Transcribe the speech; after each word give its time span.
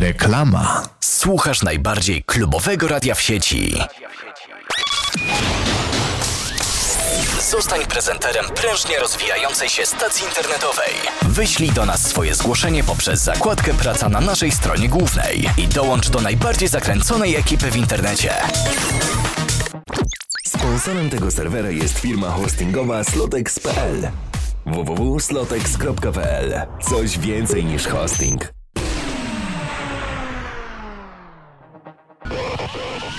Reklama. 0.00 0.82
Słuchasz 1.00 1.62
najbardziej 1.62 2.22
klubowego 2.22 2.88
radia 2.88 3.14
w 3.14 3.20
sieci. 3.20 3.74
Zostań 7.50 7.86
prezenterem 7.86 8.44
prężnie 8.54 8.98
rozwijającej 8.98 9.68
się 9.68 9.86
stacji 9.86 10.26
internetowej. 10.26 10.92
Wyślij 11.22 11.70
do 11.70 11.86
nas 11.86 12.02
swoje 12.02 12.34
zgłoszenie 12.34 12.84
poprzez 12.84 13.20
zakładkę 13.20 13.74
Praca 13.74 14.08
na 14.08 14.20
naszej 14.20 14.52
stronie 14.52 14.88
głównej 14.88 15.50
i 15.56 15.68
dołącz 15.68 16.10
do 16.10 16.20
najbardziej 16.20 16.68
zakręconej 16.68 17.36
ekipy 17.36 17.70
w 17.70 17.76
internecie. 17.76 18.34
Sponsorem 20.46 21.10
tego 21.10 21.30
serwera 21.30 21.70
jest 21.70 21.98
firma 21.98 22.30
hostingowa 22.30 23.04
slotex.pl 23.04 24.10
www.slotex.pl 24.66 26.66
Coś 26.82 27.18
więcej 27.18 27.64
niż 27.64 27.86
hosting. 27.86 28.57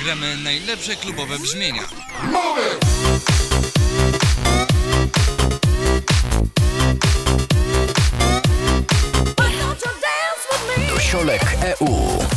Gramy 0.10 0.38
najlepsze 0.38 0.96
klubowe 0.96 1.40
brzmienia. 1.40 1.82
Dosiolek 10.90 11.42
EU. 11.62 11.88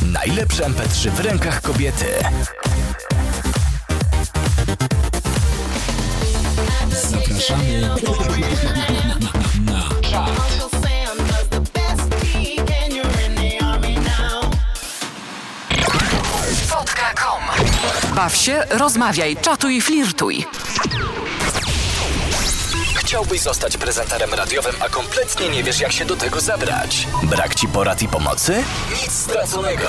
Najlepsze 0.02 0.64
MP3 0.64 1.10
w 1.10 1.20
rękach 1.20 1.62
kobiety. 1.62 2.06
Zapraszamy 7.10 7.90
Baw 18.16 18.37
się, 18.37 18.63
rozmawiaj, 18.71 19.37
czatuj, 19.37 19.80
flirtuj. 19.80 20.46
Chciałbyś 22.95 23.41
zostać 23.41 23.77
prezenterem 23.77 24.35
radiowym, 24.35 24.74
a 24.80 24.88
kompletnie 24.88 25.49
nie 25.49 25.63
wiesz, 25.63 25.80
jak 25.80 25.93
się 25.93 26.04
do 26.04 26.16
tego 26.16 26.41
zabrać? 26.41 27.09
Brak 27.23 27.54
ci 27.54 27.69
porad 27.69 28.02
i 28.02 28.09
pomocy? 28.09 28.65
Nic 29.02 29.13
straconego. 29.13 29.88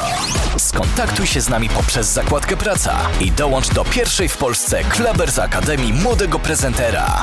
Skontaktuj 0.58 1.28
się 1.28 1.42
z 1.42 1.50
nami 1.50 1.70
poprzez 1.70 2.08
zakładkę 2.08 2.58
Praca 2.58 2.98
i 3.22 3.32
dołącz 3.32 3.70
do 3.70 3.86
pierwszej 3.86 4.30
w 4.30 4.38
Polsce 4.38 4.84
Klebers 4.84 5.40
Akademii 5.40 5.94
Młodego 5.94 6.40
Prezentera. 6.40 7.22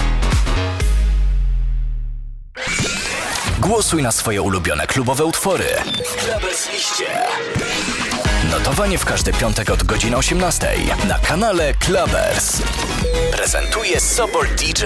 Głosuj 3.59 4.03
na 4.03 4.13
swoje 4.13 4.43
ulubione 4.43 4.87
klubowe 4.87 5.25
utwory. 5.25 5.67
W 6.07 6.25
Klebers 6.25 6.73
liście. 6.73 7.07
Notowanie 8.51 8.99
w 8.99 9.05
każdy 9.05 9.33
piątek 9.33 9.71
od 9.71 9.83
godziny 9.83 10.17
18 10.17 10.69
na 11.09 11.19
kanale 11.19 11.75
Klabers. 11.75 12.63
Prezentuje 13.33 14.01
Sobor 14.01 14.49
DJ. 14.49 14.85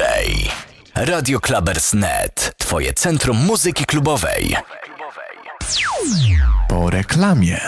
Radio 0.95 1.41
Klabers.net. 1.41 2.55
Twoje 2.59 2.93
centrum 2.93 3.37
muzyki 3.37 3.87
klubowej. 3.87 4.56
Po 6.69 6.91
reklamie. 6.91 7.61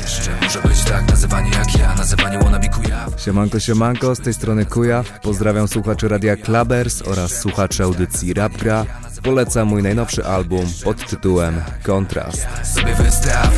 Jeszcze 0.00 0.30
może 0.42 0.60
być 0.60 0.84
tak 0.84 1.08
nazywanie 1.10 1.50
jak 1.50 1.78
ja, 1.78 1.94
nazywanie 1.94 2.38
wannabe 2.38 2.68
kujaw 2.68 3.20
Siemanko, 3.20 3.60
siemanko, 3.60 4.14
z 4.14 4.20
tej 4.20 4.34
strony 4.34 4.66
Kujaw. 4.66 5.20
Pozdrawiam 5.20 5.68
słuchaczy 5.68 6.08
Radia 6.08 6.36
Klabers 6.36 7.02
oraz 7.02 7.40
słuchaczy 7.40 7.82
audycji 7.82 8.34
Rapgra. 8.34 8.84
Polecam 9.22 9.68
mój 9.68 9.82
najnowszy 9.82 10.26
album 10.26 10.66
pod 10.84 11.06
tytułem 11.10 11.62
Kontrast. 11.82 12.46
Sobie 12.74 12.94
wystaw 12.94 13.50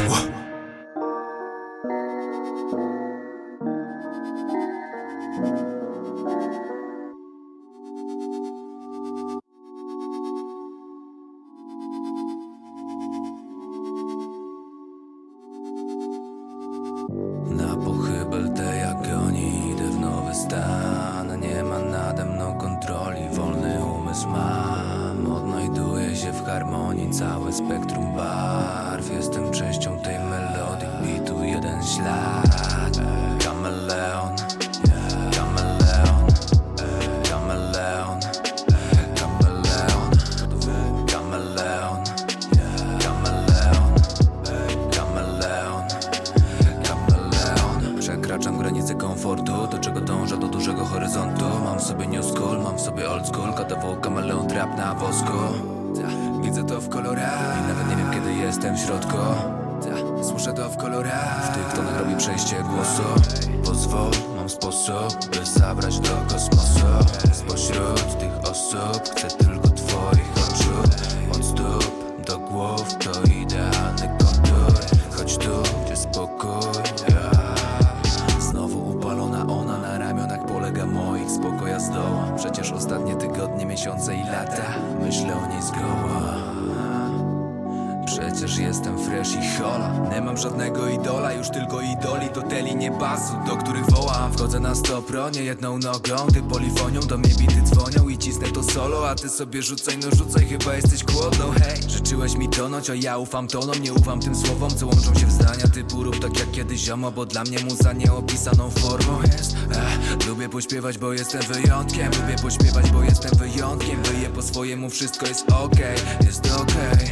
solo, 98.74 99.08
a 99.08 99.14
ty 99.14 99.28
sobie 99.28 99.62
rzucaj 99.62 99.98
No 99.98 100.16
rzucaj, 100.16 100.46
chyba 100.46 100.74
jesteś 100.74 101.04
głodną 101.04 101.52
Hej, 101.52 101.90
życzyłeś 101.90 102.34
mi 102.34 102.48
tonąć, 102.48 102.90
a 102.90 102.94
ja 102.94 103.18
ufam 103.18 103.48
tonom 103.48 103.82
Nie 103.82 103.92
ufam 103.92 104.20
tym 104.20 104.34
słowom, 104.34 104.70
co 104.70 104.86
łączą 104.86 105.14
się 105.14 105.26
w 105.26 105.32
zdania 105.32 105.68
Typu 105.74 106.02
rób 106.02 106.20
tak 106.20 106.38
jak 106.38 106.50
kiedyś 106.50 106.80
ziomo 106.80 107.10
Bo 107.10 107.26
dla 107.26 107.42
mnie 107.44 107.58
muza 107.64 107.92
nieopisaną 107.92 108.70
formą 108.70 109.22
jest. 109.22 109.56
Ech, 109.70 110.26
Lubię 110.28 110.48
pośpiewać, 110.48 110.98
bo 110.98 111.12
jestem 111.12 111.42
wyjątkiem 111.42 112.10
Lubię 112.20 112.36
pośpiewać, 112.42 112.90
bo 112.90 113.02
jestem 113.02 113.38
wyjątkiem 113.38 114.02
Wyję 114.02 114.28
po 114.28 114.42
swojemu, 114.42 114.90
wszystko 114.90 115.26
jest 115.26 115.52
okej 115.52 115.96
Jest 116.26 116.52
okej. 116.60 117.08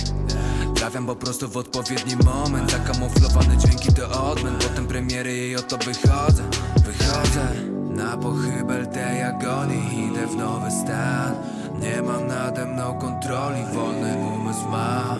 Trafiam 0.74 1.06
po 1.06 1.16
prostu 1.16 1.48
w 1.48 1.56
odpowiedni 1.56 2.16
moment 2.16 2.70
Zakamuflowane 2.70 3.56
dźwięki 3.56 3.92
to 3.92 4.30
odmęt 4.30 4.64
Potem 4.64 4.86
premiery 4.86 5.48
i 5.48 5.56
oto 5.56 5.78
wychodzę 5.78 6.42
Wychodzę 6.76 7.77
na 7.98 8.16
pochybel 8.16 8.86
tej 8.86 9.22
agonii 9.22 10.04
Idę 10.04 10.26
w 10.26 10.36
nowy 10.36 10.70
stan. 10.70 11.34
Nie 11.80 12.02
mam 12.02 12.26
nade 12.26 12.66
mną 12.66 12.98
kontroli 12.98 13.62
Wolny 13.74 14.16
umysł 14.16 14.68
mam 14.68 15.18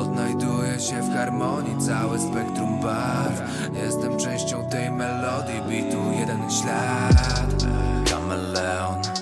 Odnajduję 0.00 0.80
się 0.80 1.02
w 1.02 1.14
harmonii 1.14 1.78
Całe 1.86 2.18
spektrum 2.18 2.80
barw. 2.80 3.42
Jestem 3.84 4.16
częścią 4.16 4.64
tej 4.64 4.90
melodii 4.90 5.62
Bitu 5.68 5.98
jeden 6.20 6.50
ślad. 6.50 7.64
Kameleon 8.10 9.13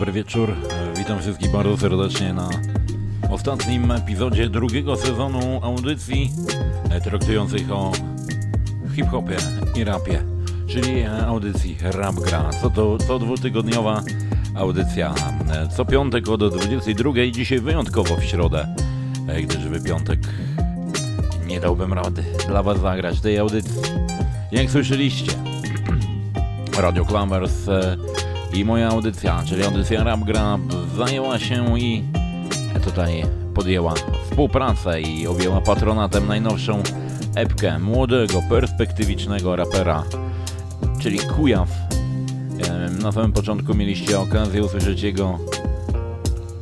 dobry 0.00 0.12
wieczór. 0.12 0.50
E, 0.50 0.98
Witam 0.98 1.20
wszystkich 1.20 1.52
bardzo 1.52 1.76
serdecznie 1.76 2.32
na 2.32 2.48
ostatnim 3.30 3.90
epizodzie 3.90 4.48
drugiego 4.48 4.96
sezonu 4.96 5.60
audycji 5.62 6.30
e, 6.90 7.00
traktujących 7.00 7.72
o 7.72 7.92
hip-hopie 8.96 9.36
i 9.76 9.84
rapie, 9.84 10.22
czyli 10.66 11.00
e, 11.00 11.26
audycji 11.26 11.76
Rap 11.82 12.14
Gra. 12.14 12.50
Co 12.62 12.70
to 12.70 12.98
co 12.98 13.18
dwutygodniowa 13.18 14.02
audycja. 14.54 15.14
Co 15.76 15.84
piątek 15.84 16.28
od 16.28 16.54
22, 16.54 17.12
dzisiaj 17.32 17.60
wyjątkowo 17.60 18.16
w 18.16 18.24
środę, 18.24 18.74
gdyż 19.42 19.58
w 19.58 19.84
piątek 19.84 20.20
nie 21.46 21.60
dałbym 21.60 21.92
rady 21.92 22.24
dla 22.48 22.62
Was 22.62 22.80
zagrać 22.80 23.20
tej 23.20 23.38
audycji. 23.38 23.82
Jak 24.52 24.70
słyszeliście, 24.70 25.32
Radio 26.82 27.06
e, 27.68 27.96
i 28.52 28.64
moja 28.64 28.88
audycja, 28.88 29.42
czyli 29.46 29.64
audycja 29.64 30.04
Rap 30.04 30.20
Gra 30.20 30.58
zajęła 30.96 31.38
się 31.38 31.78
i 31.78 32.04
tutaj 32.84 33.24
podjęła 33.54 33.94
współpracę 34.24 35.00
i 35.00 35.26
objęła 35.26 35.60
patronatem 35.60 36.26
najnowszą 36.26 36.82
epkę 37.34 37.78
młodego, 37.78 38.42
perspektywicznego 38.48 39.56
rapera, 39.56 40.04
czyli 41.00 41.18
Kujaw. 41.18 41.68
Na 43.02 43.12
samym 43.12 43.32
początku 43.32 43.74
mieliście 43.74 44.20
okazję 44.20 44.64
usłyszeć 44.64 45.02
jego 45.02 45.38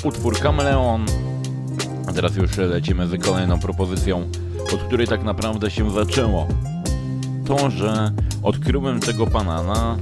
utwór 0.05 0.39
Kameleon, 0.39 1.07
a 2.09 2.13
teraz 2.13 2.37
już 2.37 2.57
lecimy 2.57 3.07
z 3.07 3.25
kolejną 3.25 3.61
propozycją, 3.61 4.29
od 4.75 4.83
której 4.83 5.07
tak 5.07 5.25
naprawdę 5.25 5.71
się 5.71 5.91
zaczęło. 5.91 6.47
To, 7.47 7.71
że 7.71 8.13
odkryłem 8.43 9.01
tego 9.01 9.27
pana 9.27 9.63
na 9.63 9.97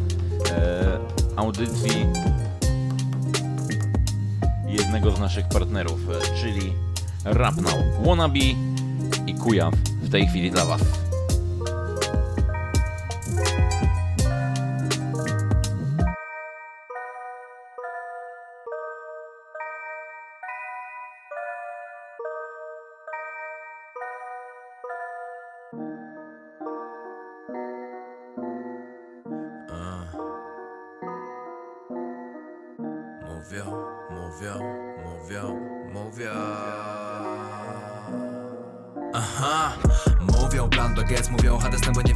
e, 0.51 1.26
audycji 1.37 2.07
jednego 4.67 5.11
z 5.17 5.21
naszych 5.21 5.49
partnerów, 5.49 6.01
e, 6.11 6.37
czyli 6.41 6.73
Rapnał, 7.25 7.79
Wannabe 8.05 8.39
i 9.27 9.35
Kujaw 9.35 9.75
w 10.03 10.11
tej 10.11 10.27
chwili 10.27 10.51
dla 10.51 10.65
Was. 10.65 11.06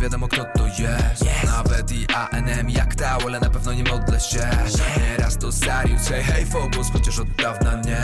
Wiadomo 0.01 0.29
kto 0.29 0.45
to 0.45 0.67
jest 0.67 1.25
Nawet 1.65 1.93
i 1.93 2.07
ANM 2.15 2.71
jak 2.71 2.95
tał, 2.95 3.21
ale 3.27 3.41
na 3.41 3.51
pewno 3.51 3.73
nie 3.73 3.85
modlę 3.85 4.21
się. 4.21 4.49
Nieraz 5.01 5.39
to 5.39 5.53
Sarius, 5.53 6.09
hej 6.09 6.23
hej 6.25 6.47
Phobos, 6.47 6.87
chociaż 6.93 7.19
od 7.19 7.29
dawna 7.29 7.83
nie. 7.87 8.03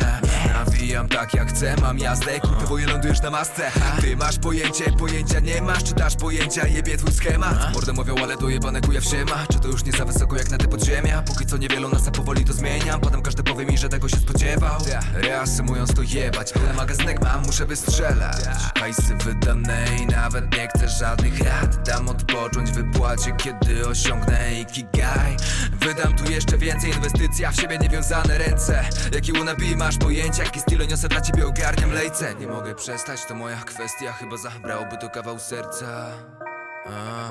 Nawijam 0.53 1.09
tak 1.09 1.35
jak 1.35 1.49
chcę, 1.49 1.77
mam 1.81 1.99
jazdę, 1.99 2.41
kultywuję, 2.41 2.87
lądujesz 2.87 3.23
na 3.23 3.31
masce. 3.31 3.71
Ty 4.01 4.17
masz 4.17 4.39
pojęcie, 4.39 4.85
pojęcia 4.93 5.41
nie 5.41 5.63
masz, 5.63 5.85
czy 5.85 5.95
dasz 5.95 6.17
pojęcia, 6.17 6.67
jebie 6.67 6.97
twój 6.97 7.13
schemat. 7.13 7.75
Mordę 7.75 7.93
mówią, 7.93 8.15
ale 8.23 8.37
to 8.37 8.49
jebane 8.49 8.81
kuja 8.81 9.01
wsiema. 9.01 9.47
Czy 9.53 9.59
to 9.59 9.69
już 9.69 9.85
nie 9.85 9.93
za 9.93 10.05
wysoko 10.05 10.37
jak 10.37 10.51
na 10.51 10.59
te 10.59 10.69
podziemia? 10.69 11.23
Póki 11.23 11.47
co 11.47 11.57
niewielu 11.57 11.89
nas, 11.89 12.03
powoli 12.03 12.45
to 12.45 12.53
zmieniam. 12.53 13.01
Potem 13.01 13.23
każdy 13.23 13.43
powie 13.43 13.67
mi, 13.67 13.79
że 13.79 13.89
tego 13.89 14.09
się 14.09 14.17
spodziewał. 14.17 14.81
Reasumując 15.15 15.95
to 15.95 16.03
jebać, 16.03 16.53
pełen 16.53 16.77
magazynek 16.77 17.23
mam, 17.23 17.43
muszę 17.47 17.67
wystrzelać. 17.67 18.37
Hajsy 18.81 19.17
i 20.03 20.07
nawet 20.07 20.57
nie 20.57 20.69
chcę 20.69 20.89
żadnych 20.89 21.41
rad. 21.41 21.87
Dam 21.87 22.09
odpocząć 22.09 22.71
wypłacie, 22.71 23.33
kiedy 23.47 23.89
osiągnę 23.89 24.61
ikigai. 24.61 25.37
Wydam 25.73 26.17
tu 26.17 26.33
jeszcze 26.33 26.59
więcej, 26.59 26.91
inwestycja 26.91 27.51
w 27.51 27.57
siebie 27.57 27.79
niewiązane 27.79 28.39
ręce. 28.39 28.85
Jaki 29.15 29.33
wannabe 29.33 29.77
masz 29.77 29.99
pojęcia, 29.99 30.43
jaki 30.45 30.61
styl 30.61 30.87
niosę 30.87 31.09
dla 31.09 31.21
ciebie 31.21 31.47
ogarniam 31.47 31.93
lejce. 31.93 32.35
Nie 32.35 32.47
mogę 32.47 32.75
przestać, 32.75 33.25
to 33.25 33.35
moja 33.35 33.57
kwestia, 33.57 34.13
chyba 34.13 34.37
zabrałby 34.37 34.97
to 34.97 35.11
kawał 35.11 35.39
serca. 35.39 36.11
A. 36.87 37.31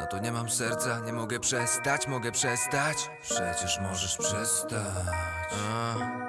No 0.00 0.06
to 0.06 0.18
nie 0.18 0.32
mam 0.32 0.50
serca, 0.50 1.00
nie 1.00 1.12
mogę 1.12 1.40
przestać, 1.40 2.06
mogę 2.06 2.32
przestać. 2.32 2.96
Przecież 3.22 3.80
możesz 3.80 4.16
przestać. 4.16 5.06
A. 5.70 6.25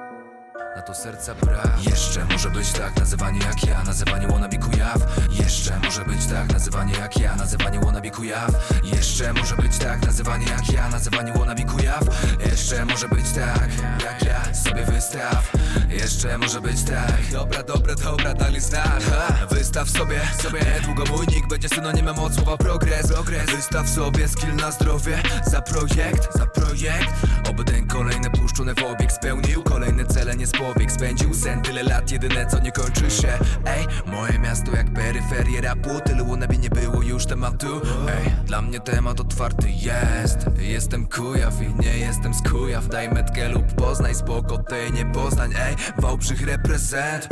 Na 0.78 0.84
to 0.84 0.94
serca 0.94 1.36
brak. 1.36 1.86
Jeszcze 1.90 2.26
może 2.26 2.50
być 2.50 2.72
tak, 2.72 2.96
nazywanie 3.00 3.40
jak 3.40 3.64
ja 3.64 3.84
Nazywanie 3.84 4.28
wannabe 4.28 4.58
kujaw. 4.58 4.98
Jeszcze 5.32 5.80
może 5.80 6.06
być 6.06 6.26
tak, 6.26 6.54
nazywanie 6.54 6.94
jak 6.94 7.20
ja 7.20 7.36
Nazywanie 7.36 7.80
wannabe 7.80 8.12
kujaw. 8.12 8.52
Jeszcze 8.84 9.34
może 9.34 9.56
być 9.56 9.78
tak, 9.78 10.06
nazywanie 10.06 10.46
jak 10.46 10.70
ja 10.74 10.90
Nazywanie 10.90 11.34
wannabe 11.34 11.64
kujaw. 11.64 12.04
Jeszcze 12.52 12.86
może 12.86 13.08
być 13.08 13.32
tak, 13.32 13.70
jak 14.04 14.26
ja 14.26 14.54
Sobie 14.54 14.86
wystaw. 14.86 15.52
Jeszcze 15.90 16.38
może 16.38 16.62
być 16.62 16.84
tak. 16.84 17.32
Dobra, 17.32 17.64
dobra, 17.64 17.96
dobra, 17.96 18.34
dali 18.34 18.60
znak. 18.60 19.02
Wystaw 19.50 19.90
sobie, 19.90 20.22
sobie. 20.42 20.60
Niedługo 20.76 21.04
mój 21.12 21.28
będzie 21.50 21.70
synonimem 21.70 22.20
od 22.20 22.36
słowa 22.36 22.58
progres, 22.58 23.08
progres. 23.08 23.46
Wystaw 23.46 23.90
sobie 23.90 24.28
skill 24.28 24.56
na 24.56 24.72
zdrowie 24.72 25.24
Za 25.46 25.62
projekt, 25.62 26.38
za 26.38 26.46
projekt. 26.46 27.10
Oby 27.50 27.64
ten 27.64 27.88
kolejny 27.88 28.30
puszczony 28.30 28.76
w 28.76 28.84
obieg 28.84 29.12
spełnił. 29.12 29.64
Kolejne 29.64 30.06
cele 30.06 30.36
nie 30.36 30.48
z 30.48 30.52
powiek 30.74 30.92
Spędził 30.92 31.34
sen 31.34 31.62
tyle 31.62 31.84
lat, 31.84 32.12
jedyne 32.12 32.46
co 32.46 32.60
nie 32.60 32.72
kończy 32.72 33.12
się. 33.12 33.28
Ej, 33.66 33.86
moje 34.06 34.40
miasto 34.40 34.72
jak 34.76 34.94
peryferie 34.94 35.62
rapu 35.62 35.90
Tylu 36.06 36.26
wannabe 36.26 36.58
nie 36.58 36.70
było 36.70 37.02
już 37.02 37.26
tematu. 37.26 37.82
Ej, 38.10 38.34
dla 38.46 38.62
mnie 38.62 38.80
temat 38.80 39.20
otwarty 39.20 39.70
jest. 39.70 40.38
Jestem 40.60 41.08
kujaw 41.08 41.62
i 41.62 41.76
nie 41.84 41.98
jestem 41.98 42.34
z 42.34 42.50
kujaw. 42.50 42.88
Daj 42.88 43.10
metkę 43.10 43.50
lub 43.50 43.74
poznaj 43.74 44.16
spoko 44.16 44.58
tej 44.58 44.94
nie 44.94 45.06
poznań. 45.06 45.54
Ej, 45.60 45.76
Wałbrzych 45.98 46.48
reprezent 46.48 47.28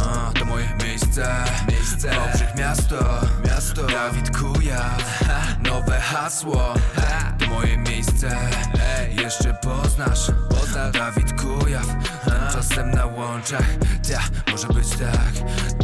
A, 0.00 0.32
To 0.38 0.44
moje 0.44 0.68
miejsce, 0.82 1.44
miejsce. 1.68 2.10
Wałbrzych 2.10 2.54
miasto, 2.54 3.20
miasto. 3.46 3.86
Dawid 3.86 4.38
Kujaw, 4.38 5.24
nowe 5.60 6.00
hasło. 6.00 6.74
To 7.38 7.46
moje 7.46 7.78
miejsce, 7.78 8.38
jeszcze 9.22 9.54
poznasz. 9.62 10.30
Dawid 10.92 11.42
Kujaw, 11.42 11.86
czasem 12.52 12.90
na 12.90 13.06
łączach. 13.06 13.66
Ta, 14.08 14.50
może 14.52 14.68
być 14.68 14.88
tak, 14.88 15.32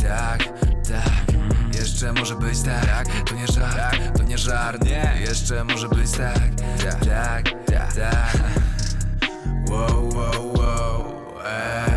tak, 0.02 0.45
tak. 0.88 1.35
Jeszcze 1.75 2.12
może 2.12 2.35
być 2.35 2.62
tak, 2.62 3.07
to 3.26 3.35
nie 3.35 3.47
żart, 3.47 4.00
to 4.17 4.23
nie 4.23 4.38
żart. 4.38 4.81
Jeszcze 5.21 5.64
może 5.64 5.88
być 5.88 6.11
tak, 6.11 6.40
tak, 6.83 7.45
tak, 7.67 7.93
tak. 7.95 8.37
Wow, 9.71 10.09
wow, 10.14 10.52
wow, 10.57 11.05
ej. 11.47 11.89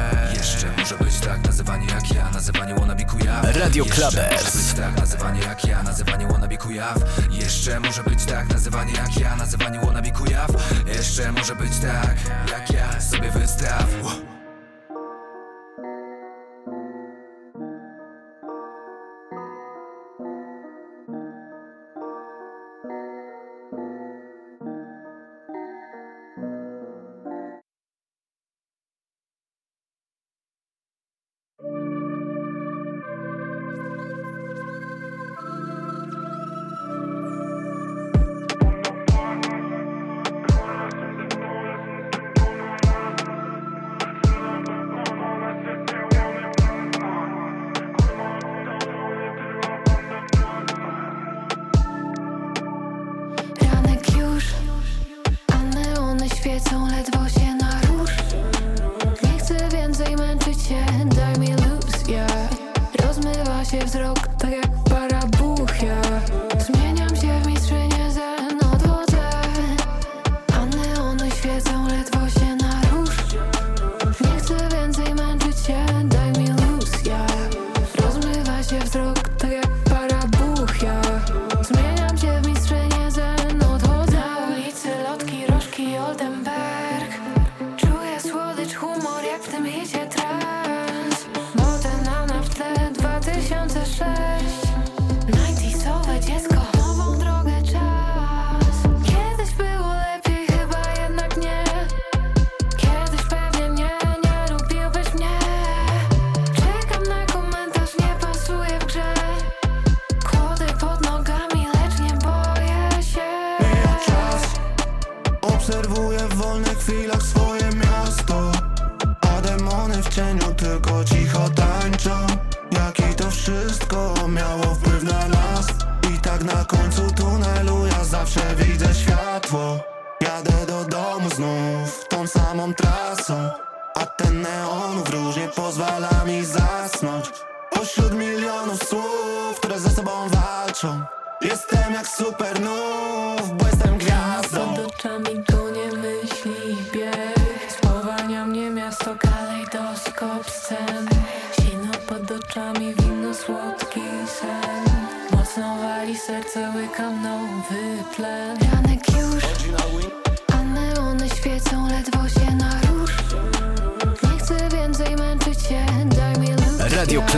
Może 1.00 1.06
być 1.06 1.20
tak, 1.20 1.46
nazywanie 1.46 1.88
jak 1.88 2.16
ja, 2.16 2.32
nazywanie 2.32 2.76
wannabe 2.76 3.04
kujaw 3.06 3.56
Radio 3.58 3.86
Clubbers. 3.86 4.56
może 4.56 4.58
być 4.58 4.74
tak, 4.78 4.98
nazywanie 4.98 5.42
jak 5.42 5.66
ja, 5.66 5.84
nazywanie 5.84 6.28
wannabe 6.28 6.58
kujaw 6.58 6.98
Jeszcze 7.32 7.80
może 7.80 8.04
być 8.04 8.26
tak, 8.26 8.50
nazywanie 8.50 8.94
jak 8.94 9.18
ja, 9.18 9.36
nazywanie 9.36 9.80
wannabe 9.80 10.12
kujaw 10.12 10.52
Jeszcze 10.88 11.32
może 11.32 11.56
być 11.56 11.80
tak, 11.80 12.16
jak 12.52 12.72
ja, 12.72 13.02
sobie 13.02 13.32
wystaw 13.32 13.88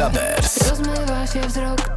Clubbers. 0.05 0.69
Rozmywa 0.69 1.27
się 1.27 1.41
wzrok, 1.41 1.94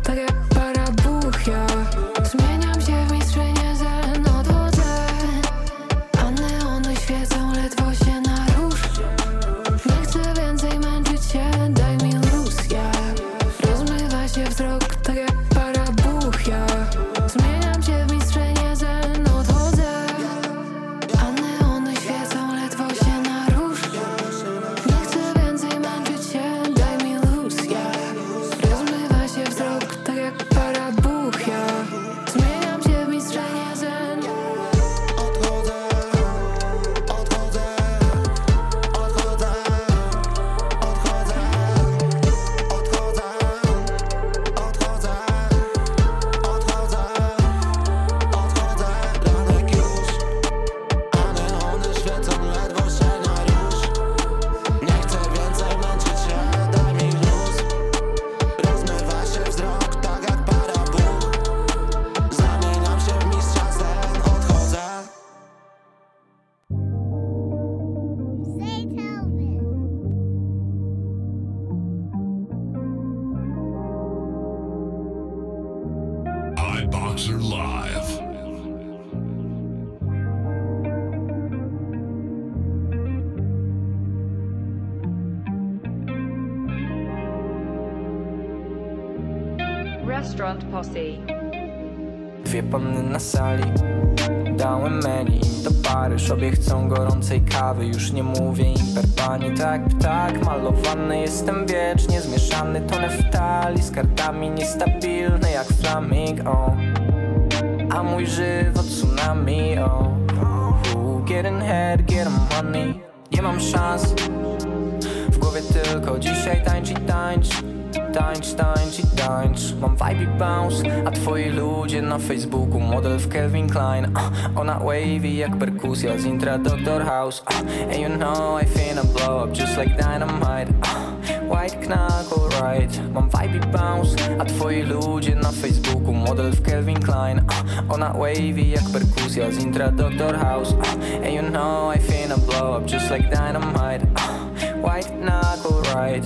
Facebooku 122.28 122.78
Model 122.80 123.18
w 123.18 123.28
Calvin 123.28 123.68
Klein. 123.68 124.12
Uh, 124.16 124.60
Ona 124.60 124.78
wavy 124.78 125.36
jak 125.36 125.56
perkusja 125.56 126.18
z 126.18 126.24
intra 126.24 126.58
Doctor 126.58 127.02
House. 127.04 127.42
Uh, 127.50 127.56
And 127.82 127.96
you 128.00 128.08
know 128.08 128.60
I 128.62 128.66
finna 128.66 129.02
blow 129.04 129.44
up 129.44 129.52
just 129.56 129.76
like 129.78 129.96
dynamite. 129.96 130.68
Uh, 130.82 131.08
White 131.48 131.76
knuckle 131.86 132.48
right. 132.60 133.00
Mam 133.12 133.30
vibe 133.30 133.66
bounce 133.72 134.16
A 134.38 134.44
twoi 134.44 134.82
ludzie 134.82 135.34
na 135.34 135.52
Facebooku 135.52 136.12
Model 136.12 136.50
w 136.52 136.62
Calvin 136.62 137.00
Klein. 137.00 137.38
Uh, 137.38 137.94
Ona 137.94 138.12
wavy 138.12 138.70
jak 138.70 138.84
perkusja 138.92 139.52
z 139.52 139.58
intra 139.64 139.90
Doctor 139.90 140.36
House. 140.38 140.72
Uh, 140.72 141.24
And 141.24 141.32
you 141.34 141.42
know 141.42 141.92
I 141.94 141.98
finna 141.98 142.36
blow 142.36 142.76
up 142.78 142.86
just 142.92 143.10
like 143.10 143.28
dynamite. 143.30 144.06
Uh, 144.16 144.90
White 144.90 145.10
knuckle 145.10 145.94
right. 145.94 146.24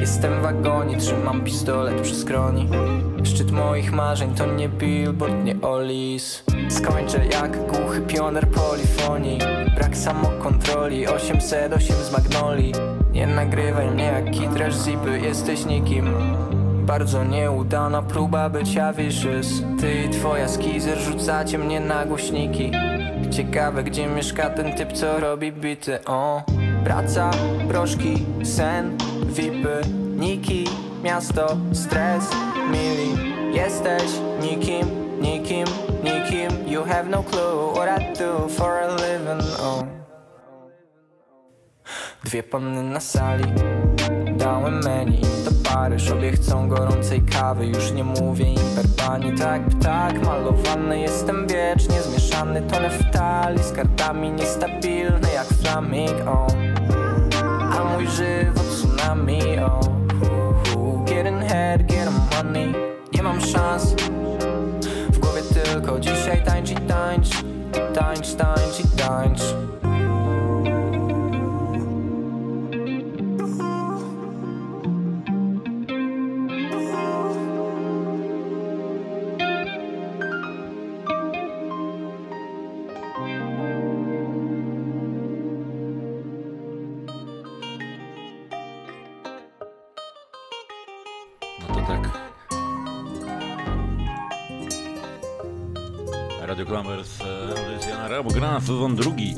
Jestem 0.00 0.32
w 0.38 0.42
wagonie, 0.42 0.96
trzymam 0.96 1.40
pistolet 1.40 2.00
przy 2.00 2.14
skroni 2.14 2.68
Szczyt 3.24 3.50
moich 3.50 3.92
marzeń 3.92 4.34
to 4.34 4.46
nie 4.46 4.68
billboard, 4.68 5.44
nie 5.44 5.60
olis. 5.60 6.44
Skończę 6.68 7.26
jak 7.26 7.66
głuchy 7.66 8.00
pioner 8.00 8.48
polifonii. 8.48 9.38
Brak 9.74 9.96
samokontroli, 9.96 11.06
808 11.08 11.96
z 11.96 12.12
Magnoli 12.12 12.72
Nie 13.12 13.26
nagrywaj 13.26 13.90
mnie 13.90 14.04
jak 14.04 14.30
kitraż 14.30 14.74
zipy, 14.74 15.20
jesteś 15.20 15.66
nikim. 15.66 16.14
Bardzo 16.86 17.24
nieudana 17.24 18.02
próba 18.02 18.48
bycia 18.50 18.92
vicious 18.92 19.62
Ty 19.80 20.04
i 20.04 20.08
twoja 20.10 20.48
skizer 20.48 20.98
rzucacie 20.98 21.58
mnie 21.58 21.80
na 21.80 22.06
głośniki. 22.06 22.72
Ciekawe 23.30 23.84
gdzie 23.84 24.06
mieszka 24.06 24.50
ten 24.50 24.72
typ 24.72 24.92
co 24.92 25.20
robi 25.20 25.52
bity. 25.52 26.04
O 26.04 26.42
Praca, 26.84 27.30
proszki, 27.68 28.26
sen, 28.44 28.96
vipy, 29.26 29.80
niki, 30.16 30.64
miasto, 31.04 31.56
stres, 31.72 32.30
mili. 32.70 33.32
Jesteś 33.54 34.20
nikim, 34.42 34.86
nikim, 35.20 35.66
nikim. 36.04 36.68
You 36.68 36.84
have 36.84 37.08
no 37.08 37.22
clue 37.22 37.72
what 37.74 38.00
I 38.00 38.12
do 38.18 38.48
for 38.48 38.80
a 38.80 38.88
living. 38.96 39.42
Oh. 39.60 40.02
Dwie 42.24 42.42
panny 42.42 42.82
na 42.82 43.00
sali 43.00 43.44
Dałem 44.36 44.84
menu. 44.84 45.20
Do 45.44 45.70
Paryż 45.70 46.10
Obie 46.10 46.32
chcą 46.32 46.68
gorącej 46.68 47.22
kawy. 47.22 47.66
Już 47.66 47.92
nie 47.92 48.04
mówię 48.04 48.44
im 48.44 48.76
per 48.76 48.86
pani 48.96 49.38
Tak, 49.38 49.62
tak, 49.82 50.22
malowany 50.22 51.00
Jestem 51.00 51.46
wiecznie. 51.46 52.02
Zmieszany 52.02 52.62
To 52.62 52.80
neftali 52.80 53.58
z 53.58 53.72
kartami 53.72 54.30
Niestabilny 54.30 55.32
jak 55.34 55.46
flaming 55.46 56.28
oh. 56.28 56.46
A 57.78 57.84
mój 57.84 58.06
żywot 58.06 58.68
tsunami 58.68 59.58
oh. 59.58 60.01
Szans. 63.52 63.94
W 65.12 65.18
głowie 65.18 65.42
tylko 65.42 66.00
dzisiaj 66.00 66.44
tańcz 66.44 66.70
i 66.70 66.74
tańcz 66.74 67.28
Tańcz, 67.94 68.34
tańcz 68.34 68.71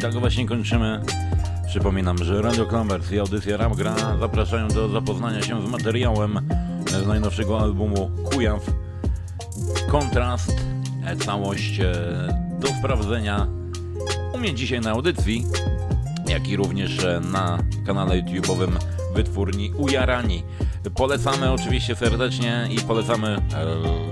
drugi. 0.04 0.14
Tak 0.14 0.20
właśnie 0.20 0.46
kończymy. 0.46 1.00
Przypominam, 1.66 2.18
że 2.18 2.42
Radio 2.42 2.66
Clambers 2.66 3.12
i 3.12 3.18
audycja 3.18 3.56
Rap 3.56 3.75
Gra 3.75 3.96
zapraszają 4.20 4.68
do 4.68 4.88
zapoznania 4.88 5.42
się 5.42 5.66
z 5.66 5.70
materiałem 5.70 6.40
z 6.87 7.06
najnowszego 7.06 7.61
albumu 7.61 8.11
Kujaw. 8.25 8.66
Kontrast, 9.90 10.56
e, 11.04 11.16
całość 11.16 11.80
e, 11.80 11.92
do 12.61 12.68
sprawdzenia 12.68 13.46
u 14.34 14.38
mnie 14.38 14.54
dzisiaj 14.54 14.80
na 14.80 14.90
audycji, 14.90 15.44
jak 16.28 16.49
i 16.49 16.56
również 16.56 17.04
e, 17.04 17.20
na 17.20 17.58
kanale 17.87 18.23
YouTube'owym 18.23 18.70
wytwórni 19.14 19.73
Ujarani. 19.73 20.42
Polecamy 20.94 21.52
oczywiście 21.52 21.96
serdecznie 21.96 22.68
i 22.70 22.80
polecamy 22.80 23.37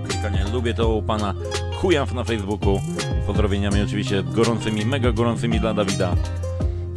klikanie 0.08 0.44
lubię 0.52 0.74
to 0.74 0.88
u 0.88 1.02
pana 1.02 1.34
Kujaw 1.80 2.12
na 2.14 2.24
Facebooku. 2.24 2.80
Pozdrowieniami 3.26 3.82
oczywiście 3.82 4.22
gorącymi, 4.22 4.86
mega 4.86 5.12
gorącymi 5.12 5.60
dla 5.60 5.74
Dawida. 5.74 6.16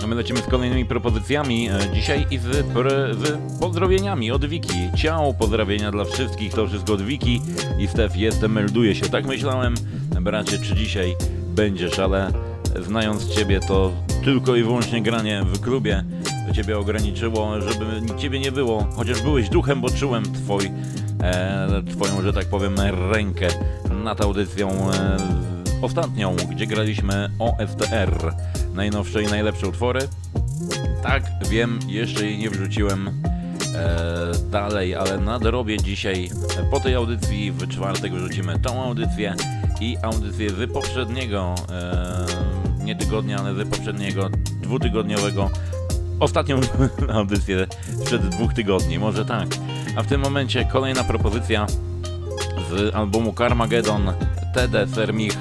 A 0.03 0.07
my 0.07 0.15
lecimy 0.15 0.39
z 0.39 0.45
kolejnymi 0.45 0.85
propozycjami 0.85 1.69
e, 1.69 1.79
dzisiaj 1.93 2.25
i 2.31 2.37
z, 2.37 2.43
z 3.17 3.59
pozdrowieniami 3.59 4.31
od 4.31 4.45
Wiki. 4.45 4.89
Ciao, 4.95 5.33
pozdrowienia 5.33 5.91
dla 5.91 6.05
wszystkich, 6.05 6.53
to 6.53 6.67
wszystko 6.67 6.93
od 6.93 7.01
Wiki 7.01 7.41
i 7.79 7.87
Stef 7.87 8.17
jestem, 8.17 8.51
melduje 8.51 8.95
się. 8.95 9.05
Tak 9.05 9.25
myślałem, 9.25 9.75
bracie, 10.21 10.59
czy 10.59 10.75
dzisiaj 10.75 11.15
będziesz, 11.55 11.99
ale 11.99 12.31
znając 12.81 13.29
Ciebie 13.29 13.59
to 13.59 13.91
tylko 14.23 14.55
i 14.55 14.63
wyłącznie 14.63 15.01
granie 15.01 15.43
w 15.45 15.61
klubie 15.61 16.03
Ciebie 16.55 16.77
ograniczyło, 16.77 17.61
żeby 17.61 18.15
Ciebie 18.17 18.39
nie 18.39 18.51
było, 18.51 18.87
chociaż 18.95 19.21
byłeś 19.21 19.49
duchem, 19.49 19.81
bo 19.81 19.89
czułem 19.89 20.23
twoj, 20.33 20.71
e, 21.21 21.83
Twoją, 21.91 22.21
że 22.21 22.33
tak 22.33 22.45
powiem, 22.45 22.75
rękę 23.11 23.47
nad 24.03 24.21
audycją 24.21 24.69
e, 24.69 25.17
ostatnią, 25.85 26.35
gdzie 26.51 26.67
graliśmy 26.67 27.29
OSTR, 27.39 28.33
najnowsze 28.73 29.23
i 29.23 29.25
najlepsze 29.25 29.67
utwory. 29.67 29.99
Tak, 31.03 31.23
wiem, 31.49 31.79
jeszcze 31.87 32.25
jej 32.25 32.37
nie 32.37 32.49
wrzuciłem 32.49 33.07
e, 33.07 33.13
dalej, 34.51 34.95
ale 34.95 35.17
nadrobię 35.17 35.77
dzisiaj, 35.77 36.29
po 36.71 36.79
tej 36.79 36.95
audycji 36.95 37.51
w 37.51 37.67
czwartek 37.67 38.13
wrzucimy 38.13 38.59
tą 38.59 38.83
audycję 38.83 39.35
i 39.81 39.97
audycję 40.01 40.49
z 40.49 40.71
poprzedniego, 40.71 41.55
e, 41.69 42.83
nie 42.83 42.95
tygodnia, 42.95 43.37
ale 43.37 43.65
z 43.65 43.69
poprzedniego 43.69 44.29
dwutygodniowego 44.61 45.49
ostatnią 46.19 46.59
audycję 47.19 47.67
sprzed 48.01 48.29
dwóch 48.29 48.53
tygodni, 48.53 48.99
może 48.99 49.25
tak. 49.25 49.47
A 49.95 50.03
w 50.03 50.07
tym 50.07 50.21
momencie 50.21 50.65
kolejna 50.65 51.03
propozycja 51.03 51.67
z 52.69 52.95
albumu 52.95 53.33
Carmageddon, 53.33 54.13
TD 54.53 54.87
Sermich, 54.87 55.37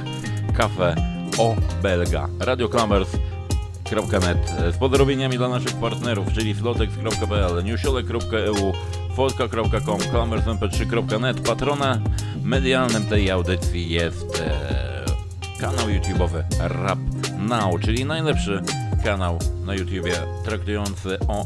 Cafe 0.56 0.94
o 1.38 1.56
Belga, 1.82 2.28
radioclumbers.net 2.40 4.52
z 4.74 4.76
pozdrowieniami 4.76 5.36
dla 5.36 5.48
naszych 5.48 5.72
partnerów, 5.72 6.32
czyli 6.32 6.54
slotex.pl, 6.54 7.64
newsiole.eu, 7.64 8.72
fotka.com, 9.16 9.98
clumbersmp3.net. 9.98 11.40
Patrona 11.40 12.00
medialnym 12.42 13.06
tej 13.06 13.30
audycji 13.30 13.90
jest 13.90 14.40
e, 14.40 15.60
kanał 15.60 15.86
YouTube'owy 15.86 16.42
Rap 16.60 16.98
Now, 17.38 17.80
czyli 17.80 18.04
najlepszy 18.04 18.62
kanał 19.04 19.38
na 19.64 19.74
YouTubie 19.74 20.14
traktujący 20.44 21.18
o 21.28 21.44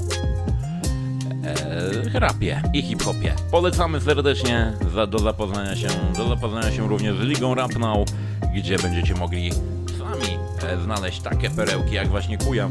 e, 1.44 2.18
rapie 2.18 2.62
i 2.72 2.83
hip-hopie. 2.83 3.35
Polecamy 3.51 4.01
serdecznie 4.01 4.72
za, 4.94 5.07
do 5.07 5.18
zapoznania 5.18 5.77
się, 5.77 5.88
do 6.16 6.29
zapoznania 6.29 6.72
się 6.72 6.88
również 6.88 7.16
z 7.16 7.20
Ligą 7.20 7.55
Rap 7.55 7.77
Now, 7.77 8.09
gdzie 8.55 8.79
będziecie 8.79 9.14
mogli 9.14 9.51
sami 9.98 10.38
e, 10.62 10.83
znaleźć 10.85 11.20
takie 11.20 11.51
perełki 11.51 11.94
jak 11.94 12.09
właśnie 12.09 12.38
Kujaw, 12.38 12.70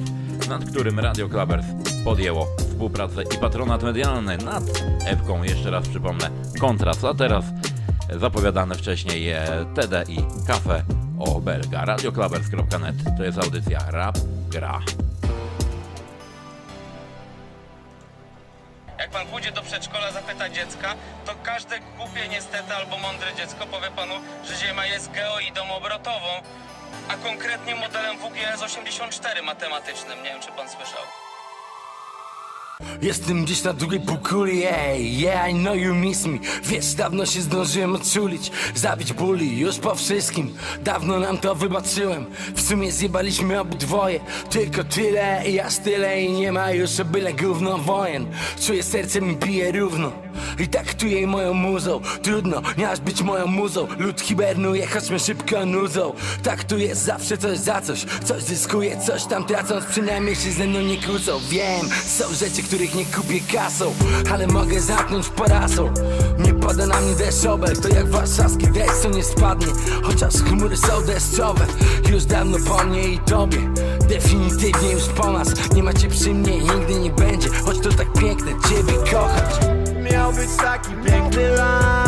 nad 0.50 0.66
którym 0.66 1.00
Radio 1.00 1.30
Clubbers 1.30 1.66
podjęło 2.04 2.48
współpracę 2.58 3.24
i 3.36 3.38
patronat 3.38 3.84
medialny 3.84 4.38
nad 4.38 4.64
epką, 5.06 5.44
jeszcze 5.44 5.72
raz 5.72 5.88
przypomnę, 5.88 6.30
kontrast, 6.60 7.04
a 7.06 7.14
teraz 7.14 7.46
zapowiadane 8.20 8.76
wcześniej 8.76 9.30
e, 9.30 9.46
TD 9.76 10.04
i 10.08 10.18
Cafe 10.48 10.84
o 11.20 11.42
Belga. 11.42 11.86
Radioclubbers.net 11.86 12.96
to 13.18 13.24
jest 13.24 13.38
audycja 13.38 13.92
Rap 13.92 14.18
Gra. 14.52 14.80
Jak 19.08 19.14
pan 19.14 19.28
pójdzie 19.28 19.52
do 19.52 19.62
przedszkola, 19.62 20.12
zapyta 20.12 20.50
dziecka, 20.50 20.96
to 21.26 21.36
każde 21.44 21.80
głupie 21.80 22.28
niestety 22.28 22.74
albo 22.74 22.98
mądre 22.98 23.36
dziecko 23.36 23.66
powie 23.66 23.92
panu, 23.92 24.14
że 24.46 24.56
Ziemia 24.56 24.86
jest 24.86 25.12
geoidą 25.12 25.70
obrotową, 25.70 26.28
a 27.10 27.18
konkretnie 27.18 27.76
modelem 27.76 28.18
WGS 28.18 28.62
84 28.62 29.42
matematycznym. 29.42 30.24
Nie 30.24 30.30
wiem, 30.30 30.42
czy 30.42 30.52
pan 30.52 30.70
słyszał. 30.70 31.27
Jestem 33.02 33.46
gdzieś 33.46 33.64
na 33.64 33.74
drugiej 33.74 34.00
półkuli, 34.00 34.64
ey, 34.64 35.22
yeah, 35.22 35.52
I 35.52 35.54
know 35.54 35.76
you 35.76 35.96
miss 35.96 36.26
me. 36.26 36.38
Wiesz, 36.64 36.94
dawno 36.94 37.26
się 37.26 37.42
zdążyłem 37.42 37.96
odczulić 37.96 38.52
Zabić 38.76 39.14
bóli, 39.14 39.60
już 39.60 39.78
po 39.78 39.96
wszystkim. 39.96 40.54
Dawno 40.84 41.20
nam 41.20 41.38
to 41.38 41.56
wybaczyłem. 41.56 42.26
W 42.56 42.62
sumie 42.62 42.92
zjebaliśmy 42.92 43.60
obydwoje 43.60 44.20
Tylko 44.50 44.84
tyle 44.84 45.44
i 45.48 45.60
aż 45.60 45.78
tyle 45.78 46.22
I 46.22 46.32
nie 46.32 46.52
ma 46.52 46.72
już 46.72 47.00
o 47.00 47.06
byle 47.06 47.34
gówno 47.34 47.78
wojen 47.78 48.26
Czuję 48.66 48.84
serce 48.84 49.22
mi 49.22 49.36
bije 49.36 49.72
równo. 49.72 50.28
I 50.60 50.68
tak 50.68 50.94
tu 50.94 51.08
jej 51.08 51.28
moją 51.28 51.54
muzą. 51.54 52.02
Trudno, 52.22 52.62
miałaś 52.78 53.00
być 53.00 53.22
moją 53.22 53.48
muzą. 53.48 53.88
Lud 54.00 54.22
hibernuje, 54.22 54.88
mnie 55.10 55.20
szybko 55.20 55.66
nudzą. 55.66 56.14
Tak 56.44 56.64
tu 56.64 56.78
jest 56.78 57.04
zawsze 57.04 57.38
coś 57.38 57.58
za 57.58 57.82
coś. 57.82 58.06
Coś 58.26 58.44
zyskuje, 58.44 59.02
coś 59.02 59.26
tam 59.26 59.46
tracąc. 59.46 59.86
Przynajmniej 59.86 60.36
się 60.36 60.52
ze 60.52 60.68
mną 60.68 60.82
nie 60.82 60.98
kłócą. 60.98 61.40
Wiem, 61.50 61.90
są 62.06 62.34
rzeczy, 62.34 62.64
których 62.68 62.96
nie 62.96 63.06
kupię 63.06 63.40
kasą 63.54 63.94
Ale 64.32 64.48
mogę 64.48 64.82
zamknąć 64.82 65.30
porazą 65.30 65.94
Nie 66.40 66.54
pada 66.54 66.86
na 66.86 67.02
mnie 67.02 67.16
deszczobel 67.16 67.78
To 67.78 67.88
jak 67.88 68.10
warszawski 68.10 68.68
deszcz, 68.68 69.02
co 69.02 69.10
nie 69.10 69.24
spadnie 69.24 69.68
Chociaż 70.04 70.34
chmury 70.34 70.78
są 70.78 71.02
deszczowe. 71.02 71.66
Już 72.10 72.26
dawno 72.26 72.58
po 72.68 72.84
mnie 72.84 73.08
i 73.08 73.20
tobie 73.20 73.58
Definitywnie 74.10 74.92
już 74.92 75.04
po 75.04 75.32
nas. 75.32 75.74
Nie 75.76 75.84
macie 75.84 76.08
przy 76.08 76.34
mnie 76.34 76.58
nigdy 76.58 77.00
nie 77.00 77.10
będzie 77.10 77.50
Choć 77.50 77.80
to 77.80 77.90
tak 77.90 78.14
piękne, 78.14 78.52
ciebie 78.70 78.94
kochać. 79.12 79.56
Miał 80.12 80.34
być 80.34 80.50
taki 80.58 80.92
piękny 81.06 81.50
life, 81.50 82.07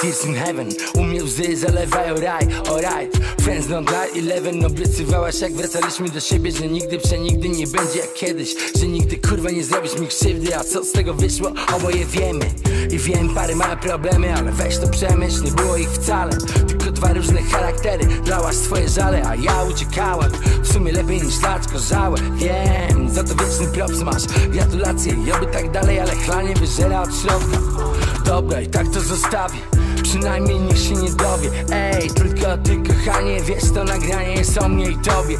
tears 0.00 0.24
in 0.24 0.34
heaven. 0.34 0.68
U 0.94 1.24
łzy 1.24 1.56
zalewają 1.56 2.14
raj, 2.20 2.46
alright. 2.70 3.16
Friends 3.40 3.66
don't 3.66 3.90
lie, 3.90 4.22
eleven. 4.22 4.64
Obiecywałaś 4.64 5.40
jak 5.40 5.52
wracaliśmy 5.52 6.08
do 6.08 6.20
siebie 6.20 6.52
Że 6.52 6.68
nigdy, 6.68 6.98
przenigdy 6.98 7.48
nie 7.48 7.66
będzie 7.66 7.98
jak 7.98 8.14
kiedyś. 8.14 8.54
Że 8.80 8.86
nigdy 8.86 9.16
kurwa 9.28 9.50
nie 9.50 9.64
zrobisz 9.64 9.98
mi 9.98 10.06
krzywdy. 10.06 10.56
A 10.56 10.64
co 10.64 10.84
z 10.84 10.92
tego 10.92 11.14
wyszło? 11.14 11.52
Oboje 11.76 12.06
wiemy. 12.06 12.50
I 12.90 12.98
wiem, 12.98 13.34
parę 13.34 13.56
małe 13.56 13.76
problemy 13.76 14.34
Ale 14.34 14.52
weź 14.52 14.78
to 14.78 14.88
przemyśl, 14.88 15.44
nie 15.44 15.50
było 15.50 15.76
ich 15.76 15.88
wcale. 15.88 16.32
Tylko 16.68 16.92
dwa 16.92 17.12
różne 17.12 17.42
charaktery 17.42 18.06
Dałaś 18.26 18.56
swoje 18.56 18.88
żale, 18.88 19.22
a 19.28 19.34
ja 19.34 19.64
uciekałem. 19.64 20.32
W 20.62 20.72
sumie 20.72 20.92
lepiej 20.92 21.22
niż 21.22 21.42
laczko 21.42 21.78
żałę 21.78 22.18
Wiem, 22.34 23.10
za 23.10 23.24
to 23.24 23.34
wieczny 23.34 23.66
props 23.74 24.00
masz. 24.02 24.26
Gratulacje 24.48 25.12
i 25.26 25.32
oby 25.32 25.46
tak 25.46 25.70
dalej 25.70 26.00
Ale 26.00 26.14
chlanie 26.14 26.54
wyżera 26.54 27.02
od 27.02 27.10
środka. 27.22 27.58
Dobra, 28.24 28.60
i 28.60 28.66
tak 28.66 28.88
to 28.88 29.00
zostawię 29.00 29.77
Przynajmniej 30.08 30.60
nikt 30.60 30.80
się 30.80 30.94
nie 30.94 31.10
dowie. 31.10 31.50
Ej, 31.72 32.10
tylko 32.10 32.58
ty 32.58 32.76
kochanie 32.76 33.40
Wiesz 33.40 33.72
to 33.74 33.84
nagranie 33.84 34.34
jest 34.34 34.58
o 34.58 34.68
mnie 34.68 34.90
i 34.90 34.96
tobie. 34.96 35.38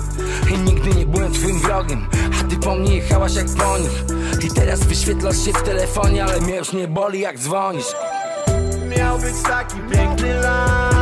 I 0.55 0.59
nigdy 0.59 0.91
nie 0.91 1.07
byłem 1.07 1.33
twoim 1.33 1.61
wrogiem 1.61 2.07
A 2.41 2.45
ty 2.51 2.57
po 2.57 2.75
mnie 2.75 2.97
jechałaś 2.97 3.35
jak 3.35 3.47
po 3.47 3.79
nich. 3.79 4.05
I 4.45 4.51
teraz 4.51 4.81
wyświetlasz 4.81 5.45
się 5.45 5.53
w 5.53 5.63
telefonie 5.63 6.25
Ale 6.25 6.41
mnie 6.41 6.57
już 6.57 6.73
nie 6.73 6.89
boli 6.89 7.21
jak 7.21 7.39
dzwonisz. 7.39 7.87
Miał 8.97 9.19
być 9.19 9.43
taki 9.43 9.77
piękny 9.93 10.35
life, 10.35 10.98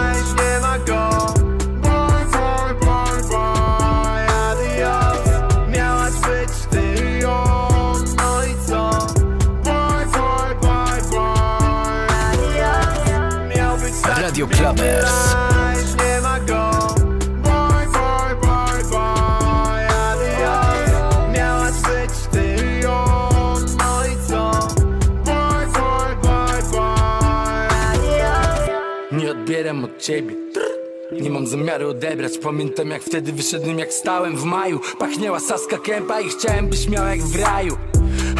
zamiaru 31.58 31.90
odebrać. 31.90 32.38
Pamiętam 32.38 32.90
jak 32.90 33.02
wtedy 33.02 33.32
wyszedłem 33.32 33.78
jak 33.78 33.92
stałem 33.92 34.36
w 34.36 34.44
maju. 34.44 34.80
Pachniała 34.98 35.40
saska 35.40 35.78
kępa 35.78 36.20
i 36.20 36.28
chciałem 36.28 36.68
byś 36.68 36.88
miał 36.88 37.06
jak 37.06 37.22
w 37.22 37.36
raju. 37.36 37.76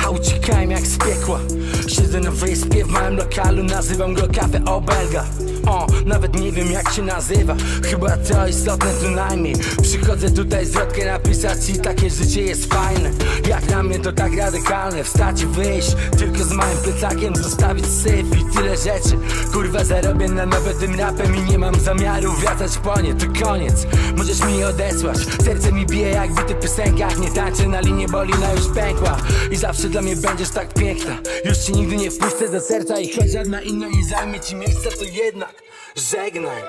A 0.07 0.11
uciekałem 0.11 0.71
jak 0.71 0.87
z 0.87 0.99
piekła. 0.99 1.41
Siedzę 1.89 2.21
na 2.21 2.31
wyspie 2.31 2.85
w 2.85 2.89
małym 2.89 3.17
lokalu 3.17 3.63
Nazywam 3.63 4.15
go 4.15 4.23
Cafe 4.23 4.65
Obelga 4.65 5.25
O, 5.67 5.87
nawet 6.07 6.41
nie 6.41 6.53
wiem 6.53 6.71
jak 6.73 6.93
się 6.93 7.03
nazywa. 7.03 7.57
Chyba 7.85 8.17
to 8.17 8.47
istotne 8.49 8.91
tu 9.03 9.11
najmniej. 9.11 9.55
Przychodzę 9.83 10.31
tutaj 10.31 10.67
zwrotkę 10.67 11.05
napisać 11.05 11.71
i 11.71 11.79
takie 11.79 12.11
życie 12.11 12.43
jest 12.43 12.75
fajne. 12.75 13.11
Jak 13.49 13.65
dla 13.67 13.83
mnie 13.83 13.99
to 13.99 14.13
tak 14.13 14.37
radykalne 14.37 15.05
Wstać 15.05 15.43
i 15.43 15.47
wyjść 15.47 15.97
Tylko 16.19 16.45
z 16.45 16.53
małym 16.53 16.79
plecakiem. 16.79 17.37
Zostawić 17.37 17.87
syf 17.87 18.27
i 18.41 18.57
tyle 18.57 18.77
rzeczy. 18.77 19.19
Kurwa 19.53 19.85
zarobię 19.85 20.29
na 20.29 20.47
nowe 20.47 20.75
tym 20.75 21.01
rapem 21.01 21.37
I 21.37 21.51
nie 21.51 21.59
mam 21.59 21.81
zamiaru 21.81 22.33
wracać 22.33 22.79
po 22.79 23.01
nie. 23.01 23.15
To 23.15 23.45
koniec, 23.45 23.87
możesz 24.17 24.45
mi 24.45 24.65
odesłać. 24.65 25.19
Serce 25.45 25.73
mi 25.73 25.87
bije 25.87 26.11
jak 26.11 26.33
w 26.33 26.37
bity 26.37 26.55
piosenkach 26.55 27.19
Nie 27.19 27.31
tańczę 27.31 27.69
na 27.69 27.81
linii, 27.81 28.07
bo 28.07 28.25
lina 28.25 28.53
już 28.53 28.69
pękła. 28.75 29.17
I 29.51 29.57
zawsze 29.57 29.89
dla 29.89 30.03
mnie 30.03 30.17
będziesz 30.17 30.51
tak 30.51 30.75
piękna. 30.75 31.19
Już 31.45 31.59
ci 31.59 31.73
nigdy 31.73 31.97
nie 31.97 32.11
wpuszczę 32.11 32.49
do 32.49 32.61
serca 32.61 33.01
I 33.01 33.13
choć 33.13 33.31
żadna 33.31 33.63
inna 33.63 33.89
nie 33.89 34.05
zajmie 34.05 34.41
ci 34.41 34.57
miejsca 34.57 34.91
To 34.99 35.05
jednak 35.05 35.56
żegnaj. 35.97 36.63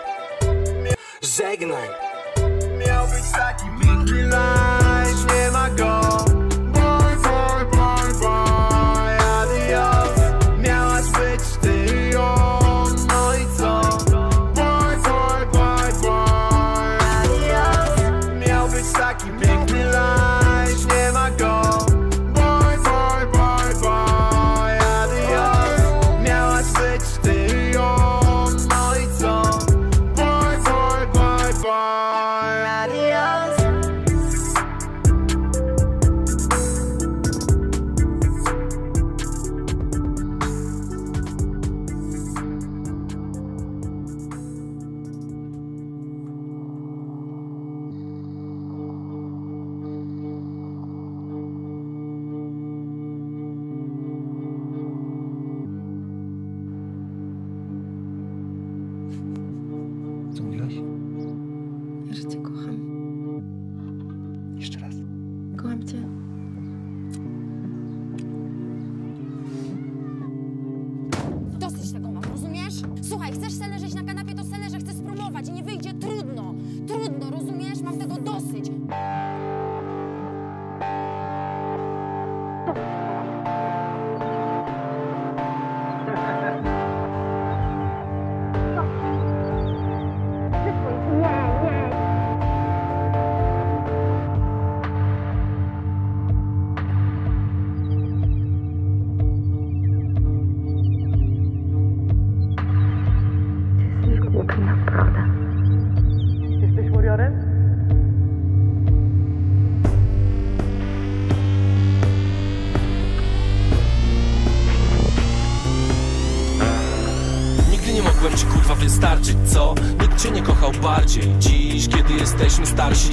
Żegnaj. 1.21 1.89
Miał 2.77 3.07
być 3.07 3.31
taki 3.31 3.65
life, 4.23 5.35
nie 5.35 5.51
ma 5.51 5.69
go 5.69 5.96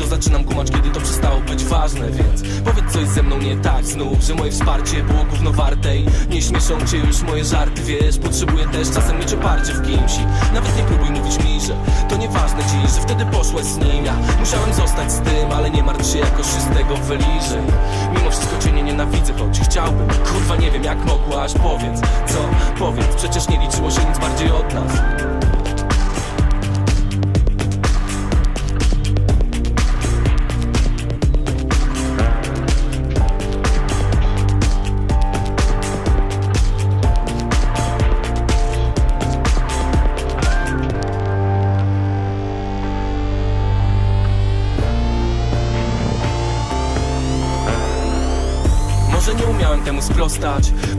To 0.04 0.10
zaczynam 0.10 0.44
kumać, 0.44 0.70
kiedy 0.70 0.90
to 0.90 1.00
przestało 1.00 1.40
być 1.40 1.64
ważne 1.64 2.10
Więc 2.10 2.42
powiedz 2.64 2.92
coś 2.92 3.08
ze 3.08 3.22
mną 3.22 3.38
nie 3.38 3.56
tak 3.56 3.84
znów 3.84 4.22
Że 4.22 4.34
moje 4.34 4.52
wsparcie 4.52 5.02
było 5.02 5.24
gówno 5.24 5.52
warte 5.52 5.96
I 5.96 6.06
nie 6.28 6.42
śmieszą 6.42 6.86
cię 6.86 6.96
już 6.96 7.22
moje 7.22 7.44
żarty, 7.44 7.82
wiesz 7.82 8.18
Potrzebuję 8.18 8.68
też 8.68 8.90
czasem 8.90 9.18
mieć 9.18 9.32
oparcie 9.32 9.72
w 9.72 9.82
kimś 9.82 10.12
nawet 10.54 10.76
nie 10.76 10.82
próbuj 10.82 11.10
mówić 11.10 11.44
mi, 11.44 11.60
że 11.60 11.76
to 12.08 12.16
nieważne 12.16 12.62
dziś 12.62 12.94
Że 12.94 13.00
wtedy 13.00 13.26
poszłeś 13.26 13.64
z 13.64 13.76
nim, 13.76 14.04
ja 14.04 14.14
musiałem 14.40 14.74
zostać 14.74 15.12
z 15.12 15.20
tym 15.20 15.52
Ale 15.52 15.70
nie 15.70 15.82
martw 15.82 16.12
się, 16.12 16.18
jakoś 16.18 16.46
się 16.46 16.60
z 16.60 16.76
tego 16.76 16.96
wyliżę. 16.96 17.62
Mimo 18.16 18.30
wszystko 18.30 18.58
cię 18.58 18.72
nie 18.72 18.82
nienawidzę, 18.82 19.32
choć 19.32 19.60
chciałbym. 19.60 20.08
Kurwa 20.08 20.56
nie 20.56 20.70
wiem 20.70 20.84
jak 20.84 21.04
mogłaś, 21.04 21.52
powiedz 21.52 22.00
Co? 22.26 22.38
Powiedz, 22.78 23.14
przecież 23.16 23.48
nie 23.48 23.58
liczyło 23.58 23.90
się 23.90 24.04
nic 24.04 24.18
bardziej 24.18 24.50
od 24.50 24.74
nas 24.74 24.92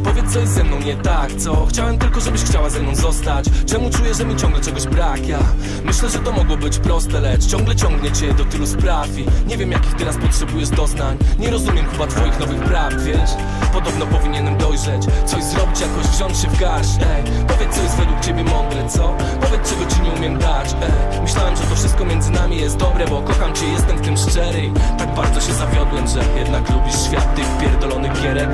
Powiedz 0.04 0.34
coś 0.34 0.48
ze 0.48 0.64
mną 0.64 0.80
nie 0.80 0.96
tak, 0.96 1.36
co? 1.38 1.66
Chciałem 1.66 1.98
tylko, 1.98 2.22
żebyś 2.22 2.44
chciała 2.44 2.70
ze 2.70 2.80
mną 2.80 2.96
zostać 2.96 3.46
Czemu 3.66 3.90
czuję, 3.90 4.14
że 4.14 4.26
mi 4.26 4.36
ciągle 4.36 4.62
czegoś 4.62 4.88
brak? 4.88 5.28
Ja 5.28 5.40
myślę, 5.84 6.10
że 6.10 6.20
to 6.20 6.32
mogło 6.32 6.58
być 6.58 6.80
proste, 6.80 7.20
lecz 7.20 7.46
ciągle 7.46 7.76
ciągnie 7.76 8.12
cię 8.12 8.34
do 8.34 8.46
tylu 8.46 8.68
spraw 8.68 9.18
I 9.18 9.26
nie 9.48 9.58
wiem, 9.58 9.72
jakich 9.72 9.94
teraz 9.94 10.18
potrzebujesz 10.18 10.70
doznań 10.70 11.18
Nie 11.40 11.50
rozumiem 11.50 11.86
chyba 11.86 12.08
twoich 12.08 12.40
nowych 12.40 12.60
prawd, 12.60 13.02
wiesz? 13.04 13.30
Podobno 13.74 14.06
powinienem 14.06 14.58
dojrzeć 14.58 15.04
Coś 15.26 15.44
zrobić, 15.44 15.80
jakoś 15.82 16.06
wziąć 16.06 16.38
się 16.38 16.48
w 16.48 16.60
garść, 16.60 16.98
ej 17.00 17.46
Powiedz, 17.48 17.76
co 17.76 17.84
jest 17.84 17.98
według 17.98 18.20
ciebie 18.20 18.44
mądre, 18.44 18.90
co? 18.90 19.18
Powiedz, 19.42 19.70
czego 19.70 19.92
ci 19.92 20.02
nie 20.02 20.12
umiem 20.12 20.40
dać, 20.40 20.76
ej 20.82 21.22
Myślałem, 21.22 21.56
że 21.56 21.64
to 21.64 21.76
wszystko 21.76 22.06
między 22.06 22.32
nami 22.32 22.58
jest 22.58 22.78
dobre 22.78 23.08
Bo 23.08 23.22
kocham 23.22 23.54
cię, 23.54 23.66
jestem 23.68 23.98
w 23.98 24.02
tym 24.02 24.18
szczery 24.18 24.72
Tak 24.98 25.16
bardzo 25.16 25.42
się 25.42 25.54
zawiodłem, 25.54 26.08
że 26.08 26.24
jednak 26.40 26.70
lubisz 26.70 27.02
świat 27.08 27.36
tych 27.36 27.58
pierdolonych 27.58 28.22
gierek 28.22 28.50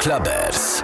Clubbers. 0.00 0.82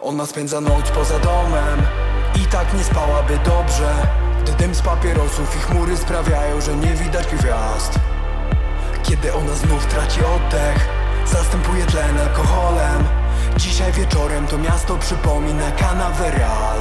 Ona 0.00 0.26
spędza 0.26 0.60
noc 0.60 0.90
poza 0.90 1.18
domem 1.18 1.82
I 2.34 2.46
tak 2.46 2.74
nie 2.74 2.84
spałaby 2.84 3.38
dobrze 3.44 3.94
Gdy 4.42 4.52
dym 4.52 4.74
z 4.74 4.82
papierosów 4.82 5.56
i 5.56 5.58
chmury 5.58 5.96
sprawiają, 5.96 6.60
że 6.60 6.76
nie 6.76 6.94
widać 6.94 7.26
gwiazd. 7.26 7.98
Kiedy 9.02 9.34
ona 9.34 9.54
znów 9.54 9.86
traci 9.86 10.20
oddech 10.20 10.88
Zastępuje 11.26 11.86
tlen 11.86 12.18
alkoholem. 12.20 13.04
Dzisiaj 13.56 13.92
wieczorem 13.92 14.46
to 14.46 14.58
miasto 14.58 14.96
przypomina 14.96 15.72
Canaveral 15.72 16.77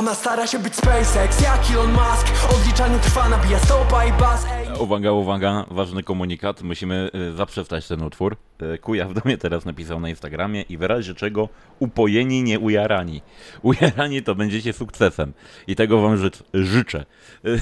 Ona 0.00 0.14
stara 0.14 0.46
się 0.46 0.58
być 0.58 0.74
SpaceX 0.74 1.40
jak 1.42 1.70
Elon 1.70 1.92
Musk 1.92 2.54
Odliczanie 2.54 2.98
trwa, 2.98 3.28
nabija 3.28 3.58
stopa 3.58 4.04
i 4.04 4.12
bas 4.12 4.46
Uwaga, 4.78 5.12
uwaga, 5.12 5.64
ważny 5.70 6.02
komunikat, 6.02 6.62
musimy 6.62 7.10
y, 7.14 7.32
zaprzestać 7.32 7.88
ten 7.88 8.02
utwór. 8.02 8.36
Y, 8.62 8.78
Kujaw 8.78 9.14
do 9.14 9.20
mnie 9.24 9.38
teraz 9.38 9.64
napisał 9.64 10.00
na 10.00 10.08
Instagramie 10.08 10.62
i 10.62 10.76
w 10.76 10.82
razie 10.82 11.14
czego 11.14 11.48
upojeni, 11.78 12.42
nie 12.42 12.58
ujarani. 12.58 13.22
Ujarani 13.62 14.22
to 14.22 14.34
będziecie 14.34 14.72
sukcesem 14.72 15.32
i 15.66 15.76
tego 15.76 16.00
wam 16.00 16.16
ży 16.16 16.30
życzę. 16.54 17.04
Y, 17.44 17.60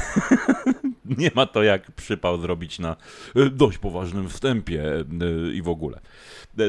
nie 1.19 1.31
ma 1.35 1.47
to 1.47 1.63
jak 1.63 1.93
przypał 1.93 2.41
zrobić 2.41 2.79
na 2.79 2.97
dość 3.53 3.79
poważnym 3.79 4.29
wstępie 4.29 4.85
i 5.55 5.63
w 5.63 5.69
ogóle. 5.69 6.01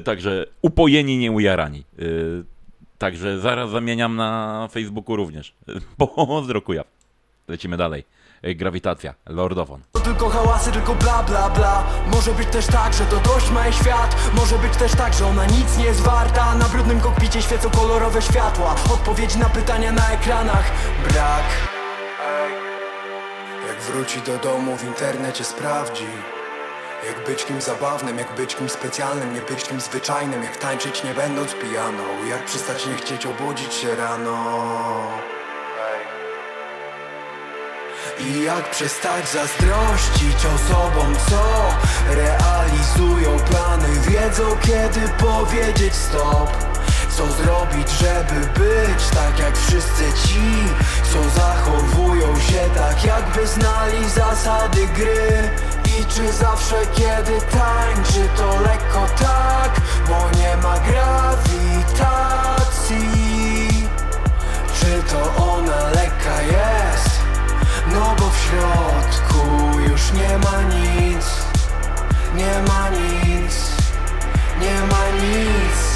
Także 0.04 0.46
upojeni, 0.62 1.18
nie 1.18 1.32
ujarani. 1.32 1.84
Także 3.00 3.40
zaraz 3.40 3.70
zamieniam 3.70 4.16
na 4.16 4.68
Facebooku 4.72 5.16
również. 5.16 5.56
Pozdro 6.28 6.62
Kujaw. 6.62 6.88
Lecimy 7.48 7.78
dalej. 7.78 8.04
Y, 8.46 8.56
Grawitacja, 8.56 9.14
Lordofon. 9.26 9.82
To 9.92 10.00
tylko 10.00 10.30
hałasy, 10.30 10.72
tylko 10.72 10.96
bla 10.96 11.24
bla 11.24 11.50
bla 11.50 11.84
Może 12.14 12.32
być 12.32 12.48
też 12.48 12.68
tak, 12.68 12.94
że 12.94 13.06
to 13.06 13.20
dość 13.20 13.52
mały 13.52 13.74
świat 13.74 14.16
Może 14.36 14.58
być 14.58 14.78
też 14.78 14.92
tak, 14.92 15.14
że 15.14 15.26
ona 15.26 15.46
nic 15.46 15.78
nie 15.78 15.86
jest 15.86 16.02
warta 16.02 16.56
Na 16.56 16.66
brudnym 16.66 17.00
kokpicie 17.00 17.42
świecą 17.42 17.70
kolorowe 17.70 18.22
światła 18.22 18.76
Odpowiedzi 18.94 19.40
na 19.40 19.50
pytania 19.50 19.92
na 19.92 20.12
ekranach 20.12 20.72
brak. 21.10 21.44
Jak 23.68 23.82
wróci 23.82 24.22
do 24.22 24.38
domu 24.38 24.78
w 24.78 24.84
internecie 24.84 25.44
sprawdzi 25.44 26.06
Jak 27.08 27.26
być 27.26 27.46
kimś 27.46 27.64
zabawnym, 27.64 28.18
jak 28.18 28.36
być 28.36 28.56
kimś 28.56 28.72
specjalnym 28.72 29.34
Nie 29.34 29.42
być 29.42 29.64
kimś 29.64 29.84
zwyczajnym, 29.84 30.44
jak 30.44 30.58
tańczyć 30.58 31.04
nie 31.04 31.14
będąc 31.14 31.54
pijaną 31.54 32.04
Jak 32.30 32.46
przestać 32.46 32.86
nie 32.86 32.96
chcieć 32.96 33.26
obudzić 33.26 33.74
się 33.74 33.96
rano. 33.96 34.38
I 38.20 38.44
jak 38.44 38.72
przestać 38.72 39.30
zazdrościć 39.30 40.46
osobom, 40.56 41.16
co 41.30 41.44
realizują 42.16 43.40
plany 43.40 43.88
Wiedzą 44.08 44.58
kiedy 44.62 45.10
powiedzieć 45.10 45.96
stop 45.96 46.69
Co 47.20 47.28
zrobić, 47.28 47.90
żeby 47.90 48.40
być 48.60 49.10
tak 49.14 49.40
jak 49.40 49.58
wszyscy 49.58 50.04
ci 50.28 50.52
Co 51.14 51.30
zachowują 51.40 52.40
się 52.40 52.70
tak 52.76 53.04
jakby 53.04 53.48
znali 53.48 54.10
zasady 54.10 54.88
gry. 54.88 55.50
I 55.86 56.06
czy 56.06 56.32
zawsze 56.34 56.76
kiedy 56.94 57.32
tańczy 57.42 58.30
to 58.38 58.62
lekko 58.62 59.08
tak 59.20 59.82
Bo 60.08 60.30
nie 60.40 60.58
ma 60.58 60.80
grawitacji? 60.80 62.00
Czy 64.80 65.04
to 65.14 65.36
ona 65.54 65.90
lekka 65.90 66.42
jest? 66.42 67.20
No 67.94 68.16
bo 68.20 68.30
w 68.30 68.38
środku 68.38 69.80
już 69.80 70.12
nie 70.12 70.38
ma 70.38 70.62
nic. 70.62 71.26
Nie 72.36 72.62
ma 72.68 72.90
nic. 72.90 73.56
Nie 74.62 74.82
ma 74.82 75.10
nic 75.22 75.89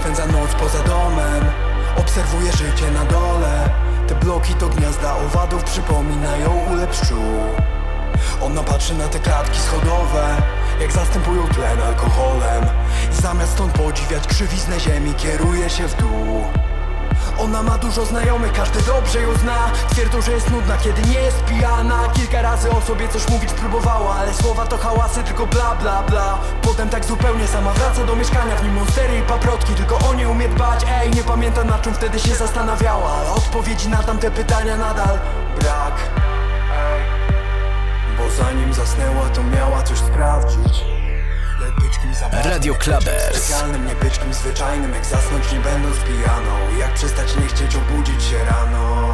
spędza 0.00 0.26
noc 0.26 0.50
poza 0.60 0.82
domem. 0.82 1.44
Obserwuje 1.96 2.52
życie 2.52 2.90
na 2.90 3.04
dole. 3.04 3.70
Te 4.08 4.14
bloki 4.14 4.54
to 4.54 4.68
gniazda 4.68 5.16
owadów 5.16 5.64
Przypominają 5.64 6.50
ulep 6.72 6.90
pszczół 6.90 7.34
Ona 8.42 8.62
patrzy 8.62 8.94
na 8.94 9.08
te 9.08 9.18
klatki 9.18 9.58
schodowe 9.58 10.36
Jak 10.80 10.92
zastępują 10.92 11.48
tlen 11.48 11.80
alkoholem. 11.82 12.64
I 13.12 13.22
zamiast 13.22 13.52
stąd 13.52 13.72
podziwiać 13.72 14.26
krzywiznę 14.26 14.80
ziemi 14.80 15.14
Kieruje 15.14 15.70
się 15.70 15.88
w 15.88 15.94
dół 15.94 16.44
ona 17.38 17.62
ma 17.62 17.78
dużo 17.78 18.04
znajomych, 18.04 18.52
każdy 18.52 18.82
dobrze 18.82 19.22
ją 19.22 19.34
zna. 19.34 19.70
Twierdzą, 19.90 20.22
że 20.22 20.32
jest 20.32 20.50
nudna, 20.50 20.76
kiedy 20.76 21.02
nie 21.02 21.20
jest 21.20 21.44
pijana. 21.44 22.08
Kilka 22.14 22.42
razy 22.42 22.70
o 22.70 22.80
sobie 22.80 23.08
coś 23.08 23.28
mówić 23.28 23.52
próbowała 23.52 24.14
Ale 24.14 24.34
słowa 24.34 24.66
to 24.66 24.78
hałasy, 24.78 25.24
tylko 25.24 25.46
bla 25.46 25.74
bla 25.74 26.02
bla. 26.02 26.38
Potem 26.62 26.88
tak 26.88 27.04
zupełnie 27.04 27.46
sama 27.46 27.72
wraca 27.72 28.04
do 28.04 28.16
mieszkania 28.16 28.56
W 28.56 28.64
nim 28.64 28.74
monstery 28.74 29.18
i 29.18 29.22
paprotki, 29.22 29.74
tylko 29.74 29.98
o 30.10 30.14
nie 30.14 30.28
umie 30.28 30.48
dbać 30.48 30.86
Ej, 30.90 31.10
nie 31.10 31.22
pamiętam 31.22 31.66
na 31.66 31.78
czym 31.78 31.94
wtedy 31.94 32.18
się 32.18 32.34
zastanawiała. 32.34 33.10
Ale 33.10 33.30
odpowiedzi 33.30 33.88
na 33.88 34.02
tamte 34.02 34.30
pytania 34.30 34.76
nadal 34.76 35.18
brak. 35.60 35.94
Bo 38.18 38.30
zanim 38.44 38.74
zasnęła 38.74 39.28
to 39.34 39.42
miała 39.42 39.82
coś 39.82 39.98
sprawdzić 39.98 40.97
Radio 42.44 42.74
Clubbers. 42.74 43.44
specjalnym, 43.44 43.86
nie 43.86 43.94
być 43.94 44.18
kimś 44.18 44.36
zwyczajnym 44.36 44.94
Jak 44.94 45.04
zasnąć 45.06 45.52
nie 45.52 45.60
będąc 45.60 45.96
pijaną. 45.96 46.78
Jak 46.78 46.94
przestać 46.94 47.36
nie 47.36 47.46
chcieć 47.46 47.76
obudzić 47.76 48.22
się 48.22 48.44
rano. 48.44 49.08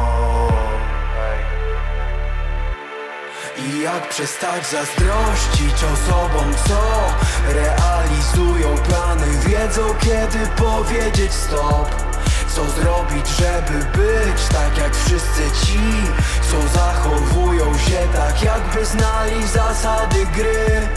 I 3.57 3.81
jak 3.81 4.09
przestać 4.09 4.67
zazdrościć 4.67 5.83
osobom, 5.93 6.53
co 6.67 6.81
realizują 7.53 8.77
plany. 8.77 9.27
Wiedzą 9.45 9.81
kiedy 9.99 10.47
powiedzieć 10.47 11.33
stop. 11.33 11.95
Co 12.55 12.69
zrobić, 12.81 13.27
żeby 13.27 13.85
być 13.97 14.41
tak 14.51 14.77
jak 14.77 14.95
wszyscy 14.95 15.65
ci 15.65 15.79
Co 16.51 16.67
zachowują 16.67 17.77
się 17.77 18.07
tak 18.13 18.43
jakby 18.43 18.85
znali 18.85 19.47
zasady 19.47 20.25
gry 20.25 20.87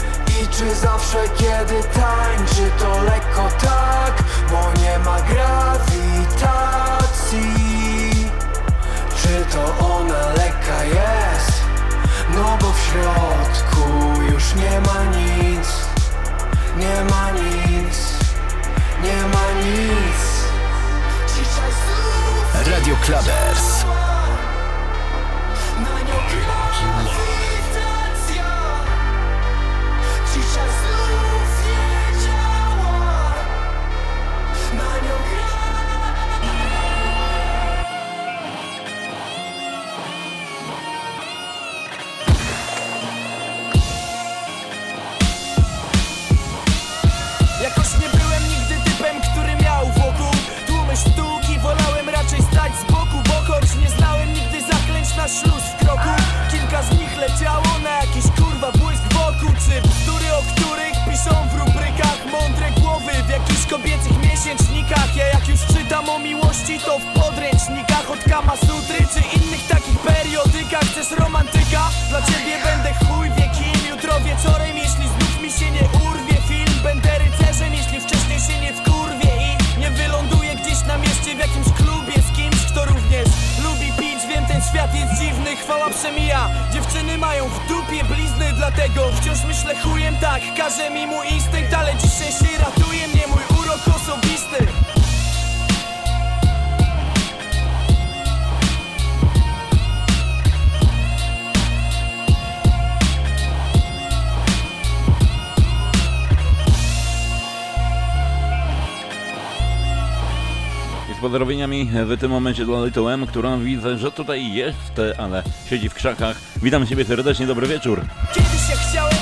I 0.43 0.47
czy 0.47 0.75
zawsze 0.75 1.17
kiedy 1.37 1.83
tańczy 1.83 2.71
to 2.79 3.03
lekko 3.03 3.49
tak 3.61 4.23
Bo 4.51 4.81
nie 4.81 4.99
ma 4.99 5.21
grawitacji 5.21 5.91
Czy 9.21 9.45
to 9.55 9.87
ona 9.95 10.29
lekka 10.29 10.83
jest? 10.83 11.61
No 12.35 12.57
bo 12.61 12.71
w 12.71 12.79
środku 12.79 13.81
już 14.31 14.55
nie 14.55 14.81
ma 14.81 15.03
nic 15.03 15.67
Nie 16.77 17.03
ma 17.09 17.31
nic 17.31 18.13
Nie 19.03 19.21
ma 19.21 19.51
nic 19.63 19.89
Radio 22.65 22.95
Clubbers. 22.95 23.85
Czytam 65.89 66.09
o 66.09 66.19
miłości 66.19 66.79
to 66.79 66.99
w 66.99 67.05
podręcznikach 67.19 68.11
Od 68.11 68.23
Kama 68.23 68.57
Sutry 68.57 68.99
czy 69.13 69.19
innych 69.37 69.67
takich 69.67 69.99
periodykach. 69.99 70.85
Chcesz 70.91 71.11
romantyka? 71.19 71.81
Dla 72.09 72.21
ciebie 72.21 72.55
będę 72.65 72.89
chuj 72.93 73.29
wie 73.29 73.49
kim. 73.57 73.89
Jutro 73.89 74.13
wieczorem, 74.19 74.77
jeśli 74.77 75.07
znów 75.07 75.41
mi 75.43 75.51
się 75.51 75.71
nie 75.71 75.85
urwie 76.07 76.37
film 76.47 76.75
Będę 76.83 77.09
rycerzem, 77.19 77.73
jeśli 77.73 77.99
wcześniej 78.01 78.39
się 78.39 78.61
nie 78.61 78.73
wkurwie 78.73 79.31
I 79.47 79.79
nie 79.79 79.91
wyląduję 79.91 80.55
gdzieś 80.55 80.79
na 80.87 80.97
mieście 80.97 81.35
w 81.35 81.39
jakimś 81.45 81.69
klubie 81.77 82.13
Z 82.27 82.37
kimś, 82.37 82.61
kto 82.71 82.85
również 82.85 83.27
lubi 83.63 83.89
pić. 83.99 84.19
Wiem, 84.29 84.45
ten 84.45 84.61
świat 84.69 84.95
jest 84.95 85.13
dziwny, 85.21 85.55
chwała 85.55 85.89
przemija. 85.89 86.49
Dziewczyny 86.73 87.17
mają 87.17 87.49
w 87.49 87.67
dupie 87.67 88.03
blizny 88.03 88.53
Dlatego 88.53 89.01
wciąż 89.17 89.39
myślę 89.47 89.75
chujem. 89.83 90.15
Tak 90.17 90.41
Każe 90.57 90.89
mi 90.89 91.07
mój 91.07 91.27
instynkt, 91.27 91.73
ale 91.73 91.95
dziś 91.95 92.11
szczęście 92.13 92.57
ratuje 92.65 93.07
mnie 93.07 93.25
Mój 93.27 93.43
urok 93.59 93.81
osobisty 93.95 94.59
pozdrowieniami 111.19 111.89
w 112.05 112.17
tym 112.19 112.31
momencie 112.31 112.65
dla 112.65 112.85
Little 112.85 113.13
M, 113.13 113.27
która 113.27 113.57
widzę, 113.57 113.97
że 113.97 114.11
tutaj 114.11 114.53
jest, 114.53 115.01
ale 115.17 115.43
siedzi 115.69 115.89
w 115.89 115.93
krzakach. 115.93 116.37
Witam 116.63 116.87
Ciebie 116.87 117.05
serdecznie, 117.05 117.47
dobry 117.47 117.67
wieczór. 117.67 118.01
Kiedyś 118.33 118.69
jak 118.69 118.79
chciałem 118.79 119.18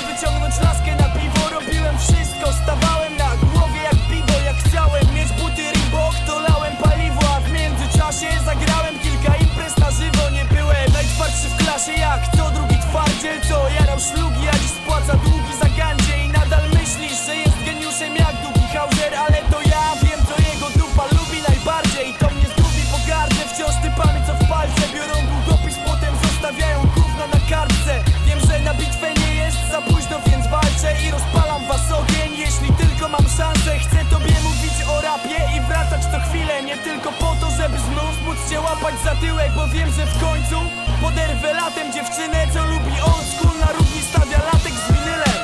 was 31.77 31.91
ogień 31.91 32.37
Jeśli 32.37 32.73
tylko 32.73 33.09
mam 33.09 33.25
szansę, 33.37 33.79
chcę 33.79 34.05
tobie 34.09 34.35
mówić 34.43 34.77
o 34.89 35.01
rapie 35.01 35.57
I 35.57 35.61
wracać 35.61 36.01
co 36.11 36.19
chwilę, 36.29 36.63
nie 36.63 36.77
tylko 36.77 37.11
po 37.11 37.35
to, 37.41 37.51
żeby 37.51 37.77
znów 37.77 38.15
móc 38.25 38.49
cię 38.49 38.61
łapać 38.61 38.95
za 39.03 39.15
tyłek 39.15 39.51
Bo 39.55 39.67
wiem, 39.67 39.91
że 39.91 40.05
w 40.05 40.19
końcu 40.19 40.55
poderwę 41.01 41.53
latem 41.53 41.93
dziewczynę, 41.93 42.47
co 42.53 42.65
lubi 42.65 43.01
old 43.01 43.25
school 43.33 43.59
Na 43.59 43.71
równi 43.71 44.01
stawia 44.01 44.37
latek 44.37 44.73
z 44.73 44.91
winylem. 44.91 45.37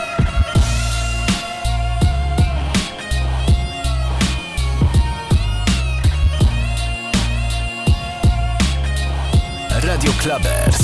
Radio 9.83 10.11
Clubbers. 10.13 10.82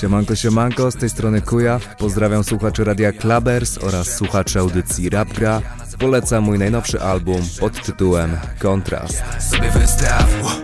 Siemanko, 0.00 0.34
siemanko, 0.34 0.90
z 0.90 0.96
tej 0.96 1.10
strony 1.10 1.42
Kujaw. 1.42 1.96
Pozdrawiam 1.96 2.44
słuchaczy 2.44 2.84
Radia 2.84 3.12
Clubbers 3.12 3.78
oraz 3.78 4.16
słuchaczy 4.16 4.58
audycji 4.58 5.10
Rapgra. 5.10 5.62
Polecam 5.98 6.44
mój 6.44 6.58
najnowszy 6.58 7.00
album 7.00 7.40
pod 7.60 7.82
tytułem 7.82 8.36
Kontrast. 8.58 9.22
Sobie 9.50 9.70
wystaw 9.70 10.60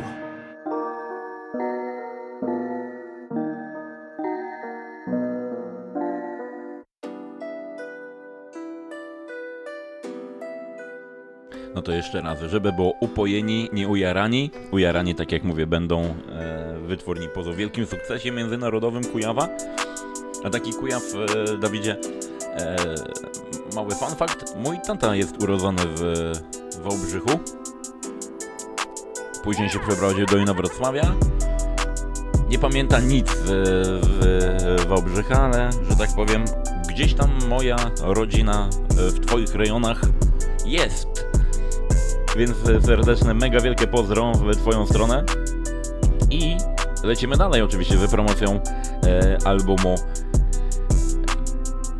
No 11.82 11.86
to 11.86 11.92
jeszcze 11.92 12.20
raz, 12.20 12.38
żeby 12.40 12.72
było 12.72 12.94
upojeni, 13.00 13.68
nie 13.72 13.88
ujarani. 13.88 14.50
Ujarani, 14.70 15.14
tak 15.14 15.32
jak 15.32 15.44
mówię, 15.44 15.66
będą 15.66 16.02
e, 16.02 16.78
wytwórni 16.86 17.28
pozo 17.28 17.54
wielkim 17.54 17.86
sukcesie 17.86 18.32
międzynarodowym 18.32 19.04
Kujawa. 19.04 19.48
A 20.44 20.50
taki 20.50 20.72
Kujaw, 20.72 21.02
e, 21.14 21.58
Dawidzie, 21.58 21.96
e, 22.56 22.76
mały 23.74 23.90
fun 23.90 24.16
fact, 24.16 24.56
mój 24.56 24.76
tata 24.86 25.16
jest 25.16 25.42
urodzony 25.42 25.82
w 25.86 26.32
Wałbrzychu. 26.82 27.40
Później 29.44 29.68
się 29.68 29.78
przeprowadził 29.78 30.26
do 30.26 30.36
Inowrocławia. 30.36 31.14
Nie 32.48 32.58
pamięta 32.58 33.00
nic 33.00 33.26
w, 33.30 33.46
w 34.80 34.86
Wałbrzycha, 34.88 35.42
ale, 35.42 35.70
że 35.90 35.96
tak 35.96 36.08
powiem, 36.16 36.44
gdzieś 36.88 37.14
tam 37.14 37.30
moja 37.48 37.76
rodzina 38.02 38.68
e, 38.90 39.10
w 39.10 39.26
twoich 39.26 39.54
rejonach 39.54 40.00
jest. 40.66 41.31
Więc 42.36 42.84
serdeczne, 42.86 43.34
mega 43.34 43.60
wielkie 43.60 43.86
pozdro 43.86 44.32
w 44.32 44.56
Twoją 44.56 44.86
stronę. 44.86 45.24
I 46.30 46.56
lecimy 47.04 47.36
dalej 47.36 47.62
oczywiście 47.62 47.98
z 47.98 48.10
promocją 48.10 48.60
e, 49.06 49.38
albumu 49.44 49.94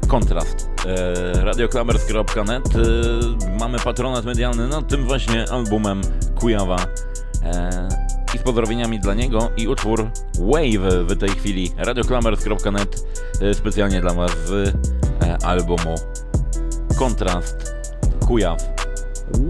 Kontrast. 0.09 0.69
E, 0.87 1.45
Radioclamers.net 1.45 2.77
e, 2.77 3.59
Mamy 3.61 3.79
patronat 3.79 4.25
medialny 4.25 4.69
nad 4.69 4.89
tym 4.89 5.05
właśnie 5.05 5.51
albumem 5.51 6.01
Kujawa. 6.41 6.77
E, 7.45 7.89
I 8.35 8.39
z 8.39 8.43
pozdrowieniami 8.43 9.01
dla 9.01 9.15
niego 9.15 9.51
i 9.57 9.69
utwór 9.69 10.11
Wave 10.39 11.07
w 11.07 11.19
tej 11.19 11.29
chwili. 11.29 11.73
Radioclamers.net 11.77 13.05
e, 13.41 13.55
specjalnie 13.55 14.01
dla 14.01 14.15
Was 14.15 14.33
z 14.47 14.53
e, 15.23 15.39
albumu 15.45 15.95
Kontrast 16.99 17.75
Kujaw 18.27 18.59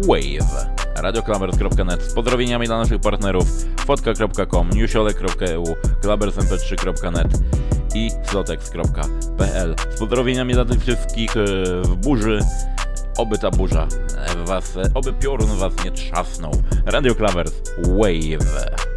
Wave. 0.08 0.71
Radioklamers.net 1.02 2.02
z 2.02 2.14
pozdrowieniami 2.14 2.66
dla 2.66 2.78
naszych 2.78 3.00
partnerów. 3.00 3.44
fotka.com, 3.86 4.70
newsiolek.eu, 4.70 5.64
klabersmp3.net 6.02 7.28
i 7.94 8.10
slotex.pl 8.24 9.74
z 9.94 9.98
pozdrowieniami 9.98 10.54
dla 10.54 10.64
tych 10.64 10.80
wszystkich 10.80 11.36
e, 11.36 11.44
w 11.82 11.96
burzy. 11.96 12.38
Oby 13.18 13.38
ta 13.38 13.50
burza 13.50 13.86
was, 14.46 14.78
oby 14.94 15.12
piorun 15.12 15.58
was 15.58 15.84
nie 15.84 15.90
trzasnął. 15.90 16.52
Radio 16.86 17.14
Klamers 17.14 17.52
Wave 17.78 18.91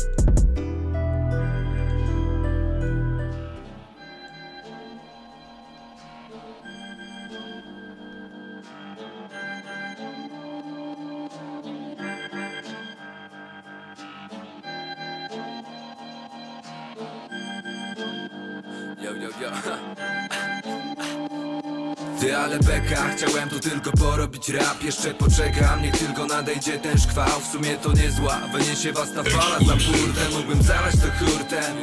tylko 23.69 23.91
porobić 23.91 24.49
rap 24.49 24.83
Jeszcze 24.83 25.13
poczekam, 25.13 25.81
niech 25.81 25.97
tylko 25.97 26.25
nadejdzie 26.25 26.79
ten 26.79 26.97
szkwał. 26.97 27.39
W 27.39 27.51
sumie 27.51 27.77
to 27.77 27.93
niezła, 27.93 28.41
wyniesie 28.53 28.93
was 28.93 29.13
ta 29.13 29.23
fala. 29.23 29.59
Za 29.59 29.75
burtę 29.75 30.29
Mógłbym 30.31 30.63
zalać 30.63 30.95
to 30.95 31.25
hurtem, 31.25 31.75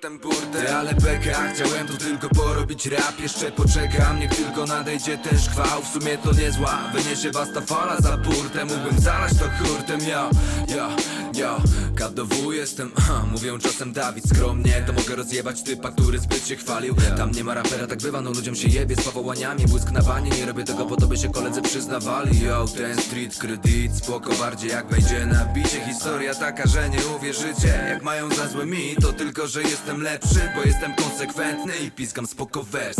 ten 0.00 0.18
burtę. 0.18 0.76
Ale 0.76 0.94
beka, 0.94 1.48
chciałem 1.54 1.86
tu 1.86 1.96
tylko 1.96 2.28
porobić 2.28 2.86
rap. 2.86 3.20
Jeszcze 3.20 3.52
poczekam, 3.52 4.20
niech 4.20 4.30
tylko 4.30 4.66
nadejdzie 4.66 5.18
ten 5.18 5.38
szkwał. 5.38 5.82
W 5.82 5.88
sumie 5.88 6.18
to 6.18 6.32
niezła, 6.32 6.78
wyniesie 6.94 7.30
was 7.30 7.52
ta 7.52 7.60
fala. 7.60 7.96
Za 8.00 8.16
burtę 8.16 8.64
Mógłbym 8.64 9.00
zalać 9.00 9.32
to 9.32 9.64
hurtem, 9.64 10.00
yo, 10.00 10.30
yo, 10.76 10.88
yo 11.36 11.60
KW 11.96 12.52
jestem, 12.52 12.90
ha, 12.96 13.24
mówią 13.32 13.58
czasem 13.58 13.92
Dawid. 13.92 14.28
Skromnie 14.28 14.84
To 14.86 14.92
mogę 14.92 15.16
rozjebać 15.16 15.62
typa, 15.62 15.90
który 15.90 16.18
zbyt 16.18 16.46
się 16.48 16.56
chwalił. 16.56 16.94
Tam 17.16 17.32
nie 17.32 17.44
ma 17.44 17.54
rapera, 17.54 17.86
tak 17.86 17.98
bywa, 17.98 18.20
no 18.20 18.30
ludziom 18.30 18.54
się 18.54 18.68
jebie 18.68 18.96
z 18.96 19.04
powołaniami. 19.04 19.66
Błysk 19.66 19.90
na 19.90 20.02
banie, 20.02 20.30
nie 20.30 20.46
robię 20.46 20.64
tego 20.64 20.86
po 20.86 20.96
to, 20.96 21.06
by 21.06 21.16
się 21.16 21.28
koledzy 21.28 21.62
przyznawali. 21.62 22.40
Yo, 22.40 22.66
ten 22.76 22.98
street 22.98 23.38
kredyt, 23.38 23.96
spoko 23.96 24.34
bardziej 24.34 24.70
jak 24.70 24.86
wejdzie 24.88 25.26
na 25.26 25.44
bicie. 25.44 25.84
Historia 25.86 26.34
taka, 26.34 26.66
że 26.66 26.88
nie 26.90 26.98
uwierzycie. 27.16 27.86
Jak 27.88 28.02
mają 28.02 28.34
za 28.34 28.48
złe 28.48 28.66
mi, 28.66 28.96
to 29.00 29.12
tylko, 29.12 29.46
że 29.46 29.62
jestem 29.62 30.02
lepszy 30.02 30.50
Bo 30.56 30.62
jestem 30.62 30.94
konsekwentny 30.94 31.72
i 31.86 31.90
piskam 31.90 32.26
spoko 32.26 32.62
wers. 32.62 32.96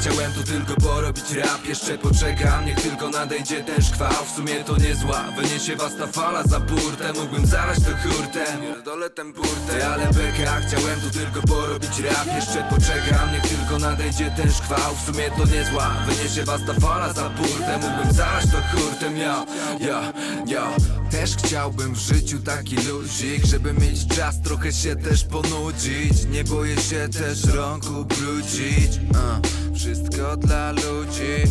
Chciałem 0.00 0.32
tu 0.32 0.42
tylko 0.42 0.74
porobić 0.74 1.32
rap, 1.32 1.66
jeszcze 1.68 1.98
poczekam 1.98 2.66
Niech 2.66 2.80
tylko 2.80 3.08
nadejdzie 3.08 3.64
ten 3.64 3.82
szkwał, 3.82 4.24
w 4.24 4.36
sumie 4.36 4.64
to 4.64 4.76
niezła 4.76 5.24
Wyniesie 5.36 5.76
was 5.76 5.96
ta 5.96 6.06
fala 6.06 6.42
za 6.42 6.60
burtę, 6.60 7.12
mógłbym 7.12 7.46
zaraz 7.46 7.71
zalać 7.74 7.84
to 7.84 8.08
hurtem 8.08 8.60
Pierdolę 8.60 9.10
ten 9.10 9.32
burtę. 9.32 9.88
Ale 9.94 10.06
beka, 10.06 10.60
chciałem 10.60 11.00
tu 11.00 11.10
tylko 11.10 11.42
porobić 11.42 11.98
rap. 11.98 12.26
Jeszcze 12.36 12.64
poczekam, 12.70 13.32
niech 13.32 13.42
tylko 13.42 13.78
nadejdzie 13.78 14.30
ten 14.36 14.52
szkwał. 14.52 14.94
W 14.94 15.06
sumie 15.06 15.30
to 15.30 15.44
niezła, 15.44 15.90
wyniesie 16.06 16.44
was 16.44 16.60
ta 16.66 16.74
fala 16.74 17.12
za 17.12 17.30
burtę. 17.30 17.78
Mógłbym 17.78 18.12
zalać 18.12 18.44
to 18.44 18.76
hurtem, 18.76 19.16
ja, 19.16 19.46
ja, 19.80 20.12
ja. 20.46 20.68
Też 21.10 21.36
chciałbym 21.36 21.94
w 21.94 21.98
życiu 21.98 22.38
taki 22.38 22.76
luzik 22.76 23.46
Żeby 23.46 23.72
mieć 23.72 24.06
czas, 24.16 24.42
trochę 24.42 24.72
się 24.72 24.96
też 24.96 25.24
ponudzić. 25.24 26.24
Nie 26.30 26.44
boję 26.44 26.76
się 26.76 27.08
też 27.08 27.44
rąk 27.44 27.84
ubrudzić 27.84 29.00
uh, 29.10 29.76
Wszystko 29.76 30.36
dla 30.36 30.72
ludzi. 30.72 31.42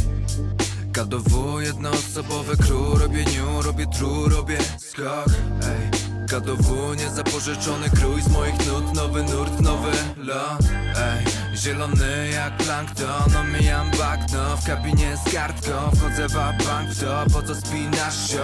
KDW 0.94 1.60
jednoosobowe 1.60 2.58
crew 2.58 3.02
Robię 3.02 3.24
new, 3.24 3.66
robię 3.66 3.88
true, 3.88 4.30
robię 4.30 4.58
skok 4.80 5.26
ej. 5.64 6.11
KDW 6.28 6.94
niezapożyczony 6.94 7.90
krój 7.90 8.22
Z 8.22 8.28
moich 8.28 8.68
nut 8.68 8.94
nowy 8.94 9.24
nurt, 9.24 9.60
nowy 9.60 9.92
lot 10.18 10.64
ej. 10.98 11.26
Zielony 11.58 12.30
jak 12.34 12.58
plankton 12.58 13.36
Omijam 13.36 13.92
bagno. 13.92 14.58
W 14.58 14.66
kabinie 14.66 15.18
z 15.18 15.34
kartką 15.34 15.92
Wchodzę 15.96 16.28
w 16.28 16.34
bank 16.34 16.90
w 16.90 17.00
to 17.00 17.26
Po 17.34 17.42
co 17.42 17.56
spinasz 17.56 18.32
się? 18.32 18.42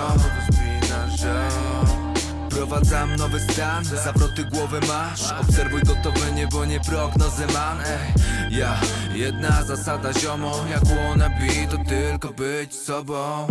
Wprowadzam 2.58 3.16
nowy 3.16 3.40
stan, 3.40 3.86
zawroty 3.86 4.44
głowy 4.44 4.80
masz. 4.88 5.32
Obserwuj 5.42 5.82
gotowe 5.82 6.32
niebo, 6.32 6.66
nie 6.66 6.80
prognozę 6.80 7.48
man. 7.48 7.82
Ej, 7.82 8.14
ja, 8.60 8.80
jedna 9.14 9.64
zasada 9.64 10.14
ziomo. 10.14 10.66
Jak 10.70 10.86
wannabe 10.86 11.68
to 11.72 11.78
tylko 11.90 12.30
być 12.30 12.76
sobą 12.76 13.48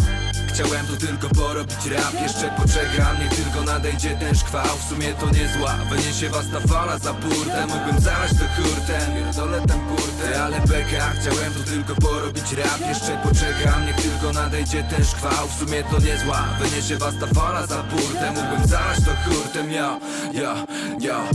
Chciałem 0.57 0.87
tu 0.87 0.97
tylko 0.97 1.29
porobić 1.29 1.87
rap 1.87 2.15
Jeszcze 2.23 2.51
poczekam, 2.57 3.17
niech 3.21 3.35
tylko 3.35 3.63
nadejdzie 3.63 4.11
ten 4.21 4.35
szkwał. 4.35 4.77
W 4.77 4.89
sumie 4.89 5.15
to 5.15 5.27
niezła, 5.31 5.77
wyniesie 5.91 6.29
was 6.31 6.45
ta 6.53 6.69
fala 6.69 6.99
za 6.99 7.13
burtę. 7.13 7.67
Mógłbym 7.67 8.01
zalać 8.01 8.31
to 8.31 8.63
hurtem, 8.63 9.13
pierdolę 9.17 9.61
ten 9.61 9.81
burtę 9.87 10.43
Ale 10.45 10.61
beka, 10.61 11.13
chciałem 11.21 11.53
tu 11.53 11.63
tylko 11.63 11.95
porobić 11.95 12.53
rap 12.53 12.81
Jeszcze 12.89 13.19
poczekam, 13.23 13.87
niech 13.87 13.97
tylko 13.97 14.33
nadejdzie 14.33 14.83
ten 14.83 15.05
szkwał. 15.05 15.49
W 15.49 15.59
sumie 15.59 15.85
to 15.85 15.99
niezła, 15.99 16.45
wyniesie 16.61 16.97
was 16.97 17.15
ta 17.21 17.27
fala 17.27 17.67
za 17.67 17.83
burtę. 17.83 18.33
Mógłbym 18.33 18.69
zalać 18.69 18.99
to 18.99 19.31
hurtem, 19.31 19.73
ja, 19.73 20.01
ja, 20.33 20.67
ja 21.01 21.29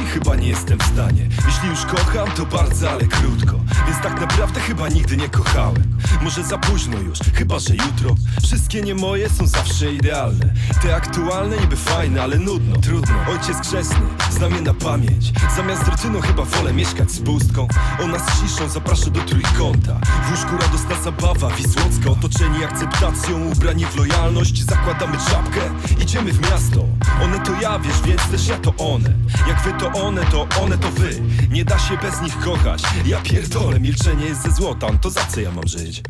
miłości 0.00 0.18
chyba 0.18 0.36
nie 0.36 0.48
jestem 0.48 0.78
w 0.78 0.82
stanie. 0.82 1.28
Jeśli 1.46 1.68
już 1.68 1.86
kocham, 1.86 2.30
to 2.30 2.46
bardzo, 2.46 2.90
ale 2.90 3.04
krótko 3.04 3.65
Więc 3.86 4.02
tak 4.02 4.20
naprawdę 4.20 4.60
chyba 4.60 4.88
nigdy 4.88 5.16
nie 5.16 5.28
kochałem. 5.28 5.96
Może 6.22 6.44
za 6.44 6.58
późno 6.58 6.98
już, 6.98 7.18
chyba 7.34 7.58
że 7.58 7.74
jutro. 7.74 8.14
Wszystkie 8.42 8.82
nie 8.82 8.94
moje 8.94 9.28
są 9.30 9.46
zawsze 9.46 9.92
idealne. 9.92 10.54
Te 10.82 10.96
aktualne 10.96 11.56
niby 11.56 11.76
fajne, 11.76 12.22
ale 12.22 12.38
nudno 12.38 12.76
Trudno, 12.76 13.14
ojciec 13.30 13.60
grzesny, 13.60 14.06
znam 14.30 14.54
je 14.54 14.60
na 14.60 14.74
pamięć. 14.74 15.32
Zamiast 15.56 15.88
rutyną 15.88 16.20
chyba 16.20 16.44
wolę 16.44 16.72
mieszkać 16.72 17.10
z 17.10 17.20
pustką 17.20 17.68
Ona 18.04 18.18
z 18.18 18.40
ciszą 18.40 18.68
zaprasza 18.68 19.10
do 19.10 19.20
trójkąta. 19.20 20.00
W 20.26 20.30
łóżku 20.30 20.56
radosna 20.56 21.02
zabawa, 21.04 21.50
Wisłocka. 21.50 22.10
Otoczeni 22.10 22.64
akceptacją, 22.64 23.50
ubrani 23.52 23.86
w 23.86 23.96
lojalność. 23.96 24.64
Zakładamy 24.64 25.18
czapkę, 25.30 25.60
idziemy 26.02 26.32
w 26.32 26.40
miasto. 26.50 26.84
One 27.22 27.38
to 27.40 27.52
ja, 27.62 27.78
wiesz, 27.78 28.02
więc 28.04 28.22
też 28.30 28.48
ja 28.48 28.58
to 28.58 28.74
one. 28.76 29.12
Jak 29.48 29.62
wy 29.62 29.72
to 29.72 29.92
one, 29.92 30.24
to 30.24 30.46
one 30.62 30.78
to 30.78 30.90
wy. 30.90 31.22
Nie 31.50 31.64
da 31.64 31.78
się 31.78 31.96
bez 31.96 32.20
nich 32.22 32.38
kochać. 32.38 32.82
Ja 33.06 33.20
pierdolę, 33.20 33.65
milczenie 33.74 34.26
jest 34.26 34.42
ze 34.42 34.50
złota 34.50 34.86
To 35.02 35.10
za 35.10 35.24
co 35.24 35.40
ja 35.40 35.50
mam 35.50 35.66
żyć? 35.66 36.02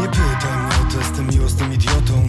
Nie 0.00 0.08
pytaj 0.08 0.58
mnie 0.58 0.74
o 0.74 0.92
to, 0.92 0.98
jestem 0.98 1.28
miłosnym 1.28 1.74
idiotą. 1.74 2.28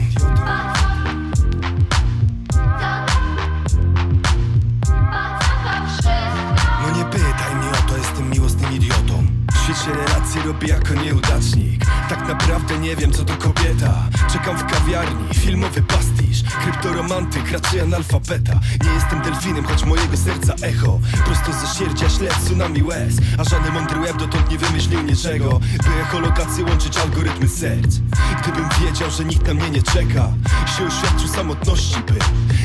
No 6.82 6.98
nie 6.98 7.06
pytaj 7.06 7.56
mnie 7.56 7.70
o 7.70 7.90
to, 7.90 7.98
jestem 7.98 8.30
miłosnym 8.30 8.74
idiotą. 8.74 9.28
W 9.54 9.58
świecie 9.64 9.92
relacji 9.94 10.42
robię 10.42 10.68
jako 10.68 10.94
nieudacznik 10.94 11.77
Tak 12.10 12.28
naprawdę 12.28 12.78
nie 12.78 12.96
wiem 12.96 13.14
co 13.14 13.26
to 13.26 13.38
kobieta. 13.38 13.94
Czekam 14.34 14.58
w 14.58 14.66
kawiarni, 14.66 15.34
filmowy 15.34 15.82
pastisz. 15.82 16.44
Kryptoromantyk, 16.64 17.52
raczej 17.52 17.82
analfabeta. 17.82 18.60
Nie 18.84 18.90
jestem 18.90 19.22
delfinem, 19.22 19.66
choć 19.66 19.86
mojego 19.86 20.18
serca 20.18 20.54
echo. 20.62 21.00
Prosto 21.26 21.54
ze 21.54 21.80
sierdzia 21.80 22.10
śled 22.10 22.44
tsunami 22.46 22.84
łez. 22.84 23.16
A 23.38 23.44
żaden 23.44 23.74
mądry 23.74 24.00
łeb 24.00 24.18
dotąd 24.18 24.52
nie 24.52 24.58
wymyślił 24.58 25.02
niczego. 25.02 25.60
By 25.60 26.02
echolokację 26.02 26.66
łączyć 26.66 26.98
algorytmy 26.98 27.48
serc. 27.48 27.98
Gdybym 28.42 28.70
wiedział, 28.82 29.12
że 29.12 29.26
nikt 29.26 29.48
na 29.48 29.54
mnie 29.54 29.70
nie 29.70 29.82
czeka 29.84 30.34
Się 30.78 30.88
oświadczył 30.88 31.28
samotności 31.28 31.96
by. 32.08 32.20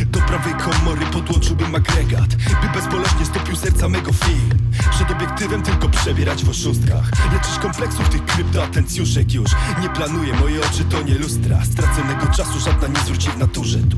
Do 0.07 0.21
prawej 0.21 0.55
komory 0.55 1.07
podłączyłbym 1.07 1.75
agregat 1.75 2.35
By 2.63 2.81
bezboleśnie 2.81 3.27
stopił 3.27 3.57
serca 3.57 3.89
mego 3.89 4.13
film 4.13 4.51
Przed 4.91 5.11
obiektywem 5.11 5.63
tylko 5.63 5.89
przebierać 5.89 6.45
w 6.45 6.49
oszustkach 6.49 7.11
Leczyć 7.33 7.59
kompleksów 7.63 8.09
tych 8.09 8.25
kryptoatencjuszek 8.25 9.32
już. 9.35 9.51
Nie 9.83 9.89
planuję, 9.89 10.35
moje 10.35 10.61
oczy 10.61 10.85
to 10.85 11.03
nie 11.03 11.15
lustra. 11.15 11.65
Straconego 11.65 12.27
czasu 12.27 12.61
żadna 12.61 12.89
nie 12.89 13.01
zwróci 13.01 13.31
w 13.31 13.39
naturze. 13.39 13.79
Tu 13.79 13.97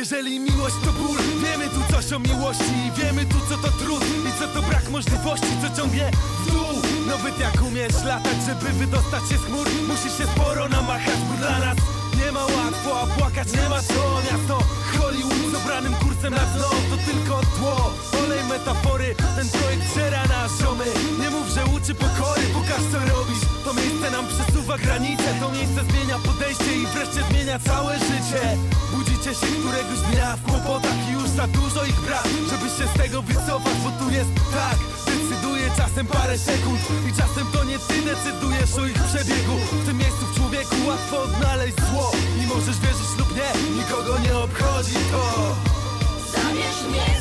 Jeżeli 0.00 0.40
miłość 0.40 0.74
to 0.84 0.92
ból, 0.92 1.18
wiemy 1.42 1.68
tu 1.68 1.92
coś 1.92 2.12
o 2.12 2.18
miłości. 2.18 2.90
Wiemy 2.96 3.24
tu 3.24 3.36
co 3.48 3.56
to 3.56 3.68
trud 3.78 4.02
i 4.28 4.40
co 4.40 4.48
to 4.48 4.68
brak 4.68 4.90
możliwości 4.90 5.46
Co 5.62 5.82
ciągnie 5.82 6.10
w 6.46 6.52
dół. 6.52 6.82
Nawet 7.06 7.40
jak 7.40 7.62
umiesz 7.62 8.04
latać, 8.04 8.36
żeby 8.46 8.72
wydostać 8.72 9.22
się 9.28 9.38
z 9.38 9.44
chmur. 9.44 9.66
Musisz 9.88 10.18
się 10.18 10.24
sporo 10.24 10.68
namachać, 10.68 11.16
bo 11.30 11.36
dla 11.36 11.58
nas 11.58 11.76
nie 12.30 12.34
ma 12.34 12.46
łatwo 12.46 13.00
A 13.02 13.06
płakać 13.06 13.48
nie 13.52 13.68
ma 13.68 13.82
co. 13.82 14.02
Miasto 14.28 14.58
Hollywood 14.98 15.52
z 15.52 15.54
obranym 15.54 15.94
kursem 15.94 16.34
na 16.34 16.44
dno 16.54 16.68
To 16.90 16.96
tylko 17.08 17.40
tło, 17.56 17.76
olej 18.24 18.44
metafory 18.44 19.14
Ten 19.36 19.48
projekt 19.48 19.94
żera 19.94 20.22
na 20.34 20.40
ziomy 20.58 20.84
Nie 21.20 21.30
mów, 21.30 21.46
że 21.54 21.62
uczy 21.74 21.94
pokory, 21.94 22.42
pokaż 22.54 22.82
co 22.92 22.98
robisz. 23.14 23.44
To 23.64 23.74
miejsce 23.74 24.10
nam 24.10 24.24
przesuwa 24.32 24.78
granice 24.78 25.28
To 25.40 25.48
miejsce 25.56 25.80
zmienia 25.90 26.18
podejście 26.26 26.72
i 26.82 26.86
wreszcie 26.86 27.20
zmienia 27.30 27.58
całe 27.58 27.98
życie. 27.98 28.42
Budzicie 28.94 29.32
się 29.40 29.48
któregoś 29.60 30.00
dnia 30.10 30.36
w 30.36 30.42
kłopotach 30.42 30.98
I 31.08 31.12
już 31.12 31.28
za 31.28 31.46
dużo 31.46 31.84
ich 31.84 32.00
brak, 32.06 32.28
żeby 32.50 32.66
się 32.76 32.86
z 32.92 32.94
tego 33.02 33.22
wycofać 33.22 33.76
Bo 33.84 33.90
tu 33.98 34.10
jest 34.10 34.32
tak, 34.56 34.78
czasem 35.76 36.06
parę 36.06 36.38
sekund 36.38 36.80
I 37.08 37.12
czasem 37.12 37.46
to 37.52 37.64
nie 37.64 37.78
ty 37.78 38.02
decydujesz 38.02 38.74
o 38.74 38.86
ich 38.86 39.02
przebiegu. 39.02 39.56
W 39.72 39.86
tym 39.86 39.96
miejscu 39.98 40.26
w 40.26 40.36
człowieku 40.36 40.76
łatwo 40.86 41.22
odnaleźć 41.22 41.76
zło. 41.76 42.10
I 42.42 42.46
możesz 42.46 42.80
wierzyć 42.80 43.10
lub 43.18 43.36
nie, 43.36 43.76
nikogo 43.76 44.18
nie 44.18 44.36
obchodzi 44.38 44.94
to. 45.12 45.56
Zabierz 46.32 46.82
mnie 46.88 47.19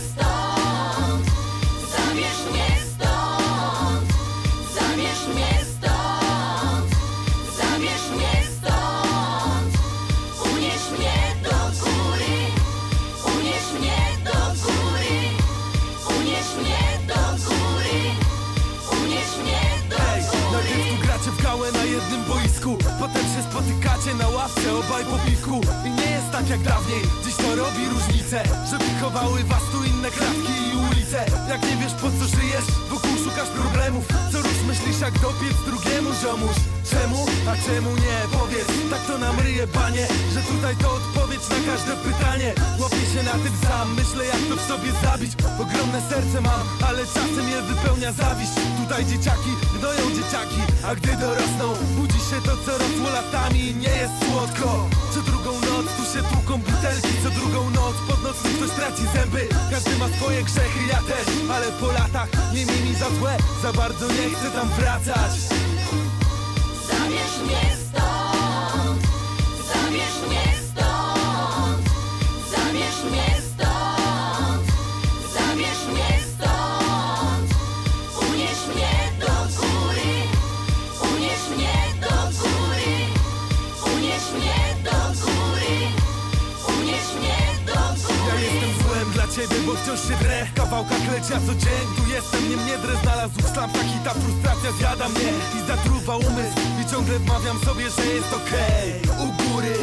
Obaj 24.80 25.05
po 25.05 25.17
piwku 25.25 25.61
i 25.88 25.89
nie 25.89 26.11
jest 26.11 26.32
tak 26.32 26.49
jak 26.49 26.61
dawniej 26.61 27.01
Dziś 27.25 27.36
to 27.36 27.55
robi 27.55 27.84
różnicę 27.93 28.43
Żeby 28.71 28.86
chowały 29.01 29.43
was 29.43 29.63
tu 29.71 29.84
inne 29.84 30.09
klatki 30.11 30.53
i 30.69 30.77
ulice. 30.88 31.25
Jak 31.49 31.61
nie 31.63 31.75
wiesz 31.82 31.93
po 31.93 32.07
co 32.17 32.25
żyjesz 32.38 32.67
Wokół 32.89 33.11
szukasz 33.23 33.49
problemów 33.49 34.05
Rusz 34.44 34.62
myślisz 34.68 35.00
jak 35.02 35.14
dopiec 35.20 35.56
drugiemu 35.66 36.10
ziomuś. 36.22 36.58
Czemu? 36.92 37.26
A 37.52 37.54
czemu 37.66 37.92
nie? 38.06 38.18
Powiedz. 38.40 38.68
Tak 38.92 39.02
to 39.08 39.18
nam 39.18 39.40
ryje 39.40 39.68
banie 39.68 40.08
Że 40.34 40.42
tutaj 40.42 40.76
to 40.82 40.88
odpowiedź 41.00 41.46
na 41.54 41.60
każde 41.72 41.94
pytanie. 42.08 42.54
Łapię 42.80 43.06
się 43.14 43.24
na 43.24 43.36
tym 43.44 43.54
sam 43.64 43.88
Myślę 44.00 44.26
jak 44.26 44.42
to 44.50 44.56
w 44.56 44.64
sobie 44.72 44.92
zabić. 45.04 45.32
Ogromne 45.64 46.02
serce 46.10 46.42
mam 46.42 46.62
Ale 46.88 47.02
czasem 47.16 47.46
je 47.54 47.62
wypełnia 47.62 48.12
zawiść. 48.12 48.54
Tutaj 48.82 49.06
dzieciaki 49.06 49.52
gnoją 49.80 50.04
dzieciaki 50.18 50.62
A 50.88 50.96
gdy 50.96 51.12
dorosną 51.24 51.68
Budzi 51.98 52.20
się 52.30 52.38
to 52.46 52.54
co 52.66 52.72
rosło 52.82 53.10
latami. 53.20 53.76
Nie 53.84 53.94
jest 54.04 54.16
słodko. 54.26 54.90
Co 55.14 55.20
drugą 55.22 55.52
noc 55.70 55.86
tu 55.98 56.04
się 56.14 56.22
tłuką 56.32 56.54
butelki 56.58 57.14
Co 57.24 57.30
drugą 57.30 57.70
noc 57.70 57.96
pod 58.08 58.20
nocnym 58.24 58.54
ktoś 58.56 58.72
traci 58.78 59.04
zęby. 59.16 59.44
Każdy 59.72 59.94
ma 59.98 60.08
swoje 60.18 60.44
grzechy, 60.44 60.80
ja 60.94 61.00
też 61.10 61.26
Ale 61.54 61.68
po 61.82 61.88
latach 61.92 62.30
nie 62.54 62.66
miej 62.66 62.82
mi 62.86 62.94
za 62.96 63.10
złe 63.20 63.38
Za 63.64 63.74
bardzo 63.74 64.08
nie 64.08 64.28
chcę 64.36 64.51
tam 64.51 64.69
wracać. 64.69 65.32
Zabierz 66.89 67.38
mnie 67.45 67.75
stąd, 67.88 69.01
zabierz 69.73 70.17
mnie 70.27 70.45
stąd, 70.69 71.89
zabierz 72.51 73.03
mnie 73.11 73.27
stąd, 73.49 74.65
zabierz 75.34 75.84
mnie 75.93 76.19
stąd, 76.34 77.49
unieś 78.30 78.59
mnie 78.75 78.93
do 79.19 79.34
góry, 79.59 80.11
unieś 81.13 81.43
mnie 81.57 81.77
do 82.01 82.15
góry, 82.39 82.91
unieś 83.95 84.23
mnie 84.38 84.59
do 84.84 84.97
góry, 85.23 85.75
unieś 86.77 87.05
mnie 87.19 87.39
do 87.65 87.71
Ja 87.71 88.32
góry. 88.32 88.41
jestem 88.43 88.88
złem 88.88 89.11
dla 89.13 89.27
ciebie, 89.27 89.55
bo 89.65 89.73
wciąż 89.75 89.99
się 90.07 90.15
drę 90.23 90.47
kawałkach 90.70 91.11
leci, 91.11 91.34
a 91.34 91.39
co 91.39 91.53
dzień 91.55 91.86
tu 91.97 92.11
jestem 92.15 92.49
Nie 92.49 92.57
mnie 92.57 92.78
drę 92.78 92.95
znalazł 93.03 93.34
w 93.41 93.53
slampach 93.53 93.89
i 93.95 93.99
ta 94.05 94.13
frustracja 94.13 94.72
zjada 94.80 95.09
mnie 95.09 95.32
I 95.57 95.67
zatruwa 95.67 96.15
umysł 96.15 96.57
i 96.82 96.91
ciągle 96.91 97.20
wmawiam 97.20 97.59
sobie, 97.59 97.89
że 97.89 98.05
jest 98.05 98.34
okej. 98.34 98.88
U 99.24 99.28
góry 99.43 99.76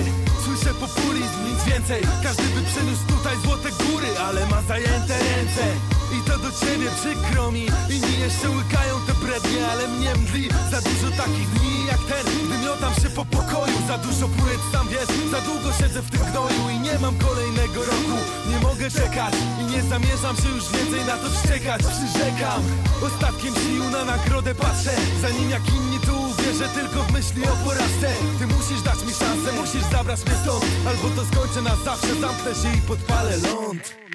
Słyszę 0.45 0.75
populizm, 0.75 1.39
nic 1.49 1.65
więcej 1.65 2.03
Każdy 2.23 2.43
by 2.43 2.61
przeniósł 2.71 3.07
tutaj 3.07 3.37
złote 3.45 3.69
góry 3.71 4.09
Ale 4.27 4.47
ma 4.47 4.63
zajęte 4.63 5.15
ręce 5.19 5.96
I 6.13 6.19
to 6.29 6.39
do 6.39 6.51
ciebie 6.61 6.89
przykro 7.01 7.51
mi. 7.51 7.67
Inni 7.91 8.21
jeszcze 8.21 8.51
łykają 8.51 8.95
te 9.07 9.15
brednie, 9.15 9.67
ale 9.73 9.89
mnie 9.89 10.15
mdli. 10.15 10.49
Za 10.71 10.81
dużo 10.81 11.09
takich 11.17 11.49
dni 11.51 11.87
jak 11.87 12.01
ten 12.11 12.27
Gdy 12.47 12.59
miotam 12.59 12.95
się 12.95 13.11
po 13.11 13.25
pokoju. 13.25 13.79
Za 13.89 13.99
dużo 13.99 14.29
płyt, 14.29 14.61
sam 14.73 14.89
wiesz 14.89 15.31
Za 15.31 15.41
długo 15.41 15.69
siedzę 15.79 16.03
w 16.03 16.11
tym 16.11 16.21
gnoju. 16.31 16.63
I 16.77 16.79
nie 16.81 16.99
mam 16.99 17.15
kolejnego 17.19 17.81
roku. 17.93 18.17
Nie 18.51 18.59
mogę 18.69 18.91
czekać 18.91 19.35
I 19.61 19.65
nie 19.73 19.83
zamierzam 19.83 20.37
się 20.37 20.49
już 20.57 20.65
więcej 20.75 21.05
na 21.11 21.17
to 21.17 21.27
wściekać. 21.31 21.81
Przyrzekam 21.93 22.61
Ostatkiem 23.07 23.55
sił 23.55 23.85
na 23.91 24.05
nagrodę 24.05 24.55
patrzę. 24.55 24.95
Zanim 25.23 25.51
jak 25.51 25.65
inni 25.77 25.99
tu 26.07 26.15
uwierzę 26.31 26.69
Tylko 26.69 27.03
w 27.03 27.13
myśli 27.13 27.43
o 27.45 27.57
porażce. 27.65 28.09
Ty 28.39 28.47
musisz 28.47 28.83
dać 28.83 29.01
mi 29.07 29.13
szansę 29.21 29.49
Musisz 29.61 29.87
zabrać 29.93 30.21
mnie 30.27 30.37
stąd. 30.43 30.65
Albo 30.89 31.07
to 31.17 31.23
skończę 31.31 31.61
na 31.63 31.77
zawsze 31.85 32.15
Zamknę 32.21 32.53
się 32.61 32.79
i 32.79 32.81
podpalę 32.81 33.37
ląd 33.37 34.06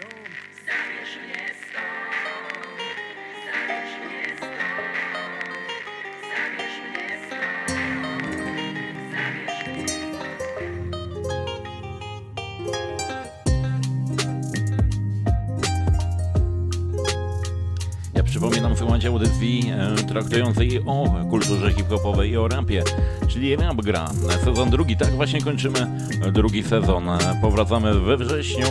audycji 19.41 19.71
e, 19.71 20.07
traktującej 20.07 20.79
o 20.85 21.15
kulturze 21.29 21.73
hip-hopowej 21.73 22.31
i 22.31 22.37
o 22.37 22.47
rapie, 22.47 22.83
czyli 23.27 23.55
Rap 23.55 23.81
Gra. 23.81 24.07
Sezon 24.43 24.69
drugi, 24.69 24.97
tak 24.97 25.09
właśnie 25.11 25.41
kończymy 25.41 25.87
drugi 26.31 26.63
sezon. 26.63 27.09
Powracamy 27.41 27.99
we 27.99 28.17
wrześniu 28.17 28.65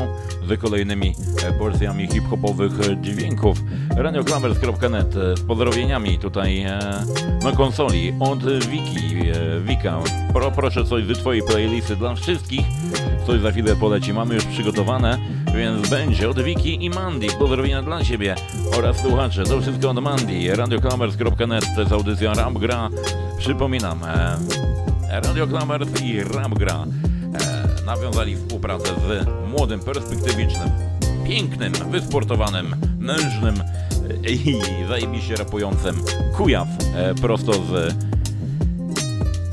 z 0.49 0.61
kolejnymi 0.61 1.15
porcjami 1.59 2.07
hip-hopowych 2.07 2.73
dźwięków. 3.01 3.59
radioklamers.net 3.97 5.17
e, 5.17 5.37
z 5.37 5.41
pozdrowieniami 5.41 6.19
tutaj 6.19 6.63
e, 6.63 6.79
na 7.43 7.53
konsoli 7.53 8.15
od 8.21 8.45
Wiki. 8.69 9.31
E, 9.31 9.61
Wika, 9.61 9.99
pro, 10.33 10.51
proszę 10.51 10.85
coś 10.85 11.05
z 11.05 11.19
twojej 11.19 11.43
playlisty 11.43 11.97
dla 11.97 12.15
wszystkich. 12.15 12.65
Coś 13.31 13.41
za 13.41 13.51
chwilę 13.53 13.77
poleci, 13.77 14.13
mamy 14.13 14.35
już 14.35 14.45
przygotowane, 14.45 15.19
więc 15.57 15.89
będzie 15.89 16.31
od 16.31 16.43
Wiki 16.43 16.85
i 16.85 16.91
Mandy. 16.91 17.27
Pozdrowienia 17.39 17.83
dla 17.83 18.05
Ciebie 18.05 18.35
oraz 18.79 18.97
słuchacze. 18.97 19.45
To 19.45 19.61
wszystko 19.61 19.91
od 19.91 20.03
Mandy. 20.03 20.57
radioklamers.net 20.57 21.65
to 21.75 21.81
jest 21.81 21.93
audycja 21.93 22.35
Rap 22.35 22.53
Gra. 22.53 22.89
Przypominam, 23.39 24.05
e, 24.05 24.37
Radio 25.11 25.47
i 26.05 26.21
Rap 26.21 26.55
Gra 26.55 26.85
e, 27.41 27.85
nawiązali 27.87 28.37
współpracę 28.37 28.89
z 28.89 29.27
młodym, 29.51 29.81
perspektywicznym, 29.81 30.71
pięknym, 31.27 31.73
wysportowanym, 31.91 32.77
mężnym 32.99 33.55
e, 34.25 34.31
i 34.31 34.61
zajebiście 34.89 35.37
rapującym 35.37 35.97
Kujaw 36.37 36.69
e, 36.95 37.15
prosto 37.15 37.53
z 37.53 37.95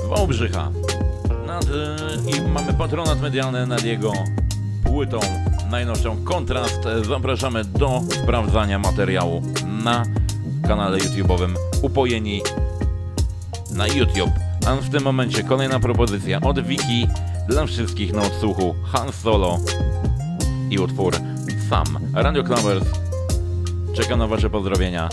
Wałbrzycha. 0.10 0.72
I 2.38 2.42
mamy 2.42 2.74
patronat 2.74 3.22
medialny 3.22 3.68
nad 3.68 3.84
jego 3.84 4.14
płytą 4.84 5.20
najnowszą 5.72 6.24
Kontrast. 6.24 6.82
Zapraszamy 7.08 7.66
do 7.66 8.02
sprawdzania 8.24 8.80
materiału 8.80 9.42
na 9.84 10.04
kanale 10.68 10.98
YouTube'owym 10.98 11.54
Upojeni 11.82 12.42
na 13.72 13.88
YouTube. 13.88 14.32
A 14.68 14.76
w 14.76 14.90
tym 14.90 15.04
momencie 15.04 15.44
kolejna 15.44 15.80
propozycja 15.80 16.42
od 16.42 16.60
Wiki 16.60 17.08
dla 17.50 17.66
wszystkich 17.66 18.14
na 18.14 18.22
odsłuchu 18.22 18.76
Han 18.86 19.14
Solo 19.14 19.60
i 20.70 20.80
utwór 20.80 21.16
Sam. 21.70 21.86
Radio 22.14 22.44
Clovers 22.44 23.07
czeka 23.98 24.18
na 24.18 24.28
Wasze 24.28 24.50
pozdrowienia, 24.50 25.10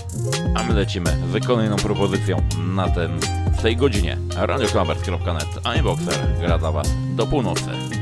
a 0.55 0.63
my 0.63 0.75
lecimy 0.75 1.17
z 1.33 1.47
kolejną 1.47 1.77
propozycją 1.77 2.37
na 2.75 2.89
tym 2.89 3.21
w 3.59 3.63
tej 3.63 3.77
godzinie. 3.77 4.17
radioclubbers.net, 4.37 5.61
a 5.65 5.71
iBoxer 5.73 6.39
gra 6.41 6.59
dla 6.59 6.73
Was 6.73 6.89
do 7.17 7.27
północy. 7.27 7.94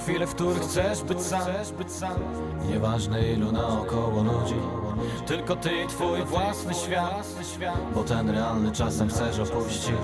Chwile, 0.00 0.26
w 0.26 0.34
których 0.34 0.62
chcesz 0.62 1.02
być 1.02 1.20
sam. 1.92 2.18
Nieważne 2.68 3.32
ilu 3.32 3.52
naokoło 3.52 4.22
ludzi 4.22 4.54
Tylko 5.26 5.56
ty 5.56 5.70
i 5.84 5.86
twój 5.86 6.24
własny 6.24 6.74
świat. 6.74 7.36
Bo 7.94 8.04
ten 8.04 8.30
realny 8.30 8.72
czasem 8.72 9.08
chcesz 9.08 9.38
opuścić. 9.38 9.94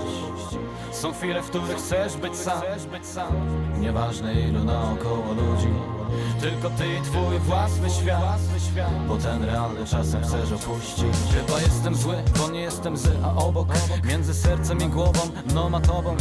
Są 0.91 1.13
chwile, 1.13 1.41
w 1.41 1.49
których 1.49 1.77
chcesz 1.77 2.17
być 2.17 2.35
sam. 2.35 2.61
Nieważne 3.79 4.33
ilu 4.33 4.63
naokoło 4.63 5.33
ludzi 5.33 5.96
Tylko 6.41 6.69
ty 6.69 6.95
i 6.95 7.01
twój 7.01 7.39
własny 7.39 7.89
świat. 7.89 8.39
Bo 9.07 9.17
ten 9.17 9.43
realny 9.43 9.85
czasem 9.85 10.23
chcesz 10.23 10.51
opuścić. 10.51 11.05
Chyba 11.33 11.59
jestem 11.59 11.95
zły, 11.95 12.15
bo 12.37 12.49
nie 12.49 12.61
jestem 12.61 12.97
zły, 12.97 13.11
a 13.23 13.35
obok. 13.35 13.67
Między 14.03 14.33
sercem 14.33 14.77
i 14.81 14.89
głową, 14.89 15.19
no 15.53 15.69
ma 15.69 15.81
tobą. 15.81 16.15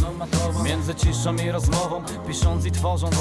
Między 0.65 0.95
ciszą 0.95 1.37
i 1.37 1.51
rozmową, 1.51 2.03
pisząc 2.27 2.65
i 2.67 2.71
tworząc. 2.71 3.17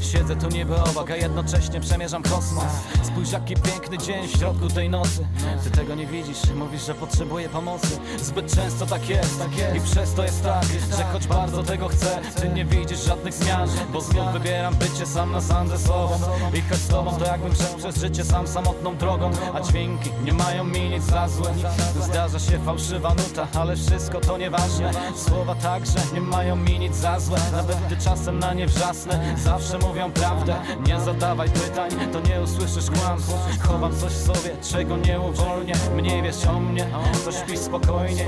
Siedzę 0.00 0.36
tu 0.36 0.48
niby 0.48 0.82
obok, 0.82 1.10
a 1.10 1.16
jednocześnie 1.16 1.80
przemierzam 1.80 2.22
kosmos. 2.22 2.64
Spójrz 3.02 3.32
jaki 3.32 3.54
piękny 3.56 3.98
dzień 3.98 4.28
w 4.28 4.30
środku 4.30 4.68
tej 4.68 4.90
nocy. 4.90 5.26
Ty 5.64 5.70
tego 5.70 5.94
nie 5.94 6.06
widzisz, 6.06 6.38
mówisz, 6.54 6.86
że 6.86 6.94
potrzebuję 6.94 7.48
pomocy. 7.48 7.98
Zbyt 8.22 8.54
często 8.54 8.86
tak 8.86 9.08
jest 9.08 9.44
i 9.76 9.80
przez 9.80 10.14
to 10.14 10.22
jest 10.22 10.42
tak. 10.42 10.64
Że 10.96 11.04
choć 11.12 11.26
bardzo 11.26 11.62
tego 11.62 11.88
chcę, 11.88 12.20
ty 12.40 12.48
nie 12.48 12.64
widzisz 12.64 13.04
żadnych 13.04 13.34
zmian. 13.34 13.68
Bo 13.92 14.00
znów 14.00 14.32
wybieram 14.32 14.74
bycie 14.74 15.06
sam 15.06 15.32
na 15.32 15.40
sam 15.40 15.68
ze 15.68 15.78
sobą 15.78 16.09
I 16.54 16.62
choć 16.62 16.78
z 16.78 16.88
tobą 16.88 17.16
to 17.18 17.24
jakbym 17.24 17.54
szedł 17.54 17.78
przez 17.78 17.96
życie 17.96 18.24
sam 18.24 18.46
samotną 18.46 18.96
drogą. 18.96 19.30
A 19.54 19.60
dźwięki 19.60 20.10
nie 20.24 20.32
mają 20.32 20.64
mi 20.64 20.90
nic 20.90 21.02
za 21.02 21.28
złe. 21.28 21.54
Zdarza 22.00 22.38
się 22.38 22.58
fałszywa 22.58 23.14
nuta, 23.14 23.46
ale 23.60 23.76
wszystko 23.76 24.20
to 24.20 24.38
nieważne. 24.38 24.90
Słowa 25.16 25.54
także 25.54 25.98
nie 26.14 26.20
mają 26.20 26.56
mi 26.56 26.78
nic 26.78 26.96
za 26.96 27.20
złe. 27.20 27.38
Nawet 27.52 27.76
gdy 27.86 27.96
czasem 27.96 28.38
na 28.38 28.54
nie 28.54 28.66
wrzasnę 28.66 29.34
Zawsze 29.44 29.78
mówią 29.78 30.12
prawdę, 30.12 30.54
nie 30.86 31.00
zadawaj 31.00 31.50
pytań 31.50 31.90
To 32.12 32.20
nie 32.20 32.42
usłyszysz 32.42 32.90
kłamstw. 32.90 33.62
Chowam 33.62 33.96
coś 33.96 34.12
w 34.12 34.26
sobie, 34.26 34.56
czego 34.62 34.96
nie 34.96 35.20
uwolnię. 35.20 35.74
Mniej 35.96 36.22
wiesz 36.22 36.44
o 36.46 36.60
mnie, 36.60 36.86
to 37.24 37.32
śpi 37.32 37.56
spokojniej. 37.56 38.26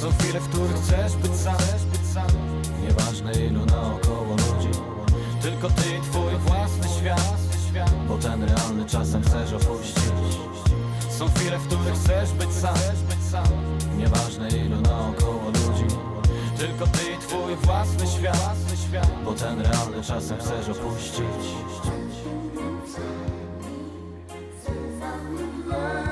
Są 0.00 0.12
chwile, 0.18 0.40
w 0.40 0.48
których 0.48 0.76
chcesz 0.76 1.16
być 1.16 1.32
sam 1.36 2.47
Nieważne 2.88 3.32
ilu 3.32 3.66
naokoło 3.66 4.30
ludzi. 4.30 4.78
Tylko 5.42 5.68
ty 5.68 5.96
i 5.96 6.00
twój 6.00 6.36
własny 6.36 6.88
świat. 6.98 7.38
Bo 8.08 8.18
ten 8.18 8.44
realny 8.44 8.84
czasem 8.86 9.22
chcesz 9.22 9.52
opuścić. 9.52 10.38
Są 11.10 11.28
chwile, 11.28 11.58
w 11.58 11.66
których 11.66 11.94
chcesz 11.94 12.32
być 12.32 12.52
sam. 12.52 13.46
Nieważne 13.98 14.48
ilu 14.48 14.80
naokoło 14.80 15.44
ludzi. 15.44 15.94
Tylko 16.58 16.86
ty 16.86 17.12
i 17.12 17.18
twój 17.18 17.56
własny 17.56 18.06
świat. 18.06 18.58
Bo 19.24 19.32
ten 19.32 19.60
realny 19.60 20.02
czasem 20.02 20.38
chcesz 20.38 20.68
opuścić. 20.68 21.44
Z 26.04 26.07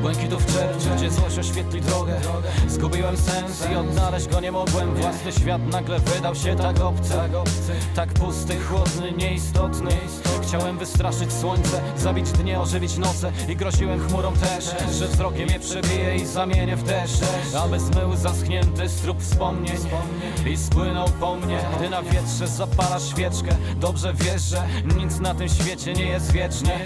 błękitów 0.00 0.46
czerwca, 0.46 0.90
gdzie 0.96 1.10
złość 1.10 1.38
oświetli 1.38 1.80
drogę. 1.80 2.20
Zgubiłem 2.68 3.16
sens 3.16 3.66
i 3.72 3.74
odnaleźć 3.74 4.28
go 4.28 4.40
nie 4.40 4.52
mogłem. 4.52 4.94
Własny 4.94 5.32
świat 5.32 5.66
nagle 5.66 5.98
wydał 5.98 6.34
się 6.34 6.56
tak 6.56 6.80
obcy. 6.80 7.14
Tak 7.94 8.12
pusty, 8.12 8.60
chłodny, 8.60 9.12
nieistotny. 9.12 9.90
Chciałem 10.42 10.78
wystraszyć 10.78 11.32
słońce, 11.32 11.80
zabić 11.96 12.32
dnie, 12.32 12.60
ożywić 12.60 12.98
noce. 12.98 13.32
I 13.48 13.56
groziłem 13.56 14.08
chmurą 14.08 14.32
też, 14.32 14.64
że 14.98 15.08
wzrokiem 15.08 15.48
je 15.48 15.60
przebije 15.60 16.16
i 16.16 16.26
zamienię 16.26 16.76
w 16.76 16.82
deszcz 16.82 17.20
Aby 17.56 17.80
zmył 17.80 18.16
zaschnięty 18.16 18.88
strób 18.88 19.22
wspomnień 19.22 19.76
I 20.46 20.56
spłynął 20.56 21.08
po 21.20 21.36
mnie, 21.36 21.60
gdy 21.78 21.90
na 21.90 22.02
wietrze 22.02 22.46
zapalasz 22.46 23.08
świeczkę 23.08 23.56
Dobrze 23.76 24.14
wiesz, 24.14 24.42
że 24.42 24.62
nic 24.96 25.20
na 25.20 25.34
tym 25.34 25.48
świecie 25.48 25.92
nie 25.92 26.04
jest 26.04 26.32
wiecznie. 26.32 26.78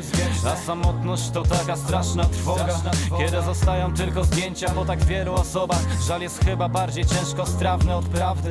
A 0.47 0.57
samotność 0.57 1.31
to 1.31 1.43
taka 1.43 1.77
straszna 1.77 2.25
trwoga 2.25 2.81
Kiedy 3.19 3.43
zostają 3.43 3.95
tylko 3.95 4.25
zdjęcia 4.25 4.69
po 4.71 4.85
tak 4.85 5.05
wielu 5.05 5.35
osobach 5.35 6.03
Żal 6.07 6.23
jest 6.23 6.45
chyba 6.45 6.69
bardziej 6.69 7.07
ciężko 7.07 7.47
strawny 7.47 7.95
od 7.95 8.05
prawdy. 8.05 8.49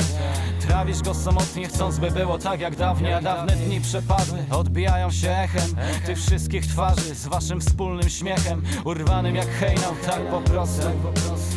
Trawisz 0.68 1.02
go 1.02 1.14
samotnie 1.14 1.68
chcąc 1.68 2.00
by 2.00 2.12
było 2.12 2.38
tak 2.38 2.60
jak 2.60 2.76
dawniej 2.76 3.14
A 3.14 3.22
dawne 3.22 3.56
dni 3.56 3.82
przepadły, 3.82 4.46
odbijają 4.52 5.12
się 5.12 5.32
echem 5.32 5.76
Tych 6.06 6.18
wszystkich 6.18 6.68
twarzy 6.68 7.16
z 7.16 7.28
waszym 7.28 7.62
wspólnym 7.62 8.10
śmiechem 8.10 8.64
Urwanym 8.86 9.36
jak 9.36 9.48
hejnał, 9.48 9.94
tak 10.06 10.22
po 10.22 10.42
prostu. 10.42 10.88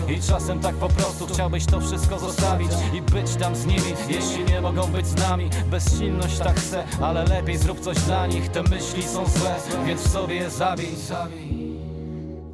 I 0.08 0.20
czasem 0.20 0.60
tak 0.60 0.74
po 0.74 0.88
prostu 0.88 1.26
chciałbyś 1.26 1.66
to 1.66 1.80
wszystko 1.80 2.18
zostawić 2.18 2.70
I 2.94 3.02
być 3.02 3.34
tam 3.34 3.56
z 3.56 3.66
nimi, 3.66 3.94
jeśli 4.08 4.44
nie 4.44 4.60
mogą 4.60 4.86
być 4.86 5.06
z 5.06 5.14
nami. 5.14 5.50
Bezsilność 5.66 6.38
tak 6.38 6.56
chcę, 6.56 6.84
ale 7.00 7.24
lepiej 7.24 7.58
zrób 7.58 7.80
coś 7.80 7.98
dla 7.98 8.26
nich 8.26 8.48
Te 8.48 8.62
myśli 8.62 9.02
są 9.02 9.26
złe, 9.26 9.54
więc 9.86 10.00
w 10.00 10.12
sobie 10.12 10.34
je 10.34 10.50
zabij 10.50 11.63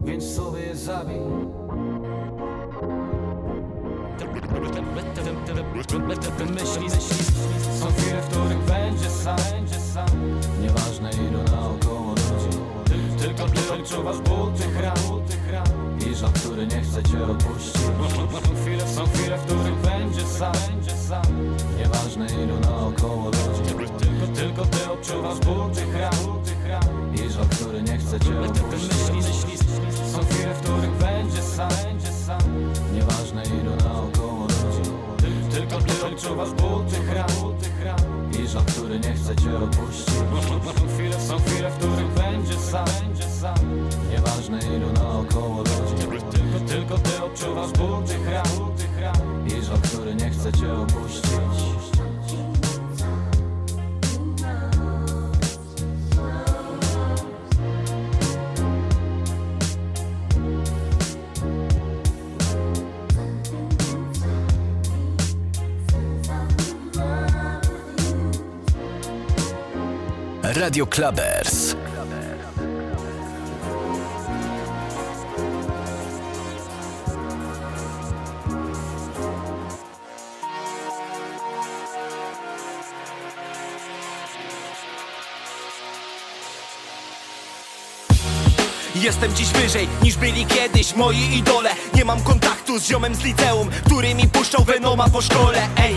Więc 0.00 0.34
sobie 0.36 0.60
je 0.60 0.76
zabij. 0.76 1.20
Myśli, 6.50 6.90
Są 7.80 7.86
chwile, 7.86 8.22
w 8.22 8.28
których 8.28 8.58
będzie 8.58 9.10
sam. 9.10 10.06
Nieważne 10.62 11.10
ilu 11.10 11.42
naokoło 11.42 12.10
ludzi. 12.10 12.58
Tylko 13.18 13.48
ty 13.48 13.72
odczuwasz 13.72 14.18
ból 14.20 14.52
tych 14.52 14.76
który 16.60 16.76
nie 16.76 16.82
chce 16.82 17.02
cię 17.02 17.24
opuścić. 17.24 17.82
Są 18.44 18.54
chwile, 18.54 18.88
są 18.88 19.06
chwile, 19.06 19.38
w 19.38 19.44
których 19.44 19.74
będzie 19.74 20.26
sam. 20.26 21.22
Nieważne 21.78 22.26
ilu 22.26 22.60
naokoło 22.60 23.24
ludzi. 23.24 23.74
Tylko, 23.94 24.26
tylko 24.26 24.64
ty 24.64 24.90
odczuwasz 24.92 25.38
ból 25.38 25.70
tych 25.70 25.96
ran. 25.96 26.12
I 27.14 27.30
żal, 27.32 27.46
który 27.46 27.82
nie 27.82 27.98
chce 27.98 28.20
cię 28.20 28.40
opuścić. 28.40 29.60
Są 30.12 30.18
chwile, 30.24 30.54
w 30.54 30.60
których 30.60 30.90
będzie 30.90 31.42
sam. 31.42 31.70
Nieważne 32.94 33.42
ilu 33.42 33.76
naokoło 33.84 34.40
ludzi. 34.40 34.90
Tylko 35.50 35.78
ty 35.78 36.06
odczuwasz 36.06 36.50
ból 36.50 36.84
tych 36.84 37.14
ran. 37.14 37.30
I 38.44 38.48
żal, 38.48 38.64
który 38.64 39.00
nie 39.00 39.12
chce 39.12 39.36
cię 39.36 39.56
opuścić. 39.56 40.14
Są 40.48 40.86
chwile, 40.94 41.20
są 41.20 41.38
chwile, 41.38 41.70
w 41.70 41.76
których 41.76 42.08
będzie 42.08 42.54
sam. 42.54 42.86
Nieważne 44.10 44.58
ilu 44.58 44.92
naokoło 44.92 45.56
ludzi 45.56 45.89
odczuwasz 47.34 47.72
ból 47.72 48.04
tych 48.04 48.28
ran 48.28 49.46
I 49.46 49.64
żal, 49.64 49.78
który 49.78 50.14
nie 50.14 50.30
chce 50.30 50.52
cię 50.52 50.72
opuścić 50.72 51.30
Radio 70.60 70.86
Clubbers. 70.86 71.79
Jestem 89.00 89.34
dziś 89.34 89.48
wyżej 89.48 89.88
niż 90.02 90.16
byli 90.16 90.46
kiedyś 90.46 90.94
moi 90.94 91.36
idole. 91.38 91.70
Nie 91.94 92.04
mam 92.04 92.20
kontaktu 92.20 92.78
z 92.78 92.84
ziomem 92.84 93.14
z 93.14 93.24
liceum, 93.24 93.70
który 93.86 94.14
mi 94.14 94.28
puszczał 94.28 94.64
Venoma 94.64 95.08
po 95.08 95.22
szkole. 95.22 95.68
Ej, 95.76 95.96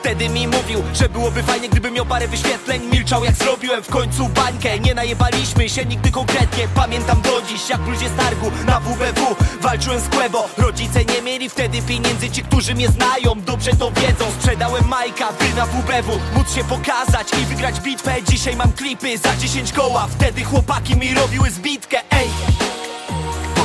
Wtedy 0.00 0.28
mi 0.28 0.48
mówił, 0.48 0.82
że 0.94 1.08
byłoby 1.08 1.42
fajnie, 1.42 1.68
gdybym 1.68 1.94
miał 1.94 2.06
parę 2.06 2.28
wyświetleń. 2.28 2.82
Milczał 2.92 3.24
jak 3.24 3.34
zrobiłem 3.34 3.82
w 3.82 3.88
końcu 3.88 4.28
bańkę. 4.28 4.78
Nie 4.78 4.94
najebaliśmy 4.94 5.68
się 5.68 5.84
nigdy 5.84 6.10
konkretnie. 6.10 6.68
Pamiętam 6.74 7.20
do 7.22 7.42
dziś, 7.42 7.68
jak 7.68 7.86
ludzie 7.86 8.10
targu 8.10 8.50
na 8.66 8.80
WBW 8.80 9.36
Walczyłem 9.60 10.00
z 10.00 10.08
Quebo. 10.08 10.48
Rodzice 10.58 11.04
nie 11.04 11.22
mieli 11.22 11.48
wtedy 11.48 11.82
pieniędzy 11.82 12.30
Ci, 12.30 12.42
którzy 12.42 12.74
mnie 12.74 12.88
znają, 12.88 13.40
dobrze 13.40 13.70
to 13.70 13.90
wiedzą. 13.90 14.24
Sprzedałem 14.40 14.88
Majka, 14.88 15.32
by 15.32 15.54
na 15.56 15.66
WBW 15.66 16.20
Móc 16.34 16.54
się 16.54 16.64
pokazać 16.64 17.28
i 17.42 17.44
wygrać 17.44 17.80
bitwę. 17.80 18.14
Dzisiaj 18.28 18.56
mam 18.56 18.72
klipy 18.72 19.18
za 19.18 19.36
10 19.36 19.72
koła. 19.72 20.06
Wtedy 20.06 20.44
chłopaki 20.44 20.96
mi 20.96 21.14
robiły 21.14 21.50
zbitkę, 21.50 21.98
ej 22.10 22.69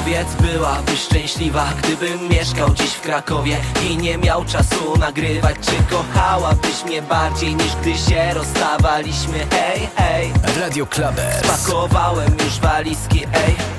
Powiedz, 0.05 0.35
byłabyś 0.41 0.99
szczęśliwa, 0.99 1.65
gdybym 1.83 2.29
mieszkał 2.29 2.73
dziś 2.73 2.93
w 2.93 3.01
Krakowie 3.01 3.57
I 3.89 3.97
nie 3.97 4.17
miał 4.17 4.45
czasu 4.45 4.97
nagrywać, 4.99 5.55
czy 5.61 5.95
kochałabyś 5.95 6.83
mnie 6.85 7.01
bardziej 7.01 7.55
niż 7.55 7.75
gdy 7.75 7.97
się 7.97 8.33
rozstawaliśmy 8.33 9.37
Hej, 9.51 9.89
hej 9.95 10.31
Radio 10.61 10.85
Clubbers. 10.85 11.61
Spakowałem 11.61 12.31
już 12.45 12.59
walizki, 12.59 13.23
ej 13.23 13.74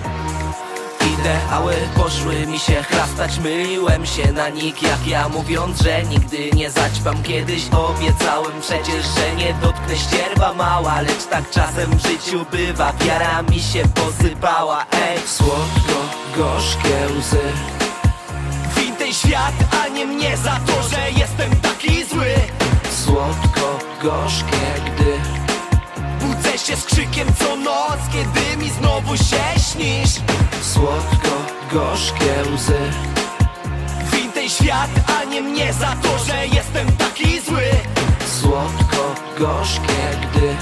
Ideały 1.27 1.74
poszły 1.97 2.47
mi 2.47 2.59
się 2.59 2.83
chrastać 2.83 3.39
Myliłem 3.39 4.07
się 4.07 4.33
na 4.33 4.49
nich 4.49 4.83
jak 4.83 5.07
ja 5.07 5.29
Mówiąc, 5.29 5.83
że 5.83 6.03
nigdy 6.03 6.51
nie 6.51 6.70
zaćpam. 6.70 7.22
Kiedyś 7.22 7.62
obiecałem 7.72 8.61
przecież, 8.61 9.07
że 9.07 9.35
nie 9.37 9.55
dotknę 9.55 9.97
ścierwa 9.97 10.55
mała 10.55 11.01
Lecz 11.01 11.27
tak 11.31 11.51
czasem 11.51 11.91
w 11.91 12.03
życiu 12.07 12.47
bywa 12.51 12.93
Wiara 12.93 13.43
mi 13.43 13.61
się 13.61 13.83
posypała, 13.95 14.87
ej 14.93 15.18
Słodko, 15.27 15.99
gorzkie 16.37 17.07
łzy. 17.18 17.53
Win 18.77 18.97
ten 18.97 19.12
świat, 19.12 19.55
a 19.85 19.89
nie 19.89 20.07
mnie 20.07 20.37
za 20.37 20.61
to, 20.66 20.83
że 20.83 21.11
jestem 21.11 21.51
taki 21.61 22.05
zły. 22.05 22.35
Słodko, 23.05 23.79
gorzkie, 24.03 24.66
gdy 24.87 25.36
Budzę 26.57 26.67
się 26.67 26.77
z 26.77 26.85
krzykiem 26.85 27.29
co 27.39 27.57
noc, 27.57 27.99
kiedy 28.13 28.57
mi 28.57 28.71
znowu 28.71 29.17
się 29.17 29.61
śnisz. 29.73 30.11
Słodko, 30.63 31.29
gorzkie 31.73 32.35
łzy. 32.55 32.79
Win 34.13 34.33
ten 34.33 34.49
świat, 34.49 34.91
a 35.21 35.25
nie 35.25 35.43
mnie 35.43 35.73
za 35.73 35.97
to, 36.03 36.19
że 36.19 36.47
jestem 36.47 36.93
taki 36.93 37.41
zły. 37.41 37.63
Słodko, 38.41 39.15
gorzkie, 39.39 40.19
gdy 40.23 40.57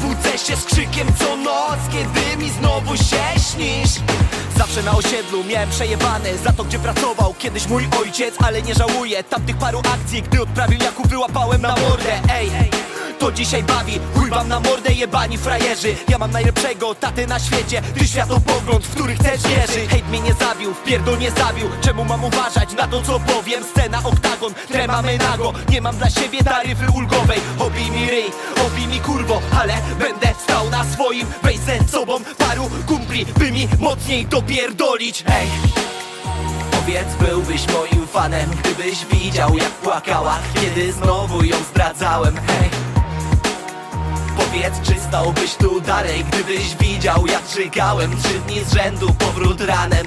Budzę 0.00 0.38
się 0.38 0.56
z 0.56 0.64
krzykiem 0.64 1.08
co 1.18 1.36
noc, 1.36 1.78
kiedy 1.92 2.44
mi 2.44 2.50
znowu 2.50 2.96
się 2.96 3.40
śnisz. 3.52 3.90
Zawsze 4.56 4.82
na 4.82 4.92
osiedlu 4.92 5.44
miałem 5.44 5.70
przejebane 5.70 6.38
za 6.44 6.52
to, 6.52 6.64
gdzie 6.64 6.78
pracował 6.78 7.34
kiedyś 7.38 7.68
mój 7.68 7.88
ojciec 8.00 8.34
Ale 8.38 8.62
nie 8.62 8.74
żałuję 8.74 9.24
tamtych 9.24 9.56
paru 9.56 9.78
akcji, 9.78 10.22
gdy 10.22 10.42
odprawił 10.42 10.78
Jaku 10.80 11.08
wyłapałem 11.08 11.62
na 11.62 11.76
mordę. 11.76 12.20
Ej, 12.32 12.50
to 13.18 13.32
dzisiaj 13.32 13.62
bawi, 13.62 14.00
chuj 14.14 14.30
wam 14.30 14.48
na 14.48 14.60
mordę 14.60 14.92
jebani 14.92 15.38
frajerzy. 15.38 15.96
Ja 16.08 16.18
mam 16.18 16.30
najlepszego 16.30 16.94
tatę 16.94 17.26
na 17.26 17.38
świecie, 17.38 17.82
ty 17.98 18.08
światopogląd, 18.08 18.86
w 18.86 18.90
który 18.94 19.14
chcesz 19.14 19.42
wierzy 19.42 19.86
Hejt 19.88 20.08
mnie 20.08 20.20
nie 20.20 20.34
zabił, 20.34 20.74
wpierdol 20.74 21.18
nie 21.18 21.30
zabił, 21.30 21.68
czemu 21.80 22.04
mam 22.04 22.24
uważać 22.24 22.72
na 22.72 22.86
to 22.86 23.02
co 23.02 23.20
powiem? 23.20 23.64
Scena 23.64 23.98
oktagon, 24.04 24.54
tremamy 24.68 25.18
nago, 25.18 25.52
nie 25.70 25.80
mam 25.80 25.96
dla 25.96 26.10
siebie 26.10 26.44
taryfy 26.44 26.90
ulgowej. 26.96 27.40
Obij 27.58 27.90
mi 27.90 28.10
ryj, 28.10 28.30
obij 28.66 28.86
mi 28.86 29.00
kurwo, 29.00 29.40
ale 29.60 29.74
będę 29.98 30.34
stał 30.42 30.70
na 30.70 30.84
swoim. 30.84 31.26
Weź 31.42 31.58
ze 31.58 31.88
sobą 31.88 32.20
paru 32.38 32.70
kumpli, 32.86 33.26
by 33.26 33.52
mi 33.52 33.68
mocniej 33.78 34.26
dopierdolić 34.26 35.24
Ej, 35.26 35.48
Powiedz, 36.70 37.14
byłbyś 37.20 37.62
moim 37.68 38.06
fanem 38.06 38.50
Gdybyś 38.50 39.06
widział 39.06 39.56
jak 39.56 39.70
płakała. 39.70 40.38
Kiedy 40.54 40.92
znowu 40.92 41.44
ją 41.44 41.56
zdradzałem. 41.70 42.36
Hej 42.36 42.89
Powiedz, 44.40 44.74
czy 44.82 45.00
stałbyś 45.08 45.54
tu 45.54 45.80
dalej 45.80 46.24
Gdybyś 46.24 46.76
widział 46.76 47.26
jak 47.26 47.48
czekałem 47.48 48.16
Trzy 48.22 48.38
dni 48.38 48.64
z 48.64 48.72
rzędu, 48.74 49.14
powrót 49.18 49.60
ranem. 49.60 50.06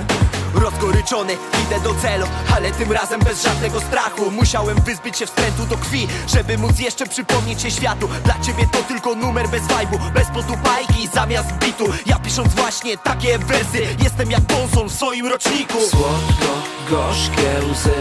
Rozgoryczony, 0.53 1.33
idę 1.33 1.79
do 1.79 1.93
celu 2.01 2.25
Ale 2.55 2.71
tym 2.71 2.91
razem 2.91 3.19
bez 3.19 3.43
żadnego 3.43 3.81
strachu. 3.81 4.31
Musiałem 4.31 4.81
wyzbyć 4.81 5.17
się 5.17 5.25
wstrętu 5.25 5.65
do 5.65 5.77
krwi 5.77 6.07
Żeby 6.27 6.57
móc 6.57 6.79
jeszcze 6.79 7.05
przypomnieć 7.05 7.61
się 7.61 7.71
światu. 7.71 8.09
Dla 8.25 8.39
ciebie 8.39 8.67
to 8.71 8.83
tylko 8.83 9.15
numer 9.15 9.49
bez 9.49 9.67
wajbu 9.67 9.99
Bez 10.13 10.27
podupajki 10.27 11.07
zamiast 11.13 11.51
bitu. 11.53 11.85
Ja 12.05 12.19
pisząc 12.19 12.53
właśnie 12.53 12.97
takie 12.97 13.39
wersy 13.39 13.87
Jestem 14.03 14.31
jak 14.31 14.41
Bonson 14.41 14.89
w 14.89 14.93
swoim 14.93 15.27
roczniku. 15.27 15.77
Słodko, 15.89 16.53
gorzkie 16.89 17.51
łzy. 17.71 17.95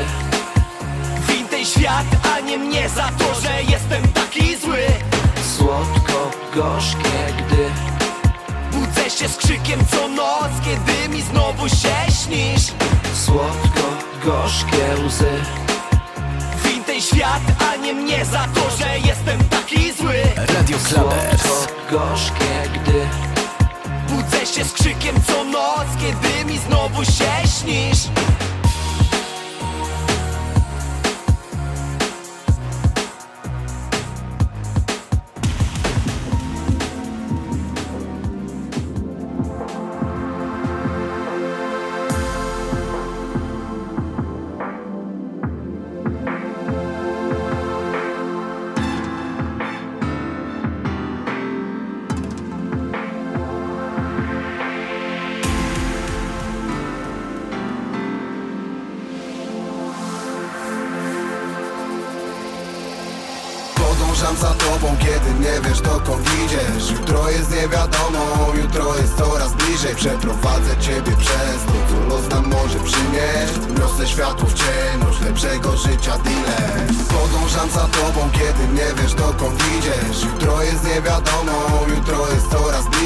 Win 1.29 1.49
ten 1.49 1.65
świat, 1.65 2.07
a 2.37 2.41
nie 2.41 2.59
mnie 2.59 2.89
za 2.89 3.09
to, 3.19 3.41
że 3.41 3.63
jestem 3.63 4.09
taki 4.13 4.57
zły. 4.57 4.79
Słodko, 5.57 6.02
gorzkie, 6.55 7.35
gdy 7.39 7.71
Budzę 8.73 9.11
się 9.11 9.29
z 9.29 9.37
krzykiem 9.37 9.81
co 9.91 10.09
noc, 10.09 10.51
kiedy 10.65 11.09
mi 11.09 11.23
znowu 11.23 11.69
się 11.69 12.13
śnisz. 12.23 12.73
Słodko, 13.15 13.83
gorzkie 14.25 15.05
łzy. 15.07 15.31
Win 16.65 16.85
ten 16.85 17.01
świat, 17.01 17.43
a 17.73 17.77
nie 17.77 17.95
mnie 17.95 18.25
za 18.25 18.49
to, 18.55 18.71
że 18.79 18.99
jestem 18.99 19.39
taki 19.45 19.93
zły. 19.93 20.23
Radio 20.37 20.79
Klubers. 20.79 21.43
Słodko, 21.43 21.75
gorzkie, 21.91 22.71
gdy 22.75 23.07
Budzę 24.09 24.47
się 24.47 24.65
z 24.65 24.73
krzykiem 24.73 25.17
co 25.27 25.45
noc, 25.45 25.87
kiedy 26.01 26.45
mi 26.45 26.59
znowu 26.59 27.05
się 27.05 27.49
śnisz 27.61 27.99
jest 67.33 67.51
niewiadomą, 67.51 68.55
jutro 68.63 68.97
jest 68.97 69.17
coraz 69.17 69.53
bliżej. 69.53 69.95
Przeprowadzę 69.97 70.77
ciebie 70.81 71.17
przez 71.17 71.59
to, 71.67 71.73
co 71.89 72.15
los 72.15 72.29
nam 72.29 72.47
może 72.47 72.79
przynieść. 72.79 73.79
Niosę 73.81 74.09
światło 74.09 74.49
w 74.49 74.55
ciemność 74.55 75.21
lepszego 75.21 75.77
życia 75.77 76.19
dealer 76.19 76.72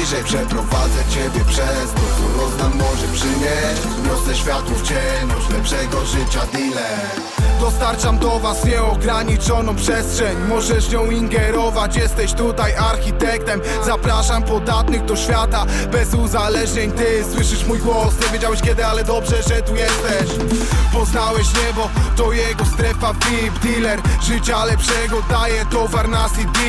bliżej 0.07 0.23
Przeprowadzę 0.23 1.03
ciebie 1.09 1.45
przez 1.45 1.91
to, 1.93 2.01
co 2.17 2.43
los 2.43 2.57
nam 2.57 2.71
może 2.77 3.07
przynieść. 3.13 3.81
Niosę 4.05 4.35
światło 4.35 4.75
w 4.75 4.83
ciemność 4.83 5.49
lepszego 5.49 6.05
życia 6.05 6.41
dealer. 6.53 7.37
Dostarczam 7.59 8.19
do 8.19 8.39
was 8.39 8.65
nieograniczoną 8.65 9.75
przestrzeń. 9.75 10.37
Możesz 10.49 10.89
nią 10.89 11.11
ingerować, 11.11 11.95
jesteś 11.95 12.33
tutaj 12.33 12.75
architektem. 12.75 13.61
Zapraszam 13.85 14.43
podatnych 14.43 15.05
do 15.05 15.15
świata 15.15 15.65
bez 15.91 16.13
uzależnień. 16.13 16.91
Ty 16.91 17.25
słyszysz 17.33 17.65
mój 17.65 17.79
głos, 17.79 18.13
nie 18.21 18.33
wiedziałeś 18.33 18.61
kiedy, 18.61 18.85
ale 18.85 19.03
dobrze, 19.03 19.43
że 19.43 19.61
tu 19.61 19.75
jesteś. 19.75 20.47
Poznałeś 20.93 21.47
niebo, 21.65 21.89
to 22.15 22.31
jego 22.31 22.65
strefa 22.65 23.13
VIP 23.13 23.59
Dealer 23.59 23.99
życia 24.23 24.65
lepszego 24.65 25.21
daje 25.29 25.65
towar 25.65 26.09
na 26.09 26.29
CD 26.29 26.59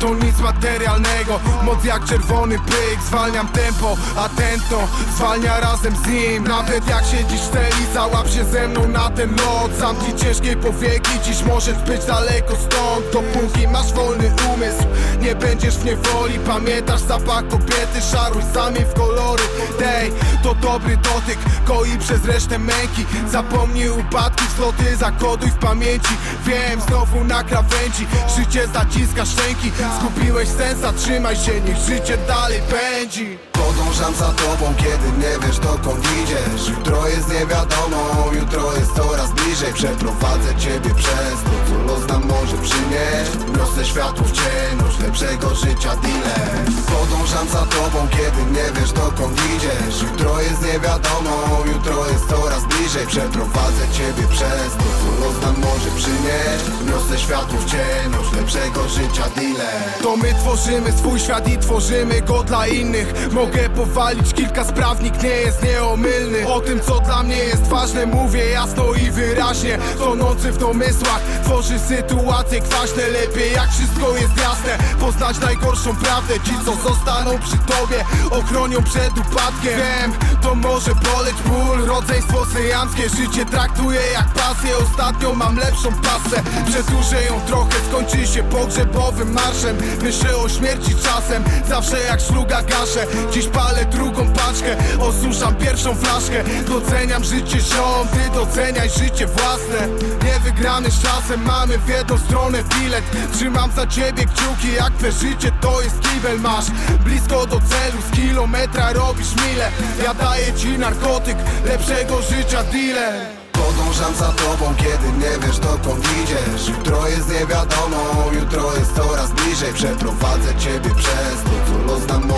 To 0.00 0.14
nic 0.14 0.38
materialnego, 0.38 1.40
moc 1.62 1.84
jak 1.84 2.04
czerwony 2.04 2.58
Zwalniam 3.06 3.48
tempo, 3.48 3.96
a 4.16 4.28
tętno 4.28 4.78
zwalnia 5.16 5.60
razem 5.60 5.96
z 5.96 6.06
nim. 6.06 6.44
Nawet 6.44 6.88
jak 6.88 7.04
siedzisz 7.04 7.40
w 7.40 7.50
celi, 7.50 7.86
załap 7.94 8.28
się 8.28 8.44
ze 8.44 8.68
mną 8.68 8.88
na 8.88 9.10
ten 9.10 9.30
lot 9.30 9.70
Zamknij 9.78 10.16
ciężkie 10.16 10.56
powieki, 10.56 11.10
dziś 11.24 11.42
możesz 11.42 11.78
być 11.78 12.04
daleko 12.04 12.54
stąd. 12.56 13.04
Dopóki 13.12 13.68
masz 13.68 13.92
wolny 13.92 14.32
umysł, 14.54 14.84
nie 15.20 15.34
będziesz 15.34 15.76
w 15.76 15.84
niewoli. 15.84 16.38
Pamiętasz 16.38 17.00
zapach 17.00 17.48
kobiety, 17.48 18.00
szaruj 18.12 18.42
sami 18.54 18.80
w 18.80 18.94
kolory. 18.94 19.42
Dej, 19.78 20.12
to 20.42 20.54
dobry 20.54 20.96
dotyk, 20.96 21.38
koi 21.64 21.98
przez 21.98 22.24
resztę 22.24 22.58
męki. 22.58 23.04
Zapomnij 23.30 23.88
upadki, 23.88 24.44
wzloty, 24.48 24.96
zakoduj 24.96 25.50
w 25.50 25.58
pamięci. 25.58 26.14
Wiem, 26.46 26.80
znowu 26.88 27.24
na 27.24 27.44
krawędzi, 27.44 28.06
życie 28.36 28.66
zaciska 28.66 29.24
szczęki. 29.26 29.72
Zgubiłeś 29.98 30.48
sensa, 30.48 30.92
trzymaj 30.92 31.36
się, 31.36 31.60
niech 31.60 31.76
życie 31.76 32.18
dalej 32.28 32.60
arrepende. 32.70 33.49
Podążam 33.60 34.14
za 34.14 34.30
tobą, 34.42 34.74
kiedy 34.76 35.06
nie 35.22 35.46
wiesz 35.46 35.58
dokąd 35.58 36.04
idziesz. 36.22 36.68
Jutro 36.68 37.08
jest 37.08 37.28
niewiadomą, 37.32 38.00
jutro 38.40 38.62
jest 38.78 38.92
coraz 38.92 39.30
bliżej. 39.32 39.72
Przeprowadzę 39.72 40.50
ciebie 40.64 40.90
przez 40.94 41.36
to, 41.46 41.54
co 41.68 41.74
los 41.88 42.08
nam 42.08 42.22
może 42.32 42.56
przynieść. 42.66 43.32
Niosę 43.58 43.82
światło 43.90 44.24
w 44.26 44.32
ciemność 44.40 44.98
lepszego 44.98 45.54
życia 45.54 45.92
dealer. 46.02 46.54
Podążam 46.94 47.46
za 47.48 47.64
tobą, 47.76 47.98
kiedy 48.16 48.40
nie 48.56 48.80
wiesz 48.80 48.92
dokąd 48.92 49.40
idziesz. 49.56 49.96
Jutro 50.02 50.40
jest 50.40 50.62
niewiadomą, 50.66 51.34
jutro 51.72 51.96
jest 52.12 52.24
coraz 52.28 52.62
bliżej. 52.64 53.06
Przeprowadzę 53.06 53.84
ciebie 53.96 54.24
przez 54.34 54.70
to, 54.80 54.88
co 55.00 55.08
los 55.20 55.36
nam 55.42 55.56
może 55.66 55.90
przynieść. 56.00 56.64
Niosę 56.88 57.18
światło 57.24 57.58
w 57.58 57.66
ciemność 57.72 58.32
lepszego 58.36 58.88
życia 58.88 59.26
dealer. 59.36 59.80
To 60.02 60.16
my 60.16 60.34
tworzymy 60.34 60.92
swój 60.92 61.20
świat 61.20 61.48
i 61.48 61.58
tworzymy 61.58 62.22
go 62.22 62.42
dla 62.42 62.66
innych. 62.66 63.08
Mogę 63.32 63.49
powalić 63.58 64.34
kilka 64.34 64.64
spraw, 64.64 65.02
nikt 65.02 65.22
nie 65.22 65.28
jest 65.28 65.62
nieomylny. 65.62 66.48
O 66.48 66.60
tym 66.60 66.80
co 66.80 67.00
dla 67.00 67.22
mnie 67.22 67.36
jest 67.36 67.62
ważne 67.62 68.06
mówię 68.06 68.50
jasno 68.50 68.84
i 68.94 69.10
wyraźnie. 69.10 69.78
Tonący 69.98 70.52
w 70.52 70.58
domysłach 70.58 71.20
tworzy 71.44 71.78
sytuacje 71.78 72.60
kwaśne. 72.60 73.08
Lepiej 73.08 73.52
jak 73.52 73.70
wszystko 73.70 74.16
jest 74.16 74.36
jasne 74.36 74.78
Poznać 75.00 75.38
najgorszą 75.40 75.96
prawdę. 75.96 76.34
Ci 76.34 76.52
co 76.64 76.88
zostaną 76.88 77.38
przy 77.38 77.58
tobie 77.58 78.04
ochronią 78.30 78.82
przed 78.82 79.18
upadkiem. 79.18 79.78
Wiem, 79.78 80.12
to 80.42 80.54
może 80.54 80.90
boleć 80.94 81.36
ból. 81.46 81.86
Rodzeństwo 81.86 82.46
syjamskie 82.52 83.08
życie 83.08 83.46
traktuję 83.46 84.00
jak 84.12 84.28
pasję. 84.28 84.76
Ostatnio 84.76 85.34
mam 85.34 85.56
lepszą 85.56 85.92
pasę. 85.92 86.42
Przedłużę 86.66 87.24
ją 87.24 87.40
trochę, 87.46 87.74
skończy 87.88 88.26
się 88.26 88.42
pogrzebowym 88.42 89.32
marszem. 89.32 89.76
Myślę 90.02 90.36
o 90.36 90.48
śmierci 90.48 90.94
czasem. 90.94 91.44
Zawsze 91.68 92.00
jak 92.00 92.20
szluga 92.20 92.62
gaszę 92.62 93.06
Dziś 93.40 93.48
palę 93.48 93.84
drugą 93.84 94.32
paczkę 94.32 94.76
Osuszam 95.00 95.54
pierwszą 95.54 95.94
flaszkę. 95.94 96.44
Doceniam 96.68 97.24
życie 97.24 97.60
ziom 97.60 98.08
Ty 98.12 98.30
doceniaj 98.34 98.90
życie 98.90 99.26
własne. 99.26 99.88
Niewygrany 100.24 100.90
z 100.90 101.02
czasem 101.02 101.42
Mamy 101.44 101.78
w 101.78 101.88
jedną 101.88 102.18
stronę 102.18 102.58
bilet. 102.62 103.04
Trzymam 103.32 103.70
za 103.72 103.86
ciebie 103.86 104.24
kciuki 104.24 104.72
Jak 104.76 104.92
twe 104.92 105.12
życie 105.12 105.52
to 105.60 105.82
jest 105.82 106.00
kibel 106.00 106.40
Masz. 106.40 106.64
Blisko 107.04 107.46
do 107.46 107.56
celu 107.56 107.98
Z 108.12 108.16
kilometra 108.16 108.92
robisz 108.92 109.34
mile. 109.36 109.70
Ja 110.04 110.14
daję 110.14 110.52
ci 110.52 110.78
narkotyk 110.78 111.36
Lepszego 111.64 112.22
życia 112.22 112.62
dealer. 112.64 113.40
Podążam 113.52 114.14
za 114.14 114.32
tobą, 114.32 114.74
kiedy 114.76 115.12
nie 115.18 115.46
wiesz 115.46 115.58
dokąd 115.58 116.04
idziesz. 116.22 116.68
Jutro 116.68 117.08
jest 117.08 117.28
niewiadomą, 117.28 118.32
jutro 118.32 118.74
jest 118.78 118.94
coraz 118.96 119.32
bliżej. 119.32 119.72
Przeprowadzę 119.74 120.54
ciebie 120.58 120.90
przez 120.94 121.36
to, 121.44 121.50
co 121.66 121.79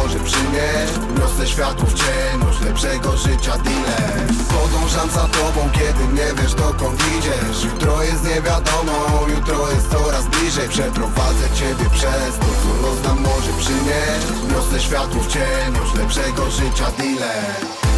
może 0.03 0.19
przynieść. 0.21 0.95
Niosę 1.21 1.47
światło 1.47 1.87
w 1.87 1.95
ciemność 1.95 2.61
lepszego 2.61 3.17
życia 3.17 3.59
dealer 3.59 4.27
Podążam 4.49 5.11
za 5.11 5.29
tobą, 5.29 5.61
kiedy 5.73 6.13
nie 6.13 6.43
wiesz 6.43 6.55
dokąd 6.55 7.03
idziesz. 7.19 7.65
Jutro 7.65 8.03
jest 8.03 8.25
niewiadomą, 8.25 8.95
jutro 9.37 9.71
jest 9.71 9.91
coraz 9.91 10.27
bliżej. 10.27 10.69
Przeprowadzę 10.69 11.47
ciebie 11.55 11.91
przez 11.93 12.33
to, 12.41 12.47
co 12.63 12.83
los 12.83 13.03
nam 13.05 13.21
może 13.21 13.53
przynieść. 13.59 14.27
Niosę 14.51 14.81
światło 14.81 15.21
w 15.23 15.29
ciemność 15.29 15.95
lepszego 15.95 16.51
życia 16.51 16.87
dealer 16.99 17.92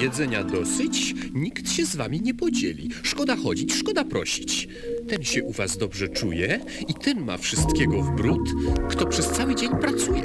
jedzenia 0.00 0.44
dosyć, 0.44 1.14
nikt 1.34 1.72
się 1.72 1.86
z 1.86 1.96
wami 1.96 2.20
nie 2.20 2.34
podzieli. 2.34 2.88
Szkoda 3.02 3.36
chodzić, 3.36 3.74
szkoda 3.74 4.04
prosić. 4.04 4.68
Ten 5.08 5.22
się 5.24 5.44
u 5.44 5.52
was 5.52 5.76
dobrze 5.76 6.08
czuje 6.08 6.60
i 6.88 6.94
ten 6.94 7.20
ma 7.24 7.36
wszystkiego 7.36 8.02
w 8.02 8.16
bród, 8.16 8.48
kto 8.90 9.06
przez 9.06 9.28
cały 9.28 9.54
dzień 9.54 9.70
pracuje. 9.80 10.22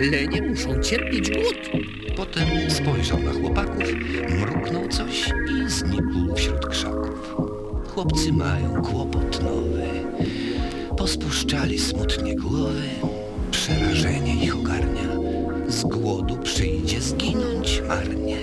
Lenie 0.00 0.42
muszą 0.42 0.80
cierpieć 0.80 1.30
głód. 1.30 1.70
Potem 2.16 2.48
spojrzał 2.70 3.22
na 3.22 3.32
chłopaków, 3.32 3.84
mruknął 4.40 4.88
coś 4.88 5.28
i 5.28 5.70
znikł 5.70 6.34
wśród 6.36 6.66
krzaków. 6.66 7.34
Chłopcy 7.88 8.32
mają 8.32 8.82
kłopot 8.82 9.42
nowy. 9.42 9.82
Pospuszczali 10.96 11.78
smutnie 11.78 12.36
głowy, 12.36 12.82
przerażenie 13.50 14.44
ich 14.44 14.56
ogarnia. 14.56 15.08
Z 15.68 15.82
głodu 15.82 16.36
przyjdzie 16.36 17.00
zginąć 17.00 17.82
marnie. 17.88 18.36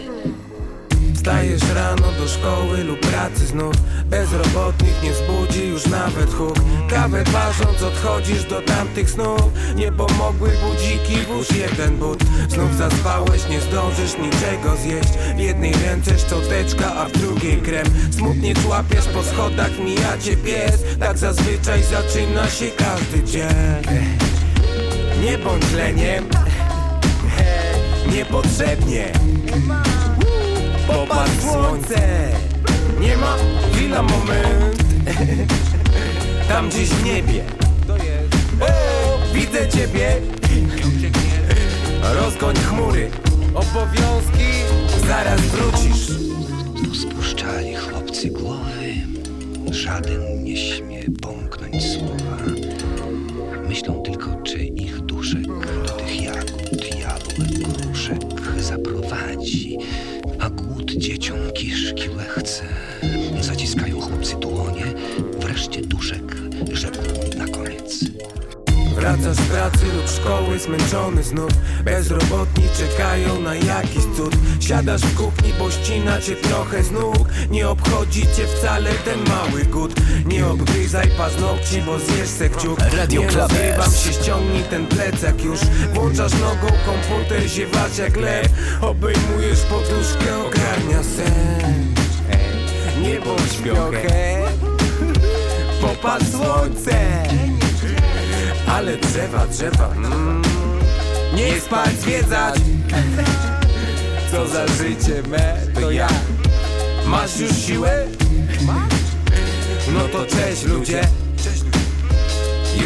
Wstajesz 1.25 1.73
rano 1.75 2.11
do 2.19 2.27
szkoły 2.27 2.83
lub 2.83 2.99
pracy 2.99 3.45
znów. 3.45 3.75
Bezrobotnych 4.05 5.03
nie 5.03 5.13
zbudzi 5.13 5.67
już 5.67 5.85
nawet 5.85 6.33
huk 6.33 6.55
Kawę 6.89 7.23
parząc 7.33 7.83
odchodzisz 7.83 8.43
do 8.43 8.61
tamtych 8.61 9.09
snów. 9.09 9.41
Nie 9.75 9.91
pomogły 9.91 10.49
budziki, 10.49 11.25
włóż 11.27 11.51
jeden 11.51 11.97
but. 11.97 12.23
Znów 12.49 12.75
zaspałeś, 12.75 13.49
nie 13.49 13.61
zdążysz 13.61 14.17
niczego 14.17 14.75
zjeść. 14.75 15.09
W 15.35 15.39
jednej 15.39 15.73
ręce 15.73 16.19
szczoteczka, 16.19 16.95
a 16.95 17.05
w 17.05 17.11
drugiej 17.11 17.57
krem. 17.57 17.85
Smutnie 18.11 18.55
człapiesz 18.55 19.05
po 19.05 19.23
schodach, 19.23 19.79
mija 19.79 20.17
cię 20.17 20.37
pies. 20.37 20.83
Tak 20.99 21.17
zazwyczaj 21.17 21.83
zaczyna 21.83 22.49
się 22.49 22.67
każdy 22.77 23.23
dzień. 23.23 23.83
Nie 25.21 25.37
bądź 25.37 25.71
leniem. 25.71 26.25
Niepotrzebnie 28.11 29.24
Popatrz 30.87 31.41
słońce 31.41 32.29
Nie 32.99 33.17
ma 33.17 33.35
chwila 33.73 34.01
moment. 34.01 34.83
Tam 36.49 36.69
gdzieś 36.69 36.89
w 36.89 37.05
niebie. 37.05 37.43
O, 38.61 39.33
Widzę 39.33 39.69
ciebie. 39.69 40.21
Rozgoń 42.03 42.55
chmury. 42.55 43.11
Obowiązki 43.53 44.45
Zaraz 45.07 45.41
wrócisz. 45.41 46.07
Pospuszczali 46.89 47.75
chłopcy 47.75 48.29
głowy, 48.29 48.93
żaden 49.71 50.43
nie 50.43 50.57
śmie 50.57 51.03
pomknąć 51.21 51.83
słowa. 51.83 52.37
Myślą 53.67 54.01
tylko, 54.01 54.35
czy 54.43 54.57
ich 54.57 55.04
dzieciom 60.97 61.51
kiszki 61.53 62.09
łechce. 62.09 62.63
Zaciskają 63.41 64.01
chłopcy 64.01 64.35
dłonie, 64.35 64.85
wreszcie 65.39 65.81
duszek 65.81 66.35
rzekł. 66.71 67.14
Wracasz 69.05 69.35
z 69.35 69.41
pracy 69.41 69.85
lub 69.95 70.09
szkoły 70.09 70.59
zmęczony 70.59 71.23
znów. 71.23 71.51
Bezrobotni 71.83 72.63
czekają 72.77 73.39
na 73.39 73.55
jakiś 73.55 74.03
cud. 74.17 74.35
Siadasz 74.59 75.01
w 75.01 75.15
kuchni, 75.17 75.53
bo 75.59 75.71
ścina 75.71 76.21
cię 76.21 76.35
trochę 76.35 76.83
z 76.83 76.91
nóg. 76.91 77.29
Nie 77.49 77.69
obchodzi 77.69 78.21
cię 78.21 78.47
wcale 78.47 78.89
ten 78.91 79.19
mały 79.27 79.63
głód. 79.63 79.93
Nie 80.25 80.47
obgryzaj 80.47 81.07
paznokci, 81.17 81.81
bo 81.81 81.99
zjesz 81.99 82.29
se 82.29 82.49
kciuk. 82.49 82.79
Radio 82.79 83.21
Nie 83.21 83.27
rozrywam 83.27 83.91
się, 83.91 84.13
ściągnij 84.13 84.63
ten 84.63 84.87
plecak 84.87 85.43
już. 85.43 85.59
Włączasz 85.93 86.33
nogą 86.33 86.67
komputer, 86.85 87.47
ziewasz 87.47 87.97
jak 87.97 88.17
lew. 88.17 88.47
Obejmujesz 88.81 89.61
poduszkę, 89.61 90.37
ogarnia 90.45 91.03
sen. 91.03 91.95
Nie 93.01 93.19
bądź 93.19 93.53
śpiochem 93.53 94.45
Popatrz 95.81 96.25
słońce 96.31 97.23
ale 98.67 98.97
drzewa, 98.97 99.47
drzewa 99.47 99.87
mm, 99.87 100.41
Nie 101.35 101.61
spać, 101.61 101.99
zwiedzać 102.01 102.59
Co 104.31 104.47
za 104.47 104.67
życie 104.67 105.23
me, 105.27 105.57
to 105.81 105.91
ja 105.91 106.07
Masz 107.05 107.37
już 107.39 107.51
siłę? 107.51 108.07
No 109.93 109.99
to 110.11 110.25
cześć 110.25 110.63
ludzie 110.63 111.01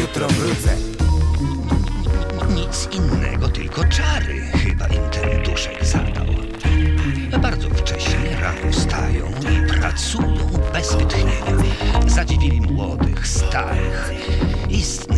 Jutro 0.00 0.28
wrócę 0.28 0.76
Nic 2.54 2.88
innego, 2.92 3.48
tylko 3.48 3.84
czary 3.84 4.40
chyba 4.40 4.86
im 4.86 5.10
ten 5.10 5.42
duszek 5.42 5.84
zadał. 5.84 6.26
Bardzo 7.42 7.70
wcześnie 7.70 8.36
rano 8.40 8.72
wstają 8.72 9.30
i 9.30 9.80
pracują 9.80 10.36
bez 10.72 10.94
wytchnienia. 10.94 11.62
Zadziwili 12.06 12.60
młodych, 12.60 13.26
starych. 13.28 14.10
Dziwy, 14.68 15.09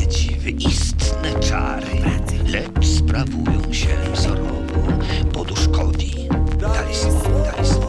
istne 0.59 1.41
czary, 1.41 2.03
lecz 2.47 2.87
sprawują 2.87 3.73
się 3.73 3.89
wzorowo. 4.13 4.53
Poduszkowi 5.33 6.29
dali 6.61 6.95
słowo, 6.95 7.82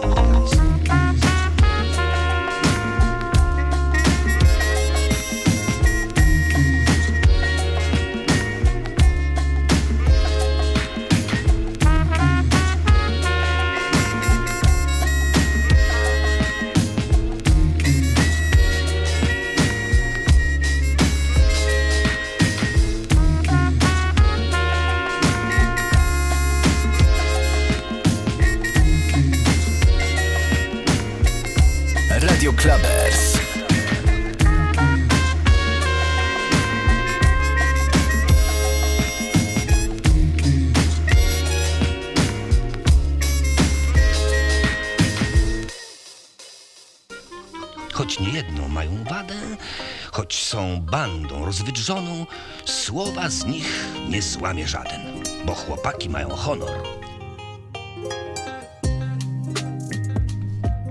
bandą 51.04 51.46
rozwydrzoną, 51.46 52.26
słowa 52.66 53.30
z 53.30 53.46
nich 53.46 53.86
nie 54.10 54.22
złamie 54.22 54.68
żaden, 54.68 55.02
bo 55.46 55.54
chłopaki 55.54 56.10
mają 56.10 56.30
honor. 56.30 56.70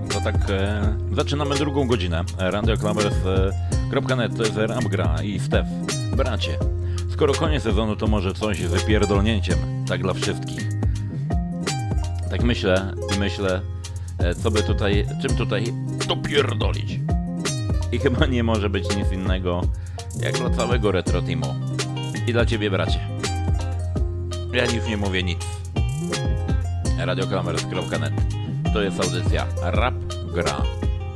To 0.09 0.21
tak 0.23 0.35
e, 0.49 0.95
zaczynamy 1.13 1.55
drugą 1.55 1.87
godzinę. 1.87 2.23
RadioClubbers.net 2.37 4.37
to 4.37 4.43
jest 4.43 4.57
Ramgra 4.57 5.23
i 5.23 5.39
Stef. 5.39 5.65
Bracie, 6.17 6.57
skoro 7.13 7.33
koniec 7.33 7.63
sezonu, 7.63 7.95
to 7.95 8.07
może 8.07 8.33
coś 8.33 8.61
z. 8.61 8.85
Tak 9.87 10.01
dla 10.01 10.13
wszystkich. 10.13 10.69
Tak 12.29 12.43
myślę 12.43 12.93
i 13.15 13.19
myślę, 13.19 13.61
e, 14.17 14.35
co 14.35 14.51
by 14.51 14.63
tutaj, 14.63 15.07
czym 15.21 15.37
tutaj 15.37 15.73
dopierdolić. 16.07 16.99
I 17.91 17.99
chyba 17.99 18.25
nie 18.25 18.43
może 18.43 18.69
być 18.69 18.95
nic 18.95 19.11
innego, 19.11 19.61
jak 20.21 20.37
dla 20.37 20.49
całego 20.49 20.91
retro 20.91 21.21
teamu. 21.21 21.55
I 22.27 22.33
dla 22.33 22.45
ciebie, 22.45 22.69
bracie. 22.69 22.99
Ja 24.53 24.65
już 24.65 24.87
nie 24.87 24.97
mówię 24.97 25.23
nic. 25.23 25.45
RadioClubbers.net 26.97 28.13
to 28.73 28.81
jest 28.81 28.99
audycja 28.99 29.47
Rap 29.61 29.93
Gra. 30.33 30.61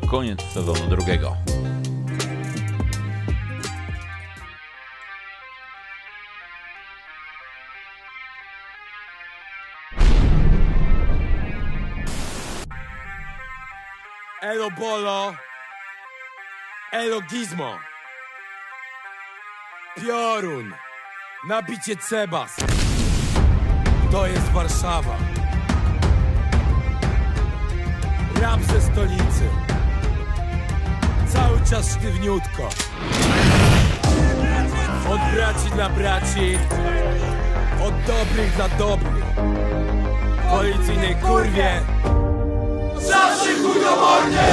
Koniec 0.10 0.42
sezonu 0.42 0.88
drugiego. 0.90 1.38
Elo 14.42 14.70
Bolo 14.72 15.34
Elo 16.92 17.22
Gizmo 17.22 17.80
Piorun. 20.02 20.74
Nabicie 21.48 21.96
Cebas. 21.96 22.56
To 24.12 24.28
jest 24.28 24.52
Warszawa. 24.52 25.18
Rap 28.42 28.62
ze 28.62 28.82
stolicy. 28.82 29.50
Cały 31.28 31.60
czas 31.70 31.92
sztywniutko. 31.96 32.70
Od 35.10 35.34
braci 35.34 35.70
dla 35.76 35.90
braci. 35.90 36.58
Od 37.84 37.94
dobrych 38.08 38.56
dla 38.56 38.70
dobrych. 38.70 39.26
Policyjnej 40.50 41.16
kurwie. 41.16 41.82
Zawsze 42.98 43.56
chudomornie 43.56 44.48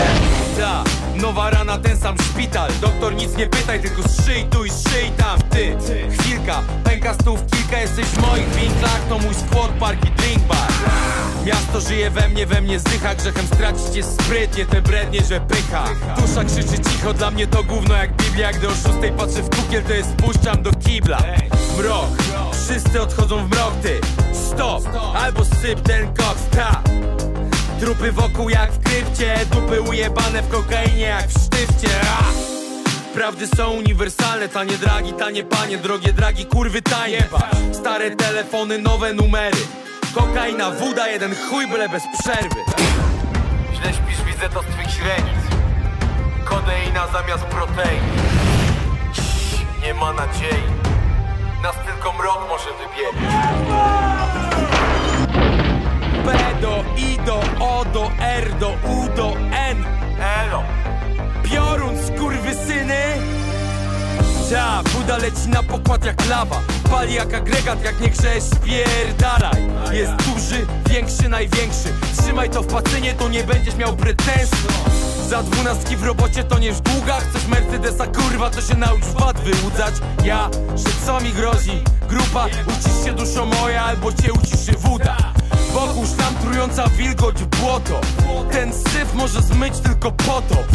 Ta, 0.60 0.84
nowa 1.14 1.50
rana, 1.50 1.78
ten 1.78 1.96
sam 1.96 2.16
szpital. 2.18 2.70
Doktor 2.80 3.14
nic 3.14 3.36
nie 3.36 3.46
pytaj, 3.46 3.80
tylko 3.80 4.08
strzyj 4.08 4.44
tu 4.44 4.64
i 4.64 4.70
strzyj 4.70 5.10
tam. 5.10 5.38
Ty, 5.50 5.76
chwilka, 6.10 6.62
pęka 6.84 7.14
stów 7.14 7.40
kilka 7.46 7.80
Jesteś 7.80 8.04
w 8.04 8.20
moich 8.20 8.54
winklach, 8.54 9.00
to 9.08 9.18
mój 9.18 9.34
squad 9.34 9.70
park 9.70 10.04
i 10.04 10.10
drink 10.10 10.38
bar. 10.38 10.72
Miasto 11.46 11.80
żyje 11.80 12.10
we 12.10 12.28
mnie, 12.28 12.46
we 12.46 12.60
mnie 12.60 12.78
zdycha. 12.78 13.14
Grzechem 13.14 13.46
stracić 13.46 13.96
jest 13.96 14.22
sprytnie, 14.22 14.66
te 14.66 14.82
brednie, 14.82 15.20
że 15.28 15.40
pycha. 15.40 15.84
Dusza 16.16 16.44
krzyczy 16.44 16.82
cicho, 16.90 17.14
dla 17.14 17.30
mnie 17.30 17.46
to 17.46 17.64
gówno 17.64 17.94
jak 17.94 18.16
Biblia. 18.16 18.52
Gdy 18.52 18.68
o 18.68 18.70
szóstej 18.70 19.12
patrzę 19.12 19.42
w 19.42 19.50
kukiel, 19.50 19.82
to 19.82 19.92
jest 19.92 20.10
spuszczam 20.10 20.62
do 20.62 20.70
kibla. 20.72 21.18
Mrok, 21.78 22.08
wszyscy 22.52 23.02
odchodzą 23.02 23.46
w 23.46 23.50
mrok, 23.50 23.74
ty. 23.82 24.00
Stop, 24.32 24.82
albo 25.14 25.44
syp 25.44 25.80
ten 25.80 26.06
koks, 26.06 26.42
ta 26.50 26.82
Trupy 27.80 28.12
wokół 28.12 28.48
jak 28.48 28.72
w 28.72 28.78
krypcie 28.78 29.36
Dupy 29.50 29.80
ujebane 29.80 30.42
w 30.42 30.48
kokainie 30.48 31.00
jak 31.06 31.28
w 31.28 31.44
sztywcie! 31.44 32.00
Prawdy 33.14 33.46
są 33.46 33.70
uniwersalne, 33.70 34.48
tanie 34.48 34.78
dragi, 34.78 35.12
tanie 35.12 35.44
panie 35.44 35.78
Drogie 35.78 36.12
dragi, 36.12 36.46
kurwy 36.46 36.82
tanie 36.82 37.28
Stare 37.72 38.10
telefony, 38.16 38.78
nowe 38.78 39.12
numery. 39.12 39.58
Kokaina, 40.14 40.70
woda, 40.70 41.08
jeden 41.08 41.34
chuj, 41.34 41.66
byle 41.66 41.88
bez 41.88 42.02
przerwy. 42.18 42.60
Źle 43.74 43.92
śpisz, 43.92 44.22
widzę 44.26 44.48
to 44.48 44.62
z 44.62 44.66
twych 44.66 44.88
źrenic. 44.88 45.44
Kodeina 46.44 47.06
zamiast 47.12 47.44
protein. 47.44 48.02
Nie 49.82 49.94
ma 49.94 50.12
nadziei. 50.12 50.64
Nas 51.62 51.74
tylko 51.86 52.12
mrok 52.12 52.48
może 52.48 52.70
wybielić 52.70 53.34
do 56.60 56.84
I 56.96 57.16
do 57.26 57.40
O 57.60 57.84
do 57.92 58.10
R 58.20 58.58
do 58.58 58.68
U 58.68 59.08
do 59.16 59.36
N. 59.52 59.84
Elo. 60.20 60.62
Piorun, 61.42 61.96
skurwysyny. 62.06 63.04
Ta, 64.50 64.82
Buda 64.92 65.16
leci 65.16 65.48
na 65.48 65.62
pokład 65.62 66.04
jak 66.04 66.26
lawa. 66.28 66.60
Pali 66.90 67.14
jak 67.14 67.34
agregat, 67.34 67.84
jak 67.84 68.00
nie 68.00 68.08
grzesz, 68.08 68.42
spierdalaj. 68.42 69.62
Jest 69.92 70.12
duży, 70.12 70.66
większy, 70.90 71.28
największy. 71.28 71.88
Trzymaj 72.18 72.50
to 72.50 72.62
w 72.62 72.66
pacynie, 72.66 73.14
to 73.14 73.28
nie 73.28 73.44
będziesz 73.44 73.76
miał 73.76 73.96
pretensji. 73.96 74.68
Za 75.28 75.42
dwunastki 75.42 75.96
w 75.96 76.02
robocie 76.02 76.44
to 76.44 76.58
nie 76.58 76.72
w 76.72 76.80
długach. 76.80 77.22
Chcesz 77.30 77.46
Mercedesa, 77.46 78.06
kurwa, 78.06 78.50
to 78.50 78.60
się 78.60 78.74
naucz 78.74 79.04
VAT 79.04 79.40
wyłudzać 79.40 79.94
Ja, 80.24 80.50
że 80.74 81.06
co 81.06 81.20
mi 81.20 81.32
grozi? 81.32 81.82
Grupa, 82.08 82.46
ucisz 82.46 83.04
się 83.04 83.12
duszo 83.12 83.46
moja 83.46 83.84
Albo 83.84 84.12
cię 84.12 84.32
uciszy 84.32 84.72
woda 84.78 85.16
Wokół 85.74 86.04
tam 86.18 86.34
trująca 86.34 86.88
wilgoć 86.88 87.42
w 87.42 87.46
błoto. 87.46 88.00
Ten 88.52 88.72
syf 88.72 89.14
może 89.14 89.42
zmyć 89.42 89.78
tylko 89.78 90.12
potop. 90.12 90.66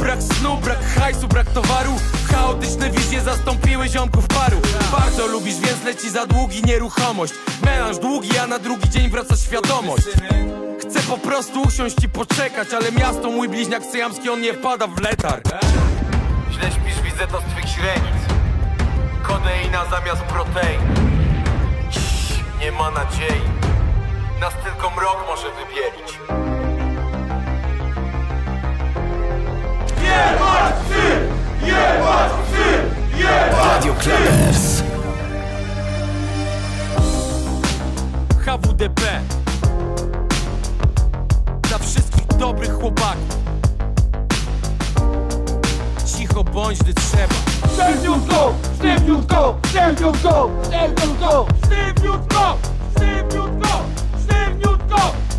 Brak 0.00 0.22
snu, 0.22 0.56
brak 0.56 0.78
hajsu, 0.98 1.28
brak 1.28 1.50
towaru. 1.50 1.92
Chaotyczne 2.32 2.90
wizje 2.90 3.20
zastąpiły 3.20 3.88
ziomków 3.88 4.26
paru. 4.26 4.56
Bardzo 4.98 5.26
lubisz, 5.26 5.54
więc 5.54 5.84
leci 5.84 6.10
za 6.10 6.26
długi 6.26 6.62
nieruchomość. 6.62 7.32
Melanż 7.64 7.98
długi, 7.98 8.38
a 8.38 8.46
na 8.46 8.58
drugi 8.58 8.90
dzień 8.90 9.10
wraca 9.10 9.36
świadomość. 9.36 10.04
Chcę 10.80 11.00
po 11.00 11.18
prostu 11.18 11.62
usiąść 11.62 12.04
i 12.04 12.08
poczekać 12.08 12.68
Ale 12.74 12.92
miasto, 12.92 13.30
mój 13.30 13.48
bliźniak 13.48 13.82
syjamski, 13.84 14.30
on 14.30 14.40
nie 14.40 14.54
wpada 14.54 14.86
w 14.86 15.00
letarg. 15.00 15.44
Źle 16.50 16.70
śpisz, 16.70 17.02
widzę 17.04 17.26
to 17.26 17.40
z 17.40 17.44
twych 17.44 17.66
źrenic 17.66 18.22
Kodeina 19.22 19.84
zamiast 19.90 20.22
protein. 20.22 20.80
Nie 22.60 22.72
ma 22.72 22.90
nadziei 22.90 23.71
Nas 24.42 24.54
tylko 24.64 24.90
mrok 24.90 25.24
może 25.26 25.48
wybielić. 25.50 26.18
Jebać 30.02 30.74
psy! 30.84 31.28
Jebać 31.66 32.32
psy! 32.32 32.90
Radio 33.52 33.94
Clubbers. 33.94 34.82
HWDP 38.38 39.20
Dla 41.62 41.78
wszystkich 41.78 42.26
dobrych 42.26 42.72
chłopaków. 42.72 43.36
Cicho 46.16 46.44
bądź, 46.44 46.78
gdy 46.78 46.94
trzeba. 46.94 47.34
Sztywniutko, 47.74 48.54
sztywniutko, 48.74 49.58
sztywniutko, 49.68 50.50
sztywniutko, 50.64 51.46
sztywniutko, 51.46 51.46
sztywniutko, 51.64 52.56
sztywniutko. 52.96 54.01
Nie 54.92 55.31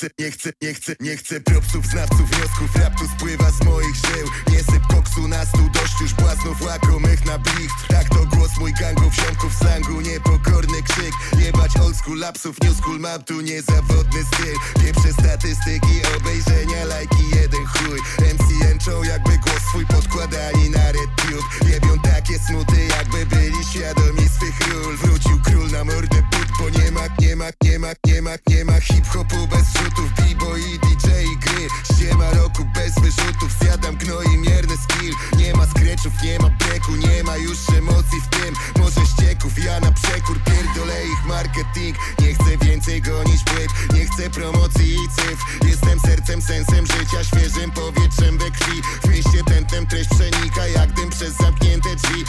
chcę, 0.00 0.10
nie 0.18 0.30
chcę, 0.30 0.50
nie 0.62 0.74
chcę, 0.74 0.92
nie 1.00 1.16
chcę 1.16 1.40
propsów, 1.40 1.86
znawców, 1.86 2.30
wniosków 2.30 2.76
Rap 2.76 2.98
tu 2.98 3.04
spływa 3.16 3.50
z 3.50 3.64
moich 3.64 3.96
żył 3.96 4.26
Nie 4.50 4.58
syp 4.58 4.86
koksu 4.90 5.28
na 5.28 5.46
stół, 5.46 5.70
dość 5.72 6.00
już 6.00 6.14
błaznów 6.14 6.62
łakomych 6.62 7.24
na 7.26 7.38
blicht. 7.38 7.88
Tak 7.88 8.08
to 8.08 8.26
głos 8.26 8.50
mój 8.58 8.72
gangów, 8.72 9.14
ziomków 9.14 9.54
slangu 9.54 10.00
Niepokorny 10.00 10.82
krzyk, 10.82 11.14
jebać 11.38 11.76
old 11.76 11.96
school 11.96 12.18
lapsów 12.18 12.56
New 12.64 12.76
school, 12.76 12.98
mam 13.00 13.22
tu 13.22 13.40
niezawodny 13.40 14.24
styl. 14.24 14.84
Pieprze 14.84 15.12
statystyki, 15.12 15.94
obejrzenia, 16.16 16.84
lajki, 16.84 17.24
jeden 17.34 17.66
chuj. 17.66 17.98
MC 18.34 18.64
jęczą 18.64 19.02
jakby 19.02 19.38
głos 19.38 19.62
swój 19.68 19.86
podkładali 19.86 20.70
na 20.70 20.92
RedTube 20.92 21.70
Jebią 21.72 21.98
takie 21.98 22.38
smuty, 22.38 22.86
jakby 22.86 23.26
byli 23.26 23.64
świadomi 23.72 24.28
swych 24.28 24.68
ról. 24.68 24.96
Wrócił 24.96 25.40
król 25.44 25.70
na 25.70 25.84
mordę 25.84 26.22
but, 26.30 26.49
bo 26.58 26.68
nie 26.70 26.90
ma, 26.90 27.00
nie 27.20 27.36
ma, 27.36 27.48
nie 27.62 27.78
ma, 27.78 27.88
nie 28.06 28.22
ma, 28.22 28.30
nie 28.48 28.64
ma 28.64 28.80
hip-hopu 28.80 29.46
bez 29.46 29.64
wrzutów 29.72 30.12
B-boy 30.16 30.60
i 30.60 30.78
DJ 30.78 31.08
gry. 31.40 31.68
Ściema 31.84 32.30
roku 32.30 32.64
bez 32.74 32.94
wyrzutów. 32.94 33.50
Zjadam 33.60 33.96
gnoi 33.96 34.38
mierny 34.38 34.76
skill. 34.76 35.14
Nie 35.38 35.54
ma 35.54 35.66
skreczów, 35.66 36.12
nie 36.22 36.38
ma 36.38 36.50
breku 36.50 36.96
Nie 36.96 37.22
ma 37.24 37.36
już 37.36 37.58
emocji 37.78 38.20
w 38.20 38.28
tym. 38.28 38.54
Może 38.78 39.00
ścieków, 39.06 39.64
ja 39.64 39.80
na 39.80 39.92
przekór 39.92 40.38
Pierdolę 40.44 41.04
ich 41.04 41.26
marketing. 41.26 41.96
Nie 42.20 42.34
chcę 42.34 42.66
więcej 42.66 43.02
gonić 43.02 43.44
płyt 43.44 43.70
Nie 43.94 44.06
chcę 44.06 44.30
promocji 44.30 44.94
i 44.94 45.08
cyfr. 45.16 45.44
Jestem 45.68 46.00
sercem, 46.00 46.42
sensem 46.42 46.86
życia 46.86 47.24
Świeżym 47.24 47.70
powietrzem 47.70 48.38
we 48.38 48.50
krwi. 48.50 48.82
W 49.02 49.08
mieście 49.08 49.44
tętem 49.44 49.86
treść 49.86 50.10
przenika 50.10 50.66
Jak 50.66 50.92
dym 50.92 51.10
przez 51.10 51.36
zamknięte 51.36 51.96
drzwi 51.96 52.24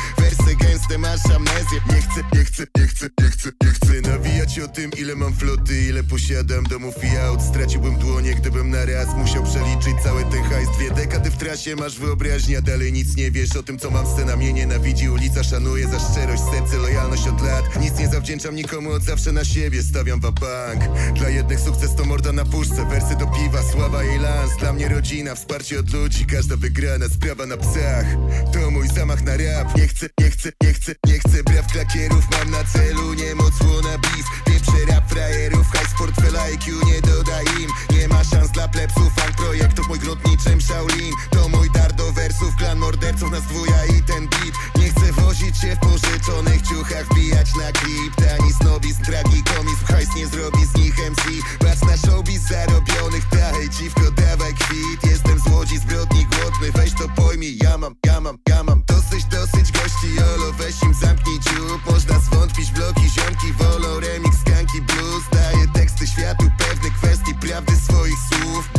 gęste, 0.82 0.98
masz 0.98 1.36
amnezję. 1.36 1.80
Nie 1.90 2.02
chcę, 2.02 2.24
nie 2.34 2.44
chcę, 2.44 2.64
nie 2.78 2.88
chcę, 2.88 3.08
nie 3.22 3.28
chcę, 3.28 3.50
nie 3.64 3.70
chcę 3.70 3.82
Nawijać 4.10 4.60
o 4.60 4.68
tym 4.68 4.92
ile 4.98 5.16
mam 5.16 5.34
floty 5.34 5.82
Ile 5.90 6.04
posiadam 6.04 6.64
domów. 6.64 7.04
I 7.04 7.18
aut 7.18 7.42
Straciłbym 7.42 8.00
dłonie, 8.00 8.36
gdybym 8.36 8.70
na 8.70 8.86
raz 8.86 9.16
musiał 9.16 9.44
przeliczyć 9.44 10.04
cały 10.04 10.24
ten 10.24 10.44
hajs. 10.44 10.70
Dwie 10.78 10.92
dekady 10.92 11.32
w 11.32 11.38
trasie, 11.38 11.76
masz 11.76 12.00
wyobraźnię, 12.00 12.58
a 12.58 12.62
dalej 12.62 12.94
nic 12.94 13.16
nie 13.16 13.32
wiesz 13.32 13.56
O 13.56 13.64
tym 13.64 13.80
co 13.80 13.92
mam, 13.92 14.08
scena 14.08 14.36
mnie 14.36 14.54
nienawidzi 14.54 15.10
Ulica 15.10 15.44
szanuje 15.44 15.88
za 15.88 16.00
szczerość, 16.00 16.42
serce, 16.54 16.78
lojalność 16.78 17.28
od 17.28 17.42
lat. 17.42 17.82
Nic 17.82 18.00
nie 18.00 18.08
zawdzięczam 18.08 18.56
nikomu, 18.56 18.92
od 18.92 19.04
zawsze 19.04 19.32
na 19.32 19.46
siebie 19.46 19.84
Stawiam 19.84 20.20
wam 20.20 20.34
bank. 20.34 20.84
Dla 21.16 21.30
jednych 21.30 21.60
sukces 21.60 21.96
to 21.96 22.06
morda 22.06 22.32
na 22.32 22.46
puszce 22.46 22.86
Wersy 22.86 23.16
do 23.16 23.28
piwa, 23.28 23.64
sława 23.72 24.04
i 24.04 24.20
lans. 24.20 24.52
Dla 24.60 24.74
mnie 24.74 24.88
rodzina, 24.88 25.36
wsparcie 25.36 25.80
od 25.80 25.94
ludzi 25.94 26.26
Każda 26.26 26.56
wygrana, 26.56 27.06
sprawa 27.10 27.46
na 27.46 27.58
psach. 27.58 28.06
To 28.54 28.72
mój 28.72 28.88
zamach 28.88 29.24
na 29.24 29.38
rap. 29.38 29.78
Nie 29.78 29.88
chcę, 29.88 30.08
nie 30.20 30.30
chcę, 30.30 30.50
nie 30.64 30.71
chcę, 30.71 30.71
nie 31.06 31.20
chcę 31.20 31.44
Braw 31.44 31.68
klakierów, 31.68 32.26
mam 32.32 32.52
na 32.52 32.64
celu 32.64 33.14
Niemoc 33.14 33.62
łona 33.62 33.98
bis 33.98 34.26
Pieprzę 34.46 34.86
rap 34.90 35.10
frajerów 35.10 35.68
Hajs 35.72 35.94
portfela 35.98 36.42
IQ 36.42 36.86
nie 36.86 37.02
doda 37.02 37.42
im. 37.42 37.98
Nie 37.98 38.08
ma 38.08 38.24
szans 38.24 38.52
dla 38.52 38.68
plebsów 38.68 39.14
Fan 39.16 39.34
projektów 39.34 39.88
mój 39.88 40.00
grunt 40.00 40.28
niczym 40.28 40.62
Shaolin. 40.62 41.14
To 41.32 41.50
mój 41.50 41.70
dar 41.72 41.94
do 41.94 42.12
wersów 42.12 42.56
Klan 42.56 42.78
morderców 42.78 43.32
nas 43.32 43.44
dwuja 43.44 43.86
i 43.86 44.04
ten 44.04 44.28
beat. 44.28 44.56
Nie 44.76 44.90
chcę 44.90 45.12
wozić 45.12 45.58
się 45.58 45.76
w 45.76 45.80
pożyczonych 45.80 46.62
ciuchach 46.62 47.06
Wbijać 47.06 47.56
na 47.56 47.72
klip. 47.72 48.16
Tani 48.16 48.54
snobizm, 48.54 49.04
tragikomizm 49.04 49.86
Hajs 49.86 50.16
nie 50.16 50.28
zrobi 50.28 50.66
z 50.66 50.76
nich 50.76 50.96
MC 51.12 51.24
Patrz 51.60 51.82
na 51.82 51.98
showbiz 51.98 52.42
zarobionych 52.42 53.26
Daj 53.32 53.70
dziwko, 53.70 54.12
dawaj 54.12 54.54
kwit. 54.54 55.12
Jestem 55.12 55.40
z 55.40 55.48
Łodzi, 55.48 55.78
zbrodni 55.78 56.26
głodny 56.26 56.72
Weź 56.72 56.94
to 56.94 57.10
pojmij, 57.10 57.58
ja 57.64 57.78
mam, 57.78 57.96
ja 58.06 58.22
mam, 58.22 58.38
ja 58.50 58.64
mam. 58.64 58.84
Dosyć, 58.88 59.26
dosyć 59.26 59.72
jolo 60.08 60.54
Weź 60.54 60.84
im 60.84 60.93
zamknij 60.93 61.39
dziób. 61.39 61.91
Można 61.91 62.20
zwątpić, 62.20 62.72
bloki, 62.72 63.10
ziomki 63.10 63.54
Wolą 63.54 63.99
remix, 63.99 64.38
skanki, 64.39 64.82
blues. 64.82 65.24
Daję 65.32 65.68
teksty 65.74 66.08
światu 66.08 66.45
pewnych 66.58 66.93
kwestii 66.93 67.36
Prawdy 67.36 67.76
swoich 67.76 68.20
słów 68.30 68.71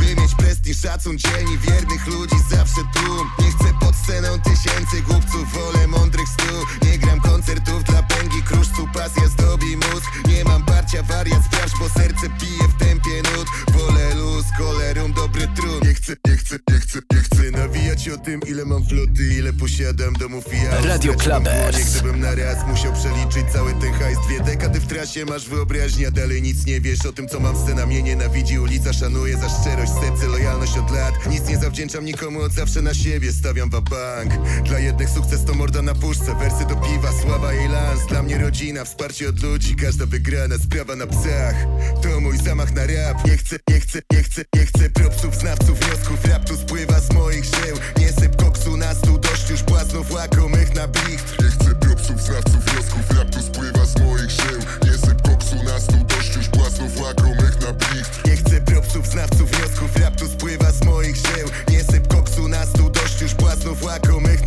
Prestiż, 0.62 0.82
szacun, 0.82 1.18
dzielni 1.18 1.58
Wiernych 1.58 2.06
ludzi, 2.06 2.36
zawsze 2.50 2.80
tłum 2.94 3.30
Nie 3.38 3.50
chcę 3.50 3.74
pod 3.80 3.96
sceną 3.96 4.40
tysięcy 4.40 5.02
głupców 5.02 5.52
Wolę 5.52 5.86
mądrych 5.86 6.28
stu 6.28 6.86
Nie 6.86 6.98
gram 6.98 7.20
koncertów 7.20 7.84
dla 7.84 8.02
pęgi 8.02 8.42
Kruszcu, 8.42 8.88
pasja 8.94 9.28
zdobi 9.28 9.76
mózg. 9.76 10.28
Nie 10.28 10.44
mam 10.44 10.64
parcia, 10.64 11.02
wariat, 11.02 11.44
sprawdź 11.44 11.72
Bo 11.78 11.88
serce 11.88 12.28
bije 12.28 12.68
w 12.68 12.78
tempie 12.78 13.16
nut. 13.16 13.48
Wolę 13.72 14.14
luz, 14.14 14.46
kolerum, 14.58 15.12
dobry 15.12 15.48
tryb 15.48 15.82
chcę, 16.02 16.16
nie 16.26 16.36
chcę, 16.36 16.56
nie 16.70 16.78
chcę, 16.78 16.98
nie 17.12 17.20
chcę 17.20 17.50
nawijać 17.50 18.08
o 18.08 18.18
tym 18.18 18.40
ile 18.46 18.64
mam 18.64 18.84
floty, 18.86 19.22
ile 19.38 19.52
posiadam 19.52 20.12
domów 20.14 20.44
i 20.54 20.66
aut. 20.66 20.84
Radio 20.84 21.14
Clubbers. 21.14 21.90
Gdybym 21.90 22.20
na 22.20 22.34
raz 22.34 22.66
musiał 22.66 22.92
przeliczyć 22.92 23.52
cały 23.52 23.72
ten 23.74 23.92
hajs. 23.92 24.18
Dwie 24.26 24.40
dekady 24.40 24.80
w 24.80 24.86
trasie, 24.86 25.24
masz 25.24 25.48
wyobraźnię, 25.48 26.08
a 26.08 26.10
dalej 26.10 26.42
nic 26.42 26.66
nie 26.66 26.80
wiesz 26.80 27.06
O 27.06 27.12
tym 27.12 27.28
co 27.28 27.40
mam, 27.40 27.56
scena 27.56 27.86
mnie 27.86 28.02
nienawidzi 28.02 28.58
Ulica 28.58 28.92
szanuje 28.92 29.36
za 29.36 29.48
szczerość, 29.48 29.92
serce, 29.92 30.28
lojalność 30.52 30.78
od 30.78 30.90
lat. 30.90 31.14
Nic 31.26 31.48
nie 31.48 31.58
zawdzięczam 31.58 32.04
nikomu, 32.04 32.40
od 32.40 32.52
zawsze 32.52 32.82
na 32.82 32.94
siebie 32.94 33.32
stawiam 33.32 33.70
bank. 33.70 34.32
Dla 34.64 34.78
jednych 34.78 35.10
sukces 35.10 35.44
to 35.44 35.54
morda 35.54 35.82
na 35.82 35.94
puszce 35.94 36.34
Wersy 36.34 36.66
do 36.66 36.76
piwa, 36.76 37.12
sława 37.22 37.52
i 37.52 37.68
lans. 37.68 38.06
Dla 38.08 38.22
mnie 38.22 38.38
rodzina, 38.38 38.84
wsparcie 38.84 39.28
od 39.28 39.42
ludzi 39.42 39.76
Każda 39.76 40.06
wygrana 40.06 40.58
sprawa 40.58 40.96
na 40.96 41.06
psach. 41.06 41.54
To 42.02 42.20
mój 42.20 42.38
zamach 42.38 42.74
na 42.74 42.86
rap. 42.86 43.24
Nie 43.24 43.36
chcę, 43.36 43.56
nie 43.68 43.80
chcę, 43.80 43.98
nie 44.12 44.22
chcę, 44.22 44.42
nie 44.56 44.66
chcę 44.66 44.90
Propsów, 44.90 45.34
znawców, 45.34 45.78
wniosków. 45.78 46.24
Rap 46.24 46.44
tu 46.44 46.56
spływa 46.56 47.00
z 47.00 47.12
moich 47.12 47.44
żył 47.44 47.76
Nie 47.98 48.12
syp 48.12 48.36
koksu 48.36 48.76
na 48.76 48.94
stół 48.94 49.18
Dość 49.18 49.50
już 49.50 49.62
błaznów 49.62 50.12
łakomych 50.12 50.74
na 50.74 50.88
blicht. 50.88 51.42
Nie 51.42 51.48
chcę 51.48 51.74
propsów, 51.74 52.22
znawców, 52.22 52.64
wniosków. 52.64 53.18
Rap 53.18 53.30
tu 53.30 53.40
spływa 53.42 53.86
z 53.86 54.00
moich 54.00 54.30
żył 54.30 54.60
Nie 54.84 54.92
syp 54.92 55.22
koksu 55.22 55.56
na 55.64 55.80
stół 55.80 56.04
Dość 56.08 56.36
już 56.36 56.48
błaznów 56.48 57.00
łakomych 57.00 57.31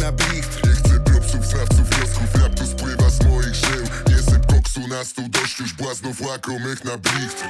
na 0.05 0.11
Nie 0.11 0.71
chcę 0.73 0.99
propsów, 0.99 1.45
znawców, 1.45 1.89
wniosków 1.89 2.35
Rap 2.35 2.55
tu 2.55 2.65
spływa 2.65 3.09
z 3.09 3.25
moich 3.25 3.55
żył 3.55 3.85
Nie 4.07 4.17
syp 4.17 4.45
koksu 4.45 4.87
na 4.87 5.03
stół 5.03 5.29
Dość 5.29 5.59
już 5.59 5.73
błaznów 5.73 6.21
łakomych 6.21 6.85
na 6.85 6.97
blicht 6.97 7.43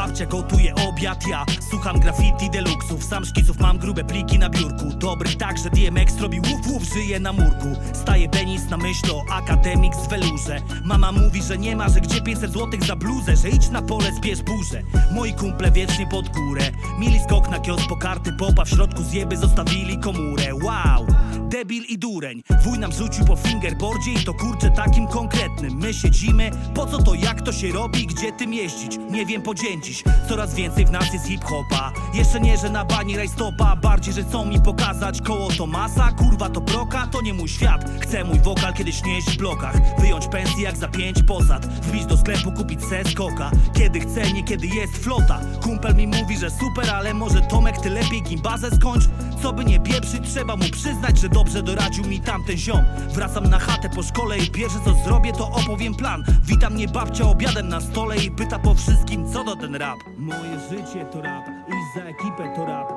Babcia 0.00 0.26
gotuje 0.26 0.74
obiad, 0.74 1.26
ja 1.26 1.46
słucham 1.70 2.00
graffiti 2.00 2.50
deluxów. 2.50 3.04
Sam 3.04 3.24
szkiców 3.24 3.58
mam 3.58 3.78
grube 3.78 4.04
pliki 4.04 4.38
na 4.38 4.50
biurku. 4.50 4.84
Dobry 4.96 5.36
tak, 5.36 5.58
że 5.58 5.70
DMX 5.70 6.20
robi 6.20 6.40
łów 6.40 6.66
łów, 6.66 6.82
żyje 6.82 7.20
na 7.20 7.32
murku. 7.32 7.68
Staje 7.92 8.28
Denis 8.28 8.70
na 8.70 8.76
myśl 8.76 9.10
o 9.12 9.24
akademik 9.32 9.94
z 9.94 10.08
welurze. 10.08 10.60
Mama 10.84 11.12
mówi, 11.12 11.42
że 11.42 11.58
nie 11.58 11.76
ma, 11.76 11.88
że 11.88 12.00
gdzie 12.00 12.20
500 12.20 12.52
złotych 12.52 12.84
za 12.84 12.96
bluzę 12.96 13.36
Że 13.36 13.48
idź 13.48 13.70
na 13.70 13.82
pole, 13.82 14.12
zbierz 14.12 14.42
burzę. 14.42 14.82
Moi 15.12 15.34
kumple 15.34 15.70
wiecznie 15.70 16.06
pod 16.06 16.28
górę. 16.28 16.62
Mieli 16.98 17.20
skok 17.20 17.48
na 17.50 17.58
kiosk 17.58 17.88
po 17.88 17.96
karty 17.96 18.32
popa 18.32 18.64
W 18.64 18.68
środku 18.68 19.02
zjeby 19.02 19.36
zostawili 19.36 19.98
komórę. 19.98 20.54
Wow! 20.54 21.06
Debil 21.50 21.84
i 21.88 21.98
dureń. 21.98 22.42
Wuj 22.64 22.78
nam 22.78 22.92
rzucił 22.92 23.24
po 23.24 23.36
fingerboardzie 23.36 24.12
i 24.12 24.24
to 24.24 24.34
kurczę 24.34 24.70
takim 24.70 25.06
konkretnym. 25.06 25.74
My 25.74 25.94
siedzimy, 25.94 26.50
po 26.74 26.86
co 26.86 27.02
to, 27.02 27.14
jak 27.14 27.42
to 27.42 27.52
się 27.52 27.72
robi, 27.72 28.06
gdzie 28.06 28.32
tym 28.32 28.54
jeździć? 28.54 28.98
Nie 29.10 29.26
wiem 29.26 29.42
po 29.42 29.54
dzień 29.54 29.82
dziś, 29.82 30.04
coraz 30.28 30.54
więcej 30.54 30.86
w 30.86 30.90
nas 30.90 31.12
jest 31.12 31.26
hip-hopa. 31.26 31.92
Jeszcze 32.14 32.40
nie, 32.40 32.56
że 32.56 32.70
na 32.70 32.84
bani 32.84 33.16
rajstopa 33.16 33.76
Bardziej, 33.76 34.14
że 34.14 34.22
chcą 34.22 34.46
mi 34.46 34.60
pokazać 34.60 35.22
koło 35.22 35.48
to 35.58 35.66
masa. 35.66 36.12
Kurwa 36.12 36.48
to 36.48 36.60
broka, 36.60 37.06
to 37.06 37.22
nie 37.22 37.34
mój 37.34 37.48
świat. 37.48 37.84
Chcę 38.00 38.24
mój 38.24 38.40
wokal 38.40 38.74
kiedyś 38.74 39.04
nieść 39.04 39.30
w 39.30 39.36
blokach. 39.36 39.76
Wyjąć 40.00 40.26
pensję 40.26 40.62
jak 40.62 40.76
za 40.76 40.88
pięć 40.88 41.22
posad. 41.22 41.66
Wbić 41.66 42.06
do 42.06 42.16
sklepu, 42.16 42.52
kupić 42.52 42.84
se 42.84 43.04
skoka 43.04 43.50
Kiedy 43.74 44.00
chcę, 44.00 44.32
nie 44.32 44.44
kiedy 44.44 44.66
jest 44.66 45.04
flota. 45.04 45.40
Kumpel 45.62 45.94
mi 45.94 46.06
mówi, 46.06 46.38
że 46.38 46.50
super, 46.50 46.90
ale 46.94 47.14
może 47.14 47.40
Tomek 47.40 47.78
ty 47.78 47.90
lepiej 47.90 48.22
gimbazę 48.22 48.70
skończ 48.70 49.04
Co 49.42 49.52
by 49.52 49.64
nie 49.64 49.80
pieprzyć, 49.80 50.30
trzeba 50.34 50.56
mu 50.56 50.64
przyznać, 50.72 51.18
że 51.18 51.28
dobrze 51.28 51.62
doradził 51.62 52.06
mi 52.06 52.20
tamten 52.20 52.56
ziom. 52.56 52.84
Wracam 53.14 53.44
na 53.44 53.58
chatę 53.58 53.88
po 53.88 54.02
szkole 54.02 54.38
i 54.38 54.50
pierwsze 54.50 54.78
co 54.84 54.94
zrobię 55.04 55.32
to 55.32 55.50
opowiem 55.50 55.94
plan. 55.94 56.24
Wita 56.44 56.70
mnie 56.70 56.88
babcia 56.88 57.24
obiadem 57.24 57.68
na 57.68 57.80
stole 57.80 58.16
i 58.16 58.30
pyta 58.30 58.58
po 58.58 58.74
wszystkim 58.74 59.32
co 59.32 59.44
to 59.44 59.56
ten 59.56 59.74
rap? 59.74 59.98
Moje 60.18 60.60
życie 60.70 61.04
to 61.04 61.22
rap, 61.22 61.44
iść 61.68 61.94
za 61.96 62.02
ekipę 62.02 62.56
to 62.56 62.66
rap 62.66 62.92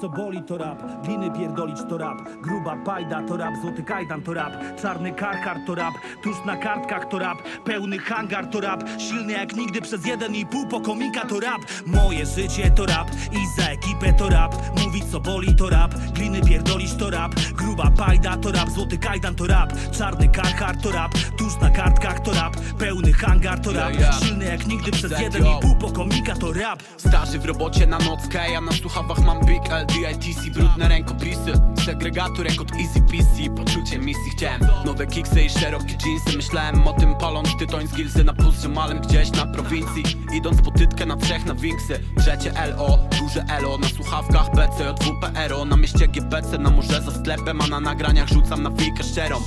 co 0.00 0.08
boli 0.08 0.42
to 0.42 0.58
rap, 0.58 0.82
gliny 1.04 1.30
pierdolić 1.30 1.78
to 1.88 1.98
rap 1.98 2.18
Gruba 2.42 2.76
pajda 2.84 3.22
to 3.22 3.36
rap, 3.36 3.54
złoty 3.62 3.82
kajdan 3.82 4.22
to 4.22 4.34
rap 4.34 4.52
Czarny 4.82 5.12
karkar 5.12 5.56
to 5.66 5.74
rap, 5.74 5.94
tuż 6.22 6.36
na 6.46 6.56
kartkach 6.56 7.08
to 7.08 7.18
rap 7.18 7.38
Pełny 7.64 7.98
hangar 7.98 8.46
to 8.46 8.60
rap, 8.60 8.84
silny 8.98 9.32
jak 9.32 9.56
nigdy 9.56 9.80
przez 9.80 10.06
jeden 10.06 10.34
i 10.34 10.46
pół 10.46 10.66
po 10.66 10.80
komika 10.80 11.26
to 11.26 11.40
rap 11.40 11.62
Moje 11.86 12.26
życie 12.26 12.70
to 12.70 12.86
rap, 12.86 13.10
iść 13.32 13.56
za 13.56 13.64
ekipę 13.64 14.12
to 14.12 14.28
rap 14.28 14.54
Mówić 14.84 15.04
co 15.04 15.20
boli 15.20 15.56
to 15.56 15.70
rap, 15.70 15.94
gliny 16.14 16.40
pierdolić 16.40 16.94
to 16.94 17.10
rap 17.10 17.34
Gruba 17.34 17.90
pajda 17.90 18.36
to 18.36 18.52
rap, 18.52 18.70
złoty 18.70 18.98
kajdan 18.98 19.34
to 19.34 19.46
rap 19.46 19.72
Czarny 19.92 20.28
karkar 20.28 20.76
to 20.76 20.92
rap, 20.92 21.12
tuż 21.38 21.60
na 21.60 21.70
kartkach 21.70 22.20
to 22.20 22.32
rap 22.32 22.56
Pełny 22.78 23.12
hangar 23.12 23.60
to 23.60 23.72
rap, 23.72 23.92
silny 24.22 24.44
jak 24.44 24.66
nigdy 24.66 24.90
przez 24.90 25.20
jeden 25.20 25.46
i 25.46 25.60
pół 25.62 25.76
po 25.76 25.90
komika 25.90 26.34
to 26.34 26.52
rap 26.52 26.82
Starzy 26.96 27.38
w 27.38 27.44
robocie 27.44 27.86
na 27.86 27.98
nockę, 27.98 28.50
ja 28.52 28.60
na 28.60 28.72
słuchawach 28.72 29.18
mam 29.18 29.40
Big 29.46 29.70
L, 29.70 29.81
DITC, 29.84 30.50
brudne 30.50 30.88
rękopisy 30.88 31.52
Segregator 31.84 32.46
jak 32.46 32.60
od 32.60 32.72
Easy 32.72 33.00
PC, 33.00 33.54
poczucie 33.56 33.98
misji 33.98 34.30
chciałem 34.36 34.60
Nowe 34.84 35.06
kiksy 35.06 35.42
i 35.42 35.50
szerokie 35.50 35.96
jeansy, 36.06 36.36
myślałem 36.36 36.88
o 36.88 36.92
tym 36.92 37.14
paląc 37.14 37.48
tytoń 37.58 37.86
z 37.86 37.94
gilzy 37.94 38.24
na 38.24 38.32
pustrze 38.32 38.68
malem 38.68 39.00
gdzieś 39.00 39.30
na 39.30 39.46
prowincji. 39.46 40.02
Idąc 40.34 40.62
po 40.62 40.70
tytkę 40.70 41.06
na 41.06 41.16
trzech 41.16 41.44
na 41.44 41.54
winksy, 41.54 42.00
trzecie 42.18 42.52
LO, 42.76 42.98
duże 43.20 43.44
ELO 43.48 43.78
Na 43.78 43.88
słuchawkach 43.88 44.50
BCJWPRO, 44.50 45.64
na 45.64 45.76
mieście 45.76 46.08
GBC, 46.08 46.58
na 46.58 46.70
morze 46.70 47.02
za 47.02 47.10
sklepem 47.10 47.60
A 47.60 47.66
na 47.66 47.80
nagraniach 47.80 48.28
rzucam 48.28 48.62
na 48.62 48.70
fikę 48.70 49.04
szczerą. 49.04 49.40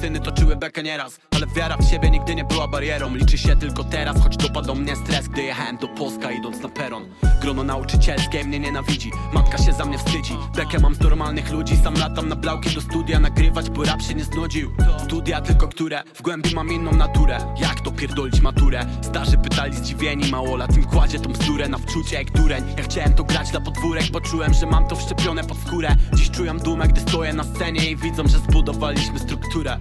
Syny 0.00 0.20
toczyły 0.20 0.56
bekę 0.56 0.82
nieraz, 0.82 1.20
ale 1.36 1.46
wiara 1.46 1.76
w 1.76 1.84
siebie 1.90 2.10
nigdy 2.10 2.34
nie 2.34 2.44
była 2.44 2.68
barierą. 2.68 3.14
Liczy 3.14 3.38
się 3.38 3.56
tylko 3.56 3.84
teraz, 3.84 4.22
choć 4.22 4.36
dopadł 4.36 4.74
mnie 4.74 4.96
stres, 4.96 5.28
gdy 5.28 5.42
jechałem 5.42 5.76
do 5.76 5.88
Polska 5.88 6.30
idąc 6.30 6.60
na 6.60 6.68
peron. 6.68 7.04
Grono 7.40 7.64
nauczycielskie 7.64 8.44
mnie 8.44 8.60
nienawidzi, 8.60 9.10
matka 9.32 9.58
się 9.58 9.65
za 9.72 9.84
mnie 9.84 9.98
wstydzi. 9.98 10.36
Bekę 10.56 10.78
mam 10.78 10.94
z 10.94 11.00
normalnych 11.00 11.52
ludzi, 11.52 11.76
sam 11.76 11.94
latam 11.94 12.28
na 12.28 12.36
blauki 12.36 12.74
do 12.74 12.80
studia. 12.80 13.20
Nagrywać, 13.20 13.70
bo 13.70 13.84
rap 13.84 14.02
się 14.02 14.14
nie 14.14 14.24
znudził. 14.24 14.70
Studia 15.04 15.40
tylko 15.40 15.68
które, 15.68 16.02
w 16.14 16.22
głębi 16.22 16.54
mam 16.54 16.68
inną 16.68 16.92
naturę. 16.92 17.38
Jak 17.60 17.80
to 17.80 17.90
pierdolić 17.90 18.40
maturę? 18.40 18.86
Starzy 19.02 19.38
pytali 19.38 19.74
zdziwieni, 19.74 20.30
mało 20.30 20.56
lat 20.56 20.76
im 20.76 20.84
kładzie 20.84 21.18
tą 21.18 21.32
bzdurę. 21.32 21.68
Na 21.68 21.78
wczucie 21.78 22.16
jak 22.16 22.30
dureń. 22.30 22.64
Ja 22.78 22.84
chciałem 22.84 23.14
to 23.14 23.24
grać 23.24 23.50
dla 23.50 23.60
podwórek, 23.60 24.04
bo 24.12 24.20
czułem, 24.20 24.54
że 24.54 24.66
mam 24.66 24.88
to 24.88 24.96
wszczepione 24.96 25.44
pod 25.44 25.58
skórę. 25.58 25.96
Dziś 26.14 26.30
czuję 26.30 26.54
dumę, 26.54 26.88
gdy 26.88 27.00
stoję 27.00 27.32
na 27.32 27.44
scenie 27.44 27.90
i 27.90 27.96
widzą, 27.96 28.28
że 28.28 28.38
zbudowaliśmy 28.38 29.18
strukturę. 29.18 29.78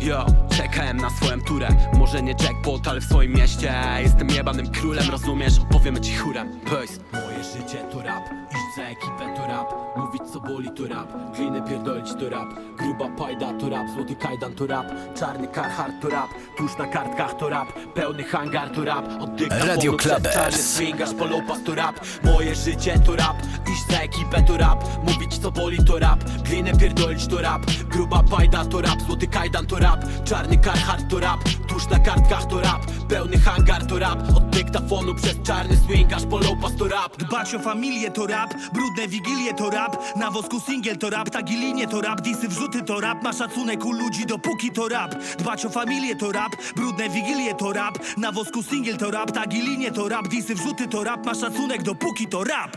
Yo, 0.00 0.26
czekałem 0.56 0.96
na 0.96 1.10
swoją 1.10 1.40
turę. 1.40 1.68
Może 1.94 2.22
nie 2.22 2.34
jackpot, 2.44 2.88
ale 2.88 3.00
w 3.00 3.04
swoim 3.04 3.32
mieście. 3.32 3.74
Jestem 4.02 4.28
jebanym 4.30 4.70
królem, 4.70 5.10
rozumiesz? 5.10 5.58
Opowiemy 5.58 6.00
ci 6.00 6.16
chórem 6.16 6.60
Boys 6.70 7.00
Moje 7.12 7.44
życie 7.44 7.84
to 7.92 8.02
rap, 8.02 8.24
za 8.76 8.82
ekipę 8.82 9.34
to 9.36 9.46
rap 9.46 9.74
Mówić 9.96 10.22
co 10.32 10.40
boli 10.40 10.70
to 10.70 10.86
rap, 10.86 11.08
gliny 11.36 11.62
pierdolić 11.62 12.14
to 12.14 12.30
rap 12.30 12.48
Gruba 12.78 13.08
pajda 13.18 13.52
to 13.52 13.68
rap, 13.68 13.86
złoty 13.94 14.16
kajdan 14.16 14.54
to 14.54 14.66
rap 14.66 14.86
Czarny 15.14 15.48
karhart 15.48 15.92
to 16.02 16.08
rap, 16.08 16.30
tuż 16.56 16.78
na 16.78 16.86
kartkach 16.86 17.34
to 17.36 17.48
rap 17.48 17.72
Pełny 17.94 18.24
hangar 18.24 18.70
to 18.70 18.84
rap, 18.84 19.04
od 19.20 19.30
Radio 19.50 19.92
przez 19.92 20.12
Clubbers. 20.12 20.34
czarny 20.34 20.58
swingasz 20.58 21.14
po 21.14 21.24
lopas 21.24 21.62
to 21.64 21.74
rap 21.74 22.00
Moje 22.24 22.54
życie 22.54 22.98
to 23.06 23.16
rap, 23.16 23.36
iść 23.72 23.86
za 23.90 24.02
ekipę 24.02 24.42
to 24.42 24.56
rap 24.56 24.84
Mówić 25.02 25.38
co 25.38 25.50
boli 25.50 25.84
to 25.84 25.98
rap, 25.98 26.24
gliny 26.24 26.72
pierdolić 26.76 27.26
to 27.26 27.42
rap 27.42 27.62
Gruba 27.90 28.22
pajda 28.22 28.64
to 28.64 28.80
rap, 28.80 29.00
złoty 29.06 29.26
kajdan 29.26 29.66
to 29.66 29.76
rap 29.76 30.04
Czarny 30.24 30.58
karhart 30.58 31.10
to 31.10 31.20
rap, 31.20 31.40
tuż 31.68 31.88
na 31.88 31.98
kartkach 31.98 32.46
to 32.46 32.60
rap 32.60 32.86
Pełny 33.08 33.38
hangar 33.38 33.86
to 33.86 33.98
rap, 33.98 34.18
od 34.36 34.50
dyktafonu 34.50 35.14
przez 35.14 35.42
czarny 35.42 35.76
swing 35.76 36.12
aż 36.12 36.26
po 36.26 36.38
lopas 36.38 36.76
to 36.78 36.88
rap 36.88 37.16
Dbać 37.16 37.54
o 37.54 37.58
familię 37.58 38.10
to 38.10 38.26
rap, 38.26 38.54
brudne 38.72 39.08
wigilie 39.08 39.54
to 39.54 39.70
rap 39.70 39.96
Na 40.16 40.30
wosku 40.30 40.60
singiel 40.60 40.96
to 40.96 41.10
rap, 41.10 41.30
tagi 41.30 41.56
linie 41.56 41.86
to 41.86 42.00
rap 42.00 42.20
Disy 42.20 42.48
wrzuty 42.48 42.82
to 42.84 43.00
rap, 43.00 43.22
ma 43.22 43.32
szacunek 43.32 43.84
u 43.84 43.92
ludzi 43.92 44.26
dopóki 44.26 44.70
to 44.70 44.88
rap. 44.88 45.14
Dbać 45.38 45.66
o 45.66 45.70
familię 45.70 46.16
to 46.16 46.32
rap, 46.32 46.52
brudne 46.76 47.08
wigilie 47.08 47.54
to 47.54 47.72
rap 47.72 47.98
Na 48.16 48.32
wosku 48.32 48.62
singiel 48.62 48.98
to 48.98 49.10
rap, 49.10 49.32
tagi 49.32 49.62
linie 49.62 49.90
to 49.90 50.08
rap 50.08 50.28
Disy 50.28 50.54
wrzuty 50.54 50.88
to 50.88 51.04
rap, 51.04 51.26
ma 51.26 51.34
szacunek 51.34 51.82
dopóki 51.82 52.26
to 52.26 52.44
rap 52.44 52.76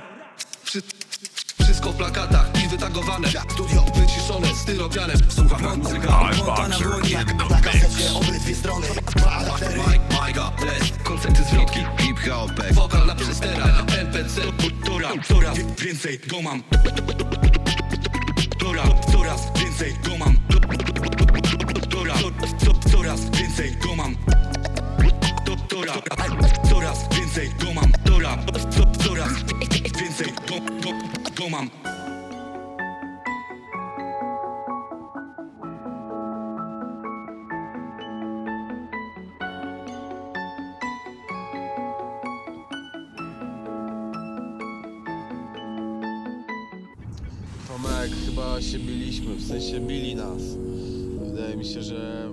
Wszystko 1.66 1.92
w 1.92 1.96
plakatach 1.96 2.50
i 2.66 2.68
wytagowane. 2.68 3.28
Studio 3.28 3.86
wyciszone 3.96 4.48
styropianem 4.56 5.18
Słucham 5.30 5.78
muzyka. 5.80 6.20
Monta 6.38 6.68
na 6.68 6.78
dłoni 6.80 7.14
Na 7.50 7.62
kasecie 7.62 8.14
obydwie 8.16 8.56
strony. 8.56 8.88
Mike, 9.88 10.16
Majga, 10.22 10.52
Les 10.66 10.92
Koncerty 11.04 11.44
zwrotki 11.44 11.80
Hip-hop 12.00 12.52
Wokal 12.72 13.06
na 13.08 13.16
przesterach 13.16 13.84
NPC 14.00 14.42
Tora, 14.86 15.10
coraz 15.28 15.58
więcej 15.58 16.20
go 16.28 16.42
mam. 16.42 16.64
Tora, 18.60 18.84
coraz 19.12 19.42
więcej 19.60 19.94
go 20.10 20.18
mam. 20.18 20.38
Tora, 21.90 22.14
co- 22.66 22.90
coraz 22.92 23.20
więcej 23.30 23.78
go 23.88 23.96
mam. 23.96 24.16
To- 25.46 25.56
Tora, 25.76 25.94
coraz 26.70 27.00
więcej 27.18 27.50
go 27.66 27.74
mam. 27.74 27.92
Tora, 28.06 28.38
co- 28.70 29.04
coraz 29.10 29.32
więcej 30.00 30.34
go, 30.50 30.56
go 30.60 30.75
mam. 31.56 31.70
Tomek, 47.68 48.12
chyba 48.26 48.62
się 48.62 48.80
biliśmy, 48.80 49.36
w 49.36 49.48
sensie 49.48 49.80
bili 49.80 50.16
nas. 50.16 50.42
Wydaje 51.20 51.58
mi 51.58 51.66
się, 51.66 51.84
że 51.84 52.30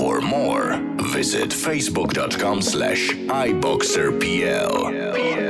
For 0.00 0.22
more, 0.22 0.80
visit 1.12 1.50
facebook.com 1.50 2.62
slash 2.62 3.14
iboxerpl. 3.28 5.10
Czas 5.12 5.49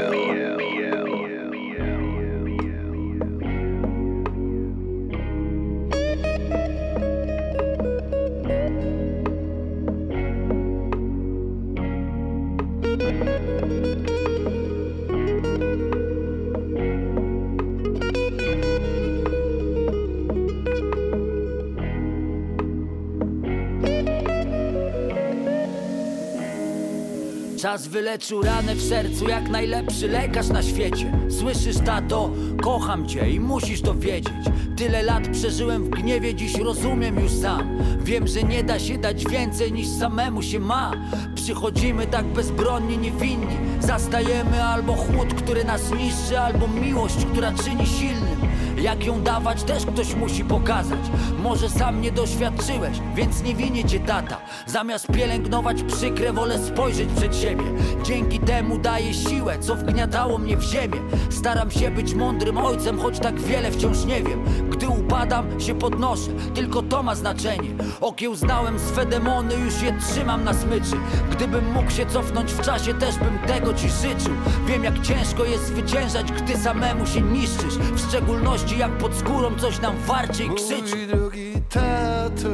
wyleczył 28.10 28.42
ranę 28.42 28.74
w 28.74 28.82
sercu 28.82 29.28
jak 29.28 29.48
najlepszy 29.48 30.08
lekarz 30.08 30.48
na 30.48 30.62
świecie. 30.62 31.12
Słyszysz 31.38 31.76
tato, 31.86 32.30
kocham 32.62 33.08
cię 33.08 33.30
i 33.30 33.40
musisz 33.40 33.82
to 33.82 33.94
wiedzieć. 33.94 34.32
Tyle 34.76 35.02
lat 35.02 35.28
przeżyłem 35.28 35.84
w 35.84 35.88
gniewie, 35.88 36.34
dziś 36.34 36.58
rozumiem 36.58 37.20
już 37.20 37.32
sam. 37.32 37.78
Wiem, 38.00 38.26
że 38.26 38.42
nie 38.42 38.64
da 38.64 38.78
się 38.78 38.98
dać 38.98 39.24
więcej 39.24 39.72
niż 39.72 39.88
samemu 39.88 40.42
się 40.42 40.60
ma. 40.60 40.92
Przychodzimy 41.34 42.06
tak 42.06 42.26
bezbronni, 42.26 42.98
niewinni. 42.98 43.56
Zastajemy 43.80 44.64
albo 44.64 44.92
chłód, 44.92 45.34
który 45.34 45.64
nas 45.64 45.90
niszczy 45.90 46.40
Albo 46.40 46.68
miłość, 46.68 47.24
która 47.32 47.52
czyni 47.52 47.86
silnym 47.86 48.39
jak 48.80 49.04
ją 49.04 49.22
dawać 49.22 49.62
też 49.62 49.86
ktoś 49.86 50.14
musi 50.14 50.44
pokazać. 50.44 51.00
Może 51.42 51.68
sam 51.68 52.00
nie 52.00 52.12
doświadczyłeś, 52.12 52.98
więc 53.14 53.42
nie 53.42 53.54
winię 53.54 53.84
cię 53.84 54.00
tata. 54.00 54.36
Zamiast 54.66 55.06
pielęgnować 55.06 55.82
przykre 55.82 56.32
wolę 56.32 56.58
spojrzeć 56.58 57.08
przed 57.16 57.36
siebie. 57.36 57.64
Dzięki 58.02 58.38
temu 58.38 58.78
daję 58.78 59.14
siłę, 59.14 59.58
co 59.58 59.74
wgniatało 59.74 60.38
mnie 60.38 60.56
w 60.56 60.62
ziemię. 60.62 61.00
Staram 61.30 61.70
się 61.70 61.90
być 61.90 62.14
mądrym 62.14 62.58
ojcem, 62.58 62.98
choć 62.98 63.18
tak 63.18 63.40
wiele 63.40 63.70
wciąż 63.70 64.04
nie 64.04 64.22
wiem 64.22 64.69
Gdy 64.80 64.88
upadam, 64.88 65.60
się 65.60 65.74
podnoszę, 65.74 66.30
tylko 66.54 66.82
to 66.82 67.02
ma 67.02 67.14
znaczenie. 67.14 67.70
Okiełznałem 68.00 68.78
swe 68.78 69.06
demony, 69.06 69.54
już 69.54 69.82
je 69.82 69.98
trzymam 70.00 70.44
na 70.44 70.54
smyczy. 70.54 70.96
Gdybym 71.30 71.72
mógł 71.72 71.90
się 71.90 72.06
cofnąć 72.06 72.52
w 72.52 72.60
czasie, 72.60 72.94
też 72.94 73.18
bym 73.18 73.38
tego 73.38 73.74
ci 73.74 73.88
życzył. 73.88 74.32
Wiem 74.66 74.84
jak 74.84 75.02
ciężko 75.02 75.44
jest 75.44 75.66
zwyciężać, 75.66 76.32
gdy 76.32 76.56
samemu 76.56 77.06
się 77.06 77.20
niszczysz. 77.20 77.74
W 77.78 78.08
szczególności 78.08 78.78
jak 78.78 78.98
pod 78.98 79.14
skórą 79.14 79.56
coś 79.58 79.80
nam 79.80 79.96
warczy 79.96 80.44
i 80.44 80.54
krzyczy. 80.54 80.96
Mój 80.96 81.06
drogi 81.06 81.52
tato 81.68 82.48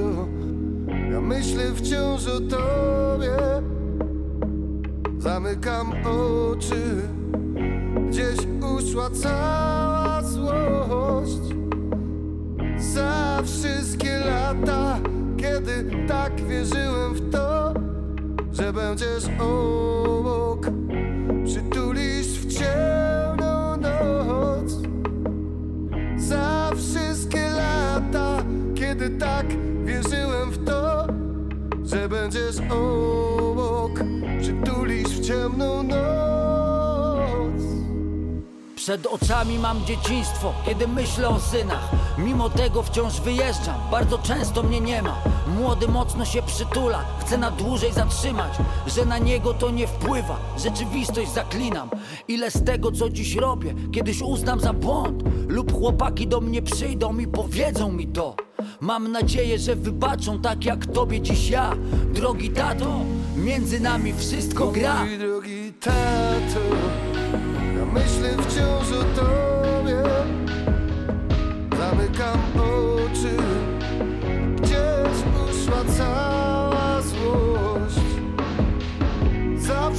Ja 1.13 1.21
myślę 1.21 1.75
wciąż 1.75 2.27
o 2.27 2.41
tobie. 2.41 3.37
Zamykam 5.19 5.93
oczy 5.93 7.09
Gdzieś 8.09 8.37
uszła 8.79 9.11
Za 13.37 13.43
wszystkie 13.43 14.19
lata 14.19 14.99
Kiedy 15.37 16.07
tak 16.09 16.41
wierzyłem 16.41 17.15
w 17.15 17.33
to 17.33 17.75
Że 18.53 18.73
będziesz 18.73 19.25
obok. 19.41 20.67
Przytulisz 21.45 22.27
w 22.27 22.59
ciemną 22.59 23.77
noc 23.77 24.73
za 26.17 26.71
wszystkie 26.77 27.51
lata, 27.51 28.45
kiedy 28.75 29.11
tak 29.11 29.47
wierzyłem 29.85 30.51
w 30.51 30.65
to, 30.65 31.07
że 31.85 32.09
będziesz 32.09 32.57
obok, 32.71 33.91
przytulisz 34.41 35.09
w 35.09 35.27
ciemną 35.27 35.83
noc. 35.83 37.63
Przed 38.77 39.07
oczami 39.07 39.59
mam 39.59 39.85
dzieciństwo, 39.85 40.55
kiedy 40.65 40.89
myślę 40.89 41.29
o 41.29 41.41
synach 41.41 41.96
Mimo 42.19 42.51
tego 42.51 42.83
wciąż 42.83 43.21
wyjeżdżam, 43.21 43.75
bardzo 43.91 44.19
często 44.19 44.63
mnie 44.63 44.81
nie 44.81 45.03
ma. 45.03 45.17
Młody 45.59 45.89
mocno 45.89 46.25
się 46.25 46.43
przytula, 46.43 47.05
chce 47.21 47.39
na 47.39 47.51
dłużej 47.51 47.93
zatrzymać. 47.93 48.53
Że 48.87 49.05
na 49.05 49.19
niego 49.19 49.55
to 49.55 49.71
nie 49.71 49.87
wpływa, 49.87 50.39
rzeczywistość 50.59 51.31
zaklinam. 51.33 51.91
Ile 52.29 52.51
z 52.51 52.65
tego 52.65 52.93
co 52.93 53.11
dziś 53.11 53.35
robię, 53.35 53.75
kiedyś 53.93 54.23
uznam 54.23 54.61
za 54.61 54.73
błąd? 54.73 55.23
Lub 55.49 55.73
chłopaki 55.73 56.27
do 56.27 56.41
mnie 56.41 56.63
przyjdą 56.63 57.19
i 57.19 57.27
powiedzą 57.27 57.93
mi 57.93 58.07
to. 58.07 58.37
Mam 58.81 59.13
nadzieję, 59.13 59.59
że 59.59 59.77
wybaczą 59.77 60.41
tak 60.41 60.65
jak 60.65 60.87
tobie 60.87 61.21
dziś 61.21 61.51
ja. 61.51 61.73
Drogi 62.15 62.51
tato, 62.51 63.01
między 63.37 63.81
nami 63.81 64.13
wszystko 64.19 64.67
gra. 64.67 65.05
Mój 65.05 65.19
drogi 65.19 65.73
tato, 65.81 66.61
ja 67.79 67.85
myślę 67.93 68.31
wciąż 68.43 69.01
o 69.01 69.21
tobie. 69.21 70.03
Zamykam 71.91 72.41
oczy, 72.55 73.37
gdzieś 74.57 75.19
uszła 75.51 75.85
cała 75.97 77.03
złość. 77.03 78.07
Za 79.57 79.91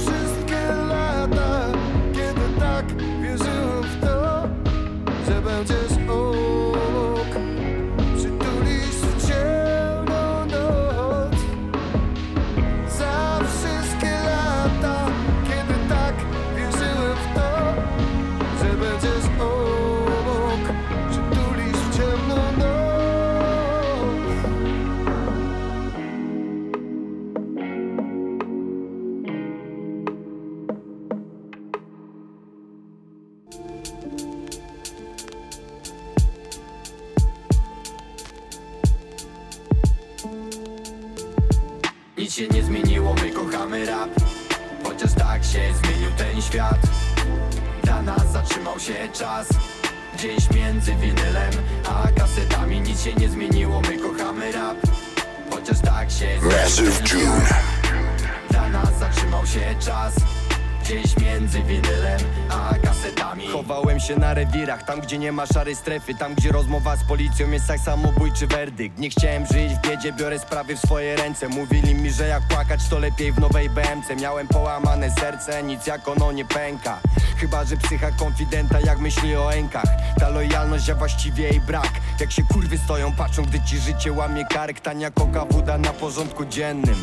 się 42.38 42.48
nie 42.48 42.62
zmieniło, 42.62 43.14
my 43.14 43.30
kochamy 43.30 43.86
rap. 43.86 44.10
Chociaż 44.84 45.12
tak 45.12 45.44
się 45.44 45.60
zmienił 45.82 46.10
ten 46.16 46.42
świat. 46.42 46.78
Dla 47.82 48.02
nas 48.02 48.32
zatrzymał 48.32 48.80
się 48.80 48.94
czas. 49.12 49.48
Gdzieś 50.14 50.50
między 50.50 50.94
winylem 50.94 51.52
a 51.88 52.20
kasetami 52.20 52.80
Nic 52.80 53.02
się 53.02 53.14
nie 53.14 53.28
zmieniło, 53.28 53.80
my 53.80 53.98
kochamy 53.98 54.52
rap. 54.52 54.76
Chociaż 55.50 55.80
tak 55.80 56.10
się 56.10 56.26
zmienił 56.40 56.58
Massive 56.58 57.00
June. 57.12 57.46
Dla 58.50 58.68
nas 58.68 58.98
zatrzymał 58.98 59.46
się 59.46 59.74
czas 59.80 60.14
Gdzieś 60.88 61.16
między 61.16 61.62
winylem 61.62 62.20
a 62.50 62.74
kasetami. 62.82 63.46
Chowałem 63.46 64.00
się 64.00 64.16
na 64.16 64.34
rewirach, 64.34 64.82
tam 64.82 65.00
gdzie 65.00 65.18
nie 65.18 65.32
ma 65.32 65.46
szarej 65.46 65.76
strefy 65.76 66.14
Tam 66.14 66.34
gdzie 66.34 66.52
rozmowa 66.52 66.96
z 66.96 67.04
policją 67.04 67.50
jest 67.50 67.68
jak 67.68 67.80
samobójczy 67.80 68.46
werdykt. 68.46 68.98
Nie 68.98 69.10
chciałem 69.10 69.46
żyć 69.46 69.72
w 69.74 69.88
biedzie, 69.88 70.12
biorę 70.12 70.38
sprawy 70.38 70.76
w 70.76 70.78
swoje 70.78 71.16
ręce. 71.16 71.48
Mówili 71.48 71.94
mi, 71.94 72.10
że 72.10 72.28
jak 72.28 72.42
płakać 72.42 72.88
to 72.88 72.98
lepiej 72.98 73.32
w 73.32 73.40
nowej 73.40 73.70
BMC 73.70 74.16
Miałem 74.20 74.48
połamane 74.48 75.10
serce, 75.10 75.62
nic 75.62 75.86
jak 75.86 76.08
ono 76.08 76.32
nie 76.32 76.44
pęka. 76.44 77.00
Chyba, 77.36 77.64
że 77.64 77.76
psycha 77.76 78.10
konfidenta 78.10 78.80
jak 78.80 78.98
myśli 78.98 79.36
o 79.36 79.52
Enkach. 79.52 79.88
Ta 80.20 80.28
lojalność, 80.28 80.90
a 80.90 80.94
właściwie 80.94 81.44
jej 81.44 81.60
brak. 81.60 81.92
Jak 82.20 82.32
się 82.32 82.42
kurwy 82.42 82.78
stoją, 82.78 83.12
patrzą, 83.12 83.42
gdy 83.42 83.60
ci 83.60 83.78
życie 83.78 84.12
łamie 84.12 84.44
kark. 84.46 84.80
Tania 84.80 85.10
koka, 85.10 85.44
woda 85.44 85.78
na 85.78 85.92
porządku 85.92 86.44
dziennym 86.44 86.96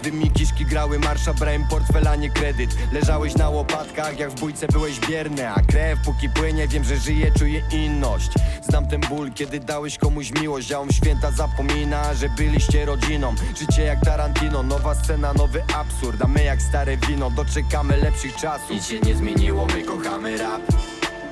gdy 0.00 0.12
mi 0.12 0.30
kiszki 0.30 0.66
grały 0.66 0.98
marsza, 0.98 1.34
brałem 1.34 1.64
portfel, 1.68 2.08
a 2.08 2.16
nie 2.16 2.30
kredyt. 2.30 2.70
Leżałeś 2.92 3.34
na 3.34 3.50
łopatkach, 3.50 4.18
jak 4.18 4.30
w 4.30 4.40
bójce 4.40 4.66
byłeś 4.68 5.00
bierny. 5.00 5.50
A 5.50 5.60
krew 5.60 5.98
póki 6.04 6.28
płynie, 6.28 6.68
wiem, 6.68 6.84
że 6.84 6.96
żyję, 6.96 7.32
czuję 7.38 7.62
inność. 7.72 8.30
Znam 8.68 8.88
ten 8.88 9.00
ból, 9.00 9.32
kiedy 9.32 9.60
dałeś 9.60 9.98
komuś 9.98 10.32
miłość 10.32 10.72
w 10.88 10.92
święta 10.94 11.30
zapomina, 11.30 12.14
że 12.14 12.28
byliście 12.28 12.84
rodziną. 12.84 13.34
Życie 13.58 13.82
jak 13.82 14.00
Tarantino, 14.04 14.62
nowa 14.62 14.94
scena, 14.94 15.32
nowy 15.32 15.62
absurd. 15.74 16.22
A 16.22 16.28
my 16.28 16.44
jak 16.44 16.62
stare 16.62 16.96
wino, 16.96 17.30
doczekamy 17.30 17.96
lepszych 17.96 18.36
czasów. 18.36 18.70
Nic 18.70 18.86
się 18.86 19.00
nie 19.00 19.14
zmieniło, 19.14 19.66
my 19.66 19.82
kochamy 19.82 20.36
rap. 20.36 20.62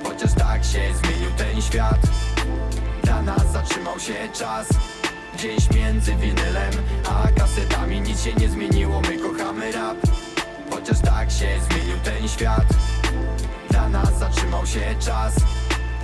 Chociaż 0.04 0.32
tak 0.32 0.64
się 0.64 0.80
zmienił 0.94 1.30
ten 1.36 1.62
świat. 1.62 2.00
Dla 3.02 3.22
nas 3.22 3.52
zatrzymał 3.52 4.00
się 4.00 4.14
czas 4.32 4.66
Gdzieś 5.38 5.70
między 5.70 6.14
winylem 6.14 6.72
a 7.04 7.40
kasetami 7.40 8.00
Nic 8.00 8.22
się 8.24 8.34
nie 8.34 8.48
zmieniło, 8.48 9.00
my 9.00 9.18
kochamy 9.18 9.72
rap 9.72 9.96
Chociaż 10.70 11.00
tak 11.00 11.30
się 11.30 11.46
zmienił 11.70 11.98
ten 12.04 12.28
świat. 12.28 12.66
Dla 13.70 13.88
nas 13.88 14.18
zatrzymał 14.18 14.66
się 14.66 14.94
czas 15.00 15.34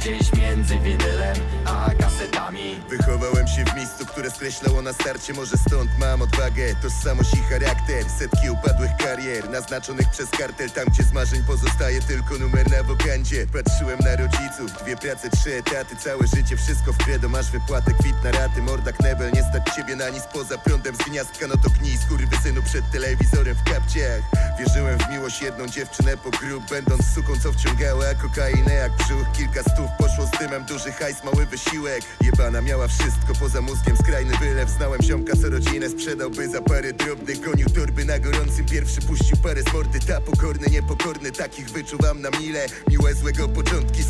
Gdzieś 0.04 0.32
między 0.32 0.78
winylem 0.78 1.36
a 1.64 1.90
kasetami. 1.98 2.80
Wychowałem 2.90 3.48
się 3.48 3.64
w 3.64 3.76
miejscu, 3.76 4.06
które 4.06 4.30
skreślało 4.30 4.82
na 4.82 4.92
starcie. 4.92 5.32
Może 5.34 5.56
stąd 5.56 5.90
mam 5.98 6.22
odwagę, 6.22 6.74
tożsamość 6.82 7.34
i 7.34 7.36
charakter. 7.36 8.04
Setki 8.18 8.50
upadłych 8.50 8.90
karier, 8.98 9.50
naznaczonych 9.50 10.10
przez 10.10 10.30
kartel. 10.30 10.70
Tam 10.70 10.84
gdzie 10.84 11.02
z 11.02 11.12
marzeń 11.12 11.42
pozostaje 11.46 12.00
tylko 12.00 12.34
numer 12.38 12.70
na 12.70 12.82
wokandzie. 12.82 13.46
Patrzyłem 13.52 13.98
na 13.98 14.16
rodziców, 14.16 14.82
dwie 14.82 14.96
prace, 14.96 15.30
trzy 15.30 15.54
etaty. 15.54 15.96
Całe 15.96 16.26
życie, 16.26 16.56
wszystko 16.56 16.92
w 16.92 16.96
kredo, 16.96 17.28
masz 17.28 17.50
wypłatę 17.50 17.92
Kwit 18.00 18.24
na 18.24 18.30
raty, 18.30 18.62
morda 18.62 18.92
knebel 18.92 19.32
Nie 19.32 19.42
stać 19.42 19.74
ciebie 19.76 19.96
na 19.96 20.08
nic. 20.08 20.24
Poza 20.32 20.58
prądem 20.58 20.94
z 20.94 20.98
gniazdka 20.98 21.46
No 21.46 21.56
to 21.56 21.70
knij, 21.70 21.98
synu 22.42 22.62
przed 22.62 22.90
telewizorem 22.92 23.54
w 23.54 23.62
kapciach 23.62 24.20
Wierzyłem 24.58 24.98
w 24.98 25.10
miłość, 25.10 25.42
jedną 25.42 25.66
dziewczynę 25.66 26.16
po 26.16 26.30
grób 26.30 26.64
Będąc 26.70 27.02
suką, 27.14 27.32
co 27.42 27.52
wciągała 27.52 28.14
kokainę 28.14 28.74
jak 28.74 28.92
brzuch. 28.92 29.26
Kilka 29.36 29.62
stów 29.62 29.93
poszło 29.98 30.26
z 30.26 30.38
dymem, 30.38 30.64
duży 30.64 30.92
hajs, 30.92 31.24
mały 31.24 31.46
wysiłek. 31.46 32.02
Jebana 32.20 32.60
miała 32.60 32.88
wszystko 32.88 33.34
poza 33.40 33.60
mózgiem, 33.60 33.96
skrajny 33.96 34.36
wylew 34.38 34.70
Znałem 34.70 35.02
ziomka, 35.02 35.32
co 35.42 35.50
rodzinę 35.50 35.88
sprzedałby 35.88 36.48
za 36.48 36.62
parę 36.62 36.92
drobnych 36.92 37.40
Gonił 37.40 37.70
torby. 37.70 38.04
Na 38.04 38.18
gorącym, 38.18 38.66
pierwszy 38.66 39.00
puścił 39.00 39.36
parę 39.36 39.62
z 39.62 39.72
mordy. 39.72 39.98
Ta 40.00 40.20
pokorny, 40.20 40.66
niepokorny, 40.70 41.32
takich 41.32 41.70
wyczuwam 41.70 42.20
na 42.20 42.30
mile. 42.30 42.66
Miłe, 42.88 43.14
złego 43.14 43.48
początki, 43.48 44.02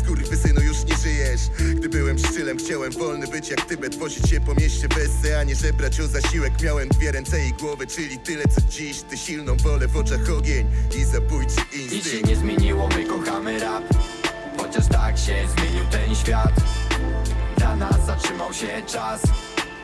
synu 0.45 0.61
już 0.61 0.83
nie 0.85 0.97
żyjesz. 0.97 1.41
Gdy 1.75 1.89
byłem 1.89 2.19
szczylem, 2.19 2.57
chciałem 2.57 2.91
wolny 2.91 3.27
być 3.27 3.49
jak 3.49 3.65
Tybet. 3.65 3.95
Wozić 3.95 4.29
się 4.29 4.41
po 4.41 4.55
mieście 4.55 4.87
bez 4.87 5.11
a 5.39 5.43
nie 5.43 5.55
żebrać 5.55 5.99
o 5.99 6.07
zasiłek. 6.07 6.61
Miałem 6.61 6.89
dwie 6.89 7.11
ręce 7.11 7.47
i 7.47 7.53
głowę, 7.53 7.87
czyli 7.87 8.19
tyle 8.19 8.43
co 8.43 8.61
dziś. 8.61 9.01
Ty 9.01 9.17
silną 9.17 9.57
wolę 9.57 9.87
w 9.87 9.97
oczach 9.97 10.29
ogień 10.37 10.67
i 10.97 11.03
zabójczy 11.03 11.55
Nic 11.73 11.91
się 11.91 11.95
instynkt 11.95 12.27
nie 12.27 12.35
zmieniło, 12.35 12.87
my 12.87 13.05
kochamy 13.05 13.59
rap 13.59 13.83
Chociaż 14.75 14.89
tak 14.89 15.17
się 15.17 15.33
zmienił 15.47 15.85
ten 15.91 16.15
świat 16.15 16.53
Dla 17.57 17.75
nas 17.75 18.05
zatrzymał 18.05 18.53
się 18.53 18.67
czas. 18.87 19.21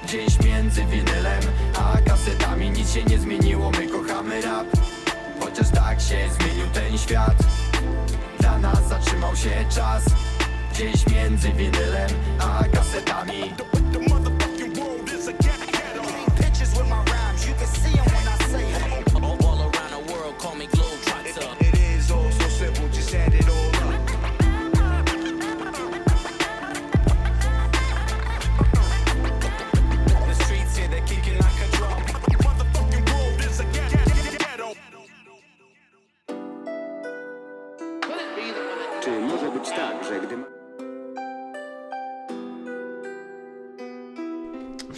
Gdzieś 0.04 0.40
między 0.40 0.86
winylem 0.86 1.42
a 1.76 2.10
kasetami 2.10 2.70
Nic 2.70 2.94
się 2.94 3.04
nie 3.04 3.20
zmieniło, 3.20 3.72
my 3.72 3.88
kochamy 3.88 4.42
rap. 4.42 4.68
Chociaż 5.40 5.70
tak 5.70 6.02
się 6.02 6.18
zmienił 6.40 6.68
ten 6.74 6.98
świat 6.98 7.36
Dla 8.40 8.58
nas 8.58 8.88
zatrzymał 8.90 9.36
się 9.36 9.66
czas. 9.70 10.04
Gdzieś 10.74 11.08
między 11.08 11.52
winylem 11.52 12.10
a 12.40 12.64
kasetami 12.64 13.54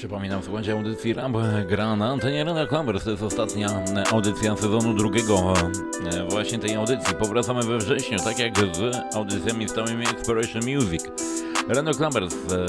Przypominam, 0.03 0.43
słuchajcie, 0.43 0.73
audycji 0.73 1.13
Rap 1.13 1.31
gra 1.67 1.95
na 1.95 2.09
antenie 2.09 2.43
Rana 2.43 2.67
Clubbers. 2.67 3.03
To 3.03 3.11
jest 3.11 3.23
ostatnia 3.23 3.69
audycja 4.11 4.57
sezonu 4.57 4.93
drugiego 4.93 5.53
e, 6.13 6.29
właśnie 6.29 6.59
tej 6.59 6.75
audycji. 6.75 7.15
Powracamy 7.15 7.63
we 7.63 7.77
wrześniu, 7.77 8.19
tak 8.19 8.39
jak 8.39 8.57
z 8.57 9.15
audycjami 9.15 9.69
stałymi 9.69 10.03
Exploration 10.07 10.61
Music. 10.75 11.03
Rano 11.69 11.93
Clubbers, 11.93 12.33
e, 12.33 12.65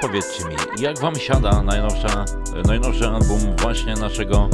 powiedzcie 0.00 0.44
mi, 0.44 0.54
jak 0.78 0.98
wam 0.98 1.16
siada 1.16 1.62
najnowsza, 1.62 2.24
najnowszy 2.66 3.06
album 3.06 3.38
właśnie 3.62 3.94
naszego 3.94 4.48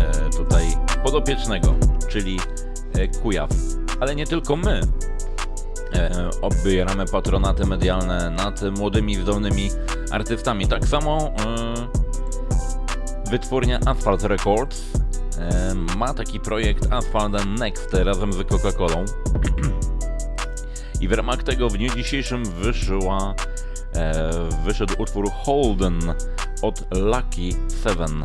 e, 0.00 0.30
tutaj 0.30 0.64
podopiecznego, 1.04 1.74
czyli 2.08 2.40
Kujaw. 3.22 3.50
Ale 4.00 4.14
nie 4.14 4.26
tylko 4.26 4.56
my 4.56 4.80
obieramy 6.40 7.06
patronaty 7.06 7.66
medialne 7.66 8.30
nad 8.30 8.60
młodymi, 8.78 9.14
zdolnymi 9.14 9.70
artystami. 10.10 10.66
Tak 10.66 10.84
samo 10.84 11.18
e, 11.18 11.30
wytwórnia 13.30 13.78
Asphalt 13.86 14.22
Records 14.22 14.82
e, 15.38 15.74
ma 15.96 16.14
taki 16.14 16.40
projekt 16.40 16.92
Asphalt 16.92 17.46
Next 17.58 17.94
razem 17.94 18.32
z 18.32 18.36
Coca-Colą. 18.36 19.04
I 21.00 21.08
w 21.08 21.12
ramach 21.12 21.42
tego 21.42 21.68
w 21.68 21.76
dniu 21.76 21.94
dzisiejszym 21.94 22.44
wyszła, 22.44 23.34
e, 23.94 24.32
wyszedł 24.64 24.94
utwór 24.98 25.30
Holden 25.30 26.00
od 26.62 26.94
Lucky 26.94 27.70
Seven. 27.82 28.24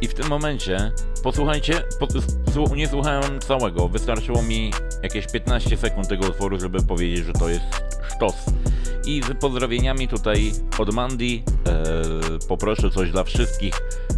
I 0.00 0.08
w 0.08 0.14
tym 0.14 0.28
momencie, 0.28 0.92
posłuchajcie, 1.22 1.82
po, 1.98 2.06
nie 2.74 2.88
słuchałem 2.88 3.40
całego, 3.40 3.88
wystarczyło 3.88 4.42
mi 4.42 4.72
jakieś 5.02 5.26
15 5.26 5.76
sekund 5.76 6.08
tego 6.08 6.26
utworu, 6.26 6.60
żeby 6.60 6.82
powiedzieć, 6.82 7.24
że 7.24 7.32
to 7.32 7.48
jest 7.48 7.64
sztos. 8.14 8.34
I 9.06 9.22
z 9.22 9.40
pozdrowieniami 9.40 10.08
tutaj 10.08 10.52
od 10.78 10.94
Mandy 10.94 11.24
e, 11.24 11.38
poproszę 12.48 12.90
coś 12.90 13.10
dla 13.10 13.24
wszystkich. 13.24 13.74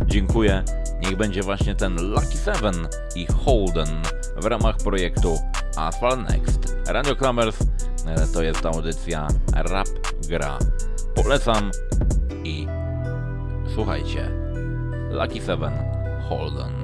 Dziękuję. 0.06 0.64
Niech 1.00 1.16
będzie 1.16 1.42
właśnie 1.42 1.74
ten 1.74 2.10
Lucky 2.10 2.36
Seven 2.36 2.88
i 3.16 3.26
Holden 3.26 4.02
w 4.36 4.44
ramach 4.44 4.76
projektu 4.76 5.38
Asphalt 5.76 6.30
Next. 6.30 6.76
Radio 6.86 7.16
Klamers 7.16 7.56
e, 8.06 8.26
to 8.34 8.42
jest 8.42 8.66
audycja 8.66 9.28
Rap 9.54 9.88
Gra. 10.28 10.58
Polecam 11.14 11.70
i 12.44 12.66
słuchajcie. 13.74 14.30
Lucky 15.10 15.40
Seven 15.40 15.72
Holden. 16.28 16.81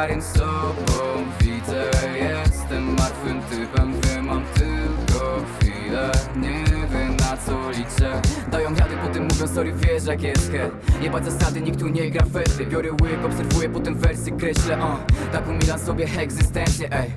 Za 0.00 0.04
starym 0.04 0.22
sobą 0.22 1.24
Widzę, 1.40 1.84
jestem 2.14 2.84
martwym 2.84 3.42
typem 3.42 3.92
Wiem, 4.00 4.24
mam 4.26 4.44
tylko 4.54 5.42
chwilę. 5.60 6.10
Nie 6.36 6.64
wiem 6.92 7.16
na 7.16 7.36
co 7.36 7.70
liczę. 7.70 8.22
Dają 8.50 8.74
wiady, 8.74 8.96
potem 9.06 9.22
mówią 9.22 9.54
sorry, 9.54 9.72
wiesz 9.72 10.06
jak 10.06 10.22
jest 10.22 10.52
he 10.52 10.70
Jebać 11.02 11.24
zasady, 11.24 11.60
nikt 11.60 11.80
tu 11.80 11.88
nie 11.88 12.10
gra 12.10 12.26
fety 12.32 12.66
Biorę 12.66 12.90
łyk, 12.90 13.24
obserwuję, 13.24 13.68
potem 13.68 13.94
wersy 13.94 14.30
kreślę 14.30 14.78
uh. 14.78 15.30
Tak 15.32 15.48
umilam 15.48 15.78
sobie 15.78 16.06
egzystencję, 16.18 16.88
ej. 16.92 17.10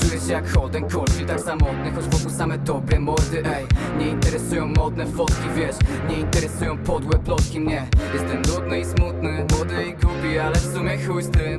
Czuję 0.00 0.20
się 0.20 0.32
jak 0.32 0.52
Holden 0.52 0.88
Caulfield, 0.88 1.28
tak 1.28 1.40
samotny 1.40 1.92
Choć 1.94 2.04
wokół 2.04 2.30
same 2.30 2.58
dobre 2.58 3.00
mordy, 3.00 3.42
ej. 3.44 3.66
Nie 3.98 4.08
interesują 4.08 4.66
modne 4.66 5.06
fotki, 5.06 5.48
wiesz. 5.56 5.76
Nie 6.08 6.16
interesują 6.16 6.78
podłe 6.78 7.18
plotki 7.18 7.60
mnie. 7.60 7.86
Jestem 8.14 8.42
nudny 8.42 8.80
i 8.80 8.84
smutny, 8.84 9.46
młody 9.56 9.84
i 9.84 9.92
głupi 9.92 10.38
Ale 10.38 10.54
w 10.54 10.74
sumie 10.74 10.98
chuj 10.98 11.22
z 11.22 11.30
tym 11.30 11.58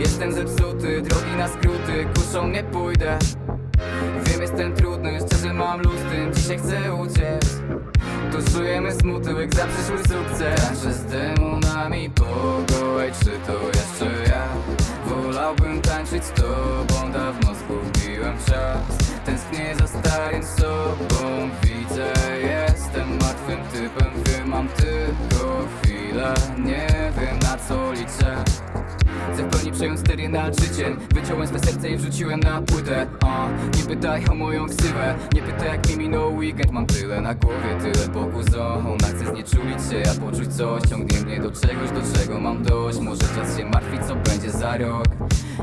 Jestem 0.00 0.32
zepsuty, 0.32 1.02
drogi 1.02 1.36
na 1.38 1.48
skróty 1.48 2.06
Kuszą 2.14 2.48
nie 2.48 2.64
pójdę. 2.64 3.18
Wiem, 4.24 4.40
jestem 4.40 4.74
trudny, 4.74 5.18
szczerze 5.26 5.54
mam 5.54 5.80
luz 5.82 6.00
tym 6.10 6.34
Dzisiaj 6.34 6.58
chcę 6.58 6.94
uciec. 6.94 7.60
Tuszujemy 8.32 8.92
smutek 8.92 9.54
za 9.54 9.66
przyszły 9.66 9.98
sukces. 9.98 10.66
Tańczę 10.66 10.92
z 10.92 11.04
demonami 11.04 12.10
pogo 12.10 13.04
Ej, 13.04 13.12
czy 13.24 13.30
to 13.46 13.66
jeszcze 13.66 14.30
ja? 14.30 14.46
Wolałbym 15.06 15.82
tańczyć 15.82 16.24
z 16.24 16.32
tobą 16.32 17.12
Dawno 17.12 17.54
zgubiłem 17.54 18.36
czas. 18.46 18.98
Tęsknię 19.24 19.76
za 19.76 19.86
starym 19.86 20.42
sobą 20.44 21.50
Widzę, 21.62 22.12
jestem 22.42 23.08
martwym 23.08 23.58
typem. 23.72 24.12
Wiem, 24.24 24.48
mam 24.48 24.68
tylko 24.68 25.64
chwilę 25.82 26.34
Nie 26.58 27.12
wiem 27.20 27.38
na 27.38 27.56
co 27.68 27.92
liczę 27.92 28.44
Chcę 29.32 29.42
w 29.42 29.48
pełni 29.50 29.72
przejąć 29.72 30.00
stery 30.00 30.28
nad 30.28 30.60
życiem. 30.60 30.98
Wyciąłem 31.14 31.48
swe 31.48 31.58
serce 31.58 31.90
i 31.90 31.96
wrzuciłem 31.96 32.40
na 32.40 32.62
płytę. 32.62 33.06
A, 33.26 33.48
Nie 33.76 33.84
pytaj 33.84 34.24
o 34.30 34.34
moją 34.34 34.66
ksywę. 34.66 35.14
Nie 35.34 35.42
pytaj 35.42 35.68
jak 35.68 35.88
mi 35.88 35.96
minął 35.96 36.36
weekend. 36.36 36.70
Mam 36.72 36.86
tyle 36.86 37.20
na 37.20 37.34
głowie, 37.34 37.76
tyle 37.80 38.08
boku 38.08 38.42
zon 38.42 38.98
Chcę 38.98 39.30
znieczulić 39.30 39.78
się, 39.90 40.02
a 40.10 40.20
poczuć 40.20 40.54
coś. 40.54 40.82
Ciągnie 40.82 41.20
mnie 41.20 41.40
do 41.40 41.50
czegoś, 41.50 41.90
do 41.90 42.18
czego 42.18 42.40
mam 42.40 42.62
dość. 42.62 42.98
Może 42.98 43.20
czas 43.20 43.58
się 43.58 43.64
martwić, 43.64 44.04
co 44.04 44.14
będzie 44.14 44.50
za 44.50 44.76
rok. 44.76 45.06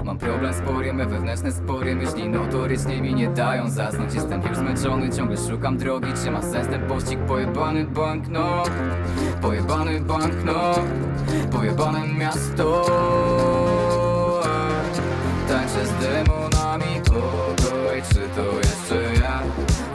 Mam 0.04 0.18
problem 0.18 0.54
spory, 0.54 0.94
me 0.94 1.06
wewnętrzne 1.06 1.52
spory. 1.52 1.96
Myśli 1.96 2.30
notorycznie 2.30 3.02
mi 3.02 3.14
nie 3.14 3.28
dają 3.28 3.70
zasnąć. 3.70 4.14
Jestem 4.14 4.42
już 4.42 4.58
zmęczony, 4.58 5.10
ciągle 5.10 5.38
szukam 5.50 5.78
drogi. 5.78 6.08
Czy 6.24 6.32
ma 6.32 6.42
sens 6.42 6.68
ten 6.68 6.88
pościg? 6.88 7.20
Pojebany 7.20 7.86
banknot. 7.86 8.72
Pojebany 9.42 10.02
banknot. 10.02 10.80
Pojebane 11.52 12.08
miasto 12.08 12.86
Tańczę 15.48 15.86
z 15.86 15.94
demonami 16.02 17.02
pokoj 17.06 18.02
Czy 18.10 18.22
to 18.36 18.58
jeszcze 18.58 19.22
ja? 19.22 19.44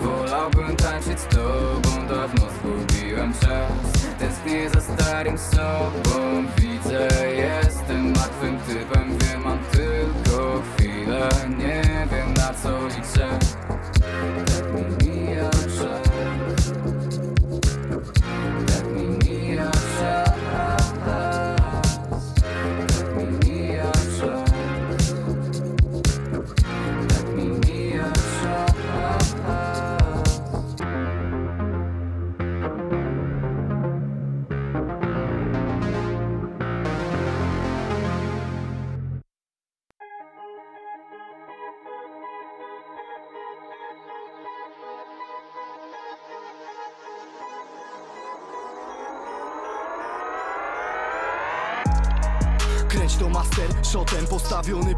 Wolałbym 0.03 0.77
tańczyć 0.77 1.21
z 1.21 1.27
tobą 1.27 2.07
Dawno 2.09 2.47
zgubiłem 2.51 3.33
czas. 3.33 3.73
Tęsknię 4.19 4.71
za 4.71 4.81
starym 4.81 5.39
sobą 5.39 6.45
Widzę, 6.59 7.09
jestem 7.37 7.62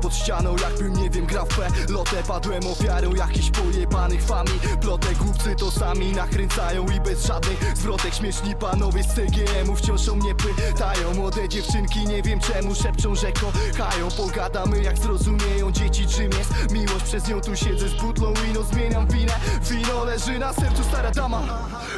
pod 0.03 0.15
ścianą 0.15 0.57
Jakbym 0.62 0.93
nie 0.93 1.11
wiem 1.11 1.27
grał 1.27 1.47
w 1.47 1.49
P. 1.49 1.69
Lotę 1.89 2.23
padłem 2.28 2.66
ofiarą 2.66 3.15
jakichś 3.15 3.51
pojebanych 3.51 4.23
fami. 4.23 4.51
Plotek 4.81 5.19
głupcy 5.19 5.55
to 5.57 5.70
sami 5.70 6.12
nakręcają 6.12 6.86
I 6.86 7.01
bez 7.01 7.27
żadnych 7.27 7.77
zwrotek. 7.77 8.15
Śmieszni 8.15 8.55
panowie 8.55 9.03
z 9.03 9.07
CGM-u 9.07 9.77
Wciąż 9.77 10.09
o 10.09 10.15
mnie 10.15 10.35
pytają. 10.35 11.15
Młode 11.15 11.49
dziewczynki 11.49 12.07
nie 12.07 12.23
wiem 12.23 12.41
czemu 12.41 12.74
szepczą, 12.74 13.15
że 13.15 13.32
kochają. 13.32 14.09
Pogadamy 14.16 14.82
jak 14.82 14.99
zrozumieją 14.99 15.73
dzieci 15.73 16.07
czym 16.07 16.31
jest 16.32 16.73
miłość. 16.73 17.05
Przez 17.05 17.28
nią 17.28 17.41
tu 17.41 17.57
siedzę 17.57 17.89
z 17.89 17.95
butlą 17.95 18.35
ino 18.51 18.62
Zmieniam 18.62 19.07
winę, 19.07 19.32
wino 19.62 20.05
leży 20.05 20.39
na 20.39 20.53
sercu 20.53 20.85
stara 20.85 21.11
dama. 21.11 21.43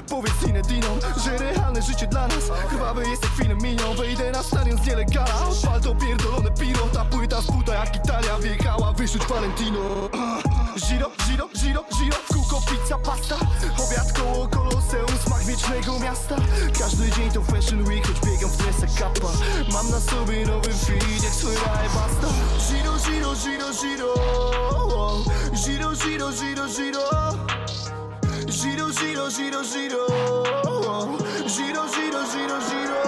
Powiedz 0.08 0.42
Inedinom, 0.48 0.98
że 1.24 1.38
realne 1.38 1.82
życie 1.82 2.06
dla 2.06 2.28
nas. 2.28 2.44
Krwawe 2.68 3.08
jest 3.08 3.22
jak 3.22 3.32
film 3.32 3.58
minią 3.62 3.94
Wejdę 3.94 4.30
na 4.30 4.42
stadion 4.42 4.78
z 4.78 4.86
nielegalna 4.86 5.48
Odpal 5.48 5.80
to 5.80 5.94
pierdolone 5.94 6.50
piro. 6.50 6.86
Ta 6.92 7.04
płyta 7.04 7.42
z 7.42 7.55
buta 7.56 7.74
jak 7.74 7.96
Italia 7.96 8.38
Wjechała 8.38 8.92
wyrzuć 8.92 9.26
Valentino 9.26 9.80
Giro, 10.88 11.10
giro, 11.28 11.48
giro, 11.62 11.84
giro 11.98 12.16
W 12.28 12.34
kółko 12.34 12.62
pizza, 12.70 12.98
pasta 12.98 13.36
Obiad 13.78 14.12
koło 14.18 14.48
koloseum 14.48 15.18
Smak 15.26 15.44
wiecznego 15.44 15.98
miasta 15.98 16.36
Każdy 16.78 17.10
dzień 17.10 17.30
to 17.30 17.42
fashion 17.42 17.88
week 17.88 18.06
Choć 18.06 18.20
biegam 18.20 18.50
w 18.50 18.56
dresach 18.56 18.98
kappa 18.98 19.28
Mam 19.72 19.90
na 19.90 20.00
sobie 20.00 20.46
nowy 20.46 20.72
feed 20.72 21.22
Jak 21.22 21.32
słyra 21.32 21.72
basta 21.94 22.28
Giro, 22.68 22.92
giro, 23.06 23.34
giro, 23.34 23.70
giro 23.82 24.14
Giro, 25.64 25.92
giro, 25.92 26.32
giro, 26.32 26.68
giro 26.68 27.04
Giro, 28.46 28.86
giro, 28.90 29.28
giro, 29.30 29.62
giro 29.62 30.06
Giro, 31.56 31.86
giro, 31.88 32.22
giro, 32.32 32.58
giro 32.70 33.05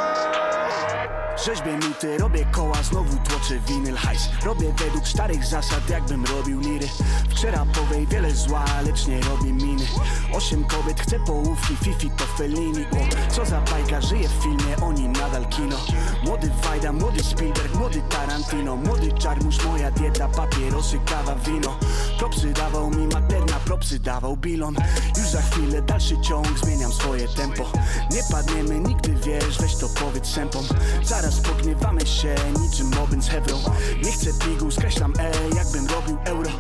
Rzeźbię 1.45 1.73
nuty, 1.73 2.19
robię 2.19 2.45
koła, 2.53 2.83
znowu 2.83 3.17
tłoczę 3.29 3.59
winyl 3.67 3.97
hajs. 3.97 4.29
Robię 4.45 4.73
według 4.79 5.09
starych 5.09 5.45
zasad, 5.45 5.91
jakbym 5.91 6.25
robił 6.25 6.61
liry 6.61 6.89
W 7.29 7.35
przerapowej 7.35 8.07
wiele 8.07 8.31
zła, 8.31 8.65
lecz 8.87 9.07
nie 9.07 9.21
robię 9.21 9.53
miny. 9.53 9.85
Osiem 10.33 10.65
kobiet, 10.65 11.01
chcę 11.01 11.21
połówki, 11.21 11.77
Fifi 11.77 12.11
to 12.11 12.25
Fellini 12.27 12.85
o, 12.85 13.33
Co 13.35 13.45
za 13.45 13.61
bajka, 13.61 14.01
żyje 14.01 14.29
w 14.29 14.43
filmie, 14.43 14.77
oni 14.83 15.09
nadal 15.09 15.47
kino. 15.47 15.77
Młody 16.25 16.51
Wajda, 16.63 16.93
młody 16.93 17.23
Spielberg, 17.23 17.75
młody 17.75 18.03
Tarantino. 18.09 18.77
Młody 18.77 19.13
Czarmusz, 19.13 19.65
moja 19.65 19.91
dieta, 19.91 20.29
papierosy, 20.29 20.99
kawa, 21.07 21.35
wino. 21.35 21.79
Propsy 22.19 22.53
dawał 22.53 22.91
mi 22.91 23.07
materna, 23.07 23.61
propsy 23.65 23.99
dawał 23.99 24.37
bilon. 24.37 24.75
Już 25.17 25.29
za 25.29 25.43
chwilę 25.43 25.83
dalszy 25.83 26.21
ciąg, 26.21 26.59
zmieniam 26.59 26.93
swoje 26.93 27.29
tempo. 27.29 27.65
Nie 28.11 28.23
padniemy, 28.31 28.81
nigdy 28.81 29.15
wiesz, 29.15 29.59
weź 29.59 29.77
to 29.77 29.89
powiedz 29.89 30.27
sępom. 30.27 30.65
Zaraz 31.03 31.28
pogniewamy 31.37 32.07
się, 32.07 32.35
niczym 32.61 32.91
Mobin 32.97 33.23
z 33.23 33.29
Hewrą 33.29 33.59
Nie 34.05 34.13
chcę 34.13 34.31
pigu, 34.45 34.71
skreślam 34.71 35.13
E, 35.19 35.57
jakbym 35.57 35.87
robił 35.87 36.19
euro. 36.25 36.51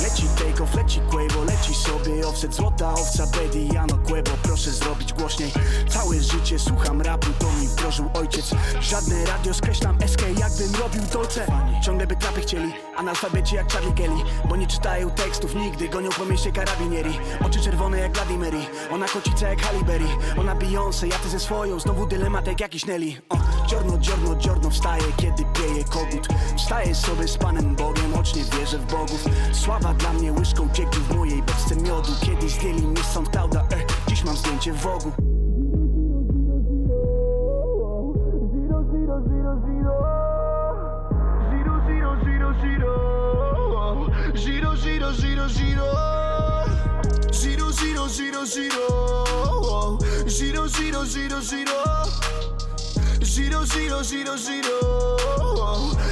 Leci 0.00 0.22
take 0.38 0.64
off, 0.64 0.74
leci 0.74 1.00
Quavo, 1.00 1.44
leci 1.44 1.74
sobie 1.74 2.28
offset. 2.28 2.54
Złota 2.54 2.92
owca, 2.92 3.26
Betty, 3.26 3.60
Jano 3.74 3.98
Quebo, 3.98 4.30
proszę 4.42 4.70
zrobić 4.70 5.12
głośniej. 5.12 5.52
Całe 5.88 6.20
życie 6.22 6.58
słucham 6.58 7.02
rapu, 7.02 7.26
to 7.38 7.46
mi 7.52 7.68
wdrożył 7.68 8.10
ojciec. 8.14 8.50
Żadne 8.80 9.24
radio, 9.24 9.54
skreślam 9.54 9.98
SK, 10.06 10.22
jakbym 10.38 10.80
robił 10.82 11.02
dolce. 11.12 11.46
Ciągle 11.84 12.06
by 12.06 12.16
trapy 12.16 12.40
chcieli, 12.40 12.72
analfabeci 12.96 13.54
jak 13.54 13.72
Charlie 13.72 13.92
Kelly. 13.92 14.22
Bo 14.48 14.56
nie 14.56 14.66
czytają 14.66 15.10
tekstów 15.10 15.54
nigdy, 15.54 15.88
gonią 15.88 16.10
po 16.10 16.24
mieście 16.24 16.52
karabinieri. 16.52 17.18
Oczy 17.46 17.60
czerwone 17.60 17.98
jak 17.98 18.12
Vladimiri, 18.12 18.66
ona 18.90 19.08
kocica 19.08 19.48
jak 19.48 19.62
Halle 19.62 19.84
Berry. 19.84 20.06
Ona 20.36 20.54
Beyoncé, 20.54 21.06
ja 21.06 21.18
ty 21.18 21.28
ze 21.28 21.40
swoją, 21.40 21.80
znowu 21.80 22.06
dylemat 22.06 22.46
jak 22.46 22.60
jakiś 22.60 22.86
Nelly. 22.86 23.22
O, 23.28 23.38
Dziorno, 23.68 23.98
dziorno, 23.98 24.17
dziorno 24.38 24.70
wstaje, 24.70 25.02
kiedy 25.16 25.44
pieje 25.44 25.84
kogut 25.84 26.28
Wstaję 26.56 26.94
sobie 26.94 27.28
z 27.28 27.38
Panem 27.38 27.76
Bogiem, 27.76 28.12
choć 28.14 28.34
nie 28.34 28.44
wierzę 28.44 28.78
w 28.78 28.86
bogów 28.86 29.24
Sława 29.52 29.94
dla 29.94 30.12
mnie 30.12 30.32
łyżką 30.32 30.68
cieknie 30.72 31.00
w 31.00 31.16
mojej 31.16 31.42
beczce 31.42 31.76
miodu 31.76 32.12
Kiedyś 32.20 32.52
zdjęli 32.52 32.82
mnie 32.82 33.02
z 33.02 33.12
SoundClouda, 33.12 33.60
e, 33.60 34.10
dziś 34.10 34.24
mam 34.24 34.36
zdjęcie 34.36 34.72
w 34.72 34.80
Wogu 34.80 35.12
Giro, 38.52 38.84
giro, 38.92 39.20
giro, 39.20 39.56
giro. 39.66 39.96
Giro, 41.50 41.80
giro, 41.86 42.16
giro, 42.24 42.52
giro. 42.54 42.94
Giro, 44.34 44.74
giro, 44.76 45.12
giro, 45.14 45.48
giro. 45.48 45.92
Giro, 47.32 47.66
giro, 47.72 48.06
giro, 48.08 48.44
giro. 48.46 48.78
Giro, 50.28 50.68
giro, 50.68 51.04
giro, 51.04 51.40
giro. 51.40 52.57
Giro, 53.20 53.64
giro, 53.66 54.02
giro, 54.02 54.36
giro. 54.36 55.16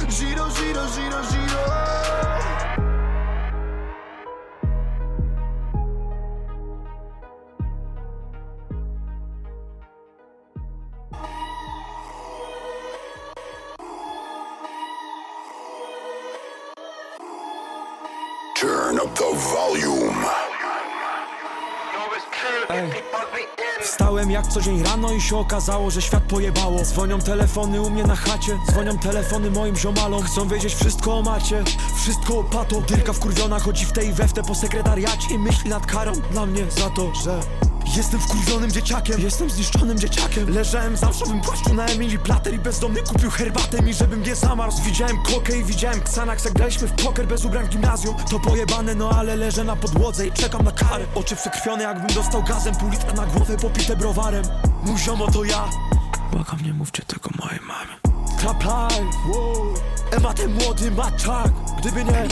Giro, 0.09 0.49
giro, 0.49 0.87
giro, 0.87 1.23
giro. 1.23 1.57
Turn 18.55 18.99
up 18.99 19.15
the 19.15 19.31
volume. 19.53 20.25
Wstałem 23.87 24.31
jak 24.31 24.47
co 24.47 24.61
dzień 24.61 24.83
rano 24.83 25.13
i 25.13 25.21
się 25.21 25.37
okazało, 25.37 25.91
że 25.91 26.01
świat 26.01 26.23
pojebało. 26.23 26.83
Dzwonią 26.83 27.19
telefony 27.19 27.81
u 27.81 27.89
mnie 27.89 28.03
na 28.03 28.15
chacie 28.15 28.57
Dzwonią 28.71 28.97
telefony 28.97 29.51
moim 29.51 29.75
ziomalom. 29.75 30.23
Chcą 30.23 30.47
wiedzieć 30.47 30.75
wszystko 30.75 31.17
o 31.17 31.21
macie 31.21 31.63
Wszystko 31.95 32.39
o 32.39 32.43
pato. 32.43 32.81
Dyrka 32.81 33.13
wkurwiona 33.13 33.59
chodzi 33.59 33.85
w 33.85 33.91
tej 33.91 34.13
we 34.13 34.27
w 34.27 34.33
te 34.33 34.43
po 34.43 34.55
sekretariacie 34.55 35.35
I 35.35 35.39
myśli 35.39 35.69
nad 35.69 35.85
karą 35.85 36.11
dla 36.31 36.45
mnie 36.45 36.71
za 36.71 36.89
to, 36.89 37.15
że 37.23 37.39
Jestem 37.95 38.19
wkurwionym 38.19 38.71
dzieciakiem, 38.71 39.21
jestem 39.21 39.49
zniszczonym 39.49 39.99
dzieciakiem. 39.99 40.49
Leżałem 40.49 40.95
w 40.95 40.99
zamszowym 40.99 41.41
płaszczu 41.41 41.73
na 41.73 41.85
Emilii 41.85 42.19
Plater 42.19 42.53
I 42.53 42.59
bezdomny 42.59 43.01
kupił 43.01 43.29
herbatę 43.29 43.81
mi, 43.81 43.93
żebym 43.93 44.23
nie 44.23 44.35
zamarzł. 44.35 44.81
Widziałem 44.81 45.17
kokę 45.23 45.57
i 45.57 45.63
widziałem 45.63 45.99
Xanax. 45.99 46.45
Jak 46.45 46.53
graliśmy 46.53 46.87
w 46.87 46.91
poker 46.91 47.27
bez 47.27 47.45
ubrań 47.45 47.65
w 47.65 47.69
gimnazjum 47.69 48.15
To 48.29 48.39
pojebane, 48.39 48.95
no 48.95 49.09
ale 49.09 49.35
leżę 49.35 49.63
na 49.63 49.75
podłodze 49.75 50.27
i 50.27 50.31
czekam 50.31 50.63
na 50.63 50.71
karę. 50.71 51.05
Oczy 51.15 51.35
przekrwione 51.35 51.83
jakbym 51.83 52.15
dostał 52.15 52.43
gazem 52.43 52.75
Pół 52.75 52.89
litra 52.89 53.13
na 53.13 53.25
głowę 53.25 53.57
popite 53.57 53.95
browarem. 53.95 54.43
Mój 54.83 54.97
ziomo 54.97 55.31
to 55.31 55.43
ja. 55.43 55.69
Błagam 56.31 56.59
nie 56.65 56.73
mówcie 56.73 57.03
tego 57.03 57.29
mojej 57.39 57.59
mamie 57.59 58.16
Trap 58.37 58.63
life, 58.63 59.17
wow. 59.27 59.73
Ewa 60.11 60.33
ten 60.33 60.53
młody 60.53 60.91
maczak. 60.91 61.51
Gdyby 61.77 62.03
nie 62.03 62.27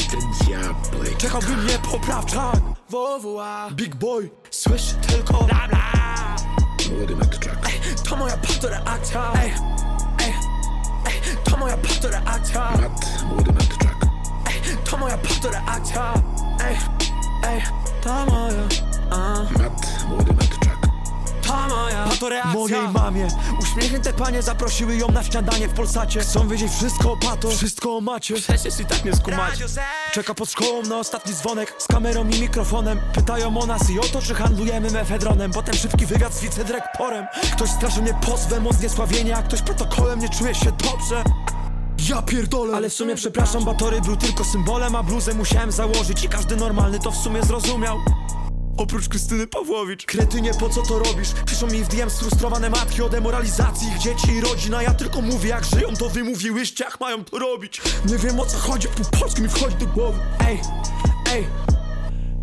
Czekałby 1.17 1.57
mnie 1.57 1.79
poprawczak. 1.91 2.75
WWA 2.89 3.69
Big 3.71 3.95
boy 3.95 4.29
Słyszy 4.51 4.95
tylko 4.95 5.43
bla 5.43 5.67
bla. 5.67 6.35
Ej, 7.65 7.81
To 8.09 8.15
moja 8.15 8.37
pato 8.37 8.69
reakcja 8.69 9.33
Ej, 9.43 9.51
ej, 10.19 10.33
ej 11.05 11.37
To 11.43 11.57
moja 11.57 11.77
pato 11.77 12.09
reakcja 12.09 12.69
Ej, 14.47 14.77
To 14.85 14.97
moja 14.97 15.17
pato 15.17 15.49
reakcja 15.49 16.13
Ej, 16.65 16.77
ej 17.43 17.61
To 18.03 18.25
moja 18.25 18.67
a. 19.11 20.44
Ta 21.47 21.67
moja 21.67 22.05
Pato 22.09 22.29
reakcja. 22.29 22.53
Mojej 22.53 22.89
mamie. 22.89 23.27
Uśmiechnięte 23.61 24.13
panie 24.13 24.41
zaprosiły 24.41 24.95
ją 24.95 25.11
na 25.11 25.23
śniadanie 25.23 25.67
w 25.67 25.73
Polsacie. 25.73 26.19
Chcą 26.19 26.47
wiedzieć 26.47 26.71
wszystko 26.71 27.11
o 27.11 27.17
pato 27.17 27.49
Wszystko 27.49 27.97
o 27.97 28.01
macie. 28.01 28.35
Przecież 28.35 28.79
i 28.79 28.85
tak 28.85 29.05
nie 29.05 29.15
skumacie 29.15 29.65
Czeka 30.13 30.33
pod 30.33 30.49
szkołą 30.51 30.81
na 30.81 30.97
ostatni 30.97 31.33
dzwonek 31.33 31.75
Z 31.77 31.87
kamerą 31.87 32.29
i 32.29 32.39
mikrofonem. 32.39 32.99
Pytają 33.13 33.57
o 33.57 33.65
nas 33.65 33.89
i 33.89 33.99
o 33.99 34.03
to, 34.03 34.21
czy 34.21 34.35
handlujemy 34.35 34.91
mefedronem. 34.91 35.51
Potem 35.51 35.75
szybki 35.75 36.05
wywiad 36.05 36.33
z 36.33 36.41
wicedyrektorem 36.41 37.25
Ktoś 37.55 37.69
straszy 37.69 38.01
mnie 38.01 38.13
pozwem 38.25 38.67
o 38.67 38.73
zniesławienie 38.73 39.37
A 39.37 39.43
ktoś 39.43 39.61
protokołem 39.61 40.19
nie 40.19 40.29
czuje 40.29 40.55
się 40.55 40.71
dobrze. 40.71 41.23
Ja 42.09 42.21
pierdolę. 42.21 42.75
Ale 42.77 42.89
w 42.89 42.93
sumie 42.93 43.15
przepraszam, 43.15 43.65
Batory 43.65 44.01
był 44.01 44.15
tylko 44.15 44.43
symbolem 44.43 44.95
A 44.95 45.03
bluzę 45.03 45.33
musiałem 45.33 45.71
założyć 45.71 46.23
i 46.23 46.29
każdy 46.29 46.55
normalny 46.55 46.99
to 46.99 47.11
w 47.11 47.17
sumie 47.17 47.43
zrozumiał 47.43 47.97
Oprócz 48.77 49.09
Krystyny 49.09 49.47
Pawłowicz. 49.47 50.05
Kretynie, 50.05 50.51
po 50.53 50.69
co 50.69 50.81
to 50.81 50.99
robisz? 50.99 51.29
Piszą 51.45 51.67
mi 51.67 51.83
w 51.83 51.87
DM 51.87 52.09
sfrustrowane 52.09 52.69
matki 52.69 53.01
o 53.01 53.09
demoralizacji 53.09 53.87
ich 53.87 53.97
dzieci 53.97 54.31
i 54.31 54.41
rodzin 54.41 54.73
A 54.73 54.83
ja 54.83 54.93
tylko 54.93 55.21
mówię 55.21 55.49
jak 55.49 55.65
żyją, 55.65 55.95
to 55.99 56.09
wy 56.09 56.23
mówiłyście 56.23 56.83
jak 56.83 56.99
mają 56.99 57.23
to 57.23 57.39
robić. 57.39 57.81
Nie 58.05 58.17
wiem 58.17 58.39
o 58.39 58.45
co 58.45 58.57
chodzi, 58.57 58.87
po 58.87 59.17
polsku 59.19 59.41
mi 59.41 59.49
wchodzi 59.49 59.75
do 59.75 59.87
głowy. 59.87 60.19
Ej, 60.47 60.61
ej. 61.33 61.47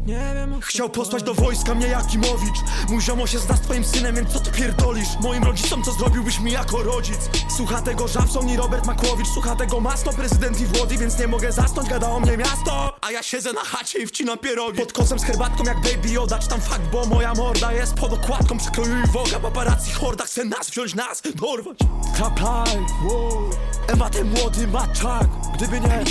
Nie 0.07 0.33
wiem 0.35 0.61
Chciał 0.61 0.91
posłać 0.91 1.23
do 1.23 1.35
wojska 1.35 1.75
mnie 1.75 1.87
Jakimowicz. 1.87 2.59
Mój 2.89 3.01
ziomo 3.01 3.27
się 3.27 3.39
zna 3.39 3.57
z 3.57 3.61
twoim 3.61 3.85
synem, 3.85 4.17
więc 4.17 4.31
co 4.33 4.41
ty 4.41 4.51
pierdolisz? 4.51 5.09
Moim 5.21 5.45
rodzicom 5.45 5.83
co 5.83 5.93
zrobiłbyś 5.93 6.41
mi 6.41 6.53
jako 6.53 6.83
rodzic? 6.83 7.31
Słucha 7.57 7.83
tego 7.83 8.09
Żabson 8.09 8.49
i 8.49 8.57
Robert 8.57 8.87
Makłowicz. 8.87 9.29
Słucha 9.29 9.57
tego 9.57 9.81
Masno, 9.81 10.13
prezydent 10.13 10.61
i 10.61 10.67
Włody 10.67 10.99
Więc 10.99 11.19
nie 11.19 11.27
mogę 11.27 11.53
zasnąć, 11.53 11.89
gada 11.89 12.11
o 12.11 12.21
mnie 12.21 12.37
miasto 12.37 12.91
A 13.03 13.11
ja 13.11 13.23
siedzę 13.23 13.53
na 13.53 13.61
chacie 13.61 13.99
i 13.99 14.07
wcinam 14.07 14.39
pierogi. 14.39 14.79
Pod 14.79 14.93
kosem 14.93 15.19
z 15.19 15.24
herbatką 15.24 15.65
jak 15.65 15.81
Baby 15.81 16.09
Yoda 16.09 16.39
Czy 16.39 16.49
tam 16.49 16.61
fakt, 16.61 16.83
bo 16.93 17.07
moja 17.07 17.35
morda 17.35 17.73
jest 17.73 17.95
pod 17.95 18.12
okładką 18.12 18.59
Przekroju 18.59 18.99
i 19.05 19.07
woga, 19.07 19.41
paparazzi 19.41 19.93
horda 19.93 20.24
Chce 20.24 20.45
nas 20.45 20.70
wziąć, 20.70 20.95
nas 20.95 21.23
dorwać. 21.35 21.79
Trap 22.16 22.41
life, 22.41 22.87
wow. 23.05 23.51
Ewa 23.89 24.11
ten 24.11 24.31
młody 24.31 24.66
maczak 24.66 25.27
Gdyby 25.55 25.81
nie 25.81 26.05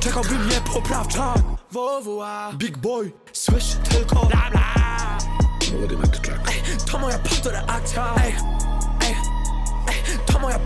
Czekałby 0.00 0.38
mnie 0.38 0.60
poprawczak 0.72 1.38
WWA 1.70 2.52
Big 2.54 2.78
boy 2.78 3.12
Słyszy 3.32 3.76
tylko 3.90 4.26
bla 4.26 4.50
bla. 4.50 5.18
Ej, 6.48 6.62
To 6.90 6.98
moja 6.98 7.18
pato 7.18 7.50
reakcja 7.50 8.14
Ej, 8.24 8.34
ej, 9.06 9.16
ej 9.88 10.18
To 10.26 10.38
moja 10.38 10.58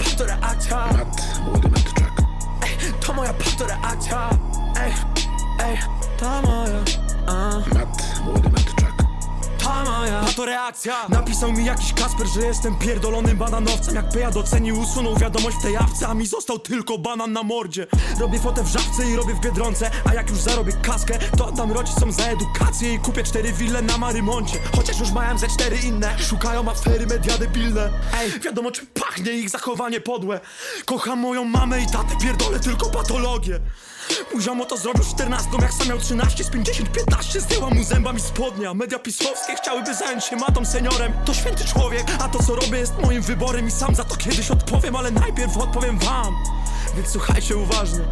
pato 2.93 2.97
reakcja 2.99 2.99
Ej, 2.99 2.99
To 2.99 3.13
moja 3.15 3.33
pato 3.33 3.67
reakcja 3.67 4.31
Ej, 4.81 4.93
ej 5.65 5.77
To 6.19 6.43
moja 6.43 6.81
a. 7.27 8.60
Ta 9.71 9.85
moja 9.85 10.21
Pato 10.21 10.45
reakcja. 10.45 11.09
Napisał 11.09 11.53
mi 11.53 11.65
jakiś 11.65 11.93
Kasper, 11.93 12.27
że 12.27 12.41
jestem 12.41 12.79
pierdolonym 12.79 13.37
bananowcem 13.37 13.95
Jak 13.95 14.09
Peja 14.09 14.31
docenił, 14.31 14.81
usunął 14.81 15.17
wiadomość 15.17 15.57
w 15.57 15.63
tej 15.63 15.73
jawce 15.73 16.09
A 16.09 16.15
mi 16.15 16.27
został 16.27 16.59
tylko 16.59 16.99
banan 16.99 17.33
na 17.33 17.43
mordzie. 17.43 17.87
Robię 18.21 18.39
fotę 18.39 18.63
w 18.63 18.67
żabce 18.67 19.11
i 19.11 19.17
robię 19.17 19.35
w 19.35 19.41
Biedronce 19.41 19.91
A 20.05 20.15
jak 20.15 20.31
już 20.31 20.39
zarobię 20.39 20.73
kaskę, 20.73 21.19
to 21.39 21.47
oddam 21.47 21.73
rodzicom 21.73 22.13
za 22.13 22.25
edukację 22.25 22.95
I 22.95 22.99
kupię 22.99 23.23
cztery 23.25 23.53
wille 23.53 23.83
na 23.83 23.99
Marymoncie. 23.99 24.59
Chociaż 24.77 25.01
już 25.01 25.11
mają 25.11 25.39
ze 25.39 25.49
cztery 25.49 25.77
inne 25.77 26.19
Szukają 26.19 26.71
afery 26.71 27.07
media 27.07 27.39
debilne. 27.39 27.91
Ej, 28.21 28.41
wiadomo 28.41 28.71
czym 28.71 28.87
pachnie 28.87 29.33
ich 29.33 29.51
zachowanie 29.51 30.01
podłe. 30.01 30.41
Kocham 30.85 31.19
moją 31.19 31.45
mamę 31.45 31.81
i 31.81 31.87
tatę, 31.87 32.17
pierdolę 32.23 32.61
tylko 32.61 32.91
patologię 32.91 33.61
Mój 34.33 34.43
ziomo 34.43 34.65
to 34.65 34.77
zrobił 34.77 35.05
14, 35.05 35.49
jak 35.63 35.73
sam 35.73 35.89
miał 35.89 35.99
13 35.99 36.45
Z 36.45 36.51
50, 36.51 36.93
15 36.93 37.41
zdjęła 37.41 37.71
mu 37.71 37.85
zębami 37.85 38.21
spodnia 38.21 38.75
Media 38.75 38.99
pisowskie 38.99 39.55
chciałyby 39.55 39.95
zająć 39.95 40.25
się 40.25 40.37
matą 40.37 40.65
seniorem. 40.65 41.13
To 41.25 41.35
święty 41.35 41.65
człowiek, 41.65 42.07
a 42.21 42.29
to 42.29 42.43
co 42.43 42.55
robię 42.55 42.79
jest 42.79 42.99
moim 43.03 43.23
wyborem 43.23 43.69
I 43.69 43.71
sam 43.71 43.95
za 43.95 44.05
to 44.05 44.17
kiedyś 44.17 44.51
odpowiem, 44.51 44.97
ale 44.97 45.11
najpierw 45.11 45.57
odpowiem 45.57 45.99
wam. 45.99 46.35
Więc 46.97 47.09
słuchajcie 47.09 47.57
uważnie 47.57 48.05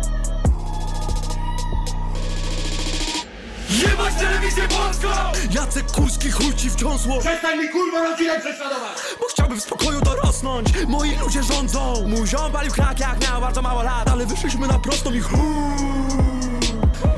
Jebać 3.70 4.15
telewizję 4.15 4.69
polską! 4.69 5.09
Jacek 5.51 5.93
Kurski 5.93 6.31
chuj 6.31 6.55
ci 6.55 6.70
wciąsło 6.70 7.20
Przestań 7.20 7.59
mi 7.59 7.69
kurwa 7.69 8.03
rodzinę 8.03 8.40
prześladować! 8.40 8.99
Bo 9.20 9.27
chciałbym 9.31 9.61
w 9.61 9.62
spokoju 9.62 10.01
dorosnąć 10.01 10.69
Moi 10.89 11.16
ludzie 11.16 11.43
rządzą 11.43 12.05
Mój 12.07 12.27
ziom 12.27 12.53
palił 12.53 12.73
krak 12.73 13.01
jak 13.01 13.20
miał 13.28 13.40
bardzo 13.40 13.62
mało 13.62 13.82
lat 13.82 14.09
Ale 14.09 14.27
wyszliśmy 14.27 14.66
na 14.66 14.78
prostą 14.78 15.12
i 15.12 15.20
chuj 15.20 16.38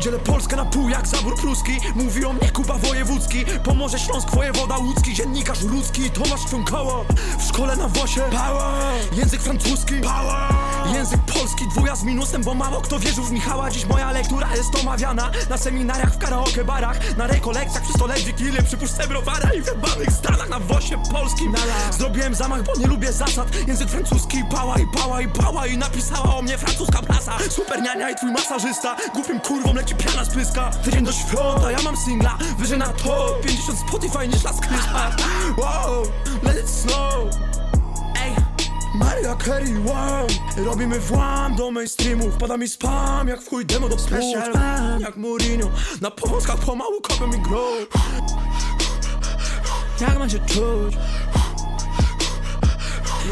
Dzielę 0.01 0.18
Polskę 0.18 0.56
na 0.56 0.64
pół 0.64 0.89
jak 0.89 1.06
zabór 1.06 1.36
pruski. 1.36 1.72
Mówi 1.94 2.24
o 2.24 2.32
mnie 2.32 2.51
Kuba 2.51 2.74
Wojewódzki. 2.74 3.44
Pomorze 3.64 3.98
Śląsk, 3.98 4.31
wojewoda 4.31 4.78
łódzki. 4.78 5.14
Dziennikarz 5.14 5.62
ludzki, 5.62 6.10
Tomasz 6.10 6.44
Trąkoło 6.48 7.05
W 7.39 7.43
szkole 7.43 7.77
na 7.77 7.89
Wosie. 7.89 8.20
Power. 8.20 9.02
Język 9.12 9.40
francuski. 9.43 9.94
Power. 9.94 10.94
Język 10.94 11.20
polski, 11.20 11.68
dwuja 11.68 11.97
z 11.97 12.02
minusem 12.02 12.43
Bo 12.43 12.55
mało 12.55 12.81
kto 12.81 12.98
wierzył 12.98 13.24
w 13.24 13.32
Michała. 13.32 13.70
Dziś 13.70 13.86
moja 13.86 14.12
lektura 14.12 14.56
jest 14.56 14.81
omawiana 14.82 15.31
Na 15.51 15.59
seminariach, 15.59 16.14
w 16.14 16.18
karaoke 16.18 16.64
barach. 16.64 17.16
Na 17.16 17.27
rekolekcjach 17.27 17.82
przy 17.82 17.93
stole 17.93 18.14
Wigilię 18.14 18.62
Przy 18.62 18.77
puszce 18.77 19.09
browara 19.09 19.51
i 19.52 19.62
w 19.62 19.66
jebanych 19.66 20.10
stanach 20.12 20.48
Na 20.48 20.60
Wosie 20.60 21.02
polskim. 21.12 21.55
Zrobiłem 21.98 22.35
zamach, 22.35 22.62
bo 22.62 22.72
nie 22.77 22.86
lubię 22.86 23.12
zasad. 23.12 23.48
Język 23.66 23.89
francuski, 23.89 24.44
pała 24.51 24.78
i 24.78 24.86
pała 24.86 25.20
i 25.20 25.28
pała. 25.28 25.66
I 25.66 25.78
napisała 25.78 26.36
o 26.36 26.43
mnie 26.43 26.59
francuska 26.59 27.02
prasa. 27.02 27.39
Super 27.51 27.82
niania 27.82 28.10
i 28.10 28.14
twój 28.14 28.32
masażysta. 28.32 28.97
Głupim 29.14 29.40
kurwą 29.40 29.74
leci 29.74 29.90
piana 29.95 30.25
z 30.25 30.35
pyska 30.35 30.71
Tydzień 30.85 31.05
do 31.05 31.12
świąta, 31.12 31.71
ja 31.71 31.83
mam 31.83 31.97
singla. 31.97 32.39
Wyżej 32.59 32.79
na 32.79 32.87
to 32.89 33.39
50 33.43 33.79
Spotify 33.79 34.29
niż 34.29 34.45
Las 34.45 34.61
Christmas. 34.61 35.15
Wow, 35.59 36.03
let 36.43 36.57
it 36.57 36.71
snow. 36.71 37.35
Ej, 38.25 38.33
Maria 38.95 39.37
Carey, 39.37 39.75
wow. 39.85 40.27
Robimy 40.67 41.01
włam 41.01 41.55
do 41.57 41.71
mainstreamu. 41.71 42.31
Wpada 42.31 42.57
mi 42.57 42.69
spam 42.69 43.29
jak 43.29 43.43
w 43.43 43.49
chuj 43.49 43.67
demo 43.67 43.89
do 43.89 43.99
special 43.99 44.53
Jak 45.01 45.17
Mourinho 45.17 45.69
Na 46.01 46.11
powązkach 46.11 46.57
pomału 46.59 47.01
kopią 47.01 47.27
mi 47.27 47.39
grow 47.39 47.89
Jak 50.01 50.19
ma 50.19 50.29
się 50.29 50.39
czuć? 50.39 50.95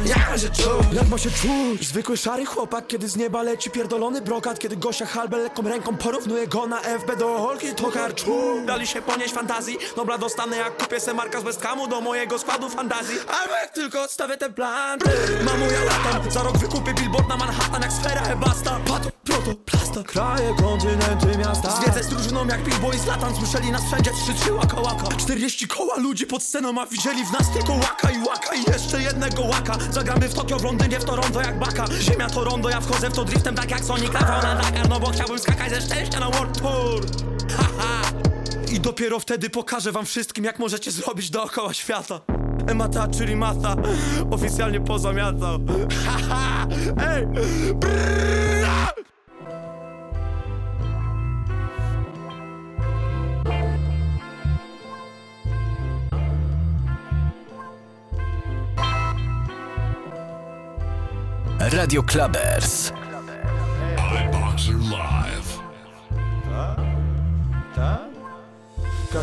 Jak 0.06 0.30
ma 0.30 0.38
się 0.38 0.48
czuć? 0.48 0.92
Jak 0.92 1.08
ma 1.08 1.18
się 1.18 1.30
czuć? 1.30 1.88
Zwykły 1.88 2.16
szary 2.16 2.44
chłopak, 2.46 2.86
kiedy 2.86 3.08
z 3.08 3.16
nieba 3.16 3.42
leci 3.42 3.70
pierdolony 3.70 4.20
brokat 4.20 4.58
Kiedy 4.58 4.76
Gosia 4.76 5.06
Halbel 5.06 5.42
lekką 5.42 5.62
ręką 5.62 5.96
porównuje 5.96 6.46
go 6.46 6.66
na 6.66 6.80
FB 6.80 7.16
do 7.18 7.38
Holki 7.38 7.74
To 7.74 7.90
karczu. 7.90 8.32
Dali 8.66 8.86
się 8.86 9.02
ponieść 9.02 9.34
fantazji. 9.34 9.78
Dobra 9.96 10.18
dostanę 10.18 10.56
jak 10.56 10.76
kupię 10.76 11.00
se 11.00 11.14
marka 11.14 11.40
z 11.40 11.44
Westhamu 11.44 11.88
Do 11.88 12.00
mojego 12.00 12.38
składu 12.38 12.68
fantazji. 12.68 13.16
Albo 13.42 13.54
jak 13.54 13.70
tylko 13.70 14.02
odstawię 14.02 14.36
ten 14.36 14.54
plan. 14.54 14.98
Mamo 15.44 15.66
ja 15.66 15.84
latam. 15.84 16.30
Za 16.30 16.42
rok 16.42 16.58
wykupię 16.58 16.94
billboard 16.94 17.28
na 17.28 17.36
Manhattan 17.36 17.82
jak 17.82 17.92
sfera 17.92 18.22
Ebasta. 18.22 18.80
Pato, 18.86 19.08
proto, 19.24 19.54
plasta. 19.64 20.02
Kraje, 20.02 20.54
kontynenty, 20.62 21.38
miasta. 21.38 21.70
Zwiedzę 21.70 22.04
z 22.04 22.08
drużyną 22.08 22.46
jak 22.46 22.62
Bilbo 22.62 22.92
i 22.92 22.98
Zlatan 22.98 23.36
Słyszeli 23.36 23.72
nas 23.72 23.82
wszędzie 23.86 24.10
trzy, 24.10 24.34
trzy 24.34 24.52
łaka 24.52 24.80
łaka. 24.80 25.16
40 25.16 25.68
koła 25.68 25.96
ludzi 25.96 26.26
pod 26.26 26.42
sceną 26.42 26.80
A 26.80 26.86
widzieli 26.86 27.24
w 27.24 27.32
nas 27.32 27.52
tylko 27.52 27.72
łaka 27.72 28.10
i 28.10 28.18
łaka. 28.18 28.54
I 28.54 28.72
jeszcze 28.72 29.02
jednego 29.02 29.42
łaka 29.42 29.77
Zagramy 29.90 30.28
w 30.28 30.34
Tokio, 30.34 30.58
w 30.58 30.64
Londynie, 30.64 31.00
w 31.00 31.04
Toronto 31.04 31.40
jak 31.40 31.58
baka. 31.58 31.84
Ziemia 32.00 32.30
to 32.30 32.44
rondo, 32.44 32.70
ja 32.70 32.80
wchodzę 32.80 33.10
w 33.10 33.12
to 33.12 33.24
driftem 33.24 33.54
tak 33.54 33.70
jak 33.70 33.84
Sonic 33.84 34.12
Rafał 34.12 34.42
na 34.42 34.62
Dakar 34.62 34.88
No 34.88 35.00
bo 35.00 35.10
chciałbym 35.10 35.38
skakać 35.38 35.70
ze 35.70 35.80
szczęścia 35.80 36.20
na 36.20 36.30
World 36.30 36.58
Tour. 36.62 37.06
Haha 37.56 38.02
I 38.72 38.80
dopiero 38.80 39.20
wtedy 39.20 39.50
pokażę 39.50 39.92
wam 39.92 40.06
wszystkim 40.06 40.44
jak 40.44 40.58
możecie 40.58 40.90
zrobić 40.90 41.30
dookoła 41.30 41.74
świata. 41.74 42.20
Emata, 42.66 43.08
czyli 43.08 43.36
Mata 43.36 43.76
Oficjalnie 44.30 44.80
pozamiatał 44.80 45.58
Haha 46.06 46.66
Ej 47.00 47.26
Brrrra! 47.74 48.27
Radio 61.78 62.02
Clubbers. 62.02 62.97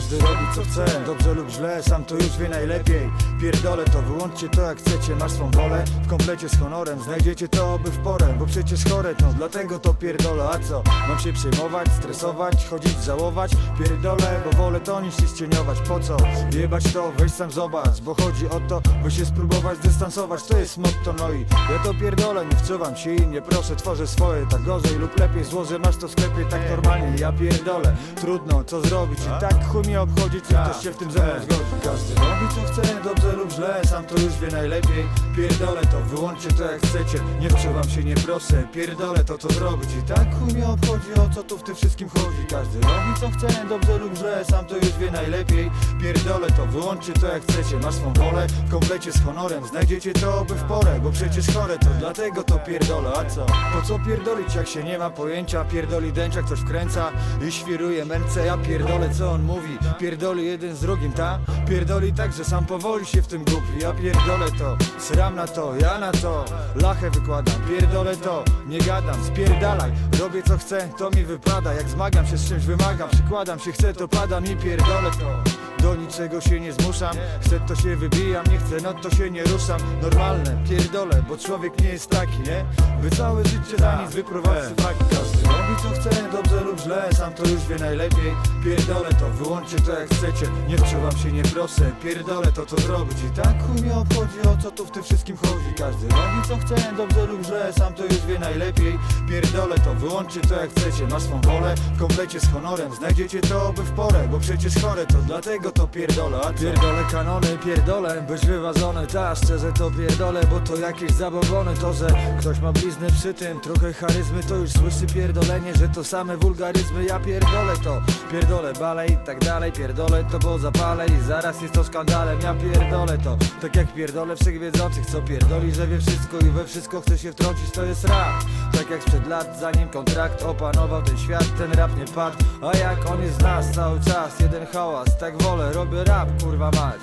Każdy 0.05 0.27
robi 0.27 0.45
co 0.55 0.61
chce. 0.61 0.85
Dobrze 1.05 1.33
lub 1.33 1.49
źle, 1.49 1.83
sam 1.83 2.05
to 2.05 2.15
już 2.15 2.37
wie 2.37 2.49
najlepiej. 2.49 3.09
Pierdolę 3.41 3.85
to, 3.85 4.01
wyłączcie 4.01 4.49
to 4.49 4.61
jak 4.61 4.77
chcecie. 4.77 5.15
Masz 5.15 5.31
swą 5.31 5.51
wolę, 5.51 5.83
w 6.03 6.07
komplecie 6.07 6.49
z 6.49 6.59
honorem 6.59 7.01
Znajdziecie 7.01 7.47
to 7.47 7.79
by 7.79 7.91
w 7.91 7.97
porę, 7.97 8.35
bo 8.39 8.45
przecież 8.45 8.85
chore 8.85 9.15
to. 9.15 9.25
Dlatego 9.37 9.79
to 9.79 9.93
pierdolę, 9.93 10.43
a 10.43 10.59
co? 10.59 10.83
Mam 11.07 11.19
się 11.19 11.33
przejmować, 11.33 11.87
stresować, 11.99 12.65
chodzić, 12.65 13.03
żałować? 13.03 13.51
Pierdolę, 13.79 14.41
bo 14.45 14.57
wolę 14.57 14.79
to 14.79 15.01
niż 15.01 15.17
się 15.17 15.27
ścieniować. 15.27 15.77
Po 15.87 15.99
co? 15.99 16.17
Jebać 16.53 16.93
to, 16.93 17.11
weź 17.17 17.31
sam 17.31 17.51
zobacz 17.51 18.01
Bo 18.01 18.15
chodzi 18.15 18.49
o 18.49 18.59
to, 18.59 18.81
by 19.03 19.11
się 19.11 19.25
spróbować 19.25 19.79
dystansować 19.79 20.43
To 20.43 20.57
jest 20.57 20.77
motto, 20.77 21.13
no 21.17 21.31
i 21.31 21.45
ja 21.71 21.79
to 21.83 21.93
pierdolę 21.93 22.45
Nie 22.45 22.55
wczuwam 22.55 22.95
się 22.95 23.15
i 23.15 23.27
nie 23.27 23.41
proszę, 23.41 23.75
tworzę 23.75 24.07
swoje 24.07 24.45
Tak 24.45 24.63
gorzej 24.63 24.95
lub 24.95 25.19
lepiej, 25.19 25.43
złożę. 25.43 25.79
Masz 25.79 25.97
to 25.97 26.07
w 26.07 26.11
sklepie 26.11 26.45
Tak 26.49 26.61
normalnie, 26.69 27.19
ja 27.19 27.31
pierdolę. 27.31 27.95
Trudno, 28.21 28.63
co 28.63 28.81
zrobić? 28.81 29.19
I 29.19 29.41
tak 29.41 29.67
chuj 29.67 29.94
mnie 29.95 30.01
obchodzi 30.01 30.41
Czy 30.41 30.53
ktoś 30.53 30.83
się 30.83 30.91
w 30.91 30.97
tym 30.97 31.11
ze 31.11 31.19
mną 31.19 31.33
zgodzi 31.43 31.63
Każdy 31.83 32.15
robi 32.15 32.55
co 32.55 32.73
chce, 32.73 33.03
dobrze 33.03 33.31
lub 33.31 33.51
źle 33.51 33.81
Sam 33.85 34.05
to 34.05 34.15
już 34.15 34.33
wie 34.33 34.47
najlepiej. 34.47 35.05
Pierdolę 35.35 35.81
to, 35.81 36.01
wyłączcie 36.01 36.49
to 36.51 36.71
jak 36.71 36.81
chcecie 36.81 37.19
Nie 37.39 37.49
wczuwam 37.49 37.89
się, 37.89 38.03
nie 38.03 38.15
proszę. 38.15 38.67
Pierdolę 38.73 39.23
to, 39.23 39.37
co 39.37 39.49
zrobić. 39.49 39.89
I 39.99 40.13
tak 40.13 40.39
chuj 40.39 40.53
mnie 40.53 40.67
obchodzi 40.67 41.13
O 41.13 41.35
co 41.35 41.43
tu 41.43 41.57
w 41.57 41.63
tym 41.63 41.75
wszystkim 41.75 42.09
chodzi. 42.09 42.45
Każdy 42.49 42.79
robi 42.79 43.19
co 43.19 43.29
chce, 43.29 43.65
dobrze 43.69 43.97
lub 43.97 44.17
źle 44.17 44.45
Sam 44.45 44.65
to 44.65 44.75
już 44.75 44.97
wie 44.97 45.11
najlepiej. 45.11 45.71
Pierdolę 46.01 46.47
to, 46.47 46.65
wyłączcie 46.65 47.13
to 47.13 47.27
jak 47.27 47.43
chcecie. 47.43 47.77
Masz 47.83 47.95
swą 47.95 48.13
wolę, 48.13 48.47
w 48.47 48.71
komplecie 48.71 49.11
z 49.11 49.23
honorem 49.23 49.67
Znajdziecie 49.67 50.13
to 50.13 50.45
by 50.45 50.55
w 50.55 50.63
porę, 50.63 50.99
bo 51.03 51.11
przecież 51.11 51.55
chore 51.55 51.79
to. 51.79 51.87
Dlatego 51.99 52.43
to 52.43 52.59
pierdolę, 52.59 53.09
a 53.15 53.25
co? 53.29 53.45
Po 53.45 53.81
co 53.87 53.99
pierdolić 53.99 54.55
jak 54.55 54.67
się 54.67 54.83
nie 54.83 54.97
ma 54.97 55.09
pojęcia? 55.09 55.65
Pierdoli 55.65 56.13
dęcza, 56.13 56.41
ktoś 56.41 56.59
wkręca 56.59 57.11
i 57.47 57.51
świruje 57.51 58.05
męce. 58.05 58.45
Ja 58.45 58.57
pierdolę 58.57 59.09
co 59.09 59.31
on 59.31 59.43
mówi 59.43 59.74
Pierdoli 59.99 60.45
jeden 60.45 60.75
z 60.75 60.81
drugim, 60.81 61.11
ta? 61.11 61.39
Pierdoli 61.69 62.13
tak, 62.13 62.33
że 62.33 62.45
sam 62.45 62.65
powoli 62.65 63.05
się 63.05 63.21
w 63.21 63.27
tym 63.27 63.45
gubi 63.45 63.81
Ja 63.81 63.93
pierdolę 63.93 64.45
to, 64.59 64.77
sram 64.99 65.35
na 65.35 65.47
to, 65.47 65.75
ja 65.75 65.99
na 65.99 66.11
to. 66.11 66.45
Lachę 66.75 67.09
wykładam, 67.09 67.55
pierdolę 67.69 68.17
to. 68.17 68.43
Nie 68.67 68.79
gadam, 68.79 69.23
spierdalaj. 69.23 69.91
Robię 70.19 70.43
co 70.43 70.57
chcę, 70.57 70.89
to 70.97 71.09
mi 71.09 71.23
wypada. 71.23 71.73
Jak 71.73 71.89
zmagam 71.89 72.27
się 72.27 72.37
z 72.37 72.49
czymś 72.49 72.65
wymagam 72.65 73.09
Przykładam 73.09 73.59
się, 73.59 73.71
chcę 73.71 73.93
to 73.93 74.07
padam 74.07 74.45
i 74.45 74.55
pierdolę 74.55 75.11
to. 75.11 75.51
Do 75.83 75.95
niczego 75.95 76.41
się 76.41 76.59
nie 76.59 76.73
zmuszam. 76.73 77.15
Chcę 77.41 77.59
to 77.59 77.75
się 77.75 77.95
wybijam, 77.95 78.45
nie 78.51 78.57
chcę 78.57 78.77
no 78.83 78.93
to 78.93 79.09
się 79.09 79.31
nie 79.31 79.43
ruszam. 79.43 79.79
Normalne, 80.01 80.57
pierdolę, 80.69 81.23
bo 81.29 81.37
człowiek 81.37 81.81
nie 81.81 81.89
jest 81.89 82.09
taki, 82.09 82.39
nie? 82.39 82.65
By 83.01 83.15
całe 83.15 83.45
życie 83.45 83.77
za 83.77 84.01
nic 84.01 84.11
wyprowadzić 84.11 84.81
fakt 84.81 84.99
Każdy 84.99 85.37
robi 85.37 85.44
co 85.81 85.89
chce, 85.89 86.31
dobrze 86.31 86.61
lub 86.61 86.79
źle 86.79 87.09
Sam 87.13 87.33
to 87.33 87.43
już 87.43 87.65
wie 87.65 87.75
najlepiej. 87.75 88.35
Pierdolę 88.63 89.09
to, 89.09 89.29
wyłączcie 89.29 89.77
to 89.77 89.99
jak 89.99 90.09
chcecie 90.09 90.45
Nie 90.67 90.77
wczuwam 90.77 91.17
się, 91.17 91.31
nie 91.31 91.43
proszę. 91.43 91.91
Pierdolę 92.03 92.51
to, 92.51 92.65
co 92.65 92.77
zrobić 92.77 93.17
I 93.27 93.41
tak 93.41 93.63
chuj 93.67 93.81
mnie 93.81 93.95
obchodzi, 93.95 94.39
o 94.41 94.61
co 94.63 94.71
tu 94.71 94.85
w 94.85 94.91
tym 94.91 95.03
wszystkim 95.03 95.37
chodzi. 95.37 95.73
Każdy 95.77 96.07
robi 96.07 96.47
co 96.47 96.57
chce, 96.57 96.93
dobrze 96.97 97.25
lub 97.25 97.45
źle 97.45 97.73
Sam 97.73 97.93
to 97.93 98.03
już 98.03 98.25
wie 98.25 98.39
najlepiej. 98.39 98.99
Pierdolę 99.29 99.75
to, 99.75 99.93
wyłączcie 99.93 100.41
to 100.41 100.55
jak 100.55 100.69
chcecie 100.69 101.07
Masz 101.07 101.23
swą 101.23 101.41
wolę, 101.41 101.75
w 101.95 101.99
komplecie 101.99 102.39
z 102.39 102.51
honorem 102.53 102.95
Znajdziecie 102.95 103.41
to 103.41 103.73
by 103.73 103.83
w 103.83 103.91
porę, 103.91 104.27
bo 104.31 104.39
przecież 104.39 104.81
chore 104.81 105.05
to 105.05 105.17
Dlatego 105.17 105.71
to 105.71 105.87
pierdolę, 105.87 106.37
a 106.37 106.53
co? 106.53 106.59
Pierdolę 106.59 107.03
kanony, 107.11 107.57
pierdolę 107.65 108.21
Być 108.21 108.45
wyważony, 108.45 109.07
ta 109.07 109.35
szczerze 109.35 109.73
to 109.73 109.91
pierdolę 109.91 110.41
Bo 110.51 110.59
to 110.59 110.75
jakieś 110.75 111.11
zabawony 111.11 111.73
To, 111.81 111.93
że 111.93 112.07
ktoś 112.39 112.59
ma 112.59 112.71
blizny 112.71 113.07
przy 113.11 113.33
tym 113.33 113.59
Trochę 113.59 113.93
charyzmy, 113.93 114.43
to 114.43 114.55
już 114.55 114.71
słyszy 114.71 115.05
pierdolenie 115.13 115.64
Że 115.73 115.89
to 115.89 116.03
same 116.03 116.37
wulgaryzmy, 116.37 117.05
ja 117.05 117.19
pierdolę 117.19 117.73
to. 117.83 118.01
Pierdolę 118.31 118.73
balej 118.73 119.11
i 119.11 119.17
tak 119.17 119.39
dalej 119.39 119.71
Pierdolę 119.71 120.23
to, 120.31 120.39
bo 120.39 120.59
zapalę 120.59 121.05
i 121.05 121.23
zaraz 121.27 121.61
jest 121.61 121.73
to 121.73 121.83
skandalem 121.83 122.39
Ja 122.41 122.53
pierdolę 122.53 123.17
to, 123.17 123.37
tak 123.61 123.75
jak 123.75 123.93
pierdolę 123.93 124.35
wszechwiedzących 124.35 125.05
Co 125.05 125.21
pierdoli, 125.21 125.71
że 125.71 125.87
wie 125.87 125.99
wszystko 125.99 126.39
i 126.39 126.49
we 126.49 126.65
wszystko 126.65 127.01
chce 127.01 127.17
się 127.17 127.31
wtrącić 127.31 127.71
To 127.71 127.83
jest 127.83 128.03
rap, 128.03 128.43
tak 128.73 128.89
jak 128.89 129.01
sprzed 129.01 129.27
lat 129.27 129.59
Zanim 129.59 129.89
kontrakt 129.89 130.43
opanował 130.43 131.01
ten 131.01 131.17
świat 131.17 131.57
Ten 131.57 131.71
rap 131.71 131.97
nie 131.97 132.05
padł, 132.05 132.37
a 132.61 132.77
jak 132.77 133.11
on 133.11 133.21
jest 133.21 133.39
z 133.39 133.41
nas 133.41 133.71
Cały 133.71 133.99
czas 133.99 134.39
jeden 134.39 134.67
hałas, 134.67 135.17
tak 135.17 135.41
wolę 135.41 135.73
Robię 135.73 136.03
rap, 136.03 136.29
kurwa 136.43 136.71
mać, 136.71 137.01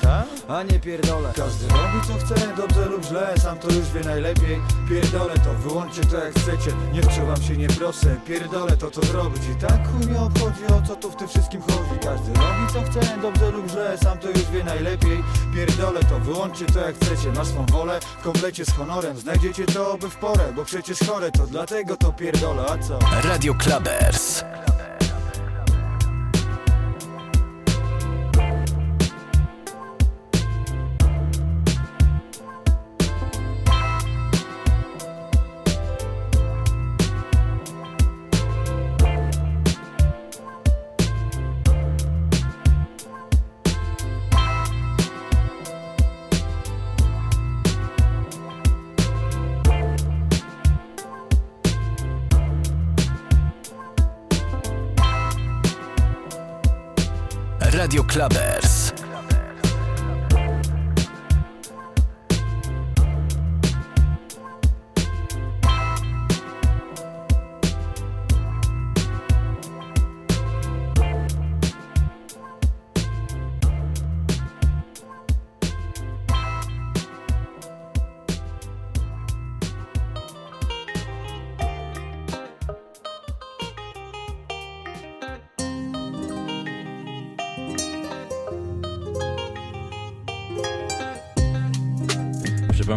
a 0.48 0.62
nie 0.62 0.80
pierdolę. 0.80 1.32
Każdy 1.36 1.68
robi 1.68 2.06
co 2.06 2.26
chce, 2.26 2.56
dobrze 2.56 2.86
lub 2.86 3.05
źle 3.05 3.34
Sam 3.39 3.59
to 3.59 3.68
już 3.68 3.90
wie 3.90 4.01
najlepiej. 4.01 4.60
Pierdolę 4.89 5.34
to, 5.34 5.55
wyłączcie 5.55 6.05
to 6.05 6.24
jak 6.24 6.34
chcecie 6.34 6.70
Nie 6.93 7.02
wczuwam 7.02 7.43
się, 7.43 7.56
nie 7.56 7.68
proszę 7.68 8.16
Pierdolę 8.26 8.52
to, 8.53 8.91
co 8.91 9.01
zrobić 9.07 9.43
I 9.53 9.61
tak 9.61 9.93
chuj 9.93 10.07
mnie 10.07 10.20
obchodzi, 10.20 10.66
o 10.66 10.87
co 10.89 10.97
tu 10.97 11.11
w 11.11 11.16
tym 11.16 11.29
wszystkim 11.29 11.61
chodzi 11.61 12.01
Każdy 12.03 12.33
robi 12.33 12.73
co 12.73 12.83
chce, 12.83 13.19
dobrze 13.23 13.51
lub 13.51 13.70
źle 13.70 13.99
Sam 13.99 14.19
to 14.19 14.29
już 14.29 14.51
wie 14.51 14.65
najlepiej 14.65 15.23
Pierdolę 15.55 16.01
to, 16.01 16.20
wyłączcie 16.20 16.66
to 16.66 16.81
jak 16.81 16.97
chcecie 16.97 17.33
Masz 17.33 17.47
swą 17.47 17.66
wolę, 17.66 18.01
w 18.01 18.23
komplecie 18.23 18.65
z 18.65 18.70
honorem 18.70 19.19
Znajdziecie 19.19 19.66
to 19.66 19.99
by 19.99 20.11
w 20.11 20.16
porę, 20.16 20.53
bo 20.57 20.65
przecież 20.65 20.99
chore 21.09 21.31
to 21.31 21.47
Dlatego 21.47 21.97
to 21.97 22.12
pierdolę, 22.12 22.62
a 22.70 22.79
co? 22.79 22.99
Radio 23.24 23.55
Clubbers. 23.55 24.45
Clubbers. 58.12 58.72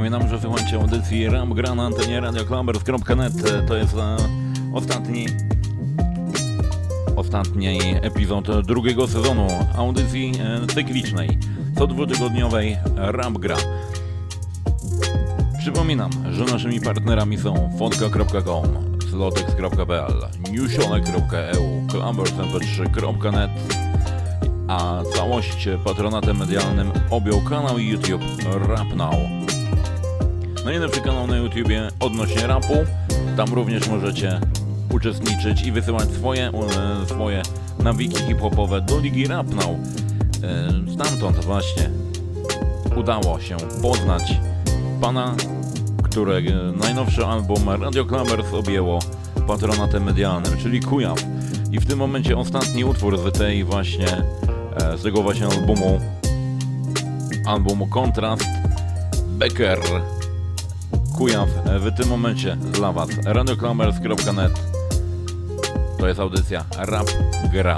Przypominam, 0.05 0.29
że 0.29 0.41
słuchajcie 0.41 0.75
audycji 0.75 1.29
Ram 1.29 1.53
Gra 1.53 1.75
na 1.75 1.85
antenie 1.85 2.21
radioclubbers.net. 2.21 3.33
To 3.67 3.75
jest 3.75 3.93
e, 3.97 4.17
ostatni 4.73 5.27
ostatni 7.15 7.79
epizod 8.01 8.65
drugiego 8.65 9.07
sezonu 9.07 9.47
audycji 9.77 10.31
e, 10.39 10.67
cyklicznej, 10.67 11.39
co 11.77 11.87
dwutygodniowej 11.87 12.77
Ram 12.95 13.33
Gra. 13.33 13.57
Przypominam, 15.59 16.09
że 16.31 16.45
naszymi 16.45 16.81
partnerami 16.81 17.37
są 17.37 17.71
fotka.com, 17.79 18.97
slotex.pl, 19.09 20.13
newsionek.eu, 20.51 21.87
clubbersmp3.net, 21.87 23.51
a 24.67 25.01
całość 25.15 25.69
patronatem 25.83 26.37
medialnym 26.37 26.91
objął 27.09 27.41
kanał 27.41 27.79
YouTube 27.79 28.23
Rap 28.67 28.95
Now. 28.95 29.34
Najlepszy 30.65 31.01
kanał 31.01 31.27
na 31.27 31.37
YouTubie 31.37 31.89
odnośnie 31.99 32.47
rapu. 32.47 32.73
Tam 33.37 33.53
również 33.53 33.87
możecie 33.87 34.39
uczestniczyć 34.93 35.61
i 35.61 35.71
wysyłać 35.71 36.09
swoje, 36.09 36.47
e, 36.47 37.05
swoje 37.05 37.41
nawiki 37.79 38.17
hip-hopowe 38.17 38.81
do 38.81 38.99
Ligi 38.99 39.27
Rap 39.27 39.47
Now. 39.49 39.65
E, 39.65 40.93
Stamtąd 40.93 41.45
właśnie 41.45 41.89
udało 42.95 43.39
się 43.39 43.57
poznać 43.81 44.39
pana, 45.01 45.35
którego 46.03 46.51
najnowszy 46.83 47.25
album 47.25 47.69
Radio 47.81 48.05
Clubbers 48.05 48.53
objęło 48.53 48.99
patronatem 49.47 50.03
medialnym, 50.03 50.57
czyli 50.57 50.79
Kujaw. 50.79 51.19
I 51.71 51.79
w 51.79 51.85
tym 51.85 51.99
momencie 51.99 52.37
ostatni 52.37 52.85
utwór 52.85 53.17
z 53.17 53.37
tej 53.37 53.63
właśnie, 53.63 54.07
e, 54.75 54.97
z 54.97 55.03
tego 55.03 55.21
właśnie 55.21 55.45
albumu, 55.47 55.99
albumu 57.45 57.87
Kontrast, 57.87 58.45
Becker. 59.27 59.79
Kujaw 61.17 61.49
e, 61.65 61.79
w 61.79 61.95
tym 61.97 62.09
momencie 62.09 62.55
dla 62.55 62.91
Was. 62.91 63.09
RadioKlamers.net 63.25 64.51
To 65.99 66.07
jest 66.07 66.19
audycja 66.19 66.65
Rap 66.77 67.07
Gra. 67.51 67.77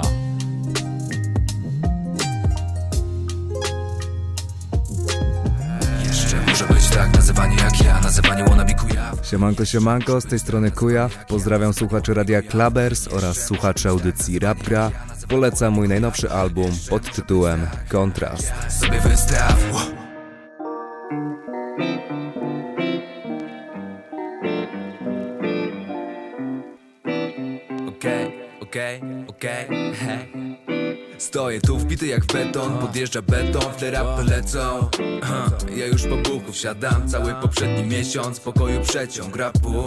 Jeszcze 6.06 6.36
może 6.46 6.64
być 6.64 6.90
tak 6.90 7.14
nazywanie 7.14 7.56
jak 7.56 7.84
ja, 7.84 8.00
nazywanie 8.00 8.44
wannabe 8.44 8.74
Kujaw. 8.74 9.26
Siemanko, 9.26 9.64
siemanko, 9.64 10.20
z 10.20 10.24
tej 10.24 10.38
strony 10.38 10.70
Kujaw. 10.70 11.26
Pozdrawiam 11.26 11.72
słuchaczy 11.72 12.14
Radia 12.14 12.42
Klabers 12.42 13.08
oraz 13.08 13.36
słuchaczy 13.36 13.88
audycji 13.88 14.38
Rap 14.38 14.58
Gra. 14.58 14.90
Polecam 15.28 15.72
mój 15.72 15.88
najnowszy 15.88 16.30
album 16.30 16.70
pod 16.90 17.14
tytułem 17.14 17.66
Kontrast. 17.88 18.52
Sobie 18.68 19.00
wystaw. 19.00 19.97
Okej, 28.68 29.00
okej, 29.26 29.64
okej, 29.64 29.94
hej 29.94 30.47
Stoję 31.18 31.60
tu 31.60 31.78
wbity 31.78 32.06
jak 32.06 32.24
w 32.24 32.32
beton 32.32 32.78
Podjeżdża 32.78 33.22
beton, 33.22 33.72
w 33.72 33.76
te 33.76 33.90
rapy 33.90 34.24
lecą. 34.24 34.90
Ja 35.76 35.86
już 35.86 36.02
po 36.02 36.16
buchu 36.16 36.52
wsiadam 36.52 37.08
Cały 37.08 37.34
poprzedni 37.34 37.84
miesiąc 37.84 38.40
pokoju 38.40 38.80
przeciąg 38.80 39.36
rapu. 39.36 39.84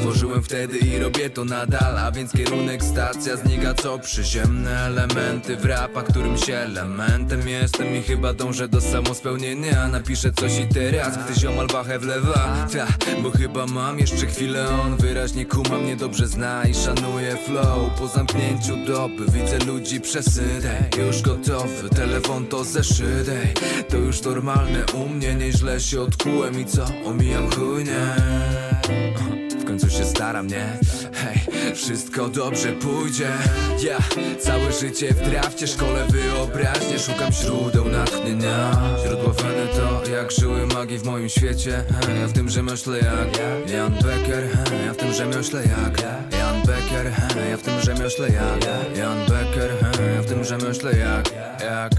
Tworzyłem 0.00 0.42
wtedy 0.42 0.78
i 0.78 0.98
robię 0.98 1.30
to 1.30 1.44
nadal 1.44 1.98
A 1.98 2.12
więc 2.12 2.32
kierunek 2.32 2.84
stacja 2.84 3.36
znika 3.36 3.74
co 3.74 3.98
przyziemne 3.98 4.80
elementy. 4.80 5.56
W 5.56 5.64
rapa, 5.64 6.02
którym 6.02 6.38
się 6.38 6.54
elementem 6.54 7.48
jestem 7.48 7.96
I 7.96 8.02
chyba 8.02 8.32
dążę 8.32 8.68
do 8.68 8.80
samospełnienia. 8.80 9.88
Napiszę 9.88 10.32
coś 10.32 10.58
i 10.58 10.66
teraz, 10.66 11.18
gdy 11.24 11.40
ziomal 11.40 11.66
wachę 11.66 11.98
wlewa. 11.98 12.66
Ta, 12.72 12.86
bo 13.22 13.30
chyba 13.30 13.66
mam 13.66 13.98
jeszcze 13.98 14.26
chwilę 14.26 14.68
On 14.84 14.96
wyraźnie 14.96 15.46
kuma 15.46 15.78
mnie 15.78 15.96
dobrze 15.96 16.26
zna 16.26 16.64
i 16.64 16.74
szanuje 16.74 17.36
flow. 17.36 17.98
Po 17.98 18.08
zamknięciu 18.08 18.76
doby 18.86 19.24
widzę 19.32 19.58
ludzi 19.58 20.00
przesyt 20.00 20.69
Ej, 20.70 21.06
Już 21.06 21.22
gotowy, 21.22 21.88
telefon 21.96 22.46
to 22.46 22.64
zeszyt 22.64 23.28
ej, 23.28 23.54
To 23.88 23.96
już 23.96 24.22
normalne 24.22 24.84
u 24.94 25.08
mnie, 25.08 25.34
nieźle 25.34 25.80
się 25.80 26.00
odkułem 26.00 26.60
I 26.60 26.64
co, 26.64 26.84
omijam 27.04 27.50
chujnie. 27.50 28.00
W 29.60 29.64
końcu 29.64 29.90
się 29.90 30.04
staram, 30.04 30.46
nie? 30.46 30.78
Hej, 31.12 31.74
wszystko 31.74 32.28
dobrze 32.28 32.72
pójdzie. 32.72 33.28
Ja 33.84 33.98
całe 34.40 34.72
życie 34.72 35.14
w 35.14 35.30
drafcie, 35.30 35.66
szkole 35.66 36.06
wyobraźnie. 36.10 36.98
Szukam 36.98 37.32
źródeł 37.32 37.84
natchnienia. 37.88 38.80
Źródło 39.06 39.32
weny 39.32 39.66
to 39.76 40.10
jak 40.10 40.32
żyły 40.32 40.66
magii 40.66 40.98
w 40.98 41.04
moim 41.04 41.28
świecie. 41.28 41.84
Ja 42.20 42.26
w 42.26 42.32
tym 42.32 42.48
rzemiośle 42.48 42.98
jak 42.98 43.38
Jan 43.72 43.92
Becker. 43.92 44.48
Ja 44.86 44.92
w 44.92 44.96
tym 44.96 45.12
rzemiośle 45.12 45.62
jak 45.62 46.02
Becker 46.70 47.10
Hej, 47.12 47.50
Ja 47.50 47.56
w 47.56 47.62
tym 47.62 47.80
rzemiośle 47.80 48.28
jak. 48.28 48.64
Jan 48.96 49.18
Becker 49.18 49.70
Hej, 49.80 50.14
Ja 50.14 50.22
w 50.22 50.26
tym 50.26 50.44
rzemiośle 50.44 50.92
jak. 50.96 51.32
Jak? 51.60 51.92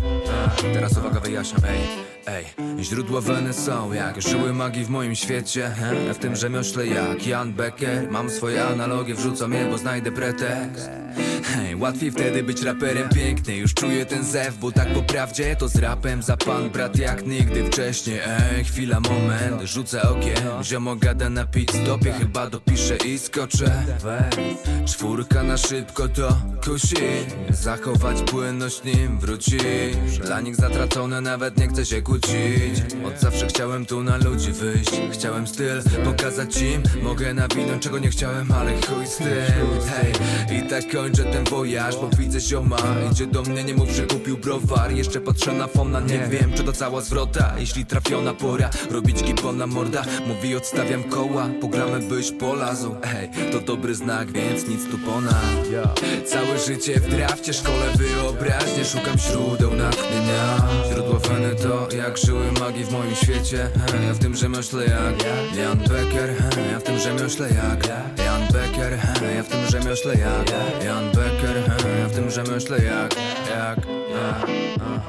Teraz 0.73 0.97
uwaga 0.97 1.19
wyjaśniam, 1.19 1.61
ej 1.65 2.10
Ej, 2.25 2.45
źródła 2.79 3.21
weny 3.21 3.53
są 3.53 3.93
jak 3.93 4.21
żyły 4.21 4.53
magii 4.53 4.85
w 4.85 4.89
moim 4.89 5.15
świecie 5.15 5.71
he? 5.79 6.13
W 6.13 6.17
tym 6.17 6.35
rzemiośle 6.35 6.87
jak 6.87 7.27
Jan 7.27 7.53
Becker. 7.53 8.11
Mam 8.11 8.29
swoje 8.29 8.65
analogie, 8.65 9.15
wrzucam 9.15 9.53
je, 9.53 9.65
bo 9.65 9.77
znajdę 9.77 10.11
pretekst. 10.11 10.89
Hej, 11.43 11.75
łatwiej 11.75 12.11
wtedy 12.11 12.43
być 12.43 12.61
raperem 12.61 13.09
piękny. 13.09 13.57
Już 13.57 13.73
czuję 13.73 14.05
ten 14.05 14.23
zew, 14.23 14.57
bo 14.57 14.71
tak 14.71 14.93
po 14.93 15.01
prawdzie 15.01 15.55
To 15.55 15.67
z 15.67 15.75
rapem. 15.75 16.23
Za 16.23 16.37
pan 16.37 16.69
brat 16.69 16.97
jak 16.97 17.25
nigdy 17.25 17.65
wcześniej. 17.65 18.19
Ej, 18.25 18.63
chwila, 18.63 18.99
moment, 18.99 19.61
rzucę 19.61 20.01
okiem. 20.01 20.63
Ziomo 20.63 20.95
gada 20.95 21.29
na 21.29 21.45
pit 21.45 21.71
stopie, 21.83 22.13
chyba 22.13 22.49
dopiszę 22.49 22.97
i 22.97 23.19
skoczę. 23.19 23.83
Czwórka 24.85 25.43
na 25.43 25.57
szybko 25.57 26.07
to 26.07 26.37
kusi. 26.65 26.95
Zachować 27.49 28.21
płynność 28.21 28.83
nim 28.83 29.19
wrócisz 29.19 30.17
Dla 30.23 30.41
nich 30.41 30.55
zatracone 30.55 31.21
nawet 31.21 31.57
nie 31.57 31.67
chcę 31.67 31.85
się 31.85 32.01
kłócić. 32.11 32.83
Od 33.07 33.19
zawsze 33.19 33.47
chciałem 33.47 33.85
tu 33.85 34.03
na 34.03 34.17
ludzi 34.17 34.51
wyjść. 34.51 34.91
Chciałem 35.11 35.47
styl 35.47 35.81
pokazać 36.03 36.61
im. 36.61 36.83
Mogę 37.03 37.33
nawinąć 37.33 37.83
czego 37.83 37.99
nie 37.99 38.09
chciałem, 38.09 38.51
ale 38.51 38.71
chuj 38.71 39.07
z 39.07 39.17
tym. 39.17 39.27
Hej, 39.87 40.13
i 40.57 40.69
tak 40.69 40.91
kończę 40.91 41.23
ten 41.23 41.43
wojaż 41.43 41.95
Bo 41.95 42.09
widzę 42.17 42.39
zioma, 42.39 42.77
idzie 43.11 43.27
do 43.27 43.41
mnie, 43.41 43.63
nie 43.63 43.73
mów, 43.73 43.89
że 43.89 44.03
kupił 44.03 44.37
browar. 44.37 44.91
Jeszcze 44.91 45.21
patrzę 45.21 45.53
na 45.53 45.67
fona, 45.67 45.99
nie 45.99 46.19
wiem 46.29 46.53
czy 46.53 46.63
to 46.63 46.73
cała 46.73 47.01
zwrota. 47.01 47.53
Jeśli 47.57 47.85
trafiona 47.85 48.33
pora, 48.33 48.69
robić 48.89 49.23
gipona 49.23 49.67
morda. 49.67 50.03
Mówi 50.27 50.55
odstawiam 50.55 51.03
koła, 51.03 51.49
pogramy 51.61 51.99
byś 51.99 52.31
polazł. 52.31 52.95
Hej, 53.03 53.29
to 53.51 53.59
dobry 53.59 53.95
znak, 53.95 54.31
więc 54.31 54.67
nic 54.67 54.91
tu 54.91 54.97
ponad. 54.97 55.45
Całe 56.25 56.59
życie 56.59 56.99
w 56.99 57.09
drafcie, 57.09 57.53
szkole 57.53 57.85
wyobraźnie. 57.95 58.85
Szukam 58.85 59.17
źródeł 59.17 59.73
natchnienia. 59.75 60.61
Źródło 60.91 61.19
weny 61.19 61.55
to 61.55 61.87
jak 62.01 62.17
żyły 62.17 62.51
magii 62.51 62.83
w 62.83 62.91
moim 62.91 63.15
świecie. 63.15 63.69
Ja 64.07 64.13
w 64.13 64.19
tym 64.19 64.35
rzemiośle 64.35 64.85
jak 64.85 65.23
Jan 65.57 65.77
Becker. 65.77 66.35
Ja 66.71 66.79
w 66.79 66.83
tym 66.83 66.99
rzemiośle 66.99 67.49
jak 67.49 67.87
Jan 68.17 68.41
Becker. 68.53 68.99
Ja 69.35 69.43
w 69.43 69.47
tym 69.47 69.67
rzemiośle 69.69 70.15
jak 70.15 70.49
Jan 70.83 71.05
Becker. 71.05 71.55
Ja 71.99 72.07
w 72.07 72.15
tym 72.15 72.29
rzemiośle 72.29 72.77
jak 72.77 73.15
Jak 73.49 73.79
a, 74.15 74.45
a. 74.83 75.01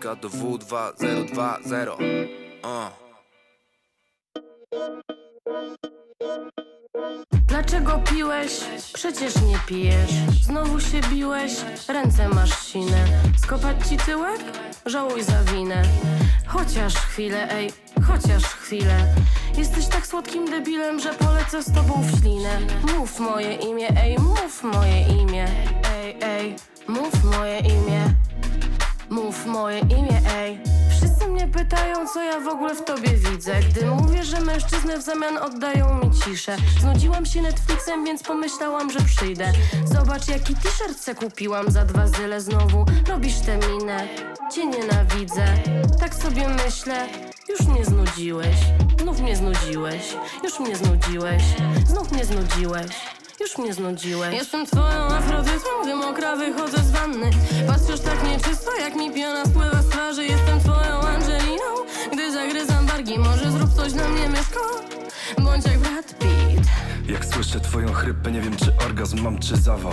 KDW 0.00 0.58
2020 0.58 1.96
uh. 2.62 3.00
Dlaczego 7.46 7.98
piłeś? 7.98 8.52
Przecież 8.92 9.34
nie 9.42 9.58
pijesz. 9.66 10.10
Znowu 10.42 10.80
się 10.80 11.00
biłeś, 11.10 11.52
ręce 11.88 12.28
masz 12.28 12.66
sine. 12.66 13.04
Skopać 13.42 13.88
ci 13.88 13.96
tyłek? 13.96 14.40
Żałuj 14.86 15.22
za 15.22 15.44
winę. 15.44 15.82
Chociaż 16.46 16.94
chwilę, 16.94 17.50
ej, 17.52 17.72
chociaż 18.06 18.42
chwilę. 18.42 19.06
Jesteś 19.56 19.86
tak 19.86 20.06
słodkim 20.06 20.50
debilem, 20.50 21.00
że 21.00 21.14
polecę 21.14 21.62
z 21.62 21.72
tobą 21.72 22.02
w 22.02 22.20
ślinę. 22.20 22.58
Mów 22.96 23.20
moje 23.20 23.54
imię, 23.54 23.88
ej, 23.96 24.18
mów 24.18 24.62
moje 24.62 25.00
imię. 25.22 25.48
Ej, 25.94 26.16
ej, 26.22 26.56
mów 26.88 27.24
moje 27.24 27.58
imię. 27.58 28.14
Mów 29.10 29.46
moje 29.46 29.78
imię, 29.78 30.20
ej. 30.36 30.69
Mnie 31.40 31.48
pytają, 31.48 32.08
co 32.08 32.22
ja 32.22 32.40
w 32.40 32.48
ogóle 32.48 32.74
w 32.74 32.84
tobie 32.84 33.10
widzę. 33.10 33.60
Gdy 33.70 33.86
mówię, 33.86 34.24
że 34.24 34.40
mężczyzny 34.40 34.98
w 34.98 35.02
zamian 35.02 35.38
oddają 35.38 35.94
mi 35.94 36.10
ciszę. 36.10 36.56
Znudziłam 36.80 37.26
się 37.26 37.42
Netflixem, 37.42 38.04
więc 38.04 38.22
pomyślałam, 38.22 38.90
że 38.90 38.98
przyjdę. 39.00 39.52
Zobacz, 39.84 40.28
jaki 40.28 40.54
t-shirt 40.54 41.00
se 41.00 41.14
kupiłam 41.14 41.70
za 41.70 41.84
dwa 41.84 42.06
zyle 42.06 42.40
znowu. 42.40 42.84
Robisz 43.08 43.38
tę 43.38 43.58
minę, 43.58 44.08
cię 44.54 44.66
nienawidzę. 44.66 45.44
Tak 46.00 46.14
sobie 46.14 46.48
myślę, 46.48 47.08
już 47.48 47.60
mnie 47.60 47.84
znudziłeś. 47.84 48.56
Znów 49.00 49.20
mnie 49.20 49.36
znudziłeś, 49.36 50.16
już 50.44 50.60
mnie 50.60 50.76
znudziłeś. 50.76 51.42
Znów 51.86 52.12
mnie 52.12 52.24
znudziłeś. 52.24 52.92
Już 53.40 53.58
mnie 53.58 53.74
znudziłeś. 53.74 54.34
Jestem 54.34 54.66
twoją 54.66 55.06
afrodytą, 55.06 55.68
gdy 55.82 55.94
mokra 55.94 56.36
wychodzę 56.36 56.78
z 56.78 56.90
wanny. 56.90 57.30
Patrzysz 57.66 58.00
tak 58.00 58.24
nieczysto, 58.24 58.76
jak 58.76 58.94
mi 58.96 59.10
piana 59.10 59.44
spływa 59.44 59.82
z 59.82 59.88
twarzy. 59.88 60.26
Jestem 60.26 60.60
twoją 60.60 61.00
Angeliną, 61.00 61.70
gdy 62.12 62.32
zagryzam 62.32 62.86
wargi. 62.86 63.18
Może 63.18 63.50
zrób 63.50 63.74
coś 63.74 63.92
dla 63.92 64.08
mnie, 64.08 64.28
myszko, 64.28 64.60
bądź 65.38 65.66
jak 65.66 65.78
Brad 65.78 66.06
Pitt 66.18 66.66
Jak 67.12 67.24
słyszę 67.24 67.60
twoją 67.60 67.92
chrypę, 67.92 68.30
nie 68.32 68.40
wiem 68.40 68.56
czy 68.56 68.76
orgazm 68.86 69.22
mam 69.22 69.38
czy 69.38 69.56
zawał. 69.56 69.92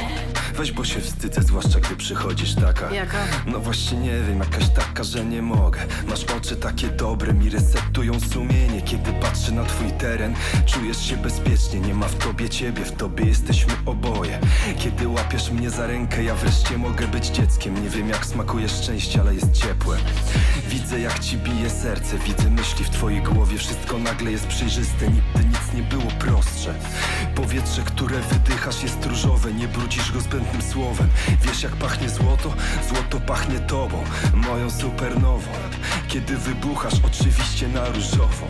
Weź, 0.56 0.72
bo 0.72 0.86
się 0.86 1.02
wstydzę, 1.02 1.42
zwłaszcza 1.42 1.80
gdy 1.80 1.96
przychodzisz 1.96 2.56
taka. 2.56 2.92
Jaka? 2.92 3.18
No 3.46 3.60
właśnie 3.60 3.98
nie 3.98 4.22
wiem, 4.28 4.40
jakaś 4.40 4.70
taka, 4.70 5.04
że 5.04 5.26
nie 5.26 5.42
mogę. 5.42 5.80
Masz 6.08 6.24
oczy 6.24 6.56
takie 6.56 6.88
dobre, 6.88 7.34
mi 7.34 7.50
resetują 7.50 8.20
sumienie. 8.20 8.82
Kiedy 8.82 9.14
patrzę 9.14 9.52
na 9.52 9.64
twój 9.64 9.92
teren, 9.92 10.36
czujesz 10.66 11.06
się 11.06 11.18
bezpiecznie. 11.18 11.80
Nie 11.80 11.94
ma 11.94 12.08
w 12.08 12.16
tobie 12.16 12.50
ciebie, 12.50 12.86
w 12.86 12.92
tobie 12.92 13.26
jesteśmy 13.26 13.74
oboje. 13.86 14.40
Kiedy 14.80 15.08
łapiesz 15.08 15.52
mnie 15.52 15.70
za 15.70 15.88
rękę, 15.88 16.24
ja 16.24 16.36
wreszcie 16.36 16.78
mogę 16.78 17.08
być 17.08 17.28
dzieckiem. 17.28 17.84
Nie 17.84 17.90
wiem 17.90 18.10
jak 18.10 18.26
smakuje 18.26 18.70
szczęście, 18.70 19.22
ale 19.22 19.34
jest 19.36 19.52
ciepłe. 19.52 19.98
Widzę 20.70 21.00
jak 21.00 21.20
ci 21.20 21.38
bije 21.38 21.70
serce, 21.70 22.18
widzę 22.18 22.50
myśli 22.50 22.86
w 22.86 22.90
twojej 22.90 23.22
głowie. 23.22 23.58
Wszystko 23.58 24.00
nagle 24.00 24.32
jest 24.32 24.48
przejrzyste, 24.48 25.06
nigdy 25.06 25.46
nic 25.50 25.74
nie 25.76 25.84
było 25.84 26.12
prostsze 26.20 26.74
Powietrze, 27.36 27.82
które 27.82 28.20
wydychasz 28.20 28.84
jest 28.84 29.06
różowe 29.06 29.54
Nie 29.54 29.68
brudzisz 29.68 30.12
go 30.12 30.20
zbędnym 30.22 30.62
słowem. 30.62 31.10
Wiesz 31.42 31.64
jak 31.64 31.76
pachnie 31.76 32.10
złoto? 32.10 32.54
Złoto 32.90 33.20
pachnie 33.20 33.60
tobą 33.60 34.04
Moją 34.34 34.70
supernową. 34.72 35.52
Kiedy 36.08 36.38
wybuchasz 36.38 36.94
oczywiście 37.06 37.68
na 37.68 37.86
różowo. 37.86 38.48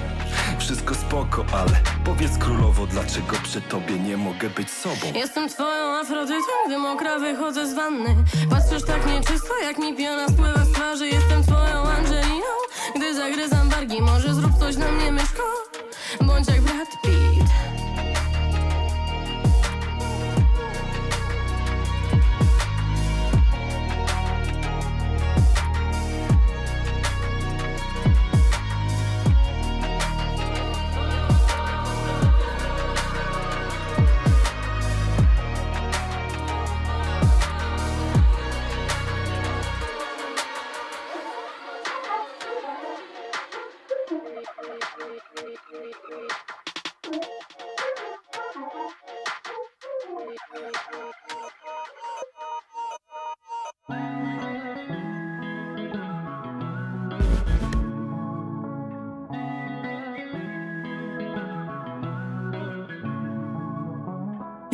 Wszystko 0.59 0.95
spoko, 0.95 1.45
ale 1.51 1.79
powiedz 2.05 2.37
królowo 2.37 2.87
Dlaczego 2.87 3.35
przy 3.43 3.61
tobie 3.61 3.99
nie 3.99 4.17
mogę 4.17 4.49
być 4.49 4.71
sobą? 4.71 5.13
Jestem 5.15 5.49
twoją 5.49 5.95
afrodytą, 5.95 6.51
gdy 6.67 6.77
mokra 6.77 7.19
wychodzę 7.19 7.67
z 7.67 7.73
wanny. 7.73 8.15
Patrzysz 8.49 8.83
tak 8.85 9.05
nieczysto, 9.05 9.57
jak 9.63 9.77
mi 9.79 9.95
piana 9.97 10.27
spływa 10.27 10.65
z 10.65 10.71
twarzy. 10.71 11.07
Jestem 11.07 11.43
twoją 11.43 11.83
Angeliną, 11.83 12.51
gdy 12.95 13.15
zagryzam 13.15 13.69
wargi. 13.69 14.01
Może 14.01 14.33
zrób 14.33 14.59
coś 14.59 14.75
dla 14.75 14.91
mnie, 14.91 15.11
myszko, 15.11 15.43
bądź 16.21 16.47
jak 16.47 16.61
Brad 16.61 16.87
Pitt 17.03 17.76
thank 50.59 50.75
you 54.91 55.06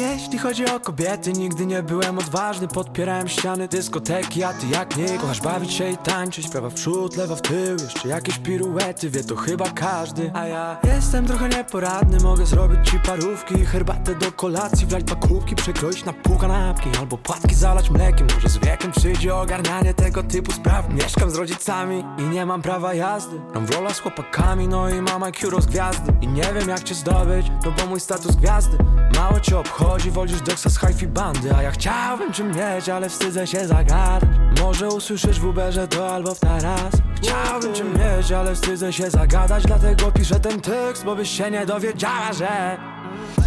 Jeśli 0.04 0.40
chodzi 0.40 0.66
o 0.66 0.80
kobiety, 0.80 1.34
nigdy 1.34 1.66
nie 1.66 1.84
byłem 1.84 2.20
odważny. 2.20 2.68
Podpierałem 2.68 3.28
ściany 3.28 3.68
dyskoteki, 3.68 4.44
a 4.44 4.54
ty 4.54 4.68
jak 4.68 4.98
nie 4.98 5.18
Kochasz 5.18 5.42
bawić 5.42 5.74
się 5.74 5.90
i 5.90 5.98
tańczyć, 5.98 6.50
prawa 6.50 6.70
w 6.70 6.74
przód, 6.74 7.18
lewa 7.18 7.36
w 7.36 7.42
tył 7.42 7.78
Jeszcze 7.84 8.08
jakieś 8.08 8.40
piruety, 8.40 9.10
wie 9.10 9.24
to 9.24 9.36
chyba 9.36 9.70
każdy. 9.70 10.32
A 10.34 10.48
ja 10.48 10.78
jestem 10.84 11.26
trochę 11.26 11.50
nieporadny, 11.50 12.18
mogę 12.20 12.46
zrobić 12.46 12.90
ci 12.90 13.00
parówki 13.00 13.66
Herbatę 13.66 14.16
do 14.16 14.32
kolacji, 14.32 14.88
wlać 14.88 15.04
dwa 15.04 15.16
kubki 15.16 15.56
Przekroić 15.56 16.06
na 16.06 16.14
pół 16.14 16.38
kanapki, 16.38 16.90
albo 17.00 17.18
płatki 17.18 17.56
zalać 17.56 17.90
mlekiem. 17.90 18.28
Może 18.36 18.50
z 18.50 18.58
wiekiem 18.58 18.92
przyjdzie 18.92 19.36
ogarnianie 19.36 19.94
tego 19.94 20.24
typu 20.24 20.52
spraw. 20.52 20.94
Mieszkam 20.94 21.30
z 21.30 21.36
rodzicami 21.36 22.04
i 22.18 22.22
nie 22.22 22.46
mam 22.46 22.62
prawa 22.62 22.94
jazdy. 22.94 23.42
Mam 23.54 23.66
rola 23.66 23.94
z 23.94 24.00
chłopakami, 24.00 24.68
no 24.68 24.90
i 24.90 25.02
mam 25.02 25.24
IQ 25.24 25.50
rozgwiazdy. 25.50 26.14
I 26.22 26.28
nie 26.28 26.54
wiem 26.54 26.70
jak 26.70 26.84
cię 26.84 26.96
zdobyć, 26.96 27.48
no 27.66 27.72
bo 27.72 27.86
mój 27.86 28.00
status 28.00 28.36
gwiazdy. 28.36 28.78
Mało 29.16 29.40
cię 29.40 29.60
obchodzi, 29.60 29.93
wolisz 30.00 30.42
doksa 30.42 30.70
z 30.70 30.80
hi 30.80 31.08
bandy. 31.08 31.56
A 31.56 31.62
ja 31.62 31.72
chciałbym 31.72 32.34
czym 32.34 32.48
mieć, 32.48 32.90
ale 32.90 33.10
wstydzę 33.10 33.48
się 33.48 33.68
zagadać. 33.68 34.30
Może 34.62 34.88
usłyszysz 34.88 35.40
w 35.40 35.46
Uberze 35.46 35.88
to 35.88 36.10
albo 36.10 36.36
w 36.36 36.40
taras. 36.40 36.94
Chciałbym 37.16 37.74
czym 37.74 37.94
mieć, 37.94 38.32
ale 38.32 38.56
wstydzę 38.56 38.94
się 38.94 39.10
zagadać. 39.10 39.64
Dlatego 39.64 40.12
piszę 40.12 40.40
ten 40.40 40.62
tekst, 40.62 41.06
bo 41.06 41.16
byś 41.16 41.30
się 41.30 41.52
nie 41.52 41.66
dowiedziała, 41.66 42.34
że 42.34 42.78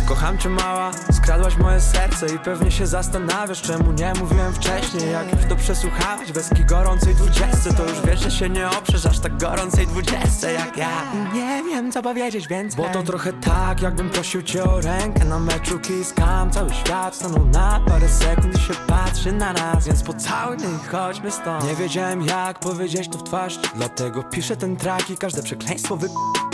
Kocham 0.07 0.39
cię 0.39 0.49
mała, 0.49 0.91
skradłaś 1.13 1.57
moje 1.57 1.81
serce 1.81 2.27
i 2.35 2.39
pewnie 2.39 2.71
się 2.71 2.87
zastanawiasz 2.87 3.63
Czemu 3.63 3.93
nie 3.93 4.13
mówiłem 4.21 4.53
wcześniej, 4.53 5.13
jak 5.13 5.33
już 5.33 5.45
to 5.49 5.57
przesłuchałeś 5.57 6.33
Weski 6.33 6.65
gorącej 6.65 7.15
dwudziestce, 7.15 7.75
to 7.75 7.83
już 7.83 8.01
wiesz, 8.01 8.21
że 8.21 8.31
się 8.31 8.49
nie 8.49 8.71
oprzesz 8.71 9.07
aż 9.07 9.19
tak 9.19 9.39
gorącej 9.39 9.87
dwudziestce 9.87 10.53
jak 10.53 10.77
ja. 10.77 10.89
Nie 11.35 11.63
wiem 11.65 11.93
co 11.93 12.03
powiedzieć 12.03 12.49
więcej 12.49 12.85
Bo 12.85 12.93
to 12.93 13.03
trochę 13.03 13.33
tak, 13.33 13.83
jakbym 13.83 14.11
prosił 14.11 14.43
cię 14.43 14.65
o 14.65 14.81
rękę. 14.81 15.25
Na 15.25 15.39
meczu 15.39 15.79
Kiss 15.79 16.13
Cam 16.15 16.51
Cały 16.51 16.75
świat 16.75 17.15
stanął 17.15 17.45
na 17.45 17.81
parę 17.89 18.09
sekund 18.09 18.59
i 18.59 18.61
się 18.61 18.75
patrzy 18.87 19.33
na 19.33 19.53
nas 19.53 19.87
Więc 19.87 20.03
pocałuj 20.03 20.57
mnie 20.57 20.67
i 20.67 20.89
chodźmy 20.89 21.31
stąd. 21.31 21.65
Nie 21.65 21.75
wiedziałem 21.75 22.23
jak 22.23 22.59
powiedzieć 22.59 23.09
to 23.09 23.19
w 23.19 23.23
twarz 23.23 23.59
Dlatego 23.75 24.23
piszę 24.23 24.57
ten 24.57 24.77
track 24.77 25.11
i 25.11 25.17
każde 25.17 25.43
przekleństwo 25.43 25.97
wy... 25.97 26.09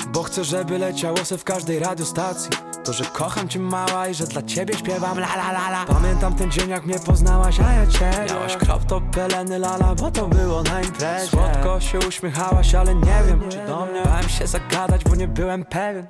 Bo 0.08 0.22
chcę, 0.22 0.44
żeby 0.44 0.78
leciało 0.78 1.24
se 1.24 1.38
w 1.38 1.44
każdej 1.44 1.78
radiostacji. 1.78 2.50
To, 2.84 2.92
że 2.92 3.04
kocham 3.04 3.41
cię 3.48 3.58
mała 3.58 4.08
i 4.08 4.14
że 4.14 4.26
dla 4.26 4.42
ciebie 4.42 4.78
śpiewam. 4.78 5.18
La 5.18 5.34
la 5.34 5.50
la 5.50 5.70
la. 5.70 5.84
Pamiętam 5.86 6.34
ten 6.34 6.50
dzień 6.50 6.70
jak 6.70 6.86
mnie 6.86 6.98
poznałaś, 6.98 7.60
a 7.60 7.72
ja 7.72 7.86
cię 7.86 8.10
Miałaś 8.28 8.56
krop. 8.56 8.84
To 8.84 9.00
peleny 9.00 9.58
lala, 9.58 9.94
bo 9.94 10.10
to 10.10 10.28
było 10.28 10.62
na 10.62 10.82
imprezie. 10.82 11.26
Słodko 11.26 11.80
się 11.80 11.98
uśmiechałaś, 11.98 12.74
ale 12.74 12.94
nie 12.94 13.22
wiem 13.28 13.48
czy 13.48 13.66
do 13.66 13.86
mnie. 13.86 14.02
Bałem 14.04 14.28
się 14.28 14.46
zagadać, 14.46 15.04
bo 15.04 15.16
nie 15.16 15.28
byłem 15.28 15.64
pewien 15.64 16.06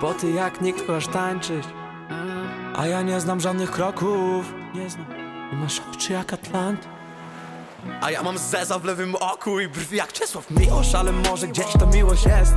Bo 0.00 0.14
ty 0.14 0.30
jak 0.30 0.60
nikt 0.60 0.86
kochasz 0.86 1.06
tańczyć. 1.06 1.64
A 2.76 2.86
ja 2.86 3.02
nie 3.02 3.20
znam 3.20 3.40
żadnych 3.40 3.70
kroków. 3.70 4.54
Nie 4.74 4.90
znam. 4.90 5.06
I 5.52 5.56
masz 5.56 5.82
oczy 5.92 6.12
jak 6.12 6.32
Atlant. 6.32 6.88
A 8.00 8.10
ja 8.10 8.22
mam 8.22 8.38
zeza 8.38 8.78
w 8.78 8.84
lewym 8.84 9.14
oku 9.14 9.60
i 9.60 9.68
brwi 9.68 9.96
jak 9.96 10.12
Czesław 10.12 10.50
Miłosz 10.50 10.94
Ale 10.94 11.12
może 11.12 11.46
gdzieś 11.46 11.72
to 11.78 11.86
miłość 11.86 12.24
jest 12.24 12.54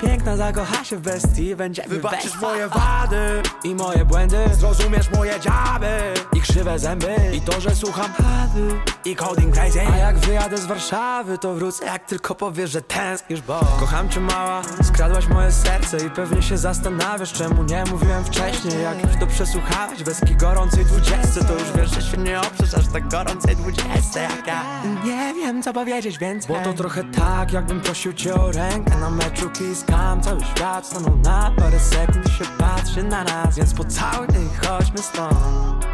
Piękna 0.00 0.36
zakocha 0.36 0.84
się 0.84 0.96
w 0.96 1.00
bestii 1.00 1.56
Będziemy 1.56 1.88
Wybaczysz 1.88 2.40
moje 2.40 2.68
wady 2.68 3.42
i 3.64 3.74
moje 3.74 4.04
błędy. 4.04 4.36
Zrozumiesz 4.52 5.10
moje 5.10 5.40
dziaby 5.40 5.98
i 6.32 6.40
krzywe 6.40 6.78
zęby. 6.78 7.16
I 7.32 7.40
to, 7.40 7.60
że 7.60 7.74
słucham 7.74 8.12
hady 8.12 8.68
i 9.04 9.16
coding 9.16 9.54
crazy. 9.54 9.80
A 9.92 9.96
jak 9.96 10.18
wyjadę 10.18 10.58
z 10.58 10.66
Warszawy 10.66 11.38
to 11.38 11.54
wrócę 11.54 11.84
jak 11.84 12.04
tylko 12.06 12.34
powiesz, 12.34 12.70
że 12.70 12.82
tęsknisz 12.82 13.40
Bo 13.42 13.60
kocham 13.80 14.08
cię 14.08 14.20
mała, 14.20 14.62
skradłaś 14.82 15.28
moje 15.28 15.52
serce 15.52 16.06
I 16.06 16.10
pewnie 16.10 16.42
się 16.42 16.58
zastanawiasz 16.58 17.32
czemu 17.32 17.62
nie 17.64 17.84
mówiłem 17.90 18.24
wcześniej. 18.24 18.82
Jak 18.82 19.02
już 19.02 19.20
to 19.20 19.26
przesłuchałeś 19.26 20.02
weski 20.02 20.36
gorącej 20.36 20.84
dwudziestce 20.84 21.44
To 21.44 21.52
już 21.52 21.72
wiesz, 21.76 21.90
że 21.90 22.02
się 22.02 22.16
nie 22.16 22.40
oprzesz 22.40 22.74
aż 22.74 22.88
tak 22.92 23.08
gorącej 23.08 23.56
dwudziestce 23.56 24.22
jak 24.22 24.46
ja. 24.46 24.62
Nie 25.04 25.34
wiem 25.34 25.62
co 25.62 25.72
powiedzieć 25.72 26.18
więcej 26.18 26.56
Bo 26.56 26.62
to 26.64 26.72
trochę 26.72 27.04
tak 27.04 27.52
jakbym 27.52 27.80
prosił 27.80 28.12
cię 28.12 28.34
o 28.34 28.52
rękę 28.52 28.96
na 29.00 29.10
meczu 29.10 29.50
Kiss 29.50 29.85
Cam 29.86 30.22
Cały 30.22 30.40
świat 30.44 30.86
stanął 30.86 31.16
na 31.16 31.52
parę 31.56 31.80
sekund 31.80 32.26
i 32.26 32.30
się 32.30 32.44
patrzy 32.58 33.02
na 33.02 33.24
nas 33.24 33.56
Więc 33.56 33.74
pocałuj 33.74 34.28
mnie 34.28 34.38
i 34.38 34.66
chodźmy 34.66 34.98
stąd. 34.98 35.86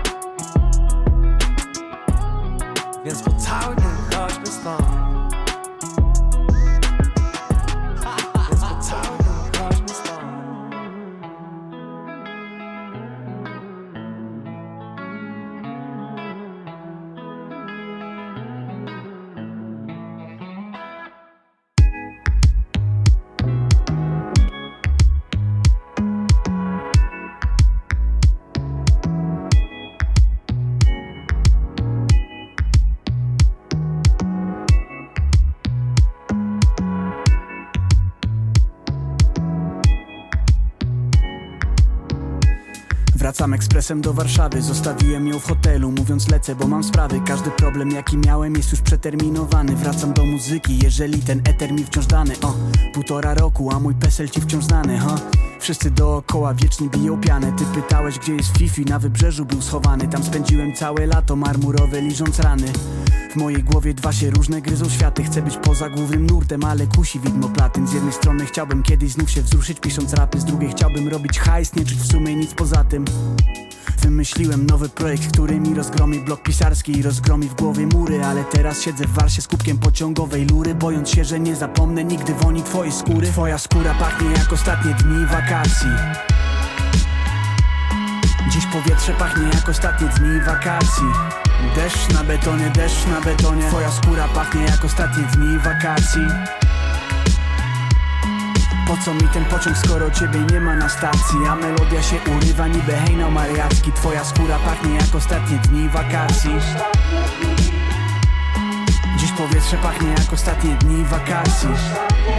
Więc 3.04 3.22
pocałuj 3.22 3.76
mnie 3.76 3.86
i 3.86 4.14
chodźmy 4.14 4.46
stąd 4.46 5.01
Ekspresem 43.54 44.00
do 44.00 44.12
Warszawy, 44.12 44.62
zostawiłem 44.62 45.28
ją 45.28 45.38
w 45.38 45.46
hotelu 45.46 45.92
Mówiąc 45.92 46.28
lecę, 46.30 46.54
bo 46.54 46.66
mam 46.66 46.84
sprawy. 46.84 47.20
Każdy 47.26 47.50
problem 47.50 47.90
jaki 47.90 48.18
miałem 48.18 48.56
jest 48.56 48.70
już 48.70 48.80
przeterminowany. 48.80 49.76
Wracam 49.76 50.12
do 50.12 50.26
muzyki, 50.26 50.78
jeżeli 50.82 51.22
ten 51.22 51.38
eter 51.44 51.72
mi 51.72 51.84
wciąż 51.84 52.06
dany. 52.06 52.34
O, 52.42 52.54
półtora 52.94 53.34
roku, 53.34 53.70
a 53.72 53.80
mój 53.80 53.94
PESEL 53.94 54.28
ci 54.28 54.40
wciąż 54.40 54.64
znany, 54.64 54.98
ha? 54.98 55.16
Wszyscy 55.62 55.90
dookoła 55.90 56.54
wiecznie 56.54 56.88
biją 56.88 57.20
pianę. 57.20 57.52
Ty 57.58 57.64
pytałeś 57.64 58.18
gdzie 58.18 58.34
jest 58.34 58.58
Fifi, 58.58 58.84
na 58.84 58.98
wybrzeżu 58.98 59.44
był 59.44 59.62
schowany. 59.62 60.08
Tam 60.08 60.24
spędziłem 60.24 60.74
całe 60.74 61.06
lato 61.06 61.36
marmurowe 61.36 62.00
liżąc 62.00 62.38
rany. 62.38 62.72
W 63.32 63.36
mojej 63.36 63.62
głowie 63.62 63.94
dwa 63.94 64.12
się 64.12 64.30
różne 64.30 64.62
gryzą 64.62 64.88
światy. 64.88 65.24
Chcę 65.24 65.42
być 65.42 65.56
poza 65.56 65.90
głównym 65.90 66.26
nurtem, 66.26 66.64
ale 66.64 66.86
kusi 66.86 67.20
widmo 67.20 67.48
platyn. 67.48 67.86
Z 67.86 67.92
jednej 67.92 68.12
strony 68.12 68.46
chciałbym 68.46 68.82
kiedyś 68.82 69.12
znów 69.12 69.30
się 69.30 69.42
wzruszyć 69.42 69.80
pisząc 69.80 70.12
rapy. 70.12 70.40
Z 70.40 70.44
drugiej 70.44 70.70
chciałbym 70.70 71.08
robić 71.08 71.38
hajs, 71.38 71.76
nie 71.76 71.84
czuć 71.84 71.98
w 71.98 72.12
sumie 72.12 72.36
nic 72.36 72.54
poza 72.54 72.84
tym. 72.84 73.04
Wymyśliłem 73.98 74.66
nowy 74.66 74.88
projekt, 74.88 75.32
który 75.32 75.60
mi 75.60 75.74
rozgromi 75.74 76.20
blok 76.20 76.42
pisarski 76.42 76.98
i 76.98 77.02
rozgromi 77.02 77.48
w 77.48 77.54
głowie 77.54 77.86
mury. 77.86 78.24
Ale 78.24 78.44
teraz 78.44 78.82
siedzę 78.82 79.04
w 79.06 79.12
warsie 79.12 79.42
z 79.42 79.48
kubkiem 79.48 79.78
pociągowej 79.78 80.46
lury 80.46 80.74
Bojąc 80.74 81.10
się, 81.10 81.24
że 81.24 81.40
nie 81.40 81.56
zapomnę. 81.56 82.04
Nigdy 82.04 82.34
woni 82.34 82.62
twojej 82.62 82.92
skóry. 82.92 83.26
Twoja 83.26 83.58
skóra 83.58 83.94
pachnie 83.94 84.30
jak 84.30 84.52
ostatnie 84.52 84.94
dni 84.94 85.26
wakacji 85.26 85.51
Dziś 88.48 88.66
powietrze 88.66 89.12
pachnie 89.12 89.48
jak 89.54 89.68
ostatnie 89.68 90.08
dni 90.08 90.40
wakacji. 90.40 91.04
Deszcz 91.76 92.08
na 92.14 92.24
betonie, 92.24 92.70
deszcz 92.70 93.06
na 93.06 93.20
betonie. 93.20 93.68
Twoja 93.68 93.90
skóra 93.90 94.28
pachnie 94.28 94.64
jak 94.64 94.84
ostatnie 94.84 95.22
dni 95.22 95.58
wakacji. 95.58 96.26
Po 98.86 98.96
co 98.96 99.14
mi 99.14 99.28
ten 99.28 99.44
pociąg, 99.44 99.76
skoro 99.76 100.10
ciebie 100.10 100.40
nie 100.40 100.60
ma 100.60 100.76
na 100.76 100.88
stacji? 100.88 101.38
A 101.50 101.56
melodia 101.56 102.02
się 102.02 102.16
urywa 102.36 102.68
niby 102.68 102.92
hejno 102.92 103.30
mariacki. 103.30 103.92
Twoja 103.92 104.24
skóra 104.24 104.58
pachnie 104.58 104.94
jak 104.94 105.14
ostatnie 105.14 105.58
dni 105.58 105.88
wakacji. 105.88 106.54
Dziś 109.16 109.32
powietrze 109.32 109.76
pachnie 109.76 110.08
jak 110.08 110.32
ostatnie 110.32 110.74
dni 110.74 111.04
wakacji 111.04 111.68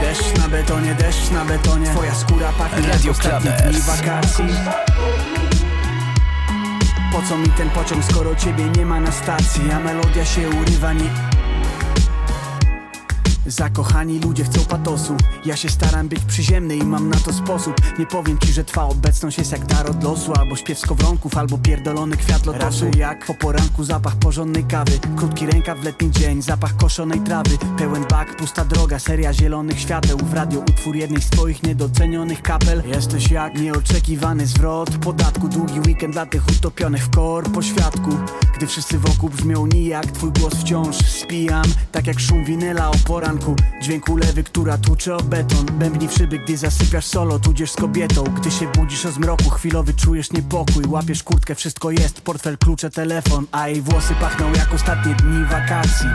Deszcz 0.01 0.37
na 0.37 0.47
betonie, 0.49 0.95
deszcz 0.95 1.31
na 1.31 1.45
betonie. 1.45 1.85
Twoja 1.85 2.15
skóra 2.15 2.53
pachnie 2.57 2.87
jak 2.87 2.93
Radio 2.93 3.11
ostatnie 3.11 3.51
Clubbers. 3.51 3.71
dni 3.71 3.81
wakacji. 3.81 4.45
Po 7.11 7.21
co 7.29 7.37
mi 7.37 7.49
ten 7.49 7.69
pociąg, 7.69 8.03
skoro 8.05 8.35
ciebie 8.35 8.69
nie 8.77 8.85
ma 8.85 8.99
na 8.99 9.11
stacji? 9.11 9.71
A 9.71 9.79
melodia 9.79 10.25
się 10.25 10.49
urywa 10.49 10.93
nie... 10.93 11.32
Zakochani 13.45 14.19
ludzie 14.19 14.43
chcą 14.43 14.65
patosu. 14.65 15.17
Ja 15.45 15.55
się 15.55 15.69
staram 15.69 16.07
być 16.07 16.19
przyziemny 16.19 16.75
i 16.75 16.83
mam 16.83 17.09
na 17.09 17.17
to 17.17 17.33
sposób. 17.33 17.75
Nie 17.99 18.05
powiem 18.05 18.39
ci, 18.39 18.53
że 18.53 18.63
twa 18.63 18.83
obecność 18.83 19.37
jest 19.37 19.51
jak 19.51 19.65
dar 19.65 19.89
od 19.89 20.03
losu 20.03 20.33
Albo 20.33 20.55
śpiew 20.55 20.79
skowronków, 20.79 21.37
albo 21.37 21.57
pierdolony 21.57 22.17
kwiat 22.17 22.45
lotosu. 22.45 22.85
Raczej 22.85 22.99
jak 22.99 23.25
po 23.25 23.33
poranku 23.33 23.83
zapach 23.83 24.15
porządnej 24.15 24.63
kawy. 24.63 24.91
Krótki 25.17 25.45
rękaw 25.45 25.79
w 25.79 25.83
letni 25.83 26.11
dzień, 26.11 26.41
zapach 26.41 26.77
koszonej 26.77 27.19
trawy. 27.19 27.57
Pełen 27.77 28.05
bak, 28.09 28.35
pusta 28.35 28.65
droga, 28.65 28.99
seria 28.99 29.33
zielonych 29.33 29.79
świateł. 29.79 30.17
W 30.17 30.33
radio 30.33 30.59
utwór 30.59 30.95
jednej 30.95 31.21
z 31.21 31.29
twoich 31.29 31.63
niedocenionych 31.63 32.41
kapel. 32.41 32.83
Jesteś 32.85 33.31
jak 33.31 33.59
nieoczekiwany 33.59 34.47
zwrot 34.47 34.97
podatku. 34.97 35.47
Długi 35.47 35.79
weekend 35.79 36.13
dla 36.13 36.25
tych 36.25 36.47
utopionych 36.47 37.03
w 37.03 37.09
kor 37.09 37.51
po 37.51 37.61
świadku 37.61 38.09
Gdy 38.57 38.67
wszyscy 38.67 38.99
wokół 38.99 39.29
brzmią 39.29 39.67
nijak 39.67 40.05
Twój 40.05 40.31
głos 40.31 40.53
wciąż 40.53 40.95
spijam. 40.95 41.65
Tak 41.91 42.07
jak 42.07 42.19
szum 42.19 42.45
winyla 42.45 42.89
o 42.89 42.93
poranku 43.07 43.32
Dźwięk 43.81 44.09
ulewy, 44.09 44.43
która 44.43 44.77
tłucze 44.77 45.15
o 45.15 45.23
beton. 45.23 45.65
Bębni 45.65 46.07
w 46.07 46.13
szyby, 46.13 46.39
gdy 46.39 46.57
zasypiasz 46.57 47.05
solo 47.05 47.39
Tudzież 47.39 47.71
z 47.71 47.75
kobietą. 47.75 48.23
Gdy 48.23 48.51
się 48.51 48.67
budzisz 48.67 49.05
o 49.05 49.11
zmroku 49.11 49.49
Chwilowy 49.49 49.93
czujesz 49.93 50.31
niepokój. 50.31 50.83
Łapiesz 50.87 51.23
kurtkę, 51.23 51.55
wszystko 51.55 51.91
jest. 51.91 52.21
Portfel, 52.21 52.57
klucze, 52.57 52.89
telefon. 52.89 53.47
A 53.51 53.67
jej 53.67 53.81
włosy 53.81 54.13
pachną 54.21 54.53
jak 54.53 54.73
ostatnie 54.73 55.15
dni 55.15 55.45
wakacji. 55.45 56.09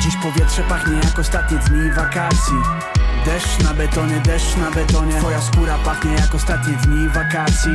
Dziś 0.00 0.16
powietrze 0.16 0.62
pachnie 0.62 0.94
jak 1.04 1.18
ostatnie 1.18 1.58
dni 1.58 1.90
wakacji. 1.90 2.56
Deszcz 3.24 3.58
na 3.64 3.74
betonie, 3.74 4.20
deszcz 4.24 4.56
na 4.56 4.70
betonie. 4.70 5.18
Twoja 5.18 5.40
skóra 5.40 5.78
pachnie 5.78 6.12
jak 6.12 6.34
ostatnie 6.34 6.72
dni 6.72 7.08
wakacji 7.08 7.72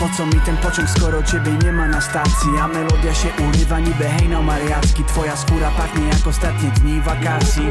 Po 0.00 0.08
co 0.16 0.26
mi 0.26 0.40
ten 0.40 0.56
pociąg, 0.56 0.90
skoro 0.90 1.22
ciebie 1.22 1.52
nie 1.64 1.72
ma 1.72 1.88
na 1.88 2.00
stacji? 2.00 2.50
A 2.62 2.68
melodia 2.68 3.14
się 3.14 3.28
urywa 3.48 3.80
niby 3.80 4.04
hejnał 4.04 4.42
mariacki 4.42 5.04
Twoja 5.04 5.36
skóra 5.36 5.70
pachnie 5.70 6.08
jak 6.08 6.26
ostatnie 6.26 6.70
dni 6.70 7.00
wakacji. 7.00 7.66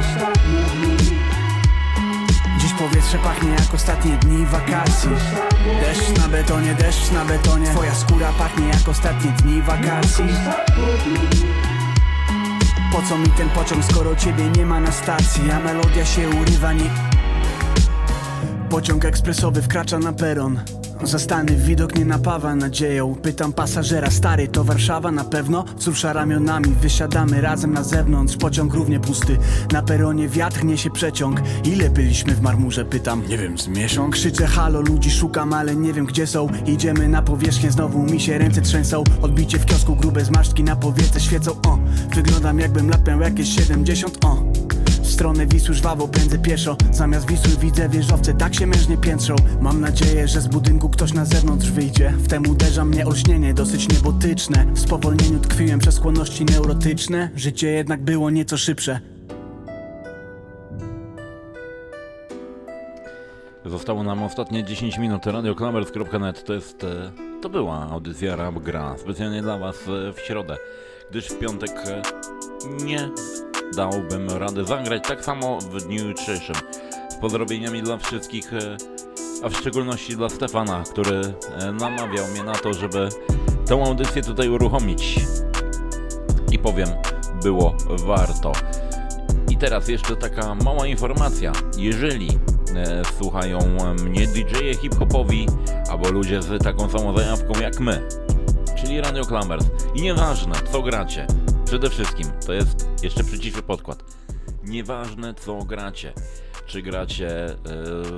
Dziś 2.58 2.74
powietrze 2.74 3.18
pachnie 3.18 3.50
jak 3.50 3.74
ostatnie 3.74 4.18
dni 4.18 4.46
wakacji. 4.46 5.10
Deszcz 5.82 6.18
na 6.18 6.28
betonie, 6.28 6.74
deszcz 6.74 7.12
na 7.12 7.26
betonie. 7.26 7.66
Twoja 7.68 7.96
skóra 7.96 8.32
pachnie 8.38 8.68
jak 8.68 8.90
ostatnie 8.90 9.32
dni 9.32 9.62
wakacji. 9.62 10.26
Po 12.92 13.02
co 13.02 13.18
mi 13.18 13.30
ten 13.30 13.50
pociąg, 13.50 13.86
skoro 13.86 14.16
ciebie 14.16 14.50
nie 14.50 14.66
ma 14.66 14.80
na 14.80 14.92
stacji? 14.92 15.52
A 15.52 15.60
melodia 15.60 16.06
się 16.06 16.30
urywa, 16.30 16.74
nie... 16.74 16.90
Pociąg 18.70 19.06
ekspresowy 19.06 19.62
wkracza 19.62 20.00
na 20.00 20.14
peron 20.14 20.60
Zastany 21.04 21.56
widok 21.56 21.96
nie 21.96 22.06
napawa 22.06 22.56
nadzieją. 22.56 23.16
Pytam 23.16 23.54
pasażera, 23.54 24.12
stary 24.12 24.48
to 24.48 24.64
Warszawa 24.64 25.12
na 25.12 25.24
pewno? 25.24 25.66
Wzrusza 25.78 26.14
ramionami, 26.14 26.76
wysiadamy 26.82 27.42
razem 27.42 27.74
na 27.74 27.84
zewnątrz. 27.84 28.38
Pociąg 28.38 28.74
równie 28.74 29.00
pusty, 29.00 29.38
na 29.72 29.82
peronie 29.82 30.30
wiatr 30.30 30.64
niesie 30.64 30.90
przeciąg. 30.90 31.42
Ile 31.64 31.90
byliśmy 31.90 32.36
w 32.36 32.42
marmurze, 32.42 32.86
pytam. 32.86 33.24
Nie 33.28 33.38
wiem, 33.38 33.58
z 33.58 33.68
miesiąc? 33.68 34.14
Krzyczę 34.14 34.48
halo, 34.48 34.82
ludzi 34.82 35.12
szukam, 35.12 35.54
ale 35.54 35.76
nie 35.76 35.94
wiem 35.94 36.06
gdzie 36.06 36.28
są. 36.28 36.48
Idziemy 36.66 37.08
na 37.08 37.22
powierzchnię, 37.22 37.72
znowu 37.72 38.04
mi 38.04 38.20
się 38.20 38.38
ręce 38.38 38.62
trzęsą. 38.62 39.04
Odbicie 39.22 39.60
w 39.60 39.66
kiosku, 39.66 39.96
grube 39.96 40.26
zmarszczki 40.26 40.64
na 40.64 40.76
powiece 40.76 41.20
świecą. 41.20 41.52
O, 41.52 41.80
wyglądam 42.16 42.60
jakbym 42.60 42.90
lat 42.90 43.08
miał 43.08 43.20
jakieś 43.20 43.56
70 43.56 44.26
O, 44.26 44.44
stronę 45.16 45.46
Wisły 45.46 45.74
żwawo 45.76 46.08
pędzę 46.08 46.38
pieszo 46.40 46.78
Zamiast 46.92 47.28
Wisły 47.28 47.58
widzę 47.62 47.90
wieżowce, 47.90 48.34
tak 48.34 48.56
się 48.56 48.68
mężnie 48.68 48.98
piętrzą 48.98 49.36
Mam 49.62 49.82
nadzieję, 49.82 50.28
że 50.28 50.42
z 50.42 50.48
budynku 50.48 50.90
ktoś 50.90 51.14
na 51.14 51.26
zewnątrz 51.26 51.72
wyjdzie 51.72 52.14
Wtem 52.24 52.50
uderza 52.50 52.86
mnie 52.86 53.06
olśnienie, 53.06 53.54
dosyć 53.54 53.90
niebotyczne 53.90 54.66
W 54.74 54.80
spowolnieniu 54.80 55.40
tkwiłem 55.40 55.80
przez 55.80 55.96
skłonności 55.96 56.46
neurotyczne 56.46 57.30
Życie 57.36 57.68
jednak 57.72 58.02
było 58.04 58.30
nieco 58.30 58.58
szybsze 58.58 59.00
Zostało 63.66 64.04
nam 64.04 64.24
ostatnie 64.24 64.64
10 64.64 64.98
minut. 64.98 65.26
Radioklamers.net 65.26 66.44
to 66.44 66.54
jest. 66.54 66.84
e, 66.84 67.12
To 67.42 67.50
była 67.50 67.90
audycja 67.92 68.36
Rap 68.36 68.56
Gra. 68.60 68.96
Specjalnie 68.98 69.42
dla 69.42 69.58
Was 69.58 69.76
e, 69.88 70.14
w 70.14 70.20
środę, 70.20 70.58
gdyż 71.10 71.28
w 71.28 71.40
piątek 71.40 71.72
e, 71.72 72.02
nie 72.86 73.10
dałbym 73.76 74.30
rady 74.30 74.66
zagrać 74.66 75.04
tak 75.08 75.26
samo 75.26 75.60
w 75.60 75.84
dniu 75.84 76.08
jutrzejszym. 76.08 76.56
Z 77.10 77.16
pozdrowieniami 77.16 77.82
dla 77.82 77.98
wszystkich, 77.98 78.54
e, 78.54 78.78
a 79.44 79.50
w 79.50 79.58
szczególności 79.58 80.16
dla 80.16 80.30
Stefana, 80.30 80.84
który 80.92 81.22
e, 81.60 81.72
namawiał 81.72 82.28
mnie 82.28 82.44
na 82.44 82.54
to, 82.54 82.74
żeby 82.74 83.10
tę 83.66 83.84
audycję 83.86 84.22
tutaj 84.22 84.50
uruchomić. 84.50 85.20
I 86.52 86.60
powiem, 86.60 86.90
było 87.44 87.76
warto. 88.06 88.52
I 89.50 89.58
teraz 89.58 89.88
jeszcze 89.88 90.16
taka 90.16 90.56
mała 90.56 90.88
informacja. 90.88 91.52
Jeżeli 91.78 92.30
e, 92.76 93.02
słuchają 93.18 93.60
mnie 94.04 94.28
DJ-e 94.28 94.76
hip-hopowi 94.76 95.48
albo 95.92 96.12
ludzie 96.12 96.42
z 96.42 96.64
taką 96.64 96.90
samą 96.90 97.18
zajawką 97.18 97.60
jak 97.62 97.80
my, 97.80 98.08
czyli 98.76 99.02
Radio 99.02 99.26
Clambers 99.26 99.66
i 99.96 100.02
nieważne 100.02 100.54
co 100.72 100.82
gracie, 100.82 101.28
przede 101.76 101.90
wszystkim 101.90 102.28
to 102.46 102.54
jest 102.54 102.88
jeszcze 103.04 103.24
przyciszy 103.24 103.62
podkład. 103.62 104.04
Nieważne 104.64 105.34
co 105.34 105.58
gracie, 105.58 106.14
czy 106.66 106.82
gracie 106.82 107.46
e, 107.46 107.56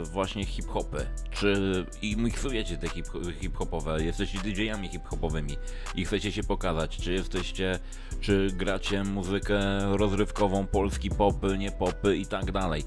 właśnie 0.03 0.45
hip-hopy, 0.45 1.05
czy 1.31 1.85
i 2.01 2.17
miksujecie 2.17 2.77
te 2.77 2.87
hip- 2.87 3.39
hip-hopowe, 3.41 4.03
jesteście 4.03 4.39
DJ-ami 4.39 4.89
hip-hopowymi 4.89 5.57
i 5.95 6.05
chcecie 6.05 6.31
się 6.31 6.43
pokazać, 6.43 6.97
czy 6.97 7.13
jesteście, 7.13 7.79
czy 8.21 8.47
gracie 8.53 9.03
muzykę 9.03 9.59
rozrywkową, 9.97 10.67
polski 10.67 11.09
popy, 11.09 11.57
nie 11.57 11.71
popy 11.71 12.17
i 12.17 12.25
tak 12.25 12.51
dalej. 12.51 12.83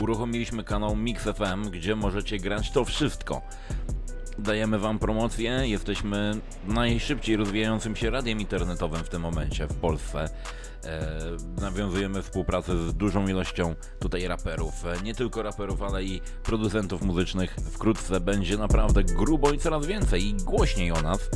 Uruchomiliśmy 0.00 0.64
kanał 0.64 0.96
Mix 0.96 1.22
FM, 1.22 1.70
gdzie 1.70 1.96
możecie 1.96 2.38
grać 2.38 2.70
to 2.70 2.84
wszystko. 2.84 3.42
Dajemy 4.38 4.78
Wam 4.78 4.98
promocję, 4.98 5.50
jesteśmy 5.64 6.34
najszybciej 6.68 7.36
rozwijającym 7.36 7.96
się 7.96 8.10
radiem 8.10 8.40
internetowym 8.40 9.04
w 9.04 9.08
tym 9.08 9.22
momencie 9.22 9.66
w 9.66 9.74
Polsce. 9.74 10.28
E, 10.84 11.60
nawiązujemy 11.60 12.22
współpracę 12.22 12.78
z 12.78 12.94
dużą 12.94 13.28
ilością 13.28 13.74
tutaj 13.98 14.28
raperów, 14.28 14.86
e, 14.86 15.02
nie 15.02 15.14
tylko 15.14 15.42
raperów, 15.42 15.82
ale 15.82 16.04
i 16.04 16.20
producentów 16.42 17.02
muzycznych. 17.02 17.56
Wkrótce 17.72 18.20
będzie 18.20 18.58
naprawdę 18.58 19.04
grubo 19.04 19.52
i 19.52 19.58
coraz 19.58 19.86
więcej 19.86 20.26
i 20.26 20.34
głośniej 20.34 20.92
o 20.92 21.02
nas. 21.02 21.30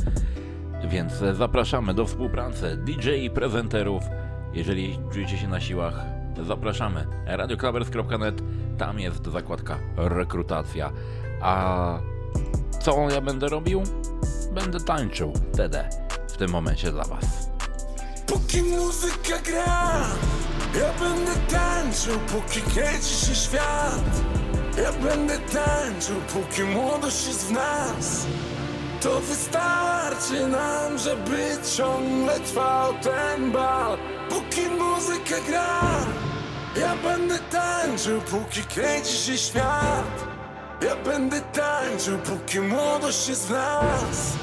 Więc 0.89 1.21
e, 1.21 1.35
zapraszamy 1.35 1.93
do 1.93 2.05
współpracy 2.05 2.77
DJ 2.77 3.09
i 3.09 3.29
prezenterów. 3.29 4.03
Jeżeli 4.53 4.99
czujecie 5.13 5.37
się 5.37 5.47
na 5.47 5.59
siłach, 5.59 6.05
zapraszamy. 6.47 7.07
Radioklabers.net, 7.25 8.41
tam 8.77 8.99
jest 8.99 9.27
zakładka 9.27 9.79
rekrutacja. 9.97 10.91
A 11.41 11.99
co 12.81 13.09
ja 13.09 13.21
będę 13.21 13.49
robił? 13.49 13.83
Będę 14.51 14.79
tańczył 14.79 15.33
wtedy, 15.53 15.79
w 16.27 16.37
tym 16.37 16.51
momencie 16.51 16.91
dla 16.91 17.03
Was. 17.03 17.25
Póki 18.27 18.61
muzyka 18.63 19.39
gra 19.45 19.91
Ja 20.79 20.93
będę 20.99 21.31
tańczył, 21.49 22.19
póki 22.19 22.61
kręci 22.61 23.25
się 23.25 23.35
świat 23.35 24.21
Ja 24.77 24.91
będę 24.93 25.37
tańczył, 25.37 26.15
póki 26.33 26.63
młodość 26.63 27.27
jest 27.27 27.47
w 27.47 27.51
nas 27.51 28.25
To 29.01 29.19
wystarczy 29.19 30.47
nam, 30.47 30.97
żeby 30.97 31.57
ciągle 31.77 32.39
trwał 32.39 32.93
ten 32.93 33.51
bal 33.51 33.97
Póki 34.29 34.61
muzyka 34.69 35.35
gra 35.47 35.81
Ja 36.81 36.95
będę 37.03 37.39
tańczył, 37.39 38.21
póki 38.21 38.63
kręci 38.63 39.17
się 39.17 39.37
świat 39.37 40.40
Ja 40.81 40.95
będę 40.95 41.41
tańczył, 41.41 42.17
póki 42.17 42.59
młodość 42.59 43.27
jest 43.27 43.47
w 43.47 43.51
nas. 43.51 44.33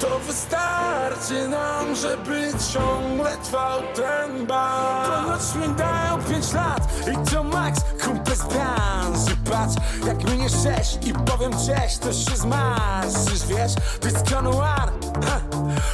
To 0.00 0.18
wystarczy 0.18 1.48
nam, 1.48 1.96
żeby 1.96 2.52
ciągle 2.72 3.36
trwał 3.36 3.80
ten 3.94 4.46
bal. 4.46 5.04
Ponoć 5.10 5.54
mi 5.54 5.74
dają 5.74 6.22
pięć 6.22 6.52
lat 6.52 6.88
i 7.12 7.30
to 7.30 7.44
max 7.44 7.80
kumple 8.04 8.36
z 8.36 8.42
branży 8.42 9.36
Patrz 9.50 9.74
jak 10.06 10.30
minie 10.30 10.48
sześć 10.48 10.98
i 11.06 11.12
powiem 11.12 11.52
cześć, 11.52 11.98
to 11.98 12.12
się 12.12 12.36
zmarzysz 12.36 13.46
Wiesz, 13.48 13.72
to 14.00 14.08
jest 14.08 14.34
konuar, 14.34 14.92
ha, 15.26 15.40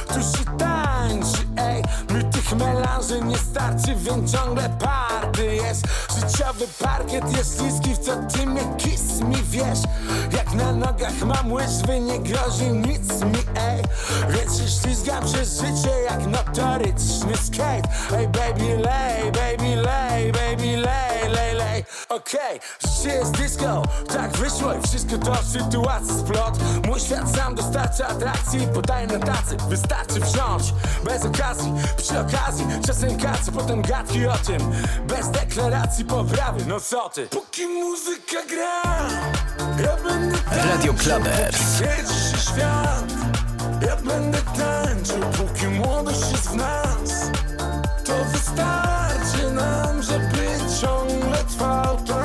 tu 0.07 0.13
się 0.13 0.57
tańczy, 1.07 1.47
ej. 1.57 1.83
Mi 2.15 2.31
tych 2.31 2.55
melanży 2.55 3.21
nie 3.21 3.37
starczy, 3.37 3.95
więc 3.95 4.31
ciągle 4.31 4.69
party 4.69 5.55
jest. 5.55 5.87
Życiowy 6.15 6.65
parkiet 6.79 7.37
jest 7.37 7.61
niski, 7.61 7.95
w 7.95 7.97
co 7.97 8.11
ty 8.15 8.45
mnie 8.45 8.61
kiss 8.77 9.21
mi 9.21 9.43
wiesz? 9.43 9.79
Jak 10.31 10.53
na 10.53 10.71
nogach 10.71 11.21
mam 11.25 11.51
łyżwy, 11.51 11.99
nie 11.99 12.19
grozi 12.19 12.71
nic 12.71 13.21
mi, 13.21 13.39
ej. 13.55 13.83
Więc 14.29 14.57
się 14.57 14.67
ślizgam 14.81 15.25
przez 15.25 15.61
życie 15.61 16.01
jak 16.09 16.27
notoryczny 16.27 17.37
skate. 17.37 17.89
Ej 18.17 18.27
baby 18.27 18.77
lay, 18.77 19.31
baby 19.31 19.75
lay, 19.75 20.31
baby 20.31 20.74
Okej, 22.15 22.59
życie 22.87 23.15
jest 23.15 23.31
disco, 23.31 23.83
tak 24.07 24.37
wyszło 24.37 24.73
i 24.73 24.81
wszystko 24.81 25.17
to 25.17 25.35
sytuacji 25.35 26.19
splot. 26.19 26.53
Mój 26.85 26.99
świat 26.99 27.35
sam 27.35 27.55
dostarcza 27.55 28.07
atrakcji, 28.07 28.67
podaje 28.73 29.07
na 29.07 29.19
tacy 29.19 29.57
Wystarczy 29.69 30.19
wziąć, 30.19 30.73
bez 31.03 31.25
okazji, 31.25 31.73
przy 31.97 32.19
okazji 32.19 32.65
Czasem 32.87 33.17
kacy, 33.17 33.51
potem 33.51 33.81
gadki 33.81 34.27
o 34.27 34.33
tym. 34.37 34.71
Bez 35.07 35.29
deklaracji 35.29 36.05
poprawy, 36.05 36.65
no 36.65 36.79
co 36.79 37.09
ty? 37.09 37.27
Póki 37.27 37.67
muzyka 37.67 38.45
gra, 38.49 38.81
ja 39.83 39.97
będę 40.03 40.37
Radio 40.49 40.93
tańczył, 40.93 40.93
Clubbers. 40.93 41.77
kręci 41.77 42.13
się 42.13 42.37
świat 42.37 43.13
Ja 43.87 43.95
będę 43.95 44.37
tańczył, 44.57 45.19
póki 45.19 45.67
młodość 45.67 46.31
jest 46.31 46.49
w 46.49 46.55
nas 46.55 47.31
To 48.05 48.25
wystarczy 48.31 48.84
ciągle 51.57 52.24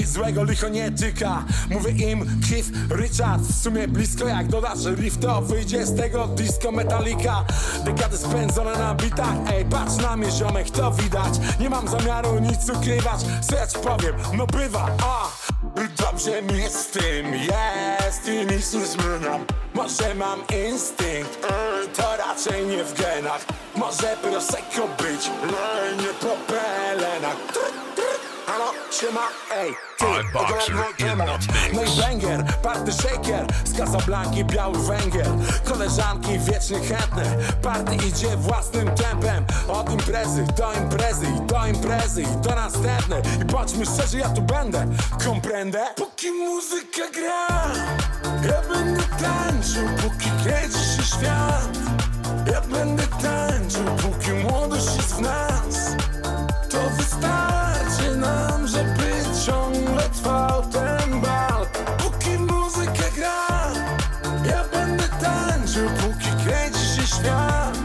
nic 0.00 0.08
złego, 0.08 0.44
licho 0.44 0.68
nie 0.68 0.90
tyka 0.90 1.44
Mówię 1.70 1.90
im 1.90 2.40
Keith 2.50 2.68
Richards 2.90 3.48
W 3.48 3.62
sumie 3.62 3.88
blisko 3.88 4.28
jak 4.28 4.48
dodasz 4.48 4.84
riff 4.84 5.18
to 5.18 5.42
wyjdzie 5.42 5.86
z 5.86 5.96
tego 5.96 6.26
disco 6.26 6.72
Metallica. 6.72 7.44
Dekady 7.84 8.16
spędzone 8.16 8.78
na 8.78 8.94
bitach 8.94 9.34
Ej, 9.52 9.64
patrz 9.64 9.96
na 9.96 10.16
mnie 10.16 10.30
ziomek, 10.30 10.70
to 10.70 10.90
widać. 10.90 11.34
Nie 11.60 11.70
mam 11.70 11.88
zamiaru 11.88 12.38
nic 12.38 12.70
ukrywać 12.70 13.20
ci 13.72 13.78
powiem, 13.78 14.14
no 14.32 14.46
bywa, 14.46 14.86
a 15.02 15.28
Dobrze 15.96 16.42
mi 16.42 16.68
z 16.68 16.86
tym 16.86 17.34
jest 17.34 18.28
i 18.28 18.54
nic 18.54 18.72
nie 18.72 18.86
zmieniam. 18.86 19.44
Może 19.74 20.14
mam 20.14 20.40
instynkt, 20.68 21.46
to 21.96 22.16
raczej 22.16 22.66
nie 22.66 22.84
w 22.84 22.94
genach. 22.94 23.44
Może 23.76 24.16
prosecco 24.22 24.88
być, 24.98 25.30
ale 25.42 25.96
nie 25.96 26.14
po 26.20 26.52
pelenach 26.52 27.89
Halo, 28.50 28.72
siema, 28.90 29.20
ej, 29.56 29.74
ty, 29.98 30.06
ogarnął 30.38 30.94
temat 30.98 31.40
No 31.72 31.82
i 31.82 32.00
banger, 32.00 32.44
party 32.62 32.92
shaker 32.92 33.46
Z 33.64 33.76
Casablanki 33.76 34.44
biały 34.44 34.78
węgiel. 34.78 35.30
Koleżanki 35.64 36.38
wiecznie 36.38 36.78
chętne 36.80 37.36
Party 37.62 37.94
idzie 37.94 38.36
własnym 38.36 38.90
tempem. 38.94 39.44
Od 39.68 39.90
imprezy 39.90 40.44
do 40.56 40.72
imprezy 40.72 41.26
I 41.26 41.46
do 41.46 41.66
imprezy 41.66 42.22
i 42.22 42.36
do 42.42 42.50
następnej. 42.54 43.22
I 43.40 43.44
bądźmy 43.44 43.86
szczerzy, 43.86 44.18
ja 44.18 44.28
tu 44.28 44.42
będę. 44.42 44.86
Komprendę? 45.24 45.86
Póki 45.96 46.30
muzyka 46.30 47.10
gra 47.14 47.48
Ja 48.48 48.74
będę 48.74 49.02
tańczył. 49.02 49.88
Póki 50.02 50.30
kręci 50.44 50.78
się 50.78 51.02
świat 51.02 51.78
Ja 52.52 52.60
będę 52.60 53.02
tańczył. 53.06 53.84
Póki 53.84 54.30
młodość 54.30 54.96
jest 54.96 55.14
w 55.14 55.20
nas 55.20 55.89
trwał 60.20 60.62
ten 60.62 61.20
bal 61.20 61.66
Póki 61.98 62.30
muzyka 62.38 63.08
gra 63.16 63.72
Ja 64.44 64.64
będę 64.72 65.08
tańczył, 65.08 65.88
póki 65.90 66.30
kręci 66.44 66.86
się 66.96 67.06
świat 67.06 67.78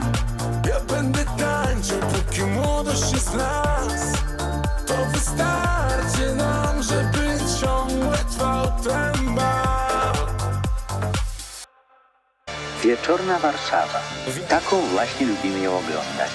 Ja 0.70 0.80
będę 0.80 1.26
tańczył, 1.26 2.00
póki 2.00 2.42
młodość 2.42 3.12
jest 3.14 3.30
w 3.30 3.36
nas 3.36 4.14
To 4.88 4.96
wystarczy 5.14 6.36
nam, 6.36 6.84
żeby 6.84 7.40
ciągle 7.62 8.18
trwał 8.18 8.68
ten 8.84 9.36
bal 9.36 10.16
Wieczorna 12.84 13.40
Warszawa. 13.40 14.00
Taką 14.50 14.82
właśnie 14.82 15.28
lubimy 15.28 15.60
ją 15.60 15.78
oglądać. 15.78 16.32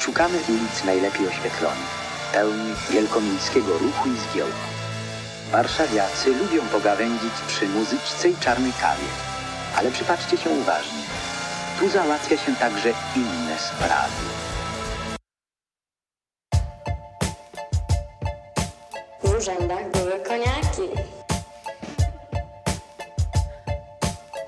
Szukamy 0.00 0.38
ulic 0.48 0.84
najlepiej 0.84 1.28
oświetlonych, 1.28 2.04
pełnych 2.32 2.90
wielkomiejskiego 2.90 3.78
ruchu 3.78 4.08
i 4.08 4.30
zgiełku. 4.30 4.73
Warszawiacy 5.54 6.30
lubią 6.30 6.68
pogawędzić 6.72 7.32
przy 7.46 7.68
muzyczce 7.68 8.28
i 8.28 8.36
czarnej 8.36 8.72
kawie, 8.72 9.08
ale 9.76 9.90
przypatrzcie 9.90 10.36
się 10.36 10.50
uważnie. 10.50 10.98
Tu 11.78 11.88
załatwia 11.88 12.36
się 12.36 12.56
także 12.56 12.92
inne 13.16 13.58
sprawy. 13.58 14.24
W 19.22 19.36
urzędach 19.38 19.90
były 19.90 20.20
koniaki. 20.20 20.88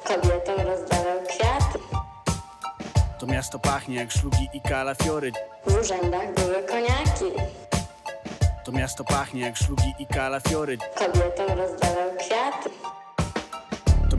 Kobietom 0.04 0.66
rozdawał 0.66 1.18
kwiaty. 1.28 1.78
To 3.18 3.26
miasto 3.26 3.58
pachnie 3.58 3.96
jak 3.96 4.10
szlugi 4.12 4.48
i 4.52 4.60
kalafiory 4.60 5.32
W 5.66 5.80
urzędach 5.80 6.34
były 6.34 6.62
koniaki. 6.62 7.56
To 8.66 8.72
miasto 8.72 9.04
pachnie 9.04 9.40
jak 9.40 9.56
szlugi 9.56 9.94
i 9.98 10.06
kalafiory 10.06 10.78
Kobietom 10.78 11.58
rozdawał 11.58 12.10
kwiaty. 12.18 12.70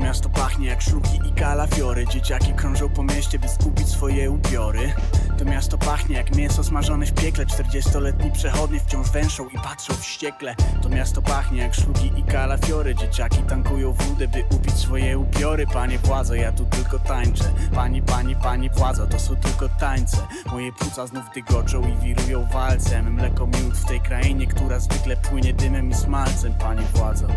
To 0.07 0.09
miasto 0.09 0.29
pachnie 0.29 0.67
jak 0.67 0.81
szlugi 0.81 1.19
i 1.29 1.33
kalafiory. 1.33 2.05
Dzieciaki 2.07 2.53
krążą 2.53 2.89
po 2.89 3.03
mieście, 3.03 3.39
by 3.39 3.49
skupić 3.49 3.89
swoje 3.89 4.31
upiory. 4.31 4.93
To 5.37 5.45
miasto 5.45 5.77
pachnie 5.77 6.15
jak 6.15 6.35
mięso 6.35 6.63
smażone 6.63 7.05
w 7.05 7.13
piekle. 7.13 7.45
40-letni 7.45 8.31
przechodnie 8.31 8.79
wciąż 8.79 9.09
węszą 9.09 9.49
i 9.49 9.55
patrzą 9.55 9.93
wściekle. 9.93 10.55
To 10.81 10.89
miasto 10.89 11.21
pachnie 11.21 11.61
jak 11.61 11.75
szlugi 11.75 12.11
i 12.17 12.23
kalafiory. 12.23 12.95
Dzieciaki 12.95 13.37
tankują 13.37 13.93
wódę, 13.93 14.27
by 14.27 14.43
upić 14.55 14.73
swoje 14.73 15.17
upiory. 15.17 15.67
Panie 15.67 15.99
władzo, 15.99 16.35
ja 16.35 16.51
tu 16.51 16.65
tylko 16.65 16.99
tańczę. 16.99 17.53
Pani, 17.75 18.01
pani, 18.01 18.35
pani 18.35 18.69
władzo, 18.69 19.07
to 19.07 19.19
są 19.19 19.35
tylko 19.35 19.69
tańce. 19.69 20.17
Moje 20.51 20.71
płuca 20.71 21.07
znów 21.07 21.25
dygoczą 21.35 21.81
i 21.87 21.95
wirują 21.95 22.47
walcem. 22.53 23.13
Mleko 23.13 23.47
miód 23.47 23.77
w 23.77 23.85
tej 23.85 24.01
krainie, 24.01 24.47
która 24.47 24.79
zwykle 24.79 25.17
płynie 25.17 25.53
dymem 25.53 25.89
i 25.89 25.95
smalcem 25.95 26.53
Panie 26.53 26.83
władzo 26.93 27.27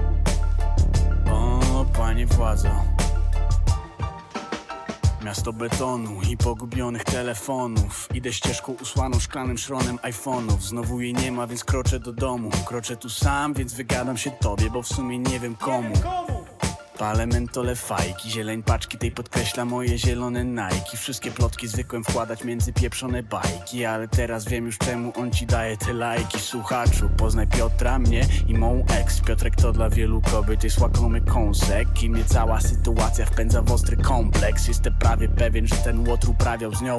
panie 2.01 2.27
władzo. 2.27 2.69
Miasto 5.25 5.53
betonu 5.53 6.23
i 6.31 6.37
pogubionych 6.37 7.05
telefonów. 7.05 8.09
Idę 8.15 8.33
ścieżką 8.33 8.77
usłaną 8.83 9.19
szklanym 9.19 9.59
szronem 9.59 9.97
iPhone'ów. 9.97 10.61
Znowu 10.61 11.01
jej 11.01 11.15
nie 11.15 11.33
ma, 11.33 11.47
więc 11.47 11.65
kroczę 11.65 12.01
do 12.01 12.13
domu. 12.13 12.51
Kroczę 12.67 12.97
tu 12.97 13.09
sam, 13.09 13.55
więc 13.55 13.75
wygadam 13.75 14.17
się 14.17 14.31
tobie 14.31 14.71
Bo 14.71 14.83
w 14.83 14.89
sumie 14.89 15.19
nie 15.19 15.41
wiem 15.41 15.57
komu 15.57 15.93
Palę 17.01 17.27
mentole 17.27 17.77
fajki, 17.77 18.31
zieleń 18.31 18.63
paczki 18.63 18.99
tej 18.99 19.11
podkreśla 19.11 19.65
moje 19.65 19.99
zielone 19.99 20.45
Nike. 20.45 20.97
Wszystkie 20.97 21.31
plotki 21.31 21.69
zwykłem 21.69 22.05
wkładać 22.05 22.45
między 22.45 22.73
pieprzone 22.73 23.23
bajki 23.23 23.85
Ale 23.85 24.09
teraz 24.09 24.45
wiem 24.45 24.67
już 24.67 24.79
czemu 24.79 25.13
on 25.17 25.31
ci 25.31 25.47
daje 25.47 25.77
te 25.77 25.93
lajki. 25.93 26.41
Słuchaczu, 26.41 27.11
poznaj 27.17 27.47
Piotra, 27.47 27.99
mnie 27.99 28.27
i 28.49 28.55
mą 28.55 28.85
ex 29.01 29.21
Piotrek 29.21 29.57
to 29.57 29.73
dla 29.73 29.91
wielu 29.91 30.21
kobiet 30.21 30.65
jest 30.65 30.79
łakomy 30.79 31.21
kąsek 31.21 32.03
I 32.03 32.11
mnie 32.11 32.25
cała 32.25 32.61
sytuacja 32.61 33.27
wpędza 33.27 33.63
w 33.63 33.73
ostry 33.73 33.97
kompleks. 33.97 34.69
Jestem 34.69 34.95
prawie 34.95 35.29
pewien, 35.29 35.67
że 35.67 35.77
ten 35.77 36.09
łotr 36.09 36.31
uprawiał 36.31 36.75
z 36.75 36.83
nią. 36.83 36.99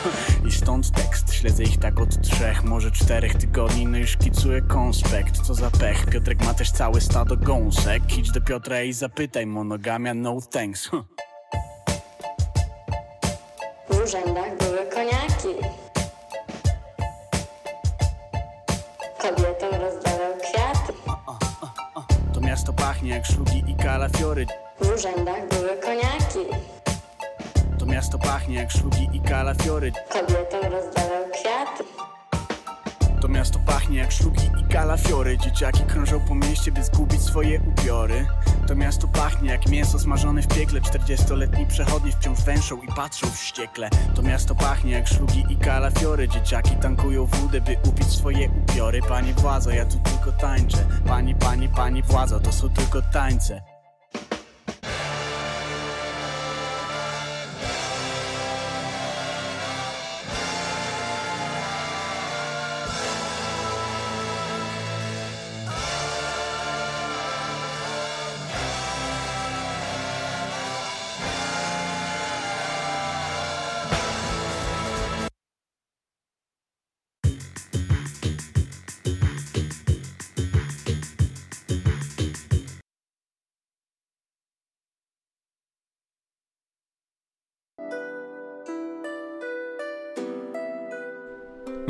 I 0.48 0.52
stąd 0.52 0.90
tekst, 0.90 1.34
śledzę 1.34 1.62
ich 1.62 1.78
tak 1.78 2.00
od 2.00 2.22
trzech, 2.22 2.64
może 2.64 2.90
czterech 2.90 3.34
tygodni 3.34 3.86
No 3.86 3.98
i 3.98 4.06
szkicuję 4.06 4.62
konspekt, 4.62 5.40
co 5.40 5.54
za 5.54 5.70
pech 5.70 6.06
Piotrek 6.06 6.44
ma 6.44 6.54
też 6.54 6.70
całe 6.70 7.00
stado 7.00 7.36
gąsek. 7.36 8.18
Idź 8.18 8.30
do 8.30 8.40
Piotra 8.40 8.82
i 8.82 8.92
zapytaj, 8.92 9.41
monogamia 9.46 10.14
no 10.14 10.38
thanks 10.50 10.90
W 13.90 14.04
urzędach 14.04 14.56
były 14.58 14.86
koniaki. 14.86 15.54
Kobietom 19.18 19.80
rozdawał 19.80 20.32
kwiaty. 20.42 20.92
To 22.34 22.40
miasto 22.40 22.72
pachnie 22.72 23.10
jak 23.10 23.26
szlugi 23.26 23.64
i 23.68 23.74
kalafiory 23.74 24.46
W 24.80 24.94
urzędach 24.94 25.48
były 25.48 25.76
koniaki. 25.76 26.46
To 27.78 27.86
miasto 27.86 28.18
pachnie 28.18 28.56
jak 28.56 28.70
szlugi 28.70 29.08
i 29.12 29.20
kalafiory 29.20 29.92
Kobietom 30.08 30.72
rozdawał 30.72 31.24
kwiaty. 31.32 32.01
To 33.32 33.38
miasto 33.38 33.58
pachnie 33.58 33.98
jak 33.98 34.12
szlugi 34.12 34.50
i 34.60 34.72
kalafiory. 34.72 35.38
Dzieciaki 35.38 35.82
krążą 35.82 36.20
po 36.20 36.34
mieście, 36.34 36.72
by 36.72 36.84
zgubić 36.84 37.22
swoje 37.22 37.60
upiory. 37.60 38.26
To 38.66 38.74
miasto 38.74 39.08
pachnie 39.08 39.50
jak 39.50 39.68
mięso 39.68 39.98
smażone 39.98 40.42
w 40.42 40.48
piekle. 40.48 40.80
40-letni 40.80 41.66
przechodnie 41.66 42.12
wciąż 42.12 42.42
węszą 42.42 42.82
i 42.82 42.86
patrzą 42.86 43.30
wściekle. 43.30 43.90
To 44.14 44.22
miasto 44.22 44.54
pachnie 44.54 44.92
jak 44.92 45.08
szlugi 45.08 45.44
i 45.48 45.56
kalafiory. 45.56 46.28
Dzieciaki 46.28 46.76
tankują 46.76 47.26
wódę, 47.26 47.60
by 47.60 47.76
upić 47.88 48.06
swoje 48.06 48.50
upiory. 48.50 49.00
Pani 49.08 49.32
władzo, 49.32 49.70
ja 49.70 49.86
tu 49.86 49.98
tylko 49.98 50.32
tańczę. 50.32 50.86
Pani, 51.06 51.34
pani, 51.34 51.68
pani 51.68 52.02
władzo, 52.02 52.40
to 52.40 52.52
są 52.52 52.70
tylko 52.70 53.02
tańce 53.02 53.71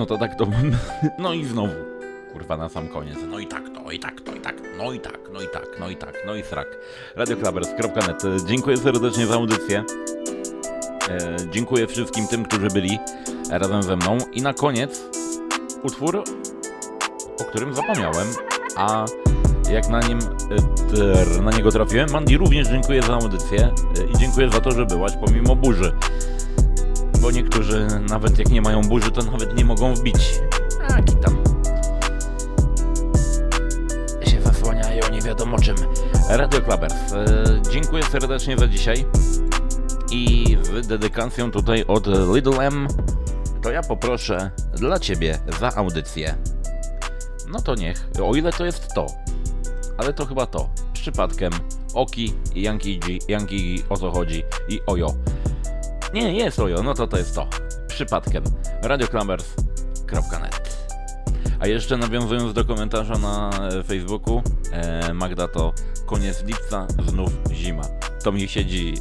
No 0.02 0.06
to 0.06 0.18
tak 0.18 0.34
to. 0.34 0.46
No 1.18 1.34
i 1.34 1.44
znowu. 1.44 1.74
Kurwa 2.32 2.56
na 2.56 2.68
sam 2.68 2.88
koniec. 2.88 3.18
No 3.30 3.38
i 3.38 3.46
tak, 3.46 3.62
no 3.74 3.90
i 3.90 3.98
tak, 3.98 4.14
no 4.26 4.32
i 4.32 4.40
tak, 4.40 4.54
no 4.78 4.92
i 4.92 5.00
tak, 5.00 5.18
no 5.32 5.40
i 5.40 5.48
tak, 5.48 5.68
no 5.80 5.90
i 5.90 5.96
tak, 5.96 6.14
no 6.26 6.34
i 6.34 6.42
srak. 6.42 6.78
Radioklabers.net. 7.16 8.22
Dziękuję 8.46 8.76
serdecznie 8.76 9.26
za 9.26 9.34
audycję. 9.34 9.84
E, 11.08 11.36
dziękuję 11.50 11.86
wszystkim 11.86 12.26
tym, 12.26 12.44
którzy 12.44 12.68
byli 12.68 12.98
razem 13.50 13.82
ze 13.82 13.96
mną. 13.96 14.18
I 14.32 14.42
na 14.42 14.54
koniec 14.54 15.04
utwór, 15.82 16.24
o 17.40 17.44
którym 17.44 17.74
zapomniałem, 17.74 18.26
a 18.76 19.04
jak 19.72 19.88
na, 19.88 20.00
nim, 20.00 20.18
e, 21.38 21.42
na 21.42 21.50
niego 21.50 21.70
trafiłem. 21.70 22.10
Mandy 22.12 22.36
również 22.36 22.68
dziękuję 22.68 23.02
za 23.02 23.14
audycję 23.14 23.60
e, 23.98 24.04
i 24.14 24.18
dziękuję 24.18 24.50
za 24.50 24.60
to, 24.60 24.70
że 24.70 24.86
byłaś 24.86 25.12
pomimo 25.26 25.56
burzy. 25.56 25.92
Bo 27.22 27.30
niektórzy 27.30 27.86
nawet 28.08 28.38
jak 28.38 28.48
nie 28.48 28.62
mają 28.62 28.80
burzy, 28.80 29.10
to 29.10 29.22
nawet 29.22 29.56
nie 29.56 29.64
mogą 29.64 29.94
wbić. 29.94 30.40
Aki 30.88 31.16
tam. 31.16 31.36
Się 34.26 34.42
zasłaniają 34.42 35.02
nie 35.12 35.20
wiadomo 35.20 35.58
czym. 35.58 35.76
Radio 36.28 36.60
Klabers, 36.60 36.94
e, 36.94 37.34
dziękuję 37.70 38.02
serdecznie 38.02 38.58
za 38.58 38.68
dzisiaj. 38.68 39.06
I 40.10 40.56
z 40.82 40.86
dedykacją 40.86 41.50
tutaj 41.50 41.84
od 41.88 42.06
Little 42.34 42.66
M, 42.66 42.88
to 43.62 43.70
ja 43.70 43.82
poproszę 43.82 44.50
dla 44.74 44.98
Ciebie 44.98 45.38
za 45.60 45.74
audycję. 45.76 46.34
No 47.48 47.60
to 47.60 47.74
niech, 47.74 48.08
o 48.22 48.34
ile 48.34 48.52
to 48.52 48.64
jest 48.64 48.94
to, 48.94 49.06
ale 49.98 50.12
to 50.12 50.26
chyba 50.26 50.46
to. 50.46 50.70
Przypadkiem 50.92 51.52
Oki, 51.94 52.34
Yankee 52.54 52.98
G, 52.98 53.18
Yankee 53.28 53.82
o 53.88 53.96
co 53.96 54.10
chodzi 54.10 54.42
i 54.68 54.80
Ojo. 54.86 55.14
Nie, 56.14 56.32
jest 56.32 56.58
Ojo, 56.58 56.82
no 56.82 56.94
to 56.94 57.06
to 57.06 57.18
jest 57.18 57.34
to. 57.34 57.48
Przypadkiem. 57.88 58.44
radioclumbers.net 58.82 60.86
A 61.60 61.66
jeszcze 61.66 61.96
nawiązując 61.96 62.52
do 62.52 62.64
komentarza 62.64 63.18
na 63.18 63.50
e, 63.50 63.82
Facebooku, 63.82 64.42
e, 64.72 65.14
Magda 65.14 65.48
to 65.48 65.72
koniec 66.06 66.44
lipca, 66.44 66.86
znów 67.08 67.30
zima. 67.52 67.82
To 68.24 68.32
mi 68.32 68.48
siedzi, 68.48 68.94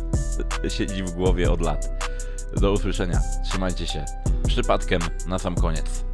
siedzi 0.68 1.04
w 1.04 1.12
głowie 1.12 1.52
od 1.52 1.62
lat. 1.62 2.08
Do 2.62 2.72
usłyszenia. 2.72 3.20
Trzymajcie 3.44 3.88
się. 3.88 4.06
Przypadkiem 4.48 5.02
na 5.28 5.40
sam 5.40 5.56
koniec. 5.56 6.06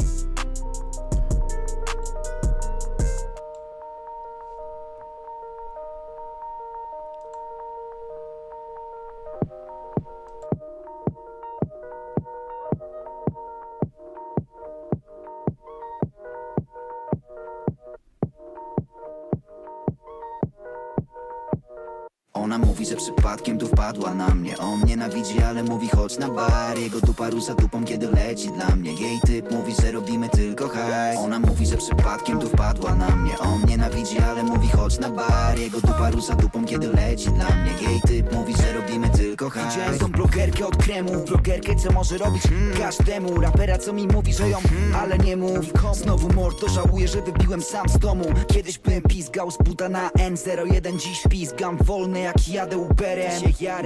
Ona 22.47 22.57
mówi, 22.57 22.85
że 22.85 22.95
przypadkiem 22.95 23.57
tu 23.57 23.67
wpadła 23.67 24.13
na 24.13 24.27
mnie. 24.27 24.57
On 24.57 24.85
nienawidzi, 24.85 25.39
ale 25.41 25.63
mówi 25.63 25.89
chodź 25.89 26.17
na 26.17 26.29
bar. 26.29 26.77
Jego 26.79 27.01
dupa 27.01 27.29
rusza 27.29 27.53
dupą, 27.53 27.85
kiedy 27.85 28.07
leci 28.11 28.51
dla 28.51 28.75
mnie. 28.75 28.93
Jej 28.93 29.19
typ 29.25 29.51
mówi, 29.51 29.73
że 29.81 29.91
robimy 29.91 30.29
tylko 30.29 30.67
hajs. 30.67 31.19
Ona 31.19 31.39
mówi, 31.39 31.65
że 31.65 31.77
przypadkiem 31.77 32.39
tu 32.39 32.49
wpadła 32.49 32.95
na 32.95 33.15
mnie. 33.15 33.37
On 33.39 33.65
nienawidzi, 33.65 34.19
ale 34.19 34.43
mówi 34.43 34.67
chodź 34.67 34.99
na 34.99 35.09
bar. 35.09 35.59
Jego 35.59 35.81
dupa 35.81 36.09
rusza 36.09 36.35
dupą, 36.35 36.65
kiedy 36.65 36.87
leci 36.87 37.31
dla 37.31 37.49
mnie. 37.55 37.71
Jej 37.89 38.01
typ 38.01 38.33
mówi, 38.33 38.53
że 38.57 38.73
robimy 38.73 39.09
tylko 39.09 39.49
hajs. 39.49 39.73
Widziałem 39.75 39.99
tą 39.99 40.07
blogerkę 40.07 40.67
od 40.67 40.77
kremu? 40.77 41.11
Blogerkę, 41.25 41.75
co 41.75 41.91
może 41.91 42.17
robić 42.17 42.43
każdemu? 42.79 43.41
Rapera, 43.41 43.77
co 43.77 43.93
mi 43.93 44.07
mówi, 44.07 44.33
że 44.33 44.49
ją, 44.49 44.57
ale 44.95 45.17
nie 45.17 45.37
mów 45.37 45.65
Znowu 45.93 46.33
mordo, 46.33 46.69
żałuję, 46.69 47.07
że 47.07 47.21
wybiłem 47.21 47.61
sam 47.61 47.89
z 47.89 47.99
domu. 47.99 48.25
Kiedyś 48.47 48.77
byłem 48.77 49.01
pizgał 49.01 49.51
z 49.51 49.57
buta 49.57 49.89
na 49.89 50.09
N01 50.09 50.97
Dziś 50.97 51.23
pizgam 51.29 51.77
wolny 51.77 52.19
jak 52.19 52.36
jadę 52.47 52.77
Uberem 52.77 53.41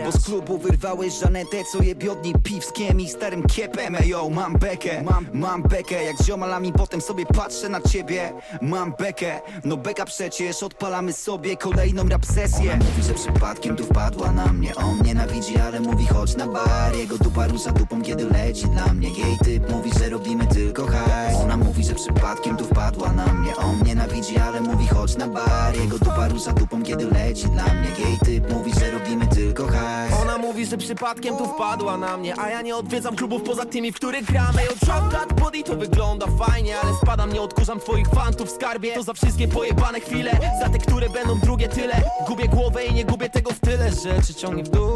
Bo 0.06 0.11
z 0.11 0.26
klubu 0.26 0.57
wyrwałeś 0.57 1.14
Żanetę, 1.14 1.57
co 1.72 1.84
je 1.84 1.95
biodni 1.95 2.34
piwskiem 2.44 3.02
i 3.02 3.10
starym 3.10 3.44
kiepem. 3.44 3.95
Ejo, 3.95 4.30
mam 4.30 4.53
bekę, 4.57 5.03
mam, 5.03 5.28
mam 5.34 5.64
bekę. 5.64 6.03
Jak 6.03 6.18
z 6.18 6.26
ziomalami 6.26 6.73
potem 6.73 7.02
sobie 7.02 7.26
patrzę 7.26 7.69
na 7.69 7.82
ciebie 7.82 8.34
Mam 8.61 8.94
bekę, 8.99 9.41
no 9.64 9.78
beka 9.78 10.06
przecież 10.06 10.64
Odpalamy 10.64 11.14
sobie 11.14 11.57
kolejną 11.57 12.10
rap 12.10 12.26
sesję. 12.26 12.73
Ona 12.73 12.84
mówi, 12.86 13.03
że 13.03 13.14
przypadkiem 13.14 13.76
tu 13.76 13.86
wpadła 13.86 14.32
na 14.32 14.53
mnie. 14.53 14.76
On 14.76 15.02
nienawidzi, 15.03 15.57
ale 15.57 15.80
mówi 15.80 16.06
chodź 16.06 16.36
na 16.36 16.48
bar. 16.48 16.95
Jego 16.95 17.18
dupa 17.18 17.48
rusza 17.48 17.72
dupą, 17.72 18.02
kiedy 18.02 18.26
leci 18.26 18.68
dla 18.68 18.94
mnie. 18.94 19.10
Jej 19.10 19.38
typ 19.44 19.69
mówi, 19.72 19.91
że 19.99 20.10
robimy 20.10 20.48
tylko 20.48 20.86
hajs. 20.86 21.36
Ona 21.44 21.57
mówi, 21.57 21.84
że 21.84 21.95
przypadkiem 21.95 22.57
tu 22.57 22.65
wpadła 22.65 23.11
na 23.11 23.34
mnie. 23.34 23.56
On 23.56 23.84
nienawidzi, 23.84 24.38
ale 24.38 24.61
mówi 24.61 24.88
chodź 24.88 25.18
na 25.18 25.28
bar. 25.28 25.76
Jego 25.76 25.99
dupa 25.99 26.28
rusza 26.28 26.53
dupą, 26.53 26.84
kiedy 26.84 27.06
leci 27.06 27.45
dla 27.49 27.64
mnie. 27.73 27.90
Jej 28.06 28.18
typ 28.26 28.40
mówi, 28.49 28.72
że 28.80 28.91
robimy 28.91 29.27
tylko 29.27 29.68
hajs. 29.68 30.13
Ona 30.22 30.38
mówi, 30.38 30.65
że 30.65 30.77
przypadkiem 30.77 31.38
tu 31.38 31.47
wpadła 31.47 31.97
na 31.97 32.18
mnie 32.18 32.39
A 32.39 32.49
ja 32.49 32.61
nie 32.61 32.76
odwiedzam 32.76 33.15
klubów 33.15 33.43
poza 33.43 33.65
tymi, 33.65 33.91
w 33.91 33.95
których 33.95 34.26
gramy. 34.26 34.61
Od 34.72 34.80
drop 34.80 35.11
that 35.11 35.39
body 35.41 35.63
to 35.63 35.76
wygląda 35.76 36.27
fajnie 36.27 36.80
Ale 36.80 36.93
spadam, 36.93 37.34
nie 37.34 37.41
odkurzam 37.41 37.80
twoich 37.80 38.07
fantów 38.07 38.49
w 38.49 38.51
skarbie. 38.51 38.93
To 38.93 39.03
za 39.03 39.13
wszystkie 39.13 39.47
pojebane 39.47 39.99
chwile 39.99 40.31
Za 40.59 40.69
te, 40.69 40.77
które 40.77 41.09
będą 41.09 41.39
drugie 41.39 41.68
tyle. 41.68 42.01
Gubię 42.27 42.47
głowę 42.47 42.85
i 42.85 42.93
nie 42.93 43.05
gubię 43.05 43.30
tego 43.30 43.51
w 43.51 43.59
tyle. 43.59 43.91
Rzeczy 43.91 44.34
ciągnie 44.34 44.63
w 44.63 44.69
dół. 44.69 44.91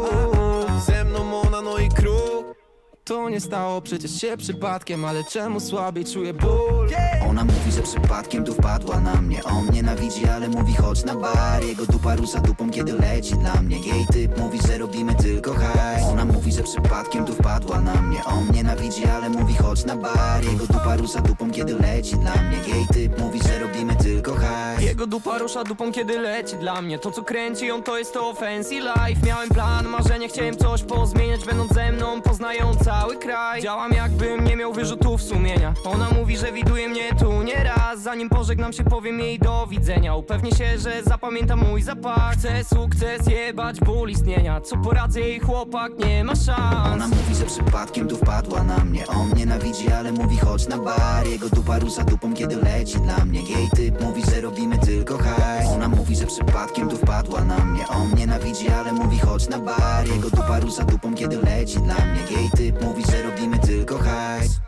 Ze 0.86 1.04
mną 1.04 1.40
ona, 1.40 1.62
no 1.62 1.78
i 1.78 1.88
kruk 1.88 2.65
to 3.06 3.28
nie 3.30 3.40
stało 3.40 3.80
przecież 3.80 4.20
się 4.20 4.36
przypadkiem, 4.36 5.04
ale 5.04 5.24
czemu 5.24 5.60
słabiej 5.60 6.04
czuję 6.04 6.34
ból? 6.34 6.88
Ona 7.30 7.44
mówi, 7.44 7.72
że 7.72 7.82
przypadkiem 7.82 8.44
tu 8.44 8.54
wpadła 8.54 9.00
na 9.00 9.14
mnie. 9.14 9.44
On 9.44 9.70
nienawidzi, 9.70 10.26
ale 10.26 10.48
mówi 10.48 10.74
chodź 10.74 11.04
na 11.04 11.14
bar. 11.14 11.64
Jego 11.64 11.86
dupa 11.86 12.16
rusza 12.16 12.40
dupą, 12.40 12.70
kiedy 12.70 12.92
leci 12.92 13.34
dla 13.34 13.54
mnie. 13.54 13.78
Jej 13.78 14.06
typ 14.06 14.38
mówi, 14.38 14.58
że 14.68 14.78
robimy 14.78 15.14
tylko 15.14 15.54
hajs. 15.54 16.04
Ona 16.10 16.24
mówi, 16.24 16.52
że 16.52 16.62
przypadkiem 16.62 17.24
tu 17.24 17.34
wpadła 17.34 17.80
na 17.80 17.94
mnie. 17.94 18.24
On 18.24 18.50
nienawidzi, 18.52 19.06
ale 19.06 19.30
mówi 19.30 19.54
chodź 19.54 19.84
na 19.84 19.96
bar. 19.96 20.44
Jego 20.44 20.66
dupa 20.66 20.96
rusza 20.96 21.20
dupą, 21.20 21.50
kiedy 21.50 21.74
leci 21.74 22.16
dla 22.16 22.34
mnie. 22.34 22.58
Jej 22.74 22.86
typ 22.86 23.18
mówi, 23.18 23.40
że 23.42 23.58
robimy 23.58 23.96
tylko 23.96 24.34
hajs. 24.34 24.82
Jego 24.82 25.06
dupa 25.06 25.38
rusza 25.38 25.64
dupą, 25.64 25.92
kiedy 25.92 26.18
leci 26.18 26.56
dla 26.56 26.82
mnie. 26.82 26.98
To 26.98 27.10
co 27.10 27.22
kręci 27.22 27.66
ją, 27.66 27.82
to 27.82 27.98
jest 27.98 28.12
to 28.12 28.34
fancy 28.34 28.74
life. 28.74 29.26
Miałem 29.26 29.48
plan, 29.48 29.88
marzenie, 29.88 30.28
chciałem 30.28 30.56
coś 30.56 30.82
pozmieniać. 30.82 31.44
Będąc 31.44 31.72
ze 31.72 31.92
mną, 31.92 32.22
poznając 32.22 32.88
cały 33.00 33.16
kraj. 33.16 33.62
Działam 33.62 33.92
jakbym 33.92 34.44
nie 34.44 34.56
miał 34.56 34.72
wyrzutów 34.72 35.22
sumienia. 35.22 35.74
Ona 35.84 36.10
mówi, 36.10 36.36
że 36.36 36.52
widuje 36.52 36.88
mnie 36.88 37.14
tu 37.18 37.42
nie 37.42 37.64
raz 37.64 37.86
Zanim 38.06 38.28
pożegnam 38.28 38.72
się, 38.72 38.84
powiem 38.84 39.20
jej 39.20 39.38
do 39.38 39.66
widzenia. 39.66 40.14
Upewnię 40.14 40.50
się, 40.50 40.78
że 40.78 41.02
zapamięta 41.02 41.56
mój 41.56 41.82
zapach. 41.82 42.32
Chcę 42.32 42.64
sukces, 42.64 43.26
jebać 43.26 43.80
ból 43.80 44.10
istnienia. 44.10 44.60
Co 44.60 44.76
poradzę 44.76 45.20
jej 45.20 45.40
chłopak, 45.40 45.92
nie 45.98 46.24
ma 46.24 46.34
szans. 46.34 46.92
Ona 46.92 47.08
mówi, 47.08 47.34
że 47.34 47.44
przypadkiem 47.44 48.08
tu 48.08 48.16
wpadła 48.16 48.62
na 48.62 48.84
mnie. 48.84 49.06
On 49.06 49.34
nienawidzi, 49.36 49.92
ale 49.92 50.12
mówi 50.12 50.36
chodź 50.36 50.68
na 50.68 50.78
bar. 50.78 51.26
Jego 51.26 51.48
dupa 51.48 51.78
rusza 51.78 52.04
dupą, 52.04 52.34
kiedy 52.34 52.56
leci 52.56 53.00
dla 53.00 53.24
mnie. 53.24 53.40
Jej 53.40 53.70
typ 53.76 54.00
mówi, 54.00 54.22
że 54.30 54.40
robimy 54.40 54.78
tylko 54.78 55.18
hajs. 55.18 55.68
Ona 55.74 55.88
mówi, 55.88 56.16
że 56.16 56.26
przypadkiem 56.26 56.88
tu 56.88 56.96
wpadła 56.96 57.44
na 57.44 57.64
mnie. 57.64 57.88
On 57.88 58.14
nienawidzi, 58.14 58.68
ale 58.68 58.92
mówi 58.92 59.18
chodź 59.18 59.48
na 59.48 59.58
bar. 59.58 60.08
Jego 60.08 60.30
dupa 60.30 60.60
rusza 60.60 60.84
dupą, 60.84 61.14
kiedy 61.14 61.36
leci 61.36 61.78
dla 61.80 61.94
mnie. 61.94 62.20
Jej 62.30 62.50
typ 62.56 62.84
mówi, 62.86 63.02
że 63.10 63.22
robimy 63.22 63.58
tylko 63.58 63.98
hajs 63.98 64.60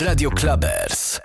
Radio 0.00 0.30
Clubbers. 0.30 1.20